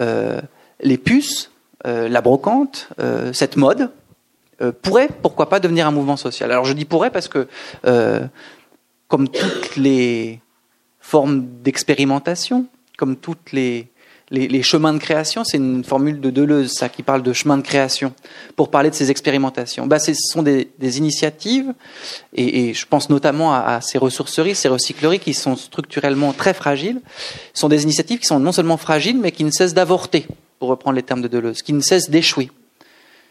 euh, 0.00 0.40
les 0.80 0.98
puces, 0.98 1.50
euh, 1.86 2.08
la 2.08 2.20
brocante, 2.20 2.88
cette 3.32 3.56
mode, 3.56 3.90
pourrait, 4.82 5.08
pourquoi 5.22 5.48
pas, 5.48 5.60
devenir 5.60 5.86
un 5.86 5.90
mouvement 5.90 6.16
social. 6.16 6.50
Alors 6.50 6.64
je 6.64 6.72
dis 6.72 6.86
pourrait 6.86 7.10
parce 7.10 7.28
que, 7.28 7.46
comme 9.08 9.28
toutes 9.28 9.76
les 9.76 10.40
formes 10.98 11.46
d'expérimentation, 11.62 12.66
comme 12.96 13.16
toutes 13.16 13.52
les 13.52 13.88
les, 14.30 14.62
chemins 14.62 14.92
de 14.92 14.98
création, 14.98 15.44
c'est 15.44 15.56
une 15.56 15.84
formule 15.84 16.20
de 16.20 16.30
Deleuze, 16.30 16.72
ça, 16.72 16.88
qui 16.88 17.04
parle 17.04 17.22
de 17.22 17.32
chemin 17.32 17.56
de 17.58 17.62
création, 17.62 18.12
pour 18.56 18.70
parler 18.70 18.90
de 18.90 18.94
ces 18.94 19.10
expérimentations. 19.10 19.86
Bah, 19.86 20.00
ce 20.00 20.12
sont 20.14 20.42
des, 20.42 20.68
initiatives, 20.98 21.72
et, 22.34 22.74
je 22.74 22.86
pense 22.86 23.08
notamment 23.08 23.54
à, 23.54 23.80
ces 23.80 23.98
ressourceries, 23.98 24.56
ces 24.56 24.68
recycleries 24.68 25.20
qui 25.20 25.32
sont 25.32 25.54
structurellement 25.54 26.32
très 26.32 26.54
fragiles. 26.54 27.00
Sont 27.54 27.68
des 27.68 27.84
initiatives 27.84 28.18
qui 28.18 28.26
sont 28.26 28.40
non 28.40 28.52
seulement 28.52 28.76
fragiles, 28.76 29.18
mais 29.18 29.30
qui 29.30 29.44
ne 29.44 29.50
cessent 29.50 29.74
d'avorter, 29.74 30.26
pour 30.58 30.70
reprendre 30.70 30.96
les 30.96 31.02
termes 31.02 31.22
de 31.22 31.28
Deleuze, 31.28 31.62
qui 31.62 31.72
ne 31.72 31.80
cessent 31.80 32.10
d'échouer, 32.10 32.50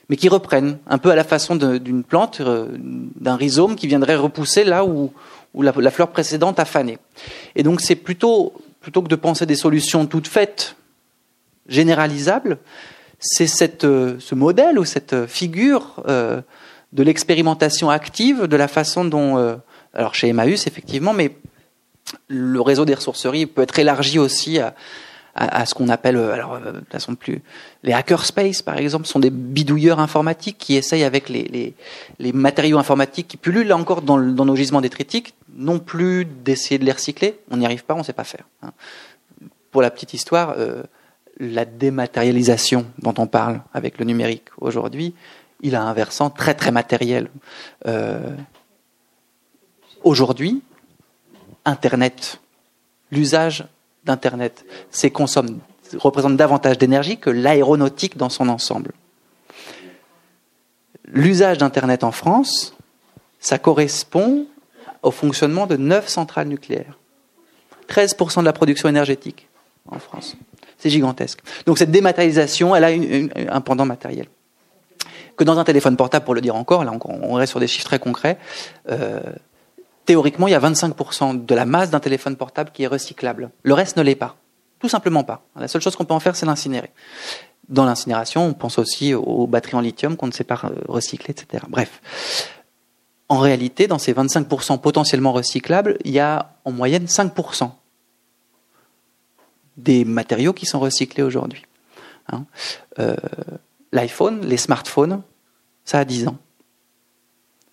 mais 0.08 0.16
qui 0.16 0.30
reprennent, 0.30 0.78
un 0.88 0.98
peu 0.98 1.12
à 1.12 1.16
la 1.16 1.26
façon 1.26 1.58
d'une 1.58 2.04
plante, 2.04 2.40
euh, 2.40 2.68
d'un 2.80 3.36
rhizome 3.36 3.76
qui 3.76 3.88
viendrait 3.88 4.16
repousser 4.16 4.64
là 4.64 4.86
où, 4.86 5.12
la, 5.58 5.74
la 5.76 5.92
fleur 5.92 6.10
précédente 6.10 6.60
a 6.60 6.66
fané. 6.66 7.00
Et 7.56 7.64
donc 7.64 7.82
c'est 7.82 7.96
plutôt 7.96 8.54
plutôt 8.82 9.02
que 9.02 9.08
de 9.08 9.16
penser 9.16 9.48
des 9.48 9.56
solutions 9.56 10.06
toutes 10.06 10.28
faites 10.28 10.76
généralisable, 11.68 12.60
c'est 13.20 13.84
euh, 13.84 14.16
ce 14.20 14.36
modèle 14.36 14.80
ou 14.80 14.86
cette 14.86 15.26
figure 15.26 16.04
euh, 16.08 16.42
de 16.94 17.04
l'expérimentation 17.04 17.90
active, 17.90 18.44
de 18.44 18.56
la 18.56 18.68
façon 18.68 19.06
dont, 19.06 19.38
euh, 19.38 19.56
alors 19.94 20.16
chez 20.16 20.30
Emmaüs 20.30 20.68
effectivement, 20.68 21.14
mais 21.14 21.36
le 22.28 22.62
réseau 22.62 22.86
des 22.86 22.94
ressourceries 22.94 23.46
peut 23.46 23.64
être 23.64 23.80
élargi 23.80 24.20
aussi 24.20 24.60
à, 24.60 25.66
ce 25.66 25.74
qu'on 25.74 25.90
appelle, 25.90 26.18
alors 26.18 26.60
de 26.60 26.82
façon 26.90 27.16
plus, 27.16 27.42
les 27.84 27.94
hackerspace 27.94 28.62
par 28.62 28.78
exemple, 28.78 29.08
sont 29.08 29.20
des 29.20 29.32
bidouilleurs 29.32 30.00
informatiques 30.00 30.58
qui 30.58 30.76
essayent 30.76 31.04
avec 31.04 31.28
les, 31.30 31.74
matériaux 32.32 32.78
informatiques 32.78 33.28
qui 33.28 33.38
pullulent 33.38 33.68
là 33.68 33.76
encore 33.76 34.04
dans, 34.04 34.20
nos 34.20 34.56
gisements 34.56 34.82
détritiques, 34.82 35.34
non 35.56 35.80
plus 35.80 36.26
d'essayer 36.26 36.78
de 36.78 36.86
les 36.86 36.92
recycler, 36.92 37.40
on 37.50 37.58
n'y 37.58 37.66
arrive 37.66 37.84
pas, 37.84 37.96
on 37.96 38.00
ne 38.00 38.04
sait 38.04 38.14
pas 38.14 38.24
faire. 38.24 38.46
Hein. 38.62 38.72
Pour 39.72 39.82
la 39.82 39.90
petite 39.90 40.14
histoire, 40.14 40.56
la 41.38 41.66
dématérialisation 41.66 42.86
dont 43.00 43.14
on 43.18 43.28
parle 43.28 43.62
avec 43.74 43.98
le 44.00 44.06
numérique 44.06 44.50
aujourd'hui, 44.60 45.14
il 45.62 45.76
a 45.76 45.84
un 45.84 45.94
versant 45.94 46.30
très 46.30 46.54
très 46.54 46.72
matériel. 46.72 47.30
Euh, 47.88 48.36
aujourd'hui, 50.04 50.62
Internet, 51.66 52.40
l'usage 53.12 53.66
d'Internet, 54.06 54.66
c'est 54.92 55.10
consomme, 55.10 55.60
représente 55.98 56.38
davantage 56.38 56.78
d'énergie 56.78 57.18
que 57.18 57.30
l'aéronautique 57.30 58.18
dans 58.18 58.30
son 58.30 58.50
ensemble. 58.50 58.92
L'usage 61.06 61.58
d'Internet 61.58 62.04
en 62.04 62.12
France, 62.12 62.76
ça 63.40 63.58
correspond 63.58 64.48
au 65.02 65.12
fonctionnement 65.12 65.68
de 65.68 65.78
neuf 65.78 66.08
centrales 66.08 66.48
nucléaires. 66.48 66.98
13% 67.88 68.40
de 68.40 68.46
la 68.46 68.54
production 68.54 68.90
énergétique 68.90 69.48
en 69.90 70.00
France. 70.00 70.36
C'est 70.86 70.92
gigantesque. 70.92 71.40
Donc 71.66 71.80
cette 71.80 71.90
dématérialisation, 71.90 72.76
elle 72.76 72.84
a 72.84 72.90
un 73.52 73.62
pendant 73.62 73.86
matériel. 73.86 74.28
Que 75.36 75.44
dans 75.44 75.58
un 75.58 75.64
téléphone 75.64 75.98
portable, 75.98 76.26
pour 76.26 76.36
le 76.36 76.42
dire 76.42 76.56
encore, 76.56 76.84
là 76.84 76.92
on 77.04 77.34
reste 77.34 77.50
sur 77.50 77.60
des 77.60 77.66
chiffres 77.66 77.88
très 77.88 77.98
concrets, 77.98 78.38
euh, 78.92 79.20
théoriquement, 80.06 80.48
il 80.48 80.52
y 80.52 80.54
a 80.54 80.60
25% 80.60 81.44
de 81.44 81.56
la 81.56 81.66
masse 81.66 81.90
d'un 81.90 82.00
téléphone 82.00 82.36
portable 82.36 82.70
qui 82.72 82.84
est 82.84 82.88
recyclable. 82.88 83.50
Le 83.64 83.74
reste 83.74 83.98
ne 83.98 84.04
l'est 84.04 84.14
pas. 84.14 84.36
Tout 84.78 84.88
simplement 84.88 85.24
pas. 85.24 85.42
La 85.60 85.68
seule 85.68 85.82
chose 85.82 85.96
qu'on 85.96 86.06
peut 86.06 86.14
en 86.14 86.20
faire, 86.20 86.36
c'est 86.36 86.46
l'incinérer. 86.46 86.92
Dans 87.68 87.86
l'incinération, 87.86 88.46
on 88.46 88.54
pense 88.54 88.78
aussi 88.78 89.16
aux 89.16 89.48
batteries 89.48 89.78
en 89.78 89.82
lithium 89.82 90.16
qu'on 90.18 90.28
ne 90.28 90.34
sait 90.34 90.44
pas 90.44 90.62
recycler, 90.88 91.32
etc. 91.32 91.64
Bref. 91.68 92.44
En 93.28 93.40
réalité, 93.40 93.88
dans 93.88 93.98
ces 93.98 94.14
25% 94.14 94.80
potentiellement 94.82 95.34
recyclables, 95.34 95.98
il 96.06 96.12
y 96.12 96.20
a 96.20 96.52
en 96.64 96.72
moyenne 96.72 97.06
5% 97.06 97.72
des 99.78 100.06
matériaux 100.06 100.54
qui 100.54 100.66
sont 100.66 100.80
recyclés 100.80 101.24
aujourd'hui. 101.24 101.64
Hein. 102.32 102.46
Euh, 103.00 103.16
L'iPhone, 103.92 104.46
les 104.46 104.58
smartphones, 104.58 105.22
ça 105.84 106.00
a 106.00 106.06
10 106.06 106.28
ans. 106.28 106.38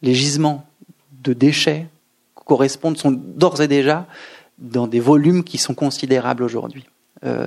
Les 0.02 0.14
gisements 0.14 0.66
de 1.22 1.32
déchets 1.32 1.86
correspondent, 2.34 2.98
sont 2.98 3.12
d'ores 3.12 3.60
et 3.60 3.68
déjà 3.68 4.06
dans 4.58 4.86
des 4.86 5.00
volumes 5.00 5.44
qui 5.44 5.58
sont 5.58 5.74
considérables 5.74 6.42
aujourd'hui. 6.42 6.84
Euh, 7.24 7.46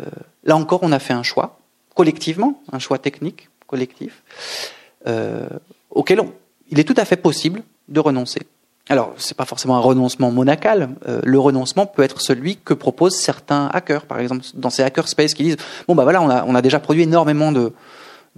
euh, 0.00 0.04
là 0.44 0.56
encore, 0.56 0.80
on 0.82 0.92
a 0.92 0.98
fait 0.98 1.14
un 1.14 1.22
choix, 1.22 1.58
collectivement, 1.94 2.62
un 2.70 2.78
choix 2.78 2.98
technique, 2.98 3.48
collectif, 3.66 4.22
auquel 5.90 6.20
il 6.70 6.78
est 6.78 6.84
tout 6.84 6.94
à 6.96 7.04
fait 7.04 7.16
possible 7.16 7.62
de 7.88 8.00
renoncer. 8.00 8.40
Alors, 8.90 9.12
c'est 9.18 9.36
pas 9.36 9.44
forcément 9.44 9.76
un 9.76 9.80
renoncement 9.80 10.30
monacal. 10.30 10.90
Euh, 11.06 11.20
le 11.22 11.38
renoncement 11.38 11.86
peut 11.86 12.02
être 12.02 12.20
celui 12.20 12.56
que 12.56 12.72
proposent 12.72 13.16
certains 13.16 13.66
hackers, 13.72 14.06
par 14.06 14.18
exemple, 14.18 14.44
dans 14.54 14.70
ces 14.70 14.82
hackerspace 14.82 15.34
qui 15.34 15.42
disent 15.42 15.56
bon 15.86 15.94
bah 15.94 16.04
voilà, 16.04 16.22
on 16.22 16.54
a, 16.54 16.62
déjà 16.62 16.80
produit 16.80 17.02
énormément 17.02 17.52
de, 17.52 17.72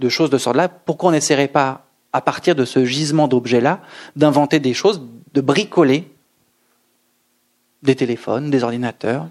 choses 0.09 0.29
de 0.29 0.37
ce 0.37 0.43
sorte-là. 0.45 0.67
Pourquoi 0.67 1.09
on 1.09 1.11
n'essaierait 1.13 1.47
pas, 1.47 1.85
à 2.11 2.21
partir 2.21 2.55
de 2.55 2.65
ce 2.65 2.83
gisement 2.83 3.29
d'objets-là, 3.29 3.79
d'inventer 4.17 4.59
des 4.59 4.73
choses, 4.73 5.01
de 5.33 5.41
bricoler 5.41 6.11
des 7.83 7.95
téléphones, 7.95 8.51
des 8.51 8.63
ordinateurs? 8.63 9.27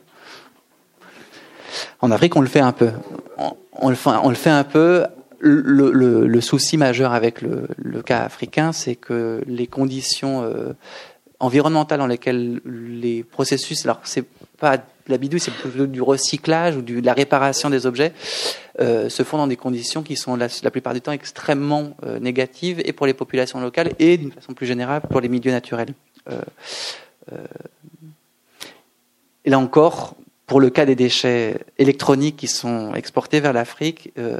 En 2.01 2.11
Afrique, 2.11 2.35
on 2.35 2.41
le 2.41 2.49
fait 2.49 2.61
un 2.61 2.73
peu. 2.73 2.91
On, 3.83 3.91
le, 3.91 3.95
fait, 3.95 4.51
un 4.51 4.65
peu 4.65 5.05
le, 5.39 6.41
souci 6.41 6.77
majeur 6.77 7.13
avec 7.13 7.43
le, 7.43 7.69
le 7.77 8.03
cas 8.03 8.23
africain, 8.23 8.73
c'est 8.73 8.97
que 8.97 9.43
les 9.47 9.67
conditions 9.67 10.43
euh, 10.43 10.73
environnementales 11.41 11.99
dans 11.99 12.07
lesquelles 12.07 12.61
les 12.65 13.25
processus, 13.25 13.85
alors 13.85 14.01
c'est 14.05 14.25
pas 14.59 14.77
de 14.77 14.83
la 15.09 15.19
bidouille, 15.19 15.41
c'est 15.41 15.51
plutôt 15.51 15.87
du 15.87 16.03
recyclage 16.03 16.77
ou 16.77 16.83
de 16.83 17.05
la 17.05 17.15
réparation 17.15 17.71
des 17.71 17.87
objets, 17.87 18.13
euh, 18.79 19.09
se 19.09 19.23
font 19.23 19.39
dans 19.39 19.47
des 19.47 19.57
conditions 19.57 20.03
qui 20.03 20.17
sont 20.17 20.37
la, 20.37 20.49
plupart 20.71 20.95
du 20.95 21.01
temps 21.01 21.13
extrêmement 21.13 21.97
euh, 22.05 22.21
négatives 22.21 22.81
et 22.85 22.93
pour 22.93 23.07
les 23.07 23.15
populations 23.15 23.61
locales 23.61 23.93
et 23.99 24.19
d'une 24.19 24.33
façon 24.33 24.53
plus 24.53 24.67
générale 24.67 25.01
pour 25.01 25.21
les 25.21 25.29
milieux 25.29 25.51
naturels. 25.51 25.95
Euh, 26.31 26.41
et 29.45 29.51
là 29.51 29.59
encore, 29.59 30.15
pour 30.51 30.59
le 30.59 30.69
cas 30.69 30.85
des 30.85 30.97
déchets 30.97 31.59
électroniques 31.79 32.39
qui 32.39 32.49
sont 32.49 32.93
exportés 32.97 33.39
vers 33.39 33.53
l'Afrique, 33.53 34.13
euh, 34.19 34.37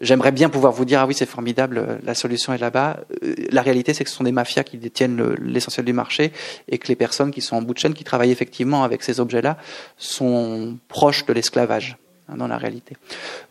j'aimerais 0.00 0.32
bien 0.32 0.48
pouvoir 0.48 0.72
vous 0.72 0.84
dire 0.84 0.98
ah 0.98 1.06
oui 1.06 1.14
c'est 1.14 1.24
formidable, 1.24 2.00
la 2.02 2.14
solution 2.14 2.52
est 2.52 2.58
là-bas. 2.58 2.98
Euh, 3.22 3.36
la 3.52 3.62
réalité 3.62 3.94
c'est 3.94 4.02
que 4.02 4.10
ce 4.10 4.16
sont 4.16 4.24
des 4.24 4.32
mafias 4.32 4.64
qui 4.64 4.76
détiennent 4.76 5.36
l'essentiel 5.40 5.86
du 5.86 5.92
marché 5.92 6.32
et 6.66 6.78
que 6.78 6.88
les 6.88 6.96
personnes 6.96 7.30
qui 7.30 7.42
sont 7.42 7.54
en 7.54 7.62
bout 7.62 7.74
de 7.74 7.78
chaîne, 7.78 7.94
qui 7.94 8.02
travaillent 8.02 8.32
effectivement 8.32 8.82
avec 8.82 9.04
ces 9.04 9.20
objets-là, 9.20 9.56
sont 9.98 10.76
proches 10.88 11.24
de 11.26 11.32
l'esclavage 11.32 11.96
hein, 12.28 12.34
dans 12.36 12.48
la 12.48 12.58
réalité. 12.58 12.96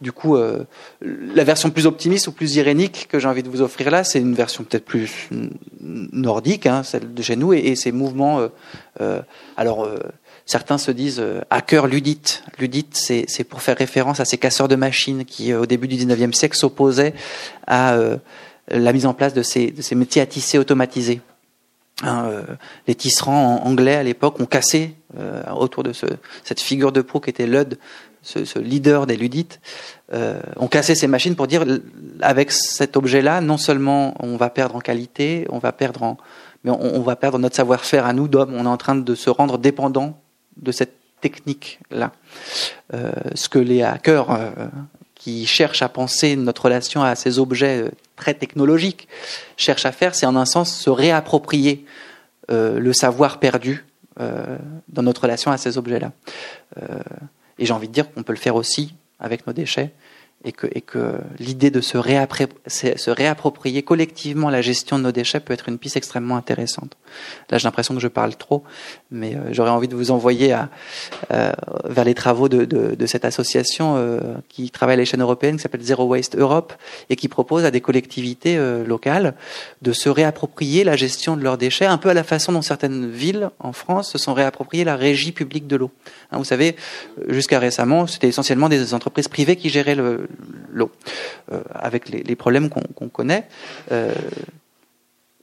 Du 0.01 0.11
coup, 0.11 0.35
euh, 0.35 0.65
la 0.99 1.45
version 1.45 1.69
plus 1.69 1.85
optimiste 1.85 2.27
ou 2.27 2.33
plus 2.33 2.57
irénique 2.57 3.07
que 3.09 3.19
j'ai 3.19 3.29
envie 3.29 3.43
de 3.43 3.49
vous 3.49 3.61
offrir 3.61 3.89
là, 3.89 4.03
c'est 4.03 4.19
une 4.19 4.33
version 4.33 4.65
peut-être 4.65 4.83
plus 4.83 5.29
nordique, 5.79 6.65
hein, 6.65 6.83
celle 6.83 7.13
de 7.13 7.21
chez 7.21 7.37
nous, 7.37 7.53
et, 7.53 7.77
ces 7.77 7.93
mouvements. 7.93 8.49
Alors 9.55 9.87
Certains 10.49 10.79
se 10.79 10.89
disent 10.89 11.19
euh, 11.19 11.41
hacker 11.51 11.85
ludite. 11.85 12.43
Ludite, 12.57 12.95
c'est 12.95 13.43
pour 13.43 13.61
faire 13.61 13.77
référence 13.77 14.19
à 14.19 14.25
ces 14.25 14.39
casseurs 14.39 14.67
de 14.67 14.75
machines 14.75 15.23
qui, 15.23 15.53
euh, 15.53 15.61
au 15.61 15.67
début 15.67 15.87
du 15.87 15.95
19e 15.95 16.33
siècle, 16.33 16.57
s'opposaient 16.57 17.13
à 17.67 17.93
euh, 17.93 18.17
la 18.67 18.91
mise 18.91 19.05
en 19.05 19.13
place 19.13 19.35
de 19.35 19.43
ces, 19.43 19.75
métiers 19.91 20.23
à 20.23 20.25
tisser 20.25 20.57
automatisés. 20.57 21.21
Hein, 22.01 22.31
les 22.87 22.95
tisserands 22.95 23.63
anglais 23.63 23.95
à 23.95 24.01
l'époque 24.01 24.39
ont 24.39 24.47
cassé 24.47 24.95
autour 25.55 25.83
de 25.83 25.93
ce, 25.93 26.05
cette 26.43 26.61
figure 26.61 26.91
de 26.93 27.01
proue 27.01 27.19
qui 27.19 27.29
était 27.29 27.45
Ludd, 27.45 27.77
ce, 28.23 28.57
leader 28.57 29.05
des 29.05 29.17
ludites, 29.17 29.59
euh, 30.13 30.39
ont 30.55 30.67
cassé 30.67 30.95
ces 30.95 31.07
machines 31.07 31.35
pour 31.35 31.45
dire 31.45 31.63
avec 32.21 32.51
cet 32.51 32.97
objet-là, 32.97 33.41
non 33.41 33.57
seulement 33.57 34.15
on 34.19 34.35
va 34.37 34.49
perdre 34.49 34.77
en 34.77 34.79
qualité, 34.79 35.45
on 35.49 35.59
va 35.59 35.73
perdre 35.73 36.17
mais 36.63 36.71
on 36.71 37.01
va 37.01 37.15
perdre 37.15 37.37
notre 37.37 37.55
savoir-faire 37.55 38.05
à 38.05 38.13
nous 38.13 38.27
d'hommes. 38.27 38.53
On 38.53 38.65
est 38.65 38.69
en 38.69 38.77
train 38.77 38.95
de 38.95 39.15
se 39.15 39.29
rendre 39.29 39.57
dépendant 39.57 40.19
de 40.61 40.71
cette 40.71 40.93
technique-là. 41.21 42.11
Euh, 42.93 43.11
ce 43.35 43.49
que 43.49 43.59
les 43.59 43.83
hackers 43.83 44.31
euh, 44.31 44.51
qui 45.15 45.45
cherchent 45.45 45.81
à 45.81 45.89
penser 45.89 46.35
notre 46.35 46.65
relation 46.65 47.03
à 47.03 47.15
ces 47.15 47.39
objets 47.39 47.83
euh, 47.83 47.89
très 48.15 48.33
technologiques 48.33 49.07
cherchent 49.57 49.85
à 49.85 49.91
faire, 49.91 50.15
c'est 50.15 50.25
en 50.25 50.35
un 50.35 50.45
sens 50.45 50.73
se 50.73 50.89
réapproprier 50.89 51.85
le 52.51 52.93
savoir 52.93 53.39
perdu 53.39 53.85
dans 54.17 55.03
notre 55.03 55.21
relation 55.21 55.51
à 55.51 55.57
ces 55.57 55.77
objets-là. 55.77 56.11
et 57.59 57.65
j'ai 57.67 57.73
envie 57.73 57.87
de 57.87 57.93
dire 57.93 58.11
qu'on 58.11 58.23
peut 58.23 58.33
le 58.33 58.39
faire 58.39 58.55
aussi 58.55 58.95
avec 59.19 59.45
nos 59.45 59.53
déchets 59.53 59.91
et 60.45 60.53
que, 60.53 61.19
l'idée 61.37 61.69
de 61.69 61.81
se, 61.81 61.97
réapproprier 63.09 63.83
collectivement 63.83 64.49
la 64.49 64.61
gestion 64.61 64.97
de 64.97 65.03
nos 65.03 65.11
déchets 65.11 65.41
peut 65.41 65.53
être 65.53 65.67
une 65.67 65.77
piste 65.77 65.97
extrêmement 65.97 66.37
intéressante. 66.37 66.95
Là, 67.49 67.57
j'ai 67.57 67.65
l'impression 67.65 67.93
que 67.93 67.99
je 67.99 68.07
parle 68.07 68.35
trop, 68.35 68.63
mais 69.11 69.35
euh, 69.35 69.51
j'aurais 69.51 69.71
envie 69.71 69.89
de 69.89 69.95
vous 69.95 70.11
envoyer 70.11 70.55
euh, 71.31 71.51
vers 71.83 72.05
les 72.05 72.13
travaux 72.13 72.47
de, 72.47 73.05
cette 73.05 73.25
association 73.25 73.95
euh, 73.97 74.19
qui 74.47 74.69
travaille 74.69 74.93
à 74.93 74.97
l'échelle 74.97 75.19
européenne, 75.19 75.57
qui 75.57 75.63
s'appelle 75.63 75.81
Zero 75.81 76.05
Waste 76.05 76.37
Europe, 76.37 76.73
et 77.09 77.17
qui 77.17 77.27
propose 77.27 77.65
à 77.65 77.71
des 77.71 77.81
collectivités 77.81 78.57
locales 78.85 79.35
de 79.81 79.91
se 79.91 80.07
réapproprier 80.07 80.83
la 80.83 80.95
gestion 80.95 81.35
de 81.35 81.43
leurs 81.43 81.57
déchets, 81.57 81.85
un 81.85 81.97
peu 81.97 82.09
à 82.09 82.13
la 82.13 82.23
façon 82.23 82.53
dont 82.53 82.61
certaines 82.61 83.09
villes 83.09 83.49
en 83.59 83.73
France 83.73 84.11
se 84.11 84.17
sont 84.17 84.33
réappropriées 84.33 84.85
la 84.85 84.95
régie 84.95 85.31
publique 85.31 85.67
de 85.67 85.75
l'eau. 85.75 85.91
Hein, 86.31 86.37
vous 86.37 86.43
savez, 86.43 86.75
jusqu'à 87.27 87.59
récemment, 87.59 88.07
c'était 88.07 88.27
essentiellement 88.27 88.69
des 88.69 88.93
entreprises 88.93 89.27
privées 89.27 89.55
qui 89.55 89.69
géraient 89.69 89.95
le, 89.95 90.27
l'eau, 90.71 90.91
euh, 91.51 91.61
avec 91.73 92.09
les, 92.09 92.23
les 92.23 92.35
problèmes 92.35 92.69
qu'on 92.69 93.09
connaît. 93.09 93.45
Euh, 93.91 94.13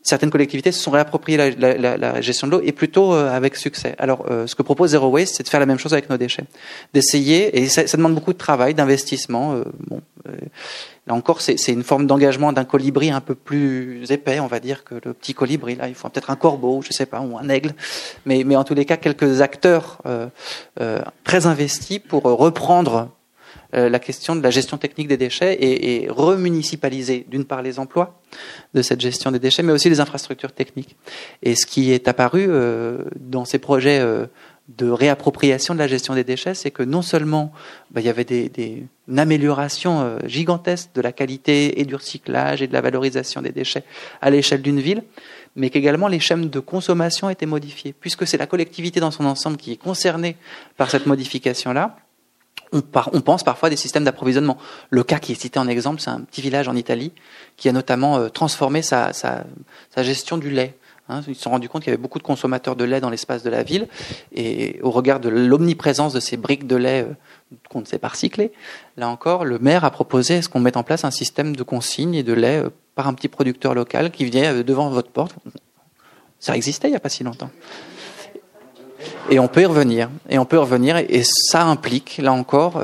certaines 0.07 0.31
collectivités 0.31 0.71
se 0.71 0.81
sont 0.81 0.93
réappropriées 0.93 1.37
la, 1.37 1.75
la, 1.75 1.97
la 1.97 2.21
gestion 2.21 2.47
de 2.47 2.53
l'eau 2.53 2.61
et 2.63 2.71
plutôt 2.71 3.13
euh, 3.13 3.29
avec 3.29 3.57
succès. 3.57 3.97
Alors, 3.99 4.25
euh, 4.31 4.47
ce 4.47 4.55
que 4.55 4.63
propose 4.63 4.91
Zero 4.91 5.09
Waste, 5.09 5.35
c'est 5.35 5.43
de 5.43 5.49
faire 5.49 5.59
la 5.59 5.67
même 5.67 5.79
chose 5.79 5.93
avec 5.93 6.09
nos 6.09 6.17
déchets, 6.17 6.45
d'essayer, 6.95 7.59
et 7.59 7.67
ça, 7.67 7.87
ça, 7.89 7.97
demande 7.97 8.15
beaucoup 8.15 8.33
de 8.33 8.39
travail, 8.39 8.73
d'investissement. 8.73 9.55
Euh, 9.55 9.65
bon, 9.89 10.01
là 11.07 11.15
encore, 11.15 11.41
c'est 11.41 11.57
une 11.69 11.83
forme 11.83 12.07
d'engagement 12.07 12.53
d'un 12.53 12.65
colibri 12.65 13.11
un 13.11 13.21
peu 13.21 13.35
plus 13.35 14.11
épais, 14.11 14.39
on 14.39 14.47
va 14.47 14.61
dire, 14.61 14.85
que 14.85 14.95
le 14.95 15.13
petit 15.13 15.35
colibri. 15.35 15.75
Là, 15.75 15.89
il 15.89 15.95
faut 15.95 16.09
peut-être 16.09 16.31
un 16.31 16.37
corbeau, 16.37 16.83
je 16.83 16.93
sais 16.93 17.07
pas, 17.07 17.21
ou 17.21 17.37
un 17.37 17.49
aigle, 17.49 17.73
mais, 18.27 18.45
mais 18.45 18.55
en 18.55 18.63
tous 18.63 18.75
les 18.75 18.85
cas, 18.85 18.97
quelques 18.97 19.41
acteurs 19.41 19.99
très 21.25 21.47
investis 21.47 21.99
pour 21.99 22.23
reprendre 22.23 22.97
euh, 22.97 23.16
la 23.77 23.99
question 23.99 24.35
de 24.35 24.43
la 24.43 24.51
gestion 24.51 24.79
technique 24.79 25.09
des 25.09 25.17
déchets 25.17 25.55
et, 25.55 26.05
et 26.05 26.09
remunicipaliser 26.09 27.27
d'une 27.29 27.45
part 27.45 27.63
les 27.63 27.79
emplois 27.79 28.21
de 28.75 28.83
cette 28.83 29.01
gestion 29.01 29.31
des 29.31 29.39
déchets, 29.39 29.63
mais 29.63 29.73
aussi 29.73 29.89
les 29.89 30.01
infrastructures 30.01 30.53
techniques. 30.53 30.97
Et 31.43 31.55
ce 31.55 31.67
qui 31.67 31.93
est 31.93 32.09
apparu 32.09 32.47
euh, 32.49 33.05
dans 33.17 33.45
ces 33.45 33.59
projets 33.59 34.01
euh, 34.01 34.27
de 34.69 34.89
réappropriation 34.91 35.75
de 35.75 35.79
la 35.79 35.87
gestion 35.87 36.15
des 36.15 36.25
déchets, 36.25 36.55
c'est 36.55 36.71
que 36.71 36.83
non 36.83 37.03
seulement 37.03 37.53
bah, 37.91 38.01
il 38.01 38.07
y 38.07 38.11
avait 38.11 38.25
des, 38.25 38.49
des, 38.49 38.85
une 39.09 39.19
amélioration 39.19 40.01
euh, 40.01 40.19
gigantesque 40.27 40.91
de 40.95 41.01
la 41.01 41.13
qualité 41.13 41.81
et 41.81 41.85
du 41.85 41.95
recyclage 41.95 42.63
et 42.63 42.67
de 42.67 42.73
la 42.73 42.81
valorisation 42.81 43.43
des 43.43 43.53
déchets 43.53 43.85
à 44.21 44.31
l'échelle 44.31 44.63
d'une 44.63 44.81
ville, 44.81 45.05
mais 45.55 45.71
qu'également 45.71 46.09
les 46.09 46.21
chaînes 46.21 46.51
de 46.51 46.61
consommation 46.61 47.31
étaient 47.31 47.47
modifiées, 47.47 47.95
puisque 47.99 48.27
c'est 48.27 48.39
la 48.39 48.47
collectivité 48.47 49.01
dans 49.01 49.13
son 49.13 49.25
ensemble 49.25 49.57
qui 49.57 49.73
est 49.73 49.77
concernée 49.77 50.37
par 50.77 50.91
cette 50.91 51.07
modification-là 51.07 51.97
on, 53.13 53.21
pense 53.21 53.43
parfois 53.43 53.71
des 53.71 53.77
systèmes 53.77 54.05
d'approvisionnement. 54.05 54.59
Le 54.91 55.03
cas 55.03 55.19
qui 55.19 55.33
est 55.33 55.41
cité 55.41 55.59
en 55.59 55.69
exemple, 55.69 56.01
c'est 56.01 56.11
un 56.11 56.21
petit 56.21 56.41
village 56.41 56.69
en 56.69 56.77
Italie 56.77 57.13
qui 57.57 57.69
a 57.69 57.73
notamment 57.73 58.19
euh, 58.19 58.29
transformé 58.29 58.83
sa, 58.83 59.13
gestion 59.97 60.39
du 60.39 60.51
lait. 60.51 60.77
Hein, 61.09 61.21
ils 61.29 61.37
se 61.37 61.43
sont 61.43 61.51
rendus 61.51 61.69
compte 61.69 61.83
qu'il 61.83 61.93
y 61.93 61.95
avait 61.95 62.03
beaucoup 62.03 62.19
de 62.19 62.25
consommateurs 62.25 62.75
de 62.75 62.85
lait 62.85 63.01
dans 63.01 63.11
l'espace 63.11 63.45
de 63.45 63.51
la 63.51 63.63
ville, 63.63 63.87
et 64.33 64.81
au 64.83 64.91
regard 64.91 65.21
de 65.21 65.29
l'omniprésence 65.29 66.13
de 66.13 66.19
ces 66.19 66.37
briques 66.37 66.67
de 66.67 66.75
lait 66.75 67.07
euh, 67.09 67.57
qu'on 67.71 67.81
ne 67.81 67.85
sait 67.85 67.99
pas 67.99 68.09
recycler, 68.09 68.51
là 68.97 69.09
encore, 69.09 69.45
le 69.45 69.61
maire 69.61 69.85
a 69.85 69.91
proposé 69.91 70.41
qu'on 70.51 70.59
mette 70.59 70.77
en 70.77 70.83
place 70.83 71.05
un 71.05 71.13
système 71.13 71.55
de 71.55 71.63
consigne 71.63 72.15
et 72.15 72.25
de 72.25 72.33
lait 72.33 72.65
euh, 72.65 72.71
par 72.97 73.07
un 73.07 73.15
petit 73.15 73.29
producteur 73.29 73.75
local 73.75 74.11
qui 74.11 74.25
vient 74.25 74.63
devant 74.63 74.91
votre 74.91 75.11
porte. 75.11 75.37
Ça 76.41 76.57
existait 76.57 76.89
il 76.89 76.93
n'y 76.93 76.97
a 76.97 77.01
pas 77.01 77.09
si 77.09 77.23
longtemps. 77.25 77.51
Et 79.31 79.39
on 79.39 79.49
peut 79.49 79.63
y 79.63 79.67
revenir. 79.67 80.11
Et 80.29 80.39
on 80.39 80.45
peut 80.45 80.57
y 80.57 80.61
revenir. 80.61 80.97
Et 80.97 81.23
ça 81.25 81.65
implique, 81.65 82.19
là 82.19 82.33
encore, 82.33 82.81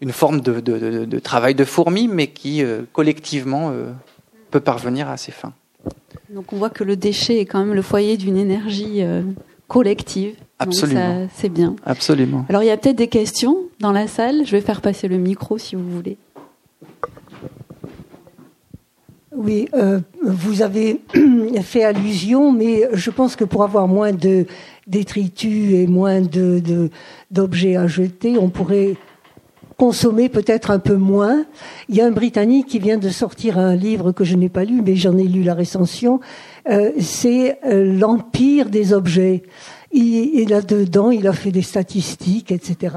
une 0.00 0.12
forme 0.12 0.40
de, 0.40 0.60
de, 0.60 1.04
de, 1.04 1.18
travail 1.18 1.54
de 1.54 1.64
fourmi, 1.64 2.08
mais 2.08 2.28
qui 2.28 2.62
collectivement 2.92 3.72
peut 4.50 4.60
parvenir 4.60 5.08
à 5.08 5.16
ses 5.16 5.32
fins. 5.32 5.52
Donc 6.30 6.52
on 6.52 6.56
voit 6.56 6.70
que 6.70 6.84
le 6.84 6.96
déchet 6.96 7.38
est 7.38 7.46
quand 7.46 7.58
même 7.58 7.74
le 7.74 7.82
foyer 7.82 8.16
d'une 8.16 8.36
énergie 8.36 9.02
collective. 9.68 10.34
Absolument. 10.58 11.28
C'est 11.34 11.48
bien. 11.48 11.76
Absolument. 11.86 12.44
Alors 12.48 12.62
il 12.62 12.66
y 12.66 12.70
a 12.70 12.76
peut-être 12.76 12.96
des 12.96 13.08
questions 13.08 13.56
dans 13.78 13.92
la 13.92 14.06
salle. 14.06 14.44
Je 14.44 14.50
vais 14.52 14.60
faire 14.60 14.80
passer 14.80 15.08
le 15.08 15.16
micro 15.16 15.58
si 15.58 15.76
vous 15.76 15.88
voulez. 15.88 16.16
Oui, 19.34 19.68
euh, 19.74 20.00
vous 20.22 20.60
avez 20.60 21.00
fait 21.62 21.84
allusion, 21.84 22.52
mais 22.52 22.88
je 22.92 23.10
pense 23.10 23.36
que 23.36 23.44
pour 23.44 23.62
avoir 23.62 23.88
moins 23.88 24.12
de 24.12 24.44
détritus 24.90 25.74
et 25.74 25.86
moins 25.86 26.20
de 26.20 26.90
d'objets 27.30 27.76
à 27.76 27.86
jeter, 27.86 28.36
on 28.36 28.50
pourrait 28.50 28.96
consommer 29.80 30.28
peut-être 30.28 30.70
un 30.70 30.78
peu 30.78 30.96
moins. 30.96 31.46
Il 31.88 31.96
y 31.96 32.02
a 32.02 32.06
un 32.06 32.10
Britannique 32.10 32.66
qui 32.66 32.78
vient 32.78 32.98
de 32.98 33.08
sortir 33.08 33.58
un 33.58 33.74
livre 33.74 34.12
que 34.12 34.24
je 34.24 34.36
n'ai 34.36 34.50
pas 34.50 34.64
lu, 34.64 34.82
mais 34.84 34.94
j'en 34.94 35.16
ai 35.16 35.24
lu 35.24 35.42
la 35.42 35.54
recension. 35.54 36.20
Euh, 36.68 36.90
c'est 37.00 37.58
euh, 37.64 37.98
l'empire 37.98 38.68
des 38.68 38.92
objets. 38.92 39.42
Et 39.92 40.44
là-dedans, 40.44 41.10
il 41.10 41.26
a 41.26 41.32
fait 41.32 41.50
des 41.50 41.62
statistiques, 41.62 42.52
etc. 42.52 42.94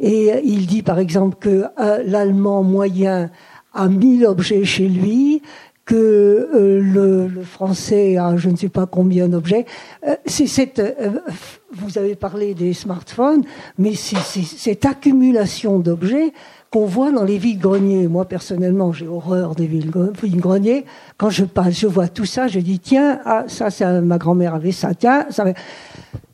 Et 0.00 0.30
il 0.44 0.66
dit, 0.66 0.82
par 0.82 0.98
exemple, 0.98 1.36
que 1.40 1.64
euh, 1.80 2.02
l'Allemand 2.04 2.64
moyen 2.64 3.30
a 3.72 3.88
1000 3.88 4.26
objets 4.26 4.64
chez 4.64 4.88
lui, 4.88 5.40
que 5.88 6.50
euh, 6.54 6.80
le, 6.82 7.42
français 7.42 8.18
a 8.18 8.36
je 8.36 8.50
ne 8.50 8.56
sais 8.56 8.68
pas 8.68 8.84
combien 8.84 9.26
d'objets. 9.26 9.64
Euh, 10.06 10.14
c'est 10.26 10.46
cette, 10.46 10.82
vous 11.72 11.96
avez 11.96 12.14
parlé 12.14 12.52
des 12.52 12.74
smartphones, 12.74 13.42
mais 13.78 13.94
c'est 13.94 14.42
cette 14.42 14.84
accumulation 14.84 15.78
d'objets 15.78 16.34
qu'on 16.70 16.84
voit 16.84 17.10
dans 17.10 17.24
les 17.24 17.38
vides-greniers. 17.38 18.06
Moi, 18.06 18.26
personnellement, 18.26 18.92
j'ai 18.92 19.08
horreur 19.08 19.54
des 19.54 19.66
vides-greniers. 19.66 20.84
Quand 21.16 21.30
je 21.30 21.46
passe, 21.46 21.80
je 21.80 21.86
vois 21.86 22.08
tout 22.08 22.26
ça, 22.26 22.48
je 22.48 22.60
dis, 22.60 22.78
tiens, 22.78 23.20
ah, 23.24 23.44
ça, 23.48 23.70
ça 23.70 24.02
ma 24.02 24.18
grand-mère 24.18 24.54
avait 24.54 24.72
ça, 24.72 24.94
tiens, 24.94 25.24
ça 25.30 25.46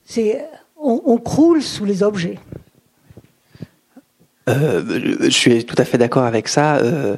c'est 0.04 0.44
on, 0.76 1.16
croule 1.18 1.62
sous 1.62 1.84
les 1.84 2.02
objets. 2.02 2.38
Euh, 4.48 4.82
je 5.22 5.28
suis 5.30 5.64
tout 5.64 5.76
à 5.78 5.84
fait 5.84 5.96
d'accord 5.96 6.24
avec 6.24 6.48
ça. 6.48 6.76
Euh, 6.76 7.16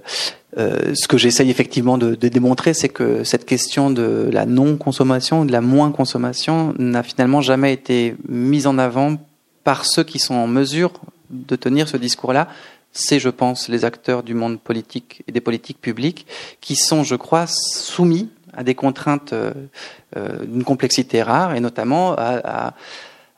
euh, 0.59 0.95
ce 0.95 1.07
que 1.09 1.19
j'essaye 1.19 1.51
effectivement 1.51 1.99
de, 1.99 2.15
démontrer, 2.15 2.75
c'est 2.75 2.89
que 2.89 3.25
cette 3.25 3.45
question 3.45 3.91
de 3.91 4.29
la 4.33 4.47
non-consommation, 4.47 5.45
de 5.45 5.53
la 5.53 5.61
moins-consommation, 5.61 6.75
n'a 6.79 7.03
finalement 7.03 7.41
jamais 7.41 7.73
été 7.73 8.17
mise 8.29 8.67
en 8.67 8.79
avant 8.79 9.17
par 9.65 9.85
ceux 9.85 10.05
qui 10.05 10.19
sont 10.19 10.35
en 10.35 10.47
mesure 10.47 10.93
de 11.31 11.57
tenir 11.57 11.89
ce 11.89 11.97
discours-là. 11.97 12.49
C'est, 12.93 13.19
je 13.19 13.29
pense, 13.29 13.69
les 13.69 13.85
acteurs 13.85 14.23
du 14.23 14.33
monde 14.33 14.59
politique 14.59 15.23
et 15.29 15.33
des 15.33 15.41
politiques 15.41 15.81
publiques 15.81 16.27
qui 16.61 16.77
sont, 16.77 17.05
je 17.05 17.15
crois, 17.15 17.47
soumis 17.47 18.31
à 18.57 18.65
des 18.65 18.75
contraintes 18.75 19.33
euh, 19.33 19.53
euh, 20.17 20.45
d'une 20.45 20.65
complexité 20.65 21.23
rare 21.23 21.55
et 21.55 21.61
notamment 21.61 22.15
à, 22.15 22.75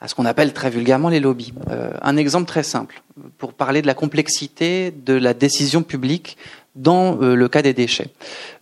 à, 0.01 0.09
ce 0.09 0.15
qu'on 0.15 0.27
appelle 0.27 0.53
très 0.53 0.70
vulgairement 0.70 1.09
les 1.09 1.20
lobbies. 1.20 1.53
Euh, 1.70 1.90
un 2.03 2.16
exemple 2.16 2.47
très 2.47 2.62
simple 2.62 3.03
pour 3.36 3.53
parler 3.53 3.82
de 3.82 3.89
la 3.89 3.95
complexité 3.95 4.93
de 4.93 5.15
la 5.15 5.35
décision 5.35 5.82
publique 5.82 6.36
dans 6.79 7.17
le 7.17 7.49
cas 7.49 7.61
des 7.61 7.75
déchets. 7.75 8.11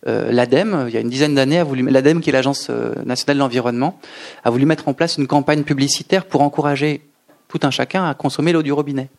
L'ADEME, 0.05 0.85
il 0.89 0.93
y 0.93 0.97
a 0.97 0.99
une 0.99 1.09
dizaine 1.09 1.35
d'années, 1.35 1.63
l'ADEME 1.89 2.19
qui 2.19 2.29
est 2.29 2.33
l'agence 2.33 2.69
nationale 3.05 3.37
de 3.37 3.41
l'environnement, 3.41 3.99
a 4.43 4.49
voulu 4.49 4.65
mettre 4.65 4.87
en 4.87 4.93
place 4.93 5.17
une 5.17 5.27
campagne 5.27 5.63
publicitaire 5.63 6.25
pour 6.25 6.41
encourager 6.41 7.01
tout 7.47 7.59
un 7.63 7.71
chacun 7.71 8.07
à 8.09 8.13
consommer 8.13 8.51
l'eau 8.51 8.63
du 8.63 8.71
robinet. 8.71 9.09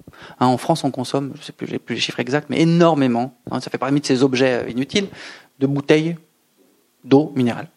Hein, 0.41 0.47
en 0.47 0.59
France, 0.59 0.85
on 0.85 0.91
consomme, 0.91 1.33
je 1.41 1.47
sais 1.47 1.53
plus, 1.53 1.79
plus 1.79 1.95
les 1.95 2.01
chiffres 2.01 2.21
exacts, 2.21 2.49
mais 2.51 2.61
énormément. 2.61 3.35
Hein, 3.51 3.61
ça 3.61 3.71
fait 3.71 3.79
parmi 3.79 4.01
de 4.01 4.07
ces 4.07 4.23
objets 4.23 4.71
inutiles 4.71 5.09
de 5.59 5.67
bouteilles 5.67 6.17
d'eau 7.05 7.33
minérale. 7.35 7.69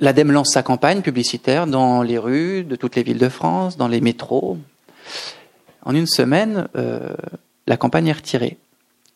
L'ADEME 0.00 0.32
lance 0.32 0.52
sa 0.52 0.62
campagne 0.62 1.02
publicitaire 1.02 1.66
dans 1.66 2.02
les 2.02 2.18
rues 2.18 2.64
de 2.64 2.76
toutes 2.76 2.96
les 2.96 3.02
villes 3.02 3.18
de 3.18 3.28
France, 3.28 3.76
dans 3.76 3.88
les 3.88 4.00
métros. 4.00 4.58
En 5.82 5.94
une 5.94 6.06
semaine, 6.06 6.68
euh, 6.76 7.14
la 7.66 7.76
campagne 7.76 8.06
est 8.06 8.12
retirée. 8.12 8.58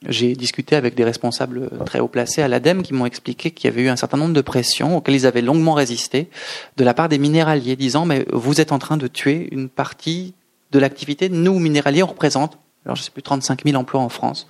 J'ai 0.09 0.35
discuté 0.35 0.75
avec 0.75 0.95
des 0.95 1.05
responsables 1.05 1.71
très 1.87 2.01
haut 2.01 2.09
placés 2.09 2.43
à 2.43 2.49
l'ADEME 2.49 2.83
qui 2.83 2.93
m'ont 2.93 3.07
expliqué 3.07 3.51
qu'il 3.51 3.71
y 3.71 3.73
avait 3.73 3.83
eu 3.83 3.89
un 3.89 3.97
certain 3.97 4.17
nombre 4.17 4.35
de 4.35 4.41
pressions 4.41 4.97
auxquelles 4.97 5.15
ils 5.15 5.27
avaient 5.27 5.43
longuement 5.43 5.75
résisté 5.75 6.29
de 6.77 6.85
la 6.85 6.95
part 6.95 7.09
des 7.09 7.19
minéraliers, 7.19 7.77
disant 7.77 8.05
mais 8.05 8.27
vous 8.33 8.61
êtes 8.61 8.73
en 8.73 8.79
train 8.79 8.97
de 8.97 9.07
tuer 9.07 9.49
une 9.53 9.69
partie 9.69 10.35
de 10.73 10.79
l'activité. 10.79 11.29
Nous, 11.29 11.59
minéraliers, 11.59 12.03
on 12.03 12.09
représente, 12.09 12.59
alors 12.85 12.97
je 12.97 13.03
sais 13.03 13.11
plus, 13.11 13.23
35 13.23 13.65
000 13.65 13.77
emplois 13.77 14.01
en 14.01 14.09
France. 14.09 14.49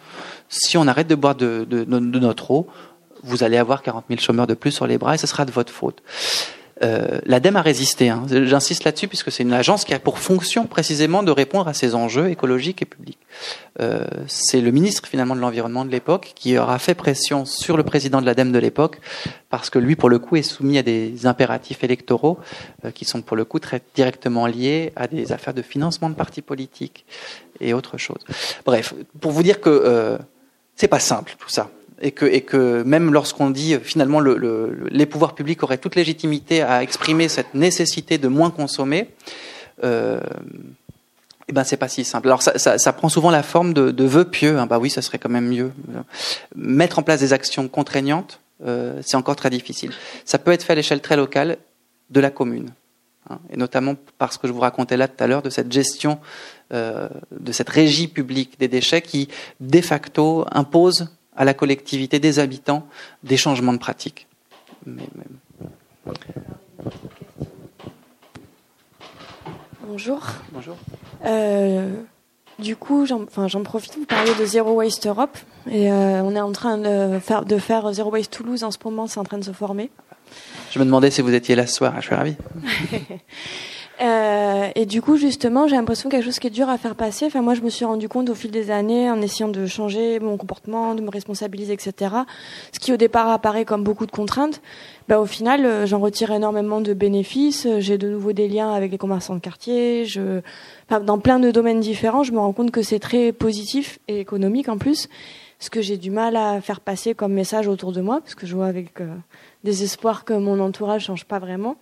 Si 0.49 0.77
on 0.79 0.87
arrête 0.87 1.09
de 1.09 1.15
boire 1.15 1.35
de, 1.35 1.67
de 1.69 1.85
notre 1.85 2.51
eau, 2.51 2.67
vous 3.23 3.45
allez 3.45 3.57
avoir 3.57 3.83
40 3.83 4.07
000 4.09 4.21
chômeurs 4.21 4.47
de 4.47 4.55
plus 4.55 4.71
sur 4.71 4.87
les 4.87 4.99
bras 4.99 5.15
et 5.15 5.19
ce 5.19 5.27
sera 5.27 5.45
de 5.45 5.53
votre 5.53 5.73
faute. 5.73 6.03
Euh, 6.83 7.21
L'ADEME 7.27 7.57
a 7.57 7.63
résisté. 7.63 8.09
Hein. 8.09 8.25
J'insiste 8.29 8.85
là-dessus 8.85 9.09
puisque 9.09 9.31
c'est 9.31 9.43
une 9.43 9.53
agence 9.53 9.85
qui 9.85 9.95
a 9.95 9.99
pour 9.99 10.19
fonction 10.19 10.67
précisément 10.67 11.23
de 11.23 11.31
répondre 11.31 11.69
à 11.69 11.75
ces 11.75 11.95
enjeux 11.95 12.29
écologiques 12.29 12.83
et 12.83 12.85
publics. 12.85 13.19
Euh, 13.81 14.05
c'est 14.27 14.61
le 14.61 14.71
ministre 14.71 15.09
finalement 15.09 15.37
de 15.37 15.41
l'environnement 15.41 15.85
de 15.85 15.91
l'époque 15.91 16.33
qui 16.35 16.59
aura 16.59 16.79
fait 16.79 16.95
pression 16.95 17.45
sur 17.45 17.77
le 17.77 17.83
président 17.83 18.21
de 18.21 18.27
l'ADEME 18.27 18.53
de 18.53 18.59
l'époque 18.59 19.01
parce 19.49 19.71
que 19.71 19.79
lui 19.79 19.97
pour 19.97 20.09
le 20.09 20.19
coup 20.19 20.37
est 20.37 20.43
soumis 20.43 20.79
à 20.79 20.83
des 20.83 21.27
impératifs 21.27 21.85
électoraux 21.85 22.39
euh, 22.85 22.91
qui 22.91 23.05
sont 23.05 23.23
pour 23.23 23.37
le 23.37 23.45
coup 23.45 23.61
très 23.61 23.81
directement 23.95 24.47
liés 24.47 24.93
à 24.97 25.07
des 25.07 25.33
affaires 25.33 25.55
de 25.55 25.63
financement 25.63 26.11
de 26.11 26.15
partis 26.15 26.43
politiques 26.43 27.07
et 27.61 27.75
autre 27.75 27.97
chose. 27.97 28.19
Bref, 28.65 28.95
pour 29.21 29.31
vous 29.31 29.43
dire 29.43 29.61
que 29.61 30.19
c'est 30.75 30.89
pas 30.89 30.99
simple 30.99 31.37
tout 31.39 31.49
ça 31.49 31.71
et 32.03 32.11
que, 32.11 32.83
même 32.83 33.13
lorsqu'on 33.13 33.51
dit 33.51 33.77
finalement 33.83 34.21
le, 34.21 34.37
le, 34.37 34.89
les 34.91 35.07
pouvoirs 35.07 35.35
publics 35.35 35.63
auraient 35.63 35.79
toute 35.79 35.95
légitimité 35.95 36.63
à 36.63 36.83
exprimer 36.83 37.29
cette 37.29 37.55
nécessité 37.55 38.19
de 38.19 38.29
moins 38.29 38.51
consommer, 38.51 39.09
euh, 39.85 40.21
eh 41.49 41.53
ben 41.53 41.65
c'est 41.65 41.77
pas 41.77 41.89
si 41.89 42.05
simple. 42.05 42.29
Alors 42.29 42.43
ça, 42.43 42.93
prend 42.93 43.09
souvent 43.09 43.31
la 43.31 43.43
forme 43.43 43.73
de, 43.73 43.91
de 43.91 44.05
vœux 44.05 44.25
pieux. 44.25 44.59
Hein. 44.59 44.67
Bah 44.67 44.79
oui, 44.79 44.91
ça 44.91 45.03
serait 45.03 45.19
quand 45.19 45.29
même 45.29 45.49
mieux. 45.49 45.73
Mettre 46.57 46.99
en 46.99 47.03
place 47.03 47.21
des 47.21 47.33
actions 47.33 47.69
contraignantes, 47.69 48.41
euh, 48.67 49.01
c'est 49.03 49.17
encore 49.17 49.37
très 49.37 49.51
difficile. 49.51 49.93
Ça 50.25 50.39
peut 50.39 50.53
être 50.53 50.65
fait 50.65 50.73
à 50.73 50.77
l'échelle 50.77 51.01
très 51.01 51.17
locale 51.17 51.59
de 52.11 52.21
la 52.21 52.31
commune, 52.31 52.71
hein. 53.31 53.39
et 53.51 53.57
notamment 53.57 53.97
parce 54.19 54.39
que 54.39 54.47
je 54.47 54.53
vous 54.53 54.61
racontais 54.61 54.97
là 54.97 55.09
tout 55.09 55.23
à 55.23 55.27
l'heure 55.27 55.43
de 55.43 55.51
cette 55.51 55.73
gestion, 55.73 56.19
euh, 56.73 57.09
de 57.39 57.53
cette 57.53 57.71
régie 57.71 58.09
publique 58.09 58.59
des 58.59 58.69
déchets 58.69 59.03
qui 59.03 59.29
de 59.61 59.81
facto 59.81 60.45
impose 60.53 61.09
à 61.37 61.45
la 61.45 61.55
collectivité 61.55 62.19
des 62.19 62.39
habitants 62.39 62.87
des 63.23 63.37
changements 63.37 63.73
de 63.73 63.79
pratiques. 63.79 64.27
Bonjour. 69.87 70.21
Bonjour. 70.53 70.77
Euh, 71.25 71.95
du 72.59 72.77
coup, 72.77 73.07
j'en 73.07 73.23
enfin, 73.23 73.47
profite, 73.63 73.97
vous 73.97 74.07
parler 74.07 74.33
de 74.39 74.45
Zero 74.45 74.73
Waste 74.73 75.07
Europe. 75.07 75.37
Et 75.71 75.91
euh, 75.91 76.23
on 76.23 76.35
est 76.35 76.41
en 76.41 76.53
train 76.53 76.79
de 76.79 77.19
faire, 77.19 77.45
de 77.45 77.59
faire 77.59 77.93
Zero 77.93 78.11
Waste 78.11 78.33
Toulouse 78.33 78.65
en 78.65 78.71
ce 78.71 78.79
moment, 78.85 79.07
c'est 79.07 79.21
en 79.21 79.25
train 79.25 79.39
de 79.39 79.45
se 79.45 79.53
former. 79.53 79.91
Je 80.71 80.79
me 80.79 80.85
demandais 80.85 81.11
si 81.11 81.21
vous 81.21 81.35
étiez 81.35 81.55
là 81.55 81.67
ce 81.67 81.75
soir, 81.75 81.95
je 81.97 82.07
suis 82.07 82.15
ravi. 82.15 82.37
Euh, 84.01 84.69
et 84.75 84.87
du 84.87 85.03
coup, 85.03 85.17
justement, 85.17 85.69
j'ai 85.69 85.77
l'impression 85.77 86.09
quelque 86.09 86.25
chose 86.25 86.39
qui 86.39 86.47
est 86.47 86.51
dur 86.51 86.69
à 86.69 86.79
faire 86.79 86.95
passer. 86.95 87.27
Enfin, 87.27 87.43
moi, 87.43 87.55
je 87.55 87.61
me 87.61 87.71
suis 87.71 87.85
rendu 87.85 88.09
compte 88.09 88.31
au 88.31 88.35
fil 88.35 88.51
des 88.51 88.71
années, 88.71 89.11
en 89.11 89.21
essayant 89.21 89.49
de 89.49 89.67
changer 89.67 90.19
mon 90.19 90.37
comportement, 90.37 90.95
de 90.95 91.03
me 91.03 91.11
responsabiliser, 91.11 91.75
etc. 91.75 92.15
Ce 92.73 92.79
qui 92.79 92.93
au 92.93 92.97
départ 92.97 93.29
apparaît 93.29 93.65
comme 93.65 93.85
beaucoup 93.85 94.07
de 94.07 94.11
contraintes, 94.11 94.61
bah, 95.09 95.21
au 95.21 95.27
final, 95.27 95.67
euh, 95.67 95.87
j'en 95.87 96.01
retire 96.01 96.33
énormément 96.33 96.81
de 96.81 96.95
bénéfices. 96.95 97.67
J'ai 97.79 97.99
de 97.99 98.09
nouveau 98.09 98.33
des 98.33 98.49
liens 98.49 98.73
avec 98.73 98.91
les 98.91 98.99
commerçants 98.99 99.35
de 99.35 99.41
quartier. 99.41 100.05
Je, 100.07 100.41
enfin, 100.89 101.01
dans 101.01 101.19
plein 101.19 101.39
de 101.39 101.51
domaines 101.51 101.81
différents, 101.81 102.23
je 102.23 102.33
me 102.33 102.39
rends 102.39 102.53
compte 102.53 102.71
que 102.71 102.83
c'est 102.83 102.99
très 102.99 103.33
positif 103.33 103.99
et 104.09 104.21
économique 104.21 104.69
en 104.69 104.79
plus. 104.79 105.09
Ce 105.59 105.71
que 105.71 105.81
j'ai 105.81 105.97
du 105.97 106.11
mal 106.11 106.35
à 106.35 106.61
faire 106.61 106.81
passer 106.81 107.15
comme 107.15 107.33
message 107.33 107.69
autour 107.69 107.93
de 107.93 108.01
moi, 108.01 108.21
parce 108.21 108.35
que 108.35 108.49
je 108.49 108.57
vois 108.57 108.67
avec 108.67 109.01
euh, 109.01 109.15
des 109.63 109.85
espoirs 109.85 110.25
que 110.25 110.33
mon 110.33 110.59
entourage 110.59 111.05
change 111.05 111.25
pas 111.25 111.39
vraiment. 111.39 111.77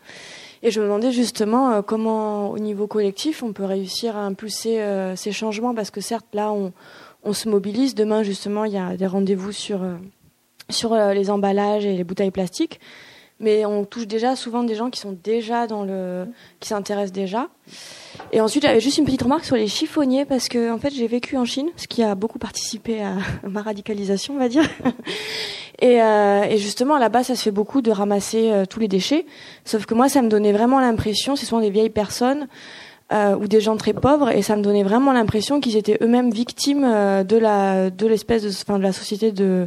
Et 0.62 0.70
je 0.70 0.80
me 0.80 0.84
demandais 0.86 1.10
justement 1.10 1.72
euh, 1.72 1.82
comment, 1.82 2.50
au 2.50 2.58
niveau 2.58 2.86
collectif, 2.86 3.42
on 3.42 3.52
peut 3.52 3.64
réussir 3.64 4.16
à 4.16 4.20
impulser 4.20 4.80
euh, 4.80 5.16
ces 5.16 5.32
changements, 5.32 5.74
parce 5.74 5.90
que 5.90 6.00
certes, 6.00 6.26
là, 6.34 6.52
on, 6.52 7.32
se 7.32 7.48
mobilise. 7.48 7.94
Demain, 7.94 8.22
justement, 8.22 8.64
il 8.64 8.72
y 8.72 8.78
a 8.78 8.96
des 8.96 9.06
rendez-vous 9.06 9.52
sur, 9.52 9.82
euh, 9.82 9.94
sur 10.68 10.94
les 10.94 11.30
emballages 11.30 11.86
et 11.86 11.96
les 11.96 12.04
bouteilles 12.04 12.30
plastiques. 12.30 12.80
Mais 13.40 13.64
on 13.64 13.84
touche 13.84 14.06
déjà 14.06 14.36
souvent 14.36 14.62
des 14.62 14.74
gens 14.74 14.90
qui 14.90 15.00
sont 15.00 15.16
déjà 15.24 15.66
dans 15.66 15.82
le, 15.82 16.26
qui 16.60 16.68
s'intéressent 16.68 17.12
déjà. 17.12 17.48
Et 18.32 18.40
ensuite, 18.40 18.62
j'avais 18.62 18.80
juste 18.80 18.98
une 18.98 19.04
petite 19.04 19.22
remarque 19.22 19.44
sur 19.44 19.56
les 19.56 19.66
chiffonniers 19.66 20.24
parce 20.24 20.48
que 20.48 20.70
en 20.70 20.78
fait, 20.78 20.90
j'ai 20.90 21.06
vécu 21.06 21.36
en 21.36 21.44
Chine, 21.44 21.70
ce 21.76 21.86
qui 21.86 22.02
a 22.02 22.14
beaucoup 22.14 22.38
participé 22.38 23.02
à 23.02 23.16
ma 23.48 23.62
radicalisation, 23.62 24.34
on 24.34 24.38
va 24.38 24.48
dire. 24.48 24.68
Et, 25.82 26.02
euh, 26.02 26.42
et 26.42 26.58
justement, 26.58 26.98
là-bas, 26.98 27.22
ça 27.22 27.34
se 27.34 27.42
fait 27.42 27.50
beaucoup 27.50 27.80
de 27.80 27.90
ramasser 27.90 28.50
euh, 28.50 28.66
tous 28.66 28.80
les 28.80 28.88
déchets. 28.88 29.24
Sauf 29.64 29.86
que 29.86 29.94
moi, 29.94 30.10
ça 30.10 30.20
me 30.20 30.28
donnait 30.28 30.52
vraiment 30.52 30.78
l'impression, 30.78 31.36
ce 31.36 31.46
sont 31.46 31.58
des 31.58 31.70
vieilles 31.70 31.88
personnes 31.88 32.48
euh, 33.12 33.34
ou 33.36 33.48
des 33.48 33.60
gens 33.60 33.76
très 33.76 33.92
pauvres, 33.92 34.30
et 34.30 34.42
ça 34.42 34.56
me 34.56 34.62
donnait 34.62 34.82
vraiment 34.82 35.12
l'impression 35.12 35.60
qu'ils 35.60 35.76
étaient 35.76 35.98
eux-mêmes 36.00 36.30
victimes 36.30 36.84
euh, 36.84 37.24
de 37.24 37.36
la 37.36 37.90
de 37.90 38.06
l'espèce 38.06 38.42
de, 38.42 38.76
de 38.78 38.82
la 38.82 38.92
société 38.92 39.32
de 39.32 39.66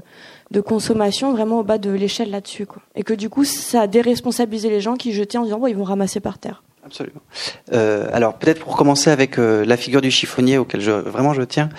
de 0.52 0.62
consommation 0.62 1.34
vraiment 1.34 1.60
au 1.60 1.64
bas 1.64 1.78
de 1.78 1.90
l'échelle 1.90 2.30
là-dessus, 2.30 2.66
quoi. 2.66 2.82
Et 2.96 3.04
que 3.04 3.14
du 3.14 3.30
coup, 3.30 3.44
ça 3.44 3.82
a 3.82 3.88
déresponsabilisé 3.88 4.70
les 4.70 4.82
gens 4.82 4.96
qui 4.96 5.12
jetaient 5.12 5.38
en 5.38 5.44
disant 5.44 5.60
bon, 5.60 5.68
ils 5.68 5.76
vont 5.76 5.84
ramasser 5.84 6.20
par 6.20 6.38
terre. 6.38 6.64
Absolument. 6.86 7.22
Euh, 7.72 8.08
alors 8.12 8.38
peut-être 8.38 8.60
pour 8.60 8.76
commencer 8.76 9.10
avec 9.10 9.40
euh, 9.40 9.66
la 9.66 9.78
figure 9.78 10.02
du 10.02 10.12
chiffonnier 10.12 10.58
auquel 10.58 10.82
vraiment 10.82 11.34
je 11.34 11.42
tiens. 11.42 11.70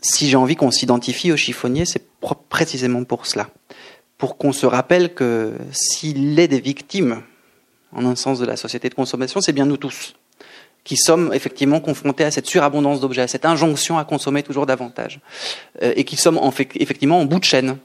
Si 0.00 0.28
j'ai 0.28 0.36
envie 0.36 0.56
qu'on 0.56 0.70
s'identifie 0.70 1.32
au 1.32 1.36
chiffonnier, 1.36 1.84
c'est 1.84 2.06
précisément 2.48 3.02
pour 3.02 3.26
cela. 3.26 3.48
Pour 4.18 4.36
qu'on 4.36 4.52
se 4.52 4.64
rappelle 4.64 5.12
que 5.14 5.54
s'il 5.72 6.38
est 6.38 6.48
des 6.48 6.60
victimes, 6.60 7.22
en 7.92 8.04
un 8.06 8.16
sens 8.16 8.38
de 8.38 8.46
la 8.46 8.56
société 8.56 8.88
de 8.88 8.94
consommation, 8.94 9.40
c'est 9.40 9.52
bien 9.52 9.66
nous 9.66 9.76
tous 9.76 10.14
qui 10.86 10.96
sommes 10.96 11.32
effectivement 11.34 11.80
confrontés 11.80 12.22
à 12.22 12.30
cette 12.30 12.46
surabondance 12.46 13.00
d'objets, 13.00 13.22
à 13.22 13.26
cette 13.26 13.44
injonction 13.44 13.98
à 13.98 14.04
consommer 14.04 14.44
toujours 14.44 14.66
davantage, 14.66 15.18
euh, 15.82 15.92
et 15.96 16.04
qui 16.04 16.16
sommes 16.16 16.38
effectivement 16.76 17.18
en 17.18 17.24
bout 17.24 17.40
de 17.40 17.44
chaîne, 17.44 17.78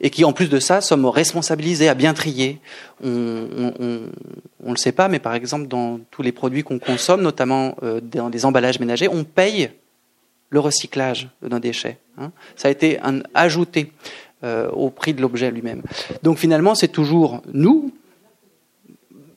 et 0.00 0.10
qui 0.10 0.24
en 0.24 0.32
plus 0.32 0.50
de 0.50 0.58
ça 0.58 0.80
sommes 0.80 1.06
responsabilisés 1.06 1.88
à 1.88 1.94
bien 1.94 2.14
trier. 2.14 2.58
On 3.04 3.08
ne 3.08 4.10
le 4.70 4.76
sait 4.76 4.90
pas, 4.90 5.06
mais 5.06 5.20
par 5.20 5.34
exemple 5.34 5.68
dans 5.68 6.00
tous 6.10 6.22
les 6.22 6.32
produits 6.32 6.64
qu'on 6.64 6.80
consomme, 6.80 7.22
notamment 7.22 7.76
euh, 7.84 8.00
dans 8.00 8.28
des 8.28 8.44
emballages 8.44 8.80
ménagers, 8.80 9.06
on 9.06 9.22
paye 9.22 9.70
le 10.50 10.58
recyclage 10.58 11.28
de 11.42 11.48
nos 11.48 11.60
déchets. 11.60 11.98
Hein. 12.18 12.32
Ça 12.56 12.66
a 12.66 12.70
été 12.72 12.98
ajouté 13.34 13.92
euh, 14.42 14.68
au 14.70 14.90
prix 14.90 15.14
de 15.14 15.20
l'objet 15.20 15.52
lui-même. 15.52 15.82
Donc 16.24 16.38
finalement, 16.38 16.74
c'est 16.74 16.88
toujours 16.88 17.40
nous, 17.52 17.92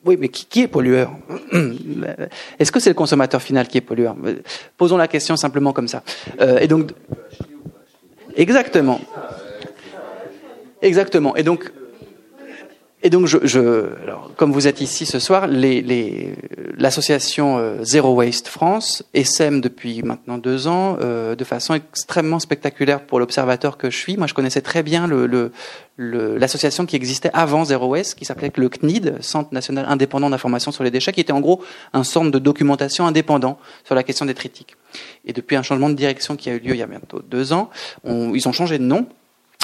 oui, 0.04 0.16
mais 0.18 0.28
qui, 0.28 0.62
est 0.62 0.68
pollueur 0.68 1.12
Est-ce 2.58 2.72
que 2.72 2.80
c'est 2.80 2.90
le 2.90 2.94
consommateur 2.94 3.40
final 3.40 3.68
qui 3.68 3.78
est 3.78 3.82
pollueur 3.82 4.16
Posons 4.76 4.96
la 4.96 5.08
question 5.08 5.36
simplement 5.36 5.72
comme 5.72 5.88
ça. 5.88 6.02
Euh, 6.40 6.58
et 6.58 6.66
donc, 6.66 6.90
exactement, 8.36 9.00
exactement. 10.80 11.36
Et 11.36 11.42
donc, 11.42 11.72
et 13.04 13.10
donc, 13.10 13.26
je, 13.26 13.38
je, 13.42 14.00
alors, 14.04 14.30
comme 14.36 14.52
vous 14.52 14.68
êtes 14.68 14.80
ici 14.80 15.06
ce 15.06 15.18
soir, 15.18 15.48
l'association 15.48 17.58
euh, 17.58 17.82
Zero 17.82 18.14
Waste 18.14 18.46
France 18.46 19.02
essaime 19.12 19.60
depuis 19.60 20.04
maintenant 20.04 20.38
deux 20.38 20.68
ans, 20.68 20.98
euh, 21.00 21.34
de 21.34 21.42
façon 21.42 21.74
extrêmement 21.74 22.38
spectaculaire 22.38 23.04
pour 23.04 23.18
l'observateur 23.18 23.76
que 23.76 23.90
je 23.90 23.96
suis. 23.96 24.16
Moi, 24.16 24.28
je 24.28 24.34
connaissais 24.34 24.60
très 24.60 24.84
bien 24.84 25.08
l'association 25.08 26.82
le, 26.84 26.86
le, 26.86 26.90
qui 26.90 26.94
existait 26.94 27.30
avant 27.34 27.64
Zero 27.64 27.88
Waste, 27.88 28.14
qui 28.14 28.24
s'appelait 28.24 28.52
le 28.54 28.68
CNID, 28.68 29.16
Centre 29.20 29.52
national 29.52 29.84
indépendant 29.88 30.30
d'information 30.30 30.70
sur 30.70 30.84
les 30.84 30.92
déchets, 30.92 31.12
qui 31.12 31.20
était 31.20 31.32
en 31.32 31.40
gros 31.40 31.60
un 31.92 32.04
centre 32.04 32.30
de 32.30 32.38
documentation 32.38 33.04
indépendant 33.04 33.58
sur 33.84 33.96
la 33.96 34.04
question 34.04 34.26
des 34.26 34.34
tritiques. 34.34 34.76
Et 35.24 35.32
depuis 35.32 35.56
un 35.56 35.62
changement 35.62 35.88
de 35.88 35.94
direction 35.94 36.36
qui 36.36 36.50
a 36.50 36.54
eu 36.54 36.60
lieu 36.60 36.74
il 36.74 36.78
y 36.78 36.82
a 36.82 36.86
bientôt 36.86 37.20
deux 37.20 37.52
ans, 37.52 37.68
on, 38.04 38.32
ils 38.32 38.46
ont 38.46 38.52
changé 38.52 38.78
de 38.78 38.84
nom 38.84 39.08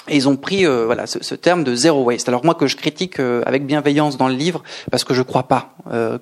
et 0.08 0.16
ils 0.16 0.28
ont 0.28 0.36
pris 0.36 0.66
euh, 0.66 0.84
voilà 0.86 1.06
ce, 1.06 1.22
ce, 1.22 1.34
terme 1.34 1.64
de 1.64 1.74
zero 1.74 2.02
waste. 2.04 2.28
Alors 2.28 2.44
moi 2.44 2.54
que 2.54 2.66
je 2.66 2.76
critique 2.76 3.20
euh, 3.20 3.42
avec 3.46 3.66
bienveillance 3.66 4.16
dans 4.16 4.28
le 4.28 4.34
livre 4.34 4.62
parce 4.90 5.04
que 5.04 5.14
je 5.14 5.22
crois 5.22 5.44
pas 5.44 5.74
euh, 5.92 6.18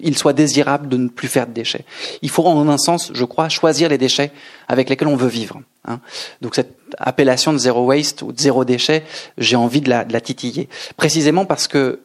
qu'il 0.00 0.16
soit 0.16 0.32
désirable 0.32 0.88
de 0.88 0.96
ne 0.96 1.08
plus 1.08 1.28
faire 1.28 1.46
de 1.46 1.52
déchets. 1.52 1.84
Il 2.22 2.30
faut 2.30 2.44
en 2.44 2.68
un 2.68 2.78
sens, 2.78 3.10
je 3.14 3.24
crois, 3.24 3.48
choisir 3.48 3.88
les 3.88 3.98
déchets 3.98 4.32
avec 4.68 4.88
lesquels 4.88 5.08
on 5.08 5.16
veut 5.16 5.28
vivre. 5.28 5.60
Hein. 5.84 6.00
Donc 6.40 6.54
cette 6.54 6.76
appellation 6.98 7.52
de 7.52 7.58
zero 7.58 7.84
waste 7.86 8.22
ou 8.22 8.32
de 8.32 8.38
zéro 8.38 8.64
déchet, 8.64 9.04
j'ai 9.36 9.56
envie 9.56 9.80
de 9.80 9.90
la, 9.90 10.04
de 10.04 10.12
la 10.12 10.20
titiller. 10.20 10.68
Précisément 10.96 11.44
parce 11.44 11.68
que 11.68 12.00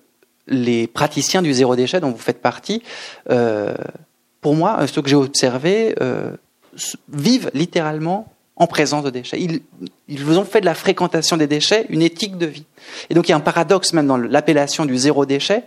les 0.48 0.88
praticiens 0.88 1.42
du 1.42 1.54
zéro 1.54 1.76
déchet 1.76 2.00
dont 2.00 2.12
vous 2.12 2.18
faites 2.18 2.42
partie, 2.42 2.84
euh, 3.30 3.74
pour 4.42 4.56
moi, 4.56 4.86
ceux 4.88 5.02
que 5.02 5.10
j'ai 5.10 5.16
observés, 5.16 5.96
euh, 6.02 6.32
vivent 7.10 7.50
littéralement 7.54 8.33
en 8.56 8.68
présence 8.68 9.04
de 9.04 9.10
déchets. 9.10 9.42
Ils, 9.42 9.62
ils 10.08 10.40
ont 10.40 10.46
fait 10.46 10.62
de 10.62 10.66
la 10.66 10.76
fréquentation 10.76 11.38
des 11.38 11.48
déchets 11.48 11.86
une 11.90 12.02
éthique 12.02 12.38
de 12.38 12.46
vie. 12.46 12.66
Et 13.10 13.14
donc 13.14 13.28
il 13.28 13.32
y 13.32 13.34
a 13.34 13.38
un 13.38 13.42
paradoxe 13.42 13.94
même 13.94 14.08
dans 14.08 14.18
l'appellation 14.18 14.86
du 14.86 14.96
zéro 14.98 15.26
déchet, 15.26 15.64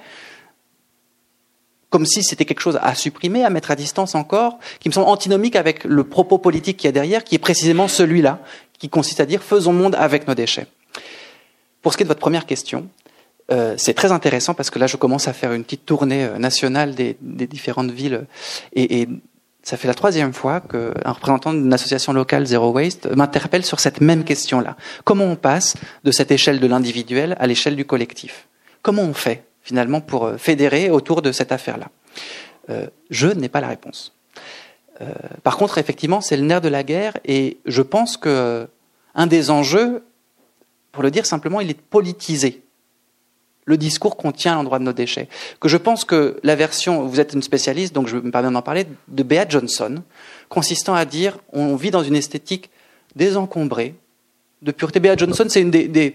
comme 1.91 2.07
si 2.07 2.23
c'était 2.23 2.45
quelque 2.45 2.61
chose 2.61 2.79
à 2.83 2.95
supprimer, 2.95 3.45
à 3.45 3.51
mettre 3.51 3.71
à 3.71 3.77
distance 3.77 4.15
encore, 4.15 4.59
qui 4.81 4.89
me 4.89 4.93
semble 4.93 5.09
antinomique 5.09 5.57
avec 5.57 5.85
le 5.85 6.05
propos 6.05 6.39
politique 6.39 6.77
qu'il 6.77 6.89
y 6.89 6.91
a 6.91 6.93
derrière, 6.93 7.25
qui 7.25 7.35
est 7.35 7.39
précisément 7.39 7.89
celui-là, 7.89 8.41
qui 8.79 8.89
consiste 8.89 9.21
à 9.21 9.27
dire 9.27 9.43
faisons 9.43 9.73
monde 9.73 9.95
avec 9.95 10.29
nos 10.29 10.35
déchets. 10.35 10.67
Pour 11.83 11.93
ce 11.93 11.97
qui 11.97 12.03
est 12.03 12.05
de 12.05 12.09
votre 12.09 12.21
première 12.21 12.47
question, 12.47 12.89
euh, 13.53 13.75
c'est 13.79 13.95
très 13.95 14.11
intéressant 14.11 14.55
parce 14.55 14.71
que 14.71 14.79
là, 14.79 14.87
je 14.89 14.97
commence 14.97 15.29
à 15.29 15.33
faire 15.33 15.53
une 15.53 15.63
petite 15.63 15.87
tournée 15.87 16.25
euh, 16.25 16.39
nationale 16.39 16.95
des, 16.95 17.17
différentes 17.21 17.93
villes 17.93 18.27
et 18.75 19.09
ça 19.66 19.76
fait 19.76 19.88
la 19.88 19.94
troisième 19.94 20.32
fois 20.32 20.60
qu'un 20.60 21.10
représentant 21.10 21.52
d'une 21.52 21.72
association 21.72 22.12
locale 22.12 22.47
Zero 22.47 22.70
Waste 22.70 23.09
m'interpelle 23.16 23.64
sur 23.64 23.80
cette 23.80 24.01
même 24.01 24.22
question-là. 24.22 24.76
Comment 25.02 25.24
on 25.24 25.34
passe 25.34 25.74
de 26.05 26.12
cette 26.12 26.30
échelle 26.30 26.60
de 26.60 26.68
l'individuel 26.68 27.36
à 27.40 27.48
l'échelle 27.48 27.74
du 27.74 27.84
collectif? 27.84 28.47
Comment 28.82 29.02
on 29.02 29.12
fait 29.12 29.43
finalement 29.62 30.01
pour 30.01 30.26
euh, 30.26 30.36
fédérer 30.36 30.88
autour 30.88 31.20
de 31.20 31.32
cette 31.32 31.51
affaire-là? 31.51 31.88
Euh, 32.70 32.86
Je 33.10 33.26
n'ai 33.26 33.48
pas 33.48 33.60
la 33.60 33.66
réponse. 33.66 34.12
Euh, 35.01 35.06
par 35.43 35.56
contre, 35.56 35.78
effectivement, 35.78 36.20
c'est 36.20 36.36
le 36.36 36.44
nerf 36.44 36.60
de 36.60 36.68
la 36.68 36.84
guerre 36.84 37.18
et 37.24 37.56
je 37.66 37.82
pense 37.82 38.16
que 38.16 38.68
un 39.16 39.26
des 39.26 39.51
enjeux, 39.51 40.05
pour 40.93 41.02
le 41.02 41.10
dire 41.10 41.26
simplement, 41.26 41.60
il 41.60 41.70
est 41.70 41.80
politisé 41.80 42.62
le 43.66 43.76
discours 43.76 44.16
qu'on 44.16 44.32
tient 44.32 44.52
à 44.52 44.55
l'endroit 44.55 44.78
de 44.78 44.84
nos 44.84 44.93
déchets. 44.93 45.28
Que 45.60 45.68
je 45.68 45.76
pense 45.76 46.05
que 46.05 46.38
la 46.43 46.55
version, 46.55 47.05
vous 47.06 47.20
êtes 47.20 47.34
une 47.34 47.43
spécialiste, 47.43 47.94
donc 47.94 48.06
je 48.06 48.16
me 48.16 48.30
permets 48.30 48.51
d'en 48.51 48.62
parler, 48.62 48.86
de 49.09 49.22
Bea 49.22 49.47
Johnson, 49.48 50.02
consistant 50.48 50.94
à 50.94 51.05
dire 51.05 51.38
on 51.52 51.76
vit 51.76 51.90
dans 51.90 52.02
une 52.02 52.16
esthétique 52.16 52.70
désencombrée, 53.16 53.94
de 54.62 54.72
pureté. 54.72 55.01
Bea 55.01 55.16
Johnson, 55.16 55.47
c'est 55.48 55.60
une 55.60 55.70
des, 55.70 55.88
des, 55.88 56.14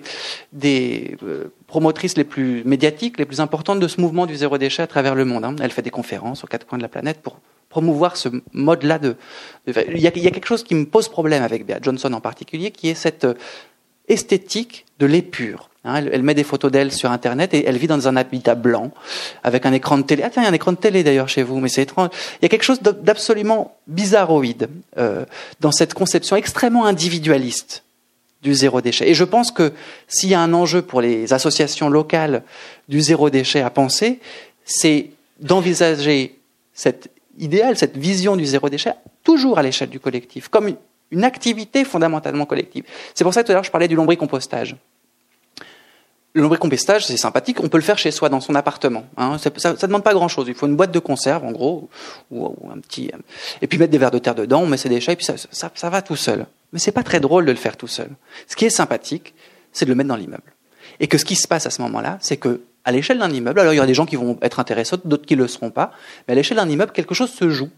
des 0.54 1.18
euh, 1.24 1.54
promotrices 1.68 2.18
les 2.18 2.24
plus 2.24 2.64
médiatiques, 2.64 3.20
les 3.20 3.26
plus 3.26 3.40
importantes 3.40 3.80
de 3.80 3.88
ce 3.88 4.02
mouvement 4.02 4.26
du 4.26 4.36
zéro 4.36 4.58
déchet 4.58 4.82
à 4.82 4.88
travers 4.88 5.14
le 5.14 5.26
monde. 5.26 5.46
Hein. 5.46 5.56
Elle 5.62 5.72
fait 5.72 5.82
des 5.82 5.92
conférences 5.92 6.44
aux 6.44 6.48
quatre 6.48 6.66
coins 6.66 6.78
de 6.78 6.84
la 6.84 6.90
planète 6.90 7.22
pour 7.22 7.40
promouvoir 7.70 8.18
ce 8.18 8.30
mode-là 8.54 9.00
de. 9.00 9.16
Il, 9.68 10.00
y 10.00 10.08
a, 10.08 10.12
il 10.16 10.22
y 10.22 10.28
a 10.28 10.32
quelque 10.32 10.48
chose 10.48 10.64
qui 10.64 10.76
me 10.76 10.86
pose 10.86 11.10
problème 11.10 11.44
avec 11.44 11.66
Bea 11.66 11.80
Johnson 11.82 12.14
en 12.14 12.22
particulier, 12.22 12.72
qui 12.72 12.90
est 12.90 12.96
cette 12.96 13.26
euh, 13.26 13.34
esthétique 14.08 14.86
de 15.00 15.06
l'épure. 15.06 15.71
Hein, 15.84 16.06
elle, 16.12 16.22
met 16.22 16.36
des 16.36 16.44
photos 16.44 16.72
d'elle 16.72 16.92
sur 16.92 17.10
Internet 17.10 17.56
et 17.56 17.66
elle 17.66 17.78
vit 17.78 17.88
dans 17.88 18.08
un 18.08 18.16
habitat 18.16 18.54
blanc 18.54 18.92
avec 19.44 19.66
un 19.66 19.74
écran 19.74 19.98
de 19.98 20.04
télé. 20.04 20.22
Ah 20.24 20.30
tiens, 20.30 20.44
il 20.44 20.46
y 20.46 20.48
a 20.48 20.52
un 20.52 20.54
écran 20.54 20.74
de 20.74 20.78
télé 20.78 21.04
d'ailleurs 21.04 21.28
chez 21.28 21.42
vous, 21.42 21.60
mais 21.60 21.70
c'est 21.70 21.82
étrange. 21.82 22.10
Il 22.40 22.44
y 22.44 22.46
a 22.46 22.50
quelque 22.50 22.64
chose 22.64 22.82
d'absolument 22.82 23.76
bizarroïde 23.88 24.70
euh, 24.98 25.26
dans 25.60 25.72
cette 25.72 25.96
conception 25.96 26.36
extrêmement 26.36 26.86
individualiste 26.86 27.84
du 28.44 28.54
zéro 28.54 28.82
déchet. 28.82 29.10
Et 29.10 29.16
je 29.16 29.24
pense 29.24 29.52
que 29.52 29.74
s'il 30.08 30.30
y 30.30 30.36
a 30.36 30.40
un 30.40 30.54
enjeu 30.54 30.84
pour 30.84 31.02
les 31.02 31.34
associations 31.34 31.90
locales 31.90 32.44
du 32.88 33.02
zéro 33.02 33.32
déchet 33.32 33.62
à 33.62 33.72
penser, 33.72 34.20
c'est 34.66 35.10
d'envisager 35.40 36.38
cet 36.74 37.10
idéal, 37.40 37.76
cette 37.76 37.98
vision 37.98 38.36
du 38.36 38.46
zéro 38.46 38.70
déchet 38.70 38.94
toujours 39.24 39.58
à 39.58 39.64
l'échelle 39.64 39.90
du 39.90 40.00
collectif, 40.00 40.48
comme 40.48 40.68
une, 41.12 41.24
activité 41.24 41.84
fondamentalement 41.86 42.46
collective. 42.46 42.86
C'est 43.14 43.24
pour 43.24 43.34
ça 43.34 43.42
que 43.42 43.48
tout 43.48 43.52
à 43.52 43.56
l'heure 43.56 43.64
je 43.64 43.72
parlais 43.72 43.88
du 43.88 43.96
lombricompostage. 43.96 44.78
Le 46.34 46.42
lombricompostage, 46.42 47.06
c'est 47.06 47.18
sympathique, 47.18 47.60
on 47.62 47.68
peut 47.68 47.78
le 47.78 47.84
faire 47.84 47.98
chez 47.98 48.12
soi, 48.12 48.30
dans 48.30 48.40
son 48.40 48.56
appartement. 48.56 49.06
Hein. 49.18 49.38
Ça, 49.38 49.50
ça, 49.58 49.88
demande 49.88 50.04
pas 50.04 50.14
grand-chose. 50.14 50.46
Il 50.48 50.54
faut 50.54 50.66
une 50.66 50.78
boîte 50.78 50.92
de 50.92 51.00
conserve, 51.00 51.44
en 51.44 51.52
gros, 51.52 51.90
ou, 52.32 52.56
un 52.72 52.80
petit, 52.80 53.12
et 53.62 53.68
puis 53.68 53.78
mettre 53.78 53.92
des 53.92 53.98
verres 53.98 54.12
de 54.12 54.20
terre 54.20 54.36
dedans, 54.36 54.62
on 54.62 54.68
met 54.68 54.78
ses 54.78 54.88
déchets, 54.88 55.14
et 55.14 55.16
puis 55.18 55.26
ça, 55.26 55.36
ça, 55.52 55.90
va 55.90 56.02
tout 56.02 56.16
seul. 56.16 56.46
Mais 56.72 56.80
c'est 56.80 56.94
pas 56.94 57.04
très 57.04 57.20
drôle 57.20 57.46
de 57.46 57.52
le 57.52 57.58
faire 57.58 57.76
tout 57.76 57.88
seul. 57.88 58.10
Ce 58.48 58.56
qui 58.56 58.66
est 58.66 58.70
sympathique, 58.70 59.34
c'est 59.74 59.86
de 59.86 59.90
le 59.90 59.96
mettre 59.96 60.08
dans 60.08 60.16
l'immeuble. 60.16 60.54
Et 61.02 61.08
que 61.08 61.18
ce 61.18 61.26
qui 61.26 61.36
se 61.36 61.48
passe 61.48 61.66
à 61.66 61.70
ce 61.70 61.82
moment-là, 61.82 62.18
c'est 62.22 62.38
que 62.38 62.62
à 62.86 62.92
l'échelle 62.92 63.20
d'un 63.20 63.30
immeuble, 63.30 63.60
alors 63.60 63.74
il 63.74 63.76
y 63.76 63.80
aura 63.80 63.88
des 63.88 63.94
gens 63.94 64.06
qui 64.06 64.16
vont 64.16 64.38
être 64.42 64.60
intéressés, 64.60 64.96
d'autres 65.04 65.26
qui 65.26 65.36
le 65.36 65.48
seront 65.48 65.70
pas, 65.70 65.92
mais 66.28 66.32
à 66.32 66.36
l'échelle 66.36 66.58
d'un 66.58 66.70
immeuble, 66.70 66.94
quelque 66.94 67.14
chose 67.14 67.32
se 67.32 67.50
joue 67.50 67.70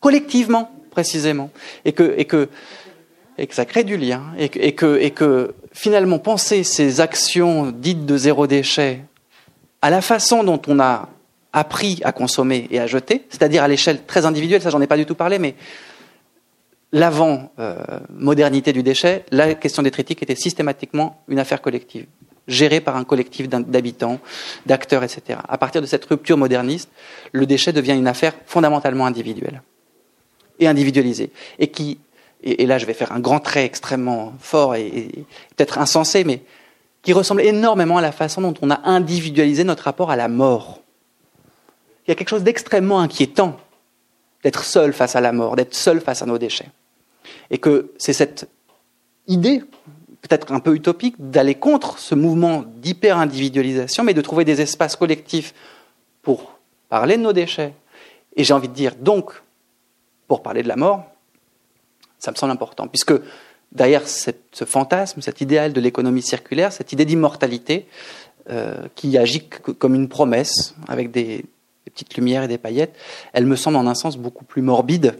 collectivement, 0.00 0.70
précisément, 0.90 1.50
et 1.84 1.92
que, 1.92 2.14
et 2.16 2.24
que 2.24 2.48
et 3.38 3.46
que 3.46 3.54
ça 3.54 3.64
crée 3.64 3.84
du 3.84 3.96
lien, 3.96 4.22
et 4.38 4.48
que, 4.48 4.98
et 4.98 5.10
que 5.10 5.54
finalement 5.72 6.18
penser 6.18 6.64
ces 6.64 7.00
actions 7.00 7.72
dites 7.72 8.06
de 8.06 8.16
zéro 8.16 8.46
déchet 8.46 9.00
à 9.80 9.90
la 9.90 10.00
façon 10.00 10.44
dont 10.44 10.60
on 10.68 10.78
a 10.78 11.08
appris 11.52 12.00
à 12.04 12.12
consommer 12.12 12.68
et 12.70 12.78
à 12.78 12.86
jeter, 12.86 13.26
c'est-à-dire 13.28 13.62
à, 13.62 13.68
l'échelle 13.68 14.04
très 14.06 14.24
individuelle, 14.24 14.62
ça 14.62 14.70
j'en 14.70 14.80
ai 14.80 14.86
pas 14.86 14.96
du 14.96 15.04
tout 15.04 15.14
parlé, 15.14 15.38
mais 15.38 15.54
l'avant-modernité 16.92 18.70
euh, 18.70 18.74
du 18.74 18.82
déchet, 18.82 19.24
la 19.30 19.54
question 19.54 19.82
des 19.82 19.90
critiques 19.90 20.22
était 20.22 20.36
systématiquement 20.36 21.22
une 21.28 21.38
affaire 21.38 21.60
collective. 21.60 22.06
géré 22.48 22.80
par 22.80 22.96
un 22.96 23.04
collectif 23.04 23.48
d'habitants, 23.48 24.18
d'acteurs, 24.66 25.04
etc. 25.04 25.38
À 25.48 25.58
partir 25.58 25.80
de 25.80 25.86
cette 25.86 26.04
rupture 26.04 26.36
moderniste, 26.36 26.90
le 27.30 27.46
déchet 27.46 27.72
devient 27.72 27.92
une 27.94 28.08
affaire 28.08 28.34
fondamentalement 28.46 29.06
individuelle 29.06 29.62
et 30.58 30.66
individualisée, 30.66 31.30
et 31.58 31.68
qui, 31.68 31.98
et, 32.42 32.66
là 32.66 32.78
je 32.78 32.86
vais 32.86 32.94
faire 32.94 33.12
un 33.12 33.20
grand 33.20 33.40
trait 33.40 33.64
extrêmement 33.64 34.34
fort 34.38 34.74
et 34.74 35.10
peut-être 35.56 35.78
insensé, 35.78 36.24
mais 36.24 36.42
qui 37.02 37.12
ressemble 37.12 37.42
énormément 37.42 37.98
à 37.98 38.00
la 38.00 38.12
façon 38.12 38.40
dont 38.40 38.54
on 38.62 38.70
a 38.70 38.80
individualisé 38.84 39.64
notre 39.64 39.84
rapport 39.84 40.10
à 40.10 40.16
la 40.16 40.28
mort. 40.28 40.80
Il 42.06 42.10
y 42.10 42.12
a 42.12 42.14
quelque 42.14 42.30
chose 42.30 42.44
d'extrêmement 42.44 43.00
inquiétant 43.00 43.56
d'être 44.42 44.64
seul 44.64 44.92
face 44.92 45.14
à 45.14 45.20
la 45.20 45.32
mort, 45.32 45.56
d'être 45.56 45.74
seul 45.74 46.00
face 46.00 46.22
à 46.22 46.26
nos 46.26 46.38
déchets. 46.38 46.68
Et 47.50 47.58
que 47.58 47.92
c'est 47.98 48.12
cette 48.12 48.48
idée, 49.28 49.62
peut-être 50.20 50.52
un 50.52 50.60
peu 50.60 50.74
utopique, 50.74 51.14
d'aller 51.18 51.54
contre 51.54 51.98
ce 51.98 52.14
mouvement 52.14 52.64
d'hyper-individualisation, 52.76 54.02
mais 54.02 54.14
de 54.14 54.20
trouver 54.20 54.44
des 54.44 54.60
espaces 54.60 54.96
collectifs 54.96 55.54
pour 56.22 56.58
parler 56.88 57.16
de 57.16 57.22
nos 57.22 57.32
déchets. 57.32 57.74
Et 58.34 58.44
j'ai 58.44 58.54
envie 58.54 58.68
de 58.68 58.74
dire, 58.74 58.94
donc, 58.96 59.42
pour 60.26 60.42
parler 60.42 60.62
de 60.62 60.68
la 60.68 60.76
mort, 60.76 61.04
ça 62.22 62.30
me 62.30 62.36
semble 62.36 62.52
important, 62.52 62.86
puisque 62.86 63.14
derrière 63.72 64.06
ce 64.06 64.64
fantasme, 64.64 65.20
cet 65.22 65.40
idéal 65.40 65.72
de 65.72 65.80
l'économie 65.80 66.22
circulaire, 66.22 66.72
cette 66.72 66.92
idée 66.92 67.04
d'immortalité 67.04 67.88
euh, 68.48 68.86
qui 68.94 69.18
agit 69.18 69.48
comme 69.48 69.96
une 69.96 70.08
promesse 70.08 70.76
avec 70.86 71.10
des, 71.10 71.44
petites 71.86 72.16
lumières 72.16 72.44
et 72.44 72.48
des 72.48 72.58
paillettes, 72.58 72.94
elle 73.32 73.44
me 73.44 73.56
semble 73.56 73.76
en 73.76 73.88
un 73.88 73.96
sens 73.96 74.16
beaucoup 74.16 74.44
plus 74.44 74.62
morbide 74.62 75.16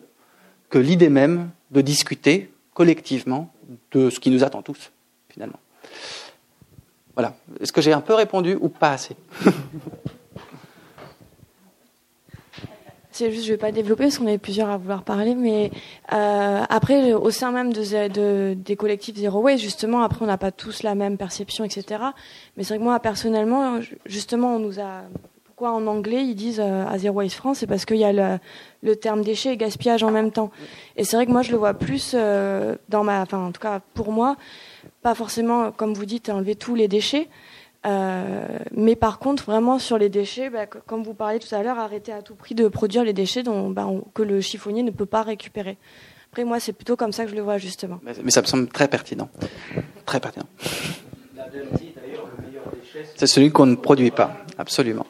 que 0.70 0.78
l'idée 0.78 1.08
même 1.08 1.50
de 1.72 1.80
discuter 1.80 2.52
collectivement 2.72 3.52
de 3.90 4.08
ce 4.08 4.20
qui 4.20 4.30
nous 4.30 4.44
attend 4.44 4.62
tous, 4.62 4.92
finalement. 5.28 5.58
Voilà. 7.14 7.34
Est-ce 7.60 7.72
que 7.72 7.80
j'ai 7.82 7.92
un 7.92 8.00
peu 8.00 8.14
répondu 8.14 8.56
ou 8.60 8.68
pas 8.68 8.92
assez? 8.92 9.16
C'est 13.12 13.30
juste, 13.30 13.44
je 13.44 13.52
vais 13.52 13.58
pas 13.58 13.72
développer 13.72 14.04
parce 14.04 14.16
qu'on 14.16 14.26
est 14.26 14.38
plusieurs 14.38 14.70
à 14.70 14.78
vouloir 14.78 15.02
parler, 15.02 15.34
mais 15.34 15.70
euh, 16.14 16.62
après, 16.66 17.12
au 17.12 17.30
sein 17.30 17.52
même 17.52 17.70
de, 17.70 18.54
des 18.54 18.76
collectifs 18.76 19.16
Zero 19.16 19.40
Waste, 19.40 19.62
justement, 19.62 20.02
après, 20.02 20.22
on 20.22 20.26
n'a 20.26 20.38
pas 20.38 20.50
tous 20.50 20.82
la 20.82 20.94
même 20.94 21.18
perception, 21.18 21.62
etc. 21.62 22.02
Mais 22.56 22.64
c'est 22.64 22.70
vrai 22.70 22.78
que 22.78 22.84
moi, 22.84 22.98
personnellement, 23.00 23.80
justement, 24.06 24.56
on 24.56 24.58
nous 24.58 24.80
a. 24.80 25.02
Pourquoi 25.44 25.72
en 25.72 25.86
anglais 25.86 26.24
ils 26.24 26.34
disent 26.34 26.60
euh, 26.64 26.86
à 26.86 26.96
Zero 26.96 27.18
Waste 27.18 27.36
France 27.36 27.58
C'est 27.58 27.66
parce 27.66 27.84
qu'il 27.84 27.98
y 27.98 28.04
a 28.04 28.12
le, 28.14 28.38
le, 28.82 28.96
terme 28.96 29.22
déchet 29.22 29.52
et 29.52 29.56
gaspillage 29.58 30.02
en 30.02 30.10
même 30.10 30.32
temps. 30.32 30.50
Et 30.96 31.04
c'est 31.04 31.16
vrai 31.16 31.26
que 31.26 31.30
moi, 31.30 31.42
je 31.42 31.52
le 31.52 31.58
vois 31.58 31.74
plus 31.74 32.12
euh, 32.14 32.76
dans 32.88 33.04
ma. 33.04 33.20
Enfin, 33.20 33.46
en 33.46 33.52
tout 33.52 33.60
cas, 33.60 33.80
pour 33.92 34.10
moi, 34.10 34.36
pas 35.02 35.14
forcément, 35.14 35.70
comme 35.70 35.92
vous 35.92 36.06
dites, 36.06 36.30
enlever 36.30 36.54
tous 36.54 36.74
les 36.74 36.88
déchets. 36.88 37.28
Euh, 37.84 38.46
mais 38.70 38.94
par 38.94 39.18
contre, 39.18 39.44
vraiment 39.44 39.78
sur 39.78 39.98
les 39.98 40.08
déchets, 40.08 40.50
bah, 40.50 40.66
comme 40.66 41.02
vous 41.02 41.14
parliez 41.14 41.38
tout 41.38 41.52
à 41.54 41.62
l'heure, 41.62 41.78
arrêter 41.78 42.12
à 42.12 42.22
tout 42.22 42.34
prix 42.34 42.54
de 42.54 42.68
produire 42.68 43.04
les 43.04 43.12
déchets 43.12 43.42
dont, 43.42 43.70
bah, 43.70 43.88
que 44.14 44.22
le 44.22 44.40
chiffonnier 44.40 44.82
ne 44.82 44.90
peut 44.90 45.06
pas 45.06 45.22
récupérer. 45.22 45.78
Après, 46.30 46.44
moi, 46.44 46.60
c'est 46.60 46.72
plutôt 46.72 46.96
comme 46.96 47.12
ça 47.12 47.24
que 47.24 47.30
je 47.30 47.36
le 47.36 47.42
vois, 47.42 47.58
justement. 47.58 48.00
Mais 48.04 48.30
ça 48.30 48.40
me 48.40 48.46
semble 48.46 48.68
très 48.68 48.88
pertinent. 48.88 49.28
Très 50.06 50.20
pertinent. 50.20 50.46
C'est 53.16 53.26
celui 53.26 53.50
qu'on 53.50 53.66
ne 53.66 53.74
produit 53.74 54.10
pas, 54.10 54.32
absolument. 54.58 55.06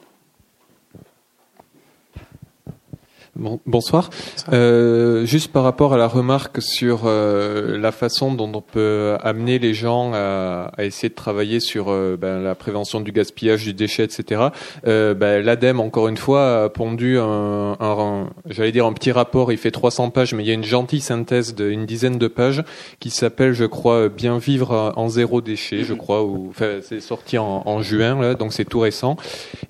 Bonsoir. 3.34 4.10
Euh, 4.52 5.24
juste 5.24 5.52
par 5.52 5.62
rapport 5.62 5.94
à 5.94 5.96
la 5.96 6.06
remarque 6.06 6.60
sur 6.60 7.02
euh, 7.06 7.78
la 7.78 7.90
façon 7.90 8.34
dont 8.34 8.50
on 8.54 8.60
peut 8.60 9.16
amener 9.22 9.58
les 9.58 9.72
gens 9.72 10.12
à, 10.12 10.70
à 10.76 10.84
essayer 10.84 11.08
de 11.08 11.14
travailler 11.14 11.58
sur 11.58 11.86
euh, 11.88 12.18
ben, 12.20 12.40
la 12.42 12.54
prévention 12.54 13.00
du 13.00 13.10
gaspillage 13.10 13.64
du 13.64 13.72
déchet, 13.72 14.04
etc. 14.04 14.48
Euh, 14.86 15.14
ben, 15.14 15.42
L'ADEME, 15.42 15.80
encore 15.80 16.08
une 16.08 16.18
fois, 16.18 16.64
a 16.64 16.68
pondu 16.68 17.18
un, 17.18 17.76
un, 17.80 18.30
j'allais 18.50 18.72
dire 18.72 18.84
un 18.84 18.92
petit 18.92 19.12
rapport. 19.12 19.50
Il 19.50 19.58
fait 19.58 19.70
300 19.70 20.10
pages, 20.10 20.34
mais 20.34 20.42
il 20.42 20.46
y 20.46 20.50
a 20.50 20.54
une 20.54 20.64
gentille 20.64 21.00
synthèse 21.00 21.54
d'une 21.54 21.86
dizaine 21.86 22.18
de 22.18 22.28
pages 22.28 22.62
qui 23.00 23.08
s'appelle, 23.08 23.54
je 23.54 23.64
crois, 23.64 24.08
Bien 24.08 24.38
vivre 24.38 24.92
en 24.96 25.08
zéro 25.08 25.40
déchet, 25.40 25.84
je 25.84 25.94
crois. 25.94 26.22
Ou, 26.22 26.48
enfin, 26.50 26.80
c'est 26.82 27.00
sorti 27.00 27.38
en, 27.38 27.62
en 27.64 27.80
juin, 27.80 28.20
là, 28.20 28.34
donc 28.34 28.52
c'est 28.52 28.64
tout 28.64 28.80
récent. 28.80 29.16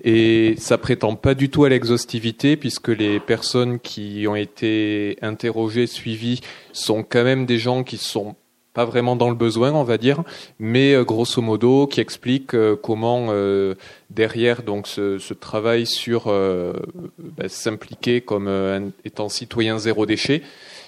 Et 0.03 0.55
ça 0.57 0.77
prétend 0.77 1.15
pas 1.15 1.33
du 1.33 1.49
tout 1.49 1.63
à 1.63 1.69
l'exhaustivité 1.69 2.57
puisque 2.57 2.89
les 2.89 3.19
personnes 3.19 3.52
qui 3.81 4.25
ont 4.27 4.35
été 4.35 5.17
interrogées, 5.21 5.87
suivies, 5.87 6.41
sont 6.71 7.03
quand 7.03 7.23
même 7.23 7.45
des 7.45 7.57
gens 7.57 7.83
qui 7.83 7.97
sont 7.97 8.35
pas 8.73 8.85
vraiment 8.85 9.15
dans 9.15 9.29
le 9.29 9.35
besoin, 9.35 9.71
on 9.71 9.83
va 9.83 9.97
dire, 9.97 10.23
mais 10.59 10.93
euh, 10.93 11.03
grosso 11.03 11.41
modo 11.41 11.87
qui 11.87 12.01
expliquent 12.01 12.55
euh, 12.55 12.75
comment 12.75 13.27
euh, 13.29 13.75
derrière 14.09 14.63
donc 14.63 14.87
ce, 14.87 15.33
travail 15.33 15.85
sur 15.85 16.25
bah, 16.27 17.47
s'impliquer 17.47 18.21
comme 18.21 18.91
étant 19.03 19.29
citoyen 19.29 19.77
zéro 19.79 20.05
déchet 20.05 20.41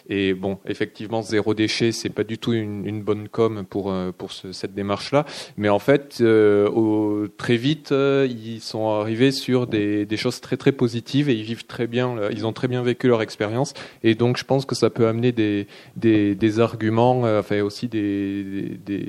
et 0.09 0.33
bon, 0.33 0.59
effectivement, 0.67 1.21
zéro 1.21 1.53
déchet, 1.53 1.91
c'est 1.91 2.09
pas 2.09 2.23
du 2.23 2.37
tout 2.37 2.53
une, 2.53 2.85
une 2.85 3.01
bonne 3.01 3.27
com 3.27 3.65
pour 3.67 3.91
euh, 3.91 4.11
pour 4.11 4.31
ce, 4.31 4.51
cette 4.51 4.73
démarche-là. 4.73 5.25
Mais 5.57 5.69
en 5.69 5.79
fait, 5.79 6.17
euh, 6.21 6.69
au, 6.69 7.27
très 7.27 7.57
vite, 7.57 7.91
euh, 7.91 8.27
ils 8.29 8.61
sont 8.61 8.89
arrivés 8.89 9.31
sur 9.31 9.67
des, 9.67 10.05
des 10.05 10.17
choses 10.17 10.41
très 10.41 10.57
très 10.57 10.71
positives 10.71 11.29
et 11.29 11.33
ils 11.33 11.43
vivent 11.43 11.65
très 11.65 11.87
bien. 11.87 12.15
Ils 12.31 12.45
ont 12.45 12.53
très 12.53 12.67
bien 12.67 12.83
vécu 12.83 13.07
leur 13.07 13.21
expérience. 13.21 13.73
Et 14.03 14.15
donc, 14.15 14.37
je 14.37 14.43
pense 14.43 14.65
que 14.65 14.75
ça 14.75 14.89
peut 14.89 15.07
amener 15.07 15.31
des 15.31 15.67
des, 15.95 16.35
des 16.35 16.59
arguments, 16.59 17.21
enfin 17.21 17.61
aussi 17.61 17.87
des, 17.87 18.77
des, 18.85 19.07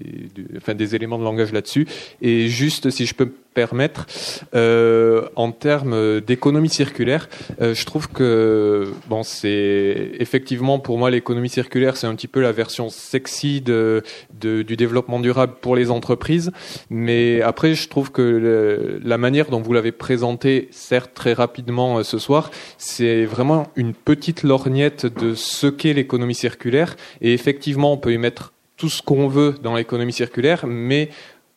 enfin, 0.56 0.74
des 0.74 0.94
éléments 0.94 1.18
de 1.18 1.24
langage 1.24 1.52
là-dessus. 1.52 1.86
Et 2.22 2.48
juste, 2.48 2.90
si 2.90 3.06
je 3.06 3.14
peux 3.14 3.32
permettre. 3.56 4.06
Euh, 4.54 5.28
en 5.34 5.50
termes 5.50 6.20
d'économie 6.20 6.68
circulaire, 6.68 7.28
euh, 7.62 7.74
je 7.74 7.86
trouve 7.86 8.08
que 8.08 8.92
bon, 9.08 9.22
c'est 9.22 10.10
effectivement 10.20 10.78
pour 10.78 10.98
moi 10.98 11.10
l'économie 11.10 11.48
circulaire, 11.48 11.96
c'est 11.96 12.06
un 12.06 12.14
petit 12.14 12.28
peu 12.28 12.42
la 12.42 12.52
version 12.52 12.90
sexy 12.90 13.62
de, 13.62 14.02
du 14.38 14.76
développement 14.76 15.20
durable 15.20 15.54
pour 15.62 15.74
les 15.74 15.90
entreprises. 15.90 16.52
Mais 16.90 17.40
après, 17.40 17.72
je 17.74 17.88
trouve 17.88 18.12
que 18.12 19.00
la 19.02 19.16
manière 19.16 19.48
dont 19.48 19.62
vous 19.62 19.72
l'avez 19.72 19.92
présenté, 19.92 20.68
certes 20.70 21.12
très 21.14 21.32
rapidement 21.32 21.98
euh, 21.98 22.02
ce 22.02 22.18
soir, 22.18 22.50
c'est 22.76 23.24
vraiment 23.24 23.68
une 23.74 23.94
petite 23.94 24.42
lorgnette 24.42 25.06
de 25.06 25.34
ce 25.34 25.66
qu'est 25.66 25.94
l'économie 25.94 26.34
circulaire. 26.34 26.94
Et 27.22 27.32
effectivement, 27.32 27.94
on 27.94 27.96
peut 27.96 28.12
y 28.12 28.18
mettre 28.18 28.52
tout 28.76 28.90
ce 28.90 29.00
qu'on 29.00 29.28
veut 29.28 29.54
dans 29.62 29.74
l'économie 29.74 30.12
circulaire, 30.12 30.66
mais 30.66 31.08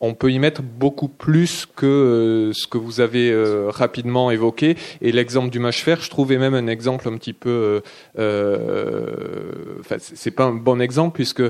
on 0.02 0.14
peut 0.14 0.32
y 0.32 0.40
mettre 0.40 0.62
beaucoup 0.62 1.10
plus 1.10 1.66
que 1.66 1.86
euh, 1.86 2.54
ce 2.54 2.68
que 2.68 2.78
vous 2.78 3.02
avez 3.02 3.32
euh, 3.32 3.70
rapidement 3.70 4.32
évoqué. 4.32 4.78
Et 5.02 5.12
l'exemple 5.12 5.50
du 5.50 5.60
mâche 5.60 5.84
fer, 5.84 6.02
je 6.02 6.10
trouvais 6.10 6.38
même 6.38 6.54
un 6.54 6.68
exemple 6.68 7.08
un 7.08 7.18
petit 7.18 7.34
peu. 7.34 7.82
Euh, 8.18 9.06
enfin, 9.80 9.98
c'est 10.00 10.32
pas 10.32 10.46
un 10.46 10.54
bon 10.54 10.82
exemple 10.82 11.16
puisque 11.16 11.44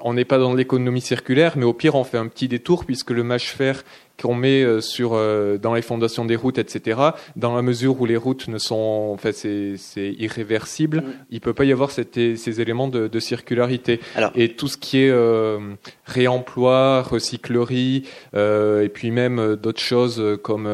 on 0.00 0.14
n'est 0.14 0.24
pas 0.24 0.38
dans 0.38 0.54
l'économie 0.54 1.00
circulaire, 1.00 1.54
mais 1.56 1.64
au 1.64 1.72
pire, 1.72 1.94
on 1.94 2.04
fait 2.04 2.18
un 2.18 2.28
petit 2.28 2.48
détour 2.48 2.84
puisque 2.84 3.10
le 3.10 3.22
mâche 3.22 3.52
fer 3.52 3.84
qu'on 4.20 4.34
met 4.34 4.62
euh, 4.62 4.80
sur 4.80 5.12
euh, 5.14 5.56
dans 5.56 5.74
les 5.74 5.82
fondations 5.82 6.24
des 6.24 6.36
routes, 6.36 6.58
etc. 6.58 7.00
Dans 7.36 7.56
la 7.56 7.62
mesure 7.62 8.00
où 8.00 8.06
les 8.06 8.16
routes 8.16 8.48
ne 8.48 8.58
sont, 8.58 9.10
en 9.12 9.16
fait, 9.16 9.32
c'est 9.32 10.12
irréversible, 10.18 10.98
mm. 10.98 11.12
il 11.30 11.40
peut 11.40 11.54
pas 11.54 11.64
y 11.64 11.72
avoir 11.72 11.90
ces 11.90 12.60
éléments 12.60 12.88
de, 12.88 13.20
circularité. 13.20 14.00
et 14.34 14.54
tout 14.54 14.68
ce 14.68 14.76
qui 14.76 14.98
est 14.98 15.10
euh, 15.10 15.58
réemploi, 16.04 17.02
recyclerie, 17.02 18.04
et 18.34 18.90
puis 18.92 19.10
même 19.10 19.56
d'autres 19.56 19.80
choses 19.80 20.38
comme 20.42 20.68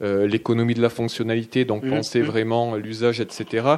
l'économie 0.00 0.74
de 0.74 0.82
la 0.82 0.90
fonctionnalité, 0.90 1.64
donc 1.64 1.84
mm. 1.84 1.90
penser 1.90 2.20
mm. 2.20 2.24
vraiment 2.24 2.76
l'usage, 2.76 3.20
etc 3.20 3.76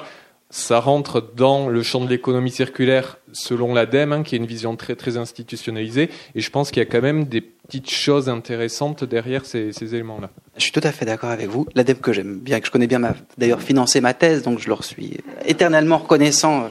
ça 0.51 0.81
rentre 0.81 1.21
dans 1.37 1.69
le 1.69 1.83
champ 1.83 2.01
de 2.01 2.09
l'économie 2.09 2.51
circulaire 2.51 3.19
selon 3.33 3.75
l'ADEME, 3.75 4.13
hein, 4.13 4.23
qui 4.23 4.35
est 4.35 4.39
une 4.39 4.47
vision 4.47 4.77
très 4.77 4.97
très 4.97 5.19
institutionnalisée. 5.19 6.09
Et 6.35 6.41
je 6.41 6.51
pense 6.51 6.71
qu'il 6.71 6.83
y 6.83 6.87
a 6.87 6.89
quand 6.89 7.03
même 7.03 7.25
des 7.25 7.43
petites 7.43 7.91
choses 7.91 8.31
intéressantes 8.31 9.05
derrière 9.05 9.45
ces, 9.45 9.73
éléments-là. 9.83 10.31
Je 10.57 10.63
suis 10.63 10.73
tout 10.73 10.81
à 10.83 10.93
fait 10.93 11.05
d'accord 11.05 11.31
avec 11.31 11.49
vous. 11.49 11.67
L'ADEME 11.75 11.99
que 11.99 12.15
j'aime 12.15 12.39
bien, 12.39 12.61
que 12.61 12.67
je 12.67 12.71
connais 12.71 12.87
bien, 12.87 12.99
m'a 12.99 13.15
d'ailleurs 13.37 13.61
financé 13.61 14.01
ma 14.01 14.15
thèse, 14.15 14.43
donc 14.43 14.59
je 14.59 14.69
leur 14.69 14.85
suis 14.85 15.19
éternellement 15.45 15.99
reconnaissant. 15.99 16.71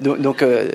Donc, 0.00 0.42
euh, 0.42 0.70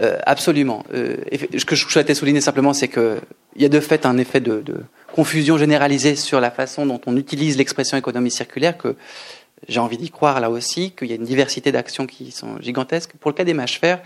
euh, 0.00 0.18
absolument. 0.24 0.84
Euh, 0.94 1.16
ce 1.54 1.66
que 1.66 1.76
je 1.76 1.86
souhaitais 1.86 2.14
souligner 2.14 2.40
simplement, 2.40 2.72
c'est 2.72 2.88
qu'il 2.88 3.20
y 3.58 3.66
a 3.66 3.68
de 3.68 3.80
fait 3.80 4.06
un 4.06 4.16
effet 4.16 4.40
de, 4.40 4.62
de 4.62 4.76
confusion 5.12 5.58
généralisée 5.58 6.16
sur 6.16 6.40
la 6.40 6.50
façon 6.50 6.86
dont 6.86 7.00
on 7.04 7.16
utilise 7.18 7.58
l'expression 7.58 7.98
économie 7.98 8.30
circulaire 8.30 8.78
que 8.78 8.96
j'ai 9.68 9.80
envie 9.80 9.96
d'y 9.96 10.10
croire 10.10 10.40
là 10.40 10.50
aussi, 10.50 10.92
qu'il 10.92 11.08
y 11.08 11.12
a 11.12 11.16
une 11.16 11.24
diversité 11.24 11.72
d'actions 11.72 12.06
qui 12.06 12.30
sont 12.30 12.60
gigantesques. 12.60 13.12
Pour 13.18 13.30
le 13.30 13.34
cas 13.34 13.44
des 13.44 13.54
mâches 13.54 13.78
fer, 13.78 14.02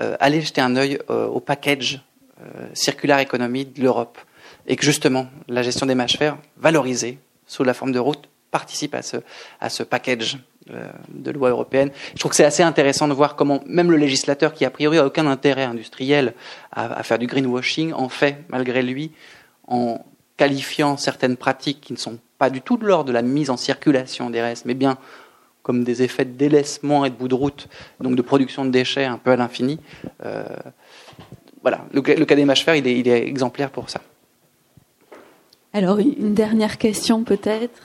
euh, 0.00 0.16
allez 0.20 0.40
jeter 0.40 0.60
un 0.60 0.76
œil 0.76 0.98
euh, 1.10 1.26
au 1.26 1.40
package 1.40 2.02
euh, 2.40 2.66
circulaire 2.74 3.18
économie 3.18 3.64
de 3.64 3.82
l'Europe. 3.82 4.18
Et 4.66 4.76
que 4.76 4.84
justement, 4.84 5.26
la 5.48 5.62
gestion 5.62 5.86
des 5.86 5.94
mâches 5.94 6.16
fer, 6.16 6.36
valorisée 6.56 7.18
sous 7.46 7.64
la 7.64 7.74
forme 7.74 7.92
de 7.92 7.98
route, 7.98 8.28
participe 8.50 8.94
à 8.94 9.02
ce, 9.02 9.16
à 9.60 9.70
ce 9.70 9.82
package 9.82 10.38
euh, 10.70 10.88
de 11.08 11.30
loi 11.30 11.50
européenne. 11.50 11.90
Je 12.14 12.18
trouve 12.20 12.30
que 12.30 12.36
c'est 12.36 12.44
assez 12.44 12.62
intéressant 12.62 13.08
de 13.08 13.14
voir 13.14 13.34
comment 13.34 13.62
même 13.66 13.90
le 13.90 13.96
législateur, 13.96 14.52
qui 14.52 14.64
a 14.64 14.70
priori 14.70 14.98
a 14.98 15.06
aucun 15.06 15.26
intérêt 15.26 15.64
industriel 15.64 16.34
à, 16.70 16.92
à 16.92 17.02
faire 17.02 17.18
du 17.18 17.26
greenwashing, 17.26 17.92
en 17.92 18.08
fait, 18.08 18.44
malgré 18.48 18.82
lui, 18.82 19.10
en 19.66 20.04
qualifiant 20.36 20.96
certaines 20.96 21.36
pratiques 21.36 21.80
qui 21.80 21.92
ne 21.92 21.98
sont 21.98 22.18
pas 22.42 22.50
du 22.50 22.60
tout 22.60 22.76
de 22.76 22.84
l'ordre 22.84 23.04
de 23.04 23.12
la 23.12 23.22
mise 23.22 23.50
en 23.50 23.56
circulation 23.56 24.28
des 24.28 24.42
restes, 24.42 24.64
mais 24.64 24.74
bien 24.74 24.98
comme 25.62 25.84
des 25.84 26.02
effets 26.02 26.24
de 26.24 26.32
délaissement 26.32 27.04
et 27.04 27.10
de 27.10 27.14
bout 27.14 27.28
de 27.28 27.36
route, 27.36 27.68
donc 28.00 28.16
de 28.16 28.22
production 28.22 28.64
de 28.64 28.70
déchets 28.70 29.04
un 29.04 29.16
peu 29.16 29.30
à 29.30 29.36
l'infini. 29.36 29.78
Euh, 30.24 30.42
voilà, 31.62 31.84
le, 31.92 32.00
cas 32.00 32.34
des 32.34 32.44
mâches 32.44 32.66
il 32.66 32.84
est, 32.88 32.98
il 32.98 33.06
est 33.06 33.28
exemplaire 33.28 33.70
pour 33.70 33.90
ça. 33.90 34.00
Alors, 35.72 36.00
une 36.00 36.34
dernière 36.34 36.78
question 36.78 37.22
peut-être? 37.22 37.80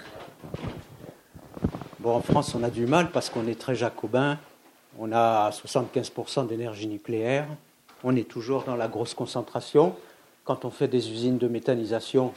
Bon, 2.00 2.16
en 2.16 2.22
France, 2.22 2.56
on 2.56 2.64
a 2.64 2.72
du 2.72 2.88
mal 2.88 3.12
parce 3.12 3.30
qu'on 3.30 3.46
est 3.46 3.60
très 3.60 3.76
jacobin. 3.76 4.40
On 4.98 5.12
a 5.12 5.52
75% 5.52 6.48
d'énergie 6.48 6.88
nucléaire. 6.88 7.46
On 8.04 8.16
est 8.16 8.28
toujours 8.28 8.64
dans 8.64 8.76
la 8.76 8.88
grosse 8.88 9.14
concentration. 9.14 9.96
Quand 10.46 10.66
on 10.66 10.72
fait 10.72 10.88
des 10.88 11.12
usines 11.12 11.38
de 11.38 11.48
méthanisation, 11.48 12.34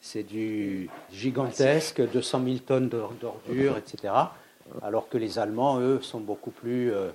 c'est 0.00 0.22
du 0.22 0.88
gigantesque, 1.12 2.00
200 2.10 2.42
000 2.44 2.56
tonnes 2.58 2.88
d'ordures, 2.88 3.76
etc. 3.76 4.14
Alors 4.82 5.08
que 5.08 5.18
les 5.18 5.38
Allemands, 5.38 5.80
eux, 5.80 6.00
sont 6.02 6.20
beaucoup 6.20 6.50
plus 6.50 6.92
euh, 6.92 7.10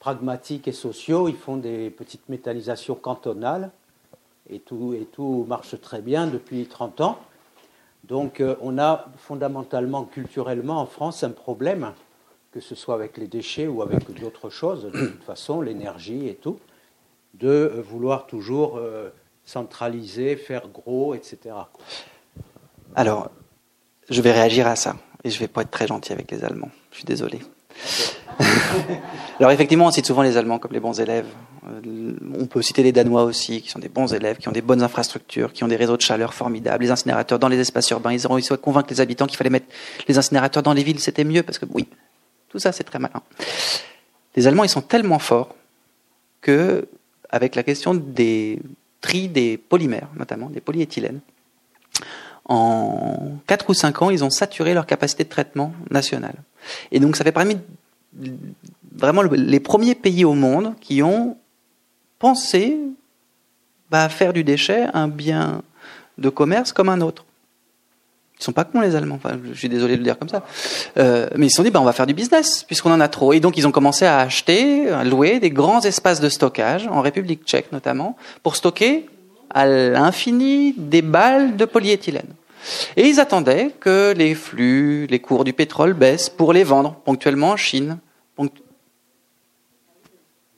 pragmatiques 0.00 0.68
et 0.68 0.72
sociaux. 0.72 1.28
Ils 1.28 1.36
font 1.36 1.56
des 1.56 1.90
petites 1.90 2.28
méthanisations 2.28 2.94
cantonales 2.94 3.70
et 4.50 4.58
tout, 4.58 4.94
et 4.94 5.06
tout 5.06 5.44
marche 5.48 5.80
très 5.80 6.02
bien 6.02 6.26
depuis 6.26 6.66
30 6.66 7.00
ans. 7.00 7.18
Donc 8.04 8.40
euh, 8.40 8.56
on 8.60 8.78
a 8.78 9.06
fondamentalement, 9.16 10.04
culturellement, 10.04 10.80
en 10.80 10.86
France, 10.86 11.24
un 11.24 11.30
problème, 11.30 11.92
que 12.52 12.60
ce 12.60 12.74
soit 12.74 12.94
avec 12.94 13.16
les 13.16 13.28
déchets 13.28 13.66
ou 13.66 13.82
avec 13.82 14.12
d'autres 14.20 14.50
choses, 14.50 14.84
de 14.84 14.90
toute 14.90 15.24
façon, 15.24 15.62
l'énergie 15.62 16.28
et 16.28 16.34
tout, 16.34 16.58
de 17.34 17.48
euh, 17.48 17.82
vouloir 17.82 18.26
toujours 18.26 18.78
centraliser, 19.44 20.36
faire 20.36 20.68
gros, 20.68 21.14
etc. 21.14 21.54
Alors, 22.94 23.30
je 24.08 24.20
vais 24.22 24.32
réagir 24.32 24.66
à 24.66 24.76
ça, 24.76 24.96
et 25.22 25.30
je 25.30 25.38
vais 25.38 25.48
pas 25.48 25.62
être 25.62 25.70
très 25.70 25.86
gentil 25.86 26.12
avec 26.12 26.30
les 26.30 26.44
Allemands. 26.44 26.70
Je 26.90 26.98
suis 26.98 27.04
désolé. 27.04 27.40
Alors 29.40 29.50
effectivement, 29.50 29.86
on 29.86 29.90
cite 29.90 30.06
souvent 30.06 30.22
les 30.22 30.36
Allemands 30.36 30.58
comme 30.58 30.72
les 30.72 30.80
bons 30.80 31.00
élèves. 31.00 31.26
Euh, 31.66 32.14
on 32.38 32.46
peut 32.46 32.62
citer 32.62 32.82
les 32.82 32.92
Danois 32.92 33.24
aussi, 33.24 33.62
qui 33.62 33.68
sont 33.68 33.78
des 33.78 33.88
bons 33.88 34.12
élèves, 34.12 34.36
qui 34.38 34.48
ont 34.48 34.52
des 34.52 34.62
bonnes 34.62 34.82
infrastructures, 34.82 35.52
qui 35.52 35.64
ont 35.64 35.68
des 35.68 35.76
réseaux 35.76 35.96
de 35.96 36.02
chaleur 36.02 36.34
formidables, 36.34 36.84
les 36.84 36.90
incinérateurs 36.90 37.38
dans 37.38 37.48
les 37.48 37.58
espaces 37.58 37.90
urbains. 37.90 38.12
Ils 38.12 38.26
ont 38.26 38.34
réussi 38.34 38.52
à 38.52 38.56
convaincre 38.56 38.88
les 38.90 39.00
habitants 39.00 39.26
qu'il 39.26 39.36
fallait 39.36 39.50
mettre 39.50 39.66
les 40.06 40.18
incinérateurs 40.18 40.62
dans 40.62 40.72
les 40.72 40.82
villes, 40.82 41.00
c'était 41.00 41.24
mieux, 41.24 41.42
parce 41.42 41.58
que 41.58 41.66
oui, 41.72 41.88
tout 42.48 42.58
ça 42.58 42.72
c'est 42.72 42.84
très 42.84 42.98
malin. 42.98 43.22
Les 44.36 44.46
Allemands, 44.46 44.64
ils 44.64 44.68
sont 44.68 44.82
tellement 44.82 45.18
forts 45.18 45.54
que, 46.40 46.88
avec 47.30 47.54
la 47.54 47.62
question 47.62 47.94
des 47.94 48.60
tri 49.04 49.28
des 49.28 49.58
polymères, 49.58 50.08
notamment 50.16 50.48
des 50.48 50.62
polyéthylènes. 50.62 51.20
En 52.46 53.36
4 53.46 53.68
ou 53.68 53.74
5 53.74 54.00
ans, 54.00 54.08
ils 54.08 54.24
ont 54.24 54.30
saturé 54.30 54.72
leur 54.72 54.86
capacité 54.86 55.24
de 55.24 55.28
traitement 55.28 55.74
nationale. 55.90 56.36
Et 56.90 57.00
donc 57.00 57.14
ça 57.16 57.22
fait 57.22 57.30
parmi 57.30 57.58
vraiment 58.92 59.20
les 59.22 59.60
premiers 59.60 59.94
pays 59.94 60.24
au 60.24 60.32
monde 60.32 60.74
qui 60.80 61.02
ont 61.02 61.36
pensé 62.18 62.78
bah, 63.90 64.08
faire 64.08 64.32
du 64.32 64.42
déchet 64.42 64.86
un 64.94 65.08
bien 65.08 65.60
de 66.16 66.30
commerce 66.30 66.72
comme 66.72 66.88
un 66.88 67.02
autre. 67.02 67.26
Ils 68.38 68.42
sont 68.42 68.52
pas 68.52 68.64
cons 68.64 68.80
les 68.80 68.96
Allemands. 68.96 69.14
Enfin, 69.14 69.38
je 69.52 69.56
suis 69.56 69.68
désolé 69.68 69.94
de 69.94 69.98
le 69.98 70.04
dire 70.04 70.18
comme 70.18 70.28
ça, 70.28 70.44
euh, 70.98 71.28
mais 71.36 71.46
ils 71.46 71.50
se 71.50 71.56
sont 71.56 71.62
dit 71.62 71.70
bah 71.70 71.80
on 71.80 71.84
va 71.84 71.92
faire 71.92 72.06
du 72.06 72.14
business 72.14 72.64
puisqu'on 72.64 72.92
en 72.92 73.00
a 73.00 73.08
trop. 73.08 73.32
Et 73.32 73.40
donc 73.40 73.56
ils 73.56 73.66
ont 73.66 73.72
commencé 73.72 74.04
à 74.06 74.18
acheter, 74.18 74.90
à 74.90 75.04
louer 75.04 75.40
des 75.40 75.50
grands 75.50 75.80
espaces 75.80 76.20
de 76.20 76.28
stockage 76.28 76.86
en 76.88 77.00
République 77.00 77.44
Tchèque 77.44 77.70
notamment 77.72 78.16
pour 78.42 78.56
stocker 78.56 79.06
à 79.50 79.66
l'infini 79.66 80.74
des 80.76 81.02
balles 81.02 81.56
de 81.56 81.64
polyéthylène. 81.64 82.34
Et 82.96 83.08
ils 83.08 83.20
attendaient 83.20 83.70
que 83.78 84.12
les 84.16 84.34
flux, 84.34 85.06
les 85.06 85.20
cours 85.20 85.44
du 85.44 85.52
pétrole 85.52 85.92
baissent 85.92 86.30
pour 86.30 86.52
les 86.52 86.64
vendre 86.64 86.94
ponctuellement 87.04 87.50
en 87.50 87.56
Chine. 87.56 87.98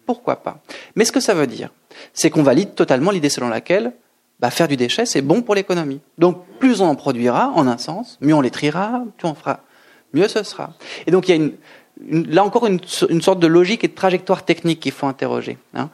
Pourquoi 0.07 0.37
pas? 0.37 0.63
Mais 0.95 1.05
ce 1.05 1.13
que 1.13 1.21
ça 1.21 1.35
veut 1.35 1.49
dire, 1.49 1.71
c'est 2.15 2.31
qu'on 2.31 2.45
valide 2.45 2.75
totalement 2.75 3.11
l'idée 3.11 3.29
selon 3.29 3.49
laquelle 3.49 3.93
bah, 4.41 4.51
faire 4.51 4.69
du 4.69 4.77
déchet, 4.77 5.07
c'est 5.07 5.23
bon 5.23 5.43
pour 5.43 5.55
l'économie. 5.55 6.01
Donc 6.19 6.45
plus 6.59 6.81
on 6.81 6.87
en 6.87 6.95
produira, 6.95 7.53
en 7.55 7.67
un 7.67 7.79
sens, 7.79 8.19
mieux 8.21 8.35
on 8.35 8.41
les 8.41 8.51
triera, 8.51 9.03
plus 9.17 9.29
on 9.29 9.35
fera, 9.35 9.61
mieux 10.13 10.29
ce 10.29 10.43
sera. 10.43 10.75
Et 11.07 11.11
donc 11.11 11.29
il 11.29 11.37
y 11.37 11.45
a 11.45 11.51
là 12.33 12.45
encore 12.45 12.67
une, 12.67 12.81
sorte 12.85 13.39
de 13.39 13.47
logique 13.47 13.85
et 13.85 13.89
de 13.89 13.95
trajectoire 13.95 14.45
technique 14.45 14.81
qu'il 14.81 14.93
faut 14.93 15.07
interroger. 15.07 15.59
Hein. 15.75 15.89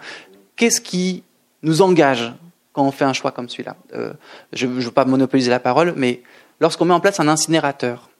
Qu'est-ce 0.56 0.80
qui 0.80 1.22
nous 1.62 1.82
engage 1.82 2.32
quand 2.72 2.84
on 2.84 2.90
fait 2.90 3.04
un 3.04 3.12
choix 3.12 3.30
comme 3.30 3.48
celui-là? 3.48 3.76
Euh, 3.94 4.12
Je 4.52 4.66
ne 4.66 4.72
veux 4.72 4.90
pas 4.90 5.04
monopoliser 5.04 5.50
la 5.50 5.60
parole, 5.60 5.94
mais 5.96 6.22
lorsqu'on 6.60 6.84
met 6.84 6.94
en 6.94 7.00
place 7.00 7.20
un 7.20 7.28
incinérateur, 7.28 8.10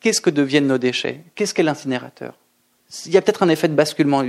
qu'est-ce 0.00 0.20
que 0.20 0.30
deviennent 0.30 0.66
nos 0.66 0.78
déchets? 0.78 1.22
Qu'est-ce 1.34 1.52
qu'est 1.52 1.62
l'incinérateur? 1.62 2.34
Il 3.04 3.12
y 3.12 3.18
a 3.18 3.22
peut-être 3.22 3.42
un 3.42 3.48
effet 3.48 3.68
de 3.68 3.74
basculement. 3.74 4.24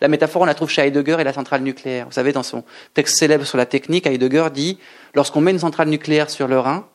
La 0.00 0.08
métaphore, 0.08 0.42
on 0.42 0.44
la 0.46 0.54
trouve 0.54 0.68
chez 0.68 0.82
Heidegger 0.82 1.16
et 1.18 1.24
la 1.24 1.32
centrale 1.32 1.62
nucléaire. 1.62 2.06
Vous 2.06 2.12
savez, 2.12 2.32
dans 2.32 2.42
son 2.42 2.62
texte 2.92 3.18
célèbre 3.18 3.44
sur 3.44 3.56
la 3.56 3.64
technique, 3.64 4.06
Heidegger 4.06 4.48
dit 4.52 4.78
lorsqu'on 5.14 5.40
met 5.40 5.50
une 5.50 5.58
centrale 5.58 5.88
nucléaire 5.88 6.28
sur 6.28 6.46
le 6.46 6.58
Rhin, 6.58 6.86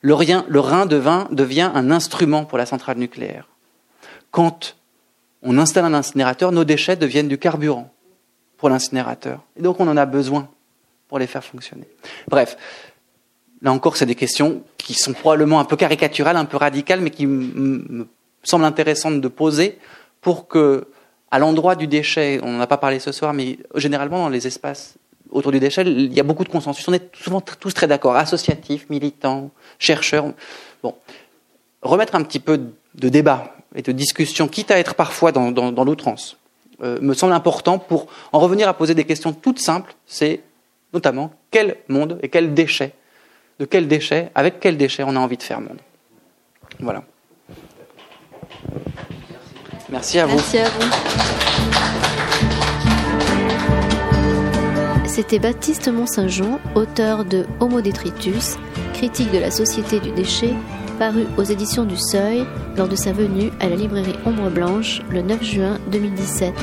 le, 0.00 0.14
Rhin 0.14 0.86
devient 0.86 1.70
un 1.74 1.90
instrument 1.90 2.46
pour 2.46 2.56
la 2.56 2.64
centrale 2.64 2.96
nucléaire. 2.96 3.48
Quand 4.30 4.76
on 5.42 5.58
installe 5.58 5.84
un 5.84 5.94
incinérateur, 5.94 6.52
nos 6.52 6.64
déchets 6.64 6.96
deviennent 6.96 7.28
du 7.28 7.36
carburant 7.36 7.92
pour 8.56 8.70
l'incinérateur. 8.70 9.42
Et 9.56 9.62
donc 9.62 9.78
on 9.78 9.88
en 9.88 9.96
a 9.96 10.06
besoin 10.06 10.48
pour 11.08 11.18
les 11.18 11.26
faire 11.26 11.44
fonctionner. 11.44 11.86
Bref, 12.28 12.56
là 13.60 13.72
encore, 13.72 13.98
c'est 13.98 14.06
des 14.06 14.14
questions 14.14 14.62
qui 14.78 14.94
sont 14.94 15.12
probablement 15.12 15.60
un 15.60 15.64
peu 15.66 15.76
caricaturales, 15.76 16.36
un 16.36 16.46
peu 16.46 16.56
radicales, 16.56 17.00
mais 17.00 17.10
qui 17.10 17.26
me 17.26 18.08
semblent 18.42 18.64
intéressantes 18.64 19.20
de 19.20 19.28
poser 19.28 19.78
pour 20.20 20.48
que, 20.48 20.86
à 21.30 21.38
l'endroit 21.38 21.74
du 21.74 21.86
déchet, 21.86 22.40
on 22.42 22.52
n'en 22.52 22.60
a 22.60 22.66
pas 22.66 22.78
parlé 22.78 22.98
ce 22.98 23.12
soir, 23.12 23.32
mais 23.32 23.58
généralement 23.74 24.18
dans 24.18 24.28
les 24.28 24.46
espaces 24.46 24.96
autour 25.30 25.52
du 25.52 25.60
déchet, 25.60 25.82
il 25.82 26.12
y 26.12 26.20
a 26.20 26.24
beaucoup 26.24 26.44
de 26.44 26.48
consensus. 26.48 26.86
On 26.88 26.92
est 26.92 27.14
souvent 27.14 27.40
tous 27.40 27.72
très 27.72 27.86
d'accord, 27.86 28.16
associatifs, 28.16 28.88
militants, 28.90 29.50
chercheurs. 29.78 30.32
Bon, 30.82 30.94
remettre 31.82 32.14
un 32.14 32.22
petit 32.22 32.40
peu 32.40 32.60
de 32.94 33.08
débat 33.08 33.54
et 33.74 33.82
de 33.82 33.92
discussion, 33.92 34.48
quitte 34.48 34.70
à 34.70 34.78
être 34.78 34.94
parfois 34.94 35.32
dans, 35.32 35.84
l'outrance, 35.84 36.36
euh, 36.82 36.98
me 37.00 37.14
semble 37.14 37.32
important 37.32 37.78
pour 37.78 38.06
en 38.32 38.40
revenir 38.40 38.68
à 38.68 38.74
poser 38.74 38.94
des 38.94 39.04
questions 39.04 39.32
toutes 39.32 39.60
simples. 39.60 39.94
C'est 40.06 40.40
notamment 40.92 41.32
quel 41.50 41.76
monde 41.88 42.18
et 42.22 42.28
quel 42.28 42.52
déchet, 42.52 42.92
de 43.60 43.64
quel 43.64 43.86
déchet, 43.86 44.30
avec 44.34 44.58
quel 44.58 44.76
déchet 44.76 45.04
on 45.06 45.14
a 45.14 45.20
envie 45.20 45.36
de 45.36 45.42
faire 45.42 45.60
monde. 45.60 45.78
Voilà. 46.80 47.04
Merci 49.90 50.18
à 50.18 50.26
vous. 50.26 50.38
C'était 55.06 55.38
Baptiste 55.38 55.88
Mont-Saint-Jean, 55.88 56.60
auteur 56.74 57.24
de 57.24 57.44
Homo 57.58 57.80
detritus, 57.80 58.56
critique 58.94 59.32
de 59.32 59.38
la 59.38 59.50
société 59.50 59.98
du 59.98 60.12
déchet, 60.12 60.54
paru 60.98 61.26
aux 61.36 61.42
éditions 61.42 61.84
du 61.84 61.96
Seuil 61.96 62.46
lors 62.76 62.88
de 62.88 62.96
sa 62.96 63.12
venue 63.12 63.50
à 63.58 63.68
la 63.68 63.74
librairie 63.76 64.16
Ombre 64.24 64.50
Blanche 64.50 65.02
le 65.10 65.22
9 65.22 65.42
juin 65.42 65.78
2017. 65.90 66.54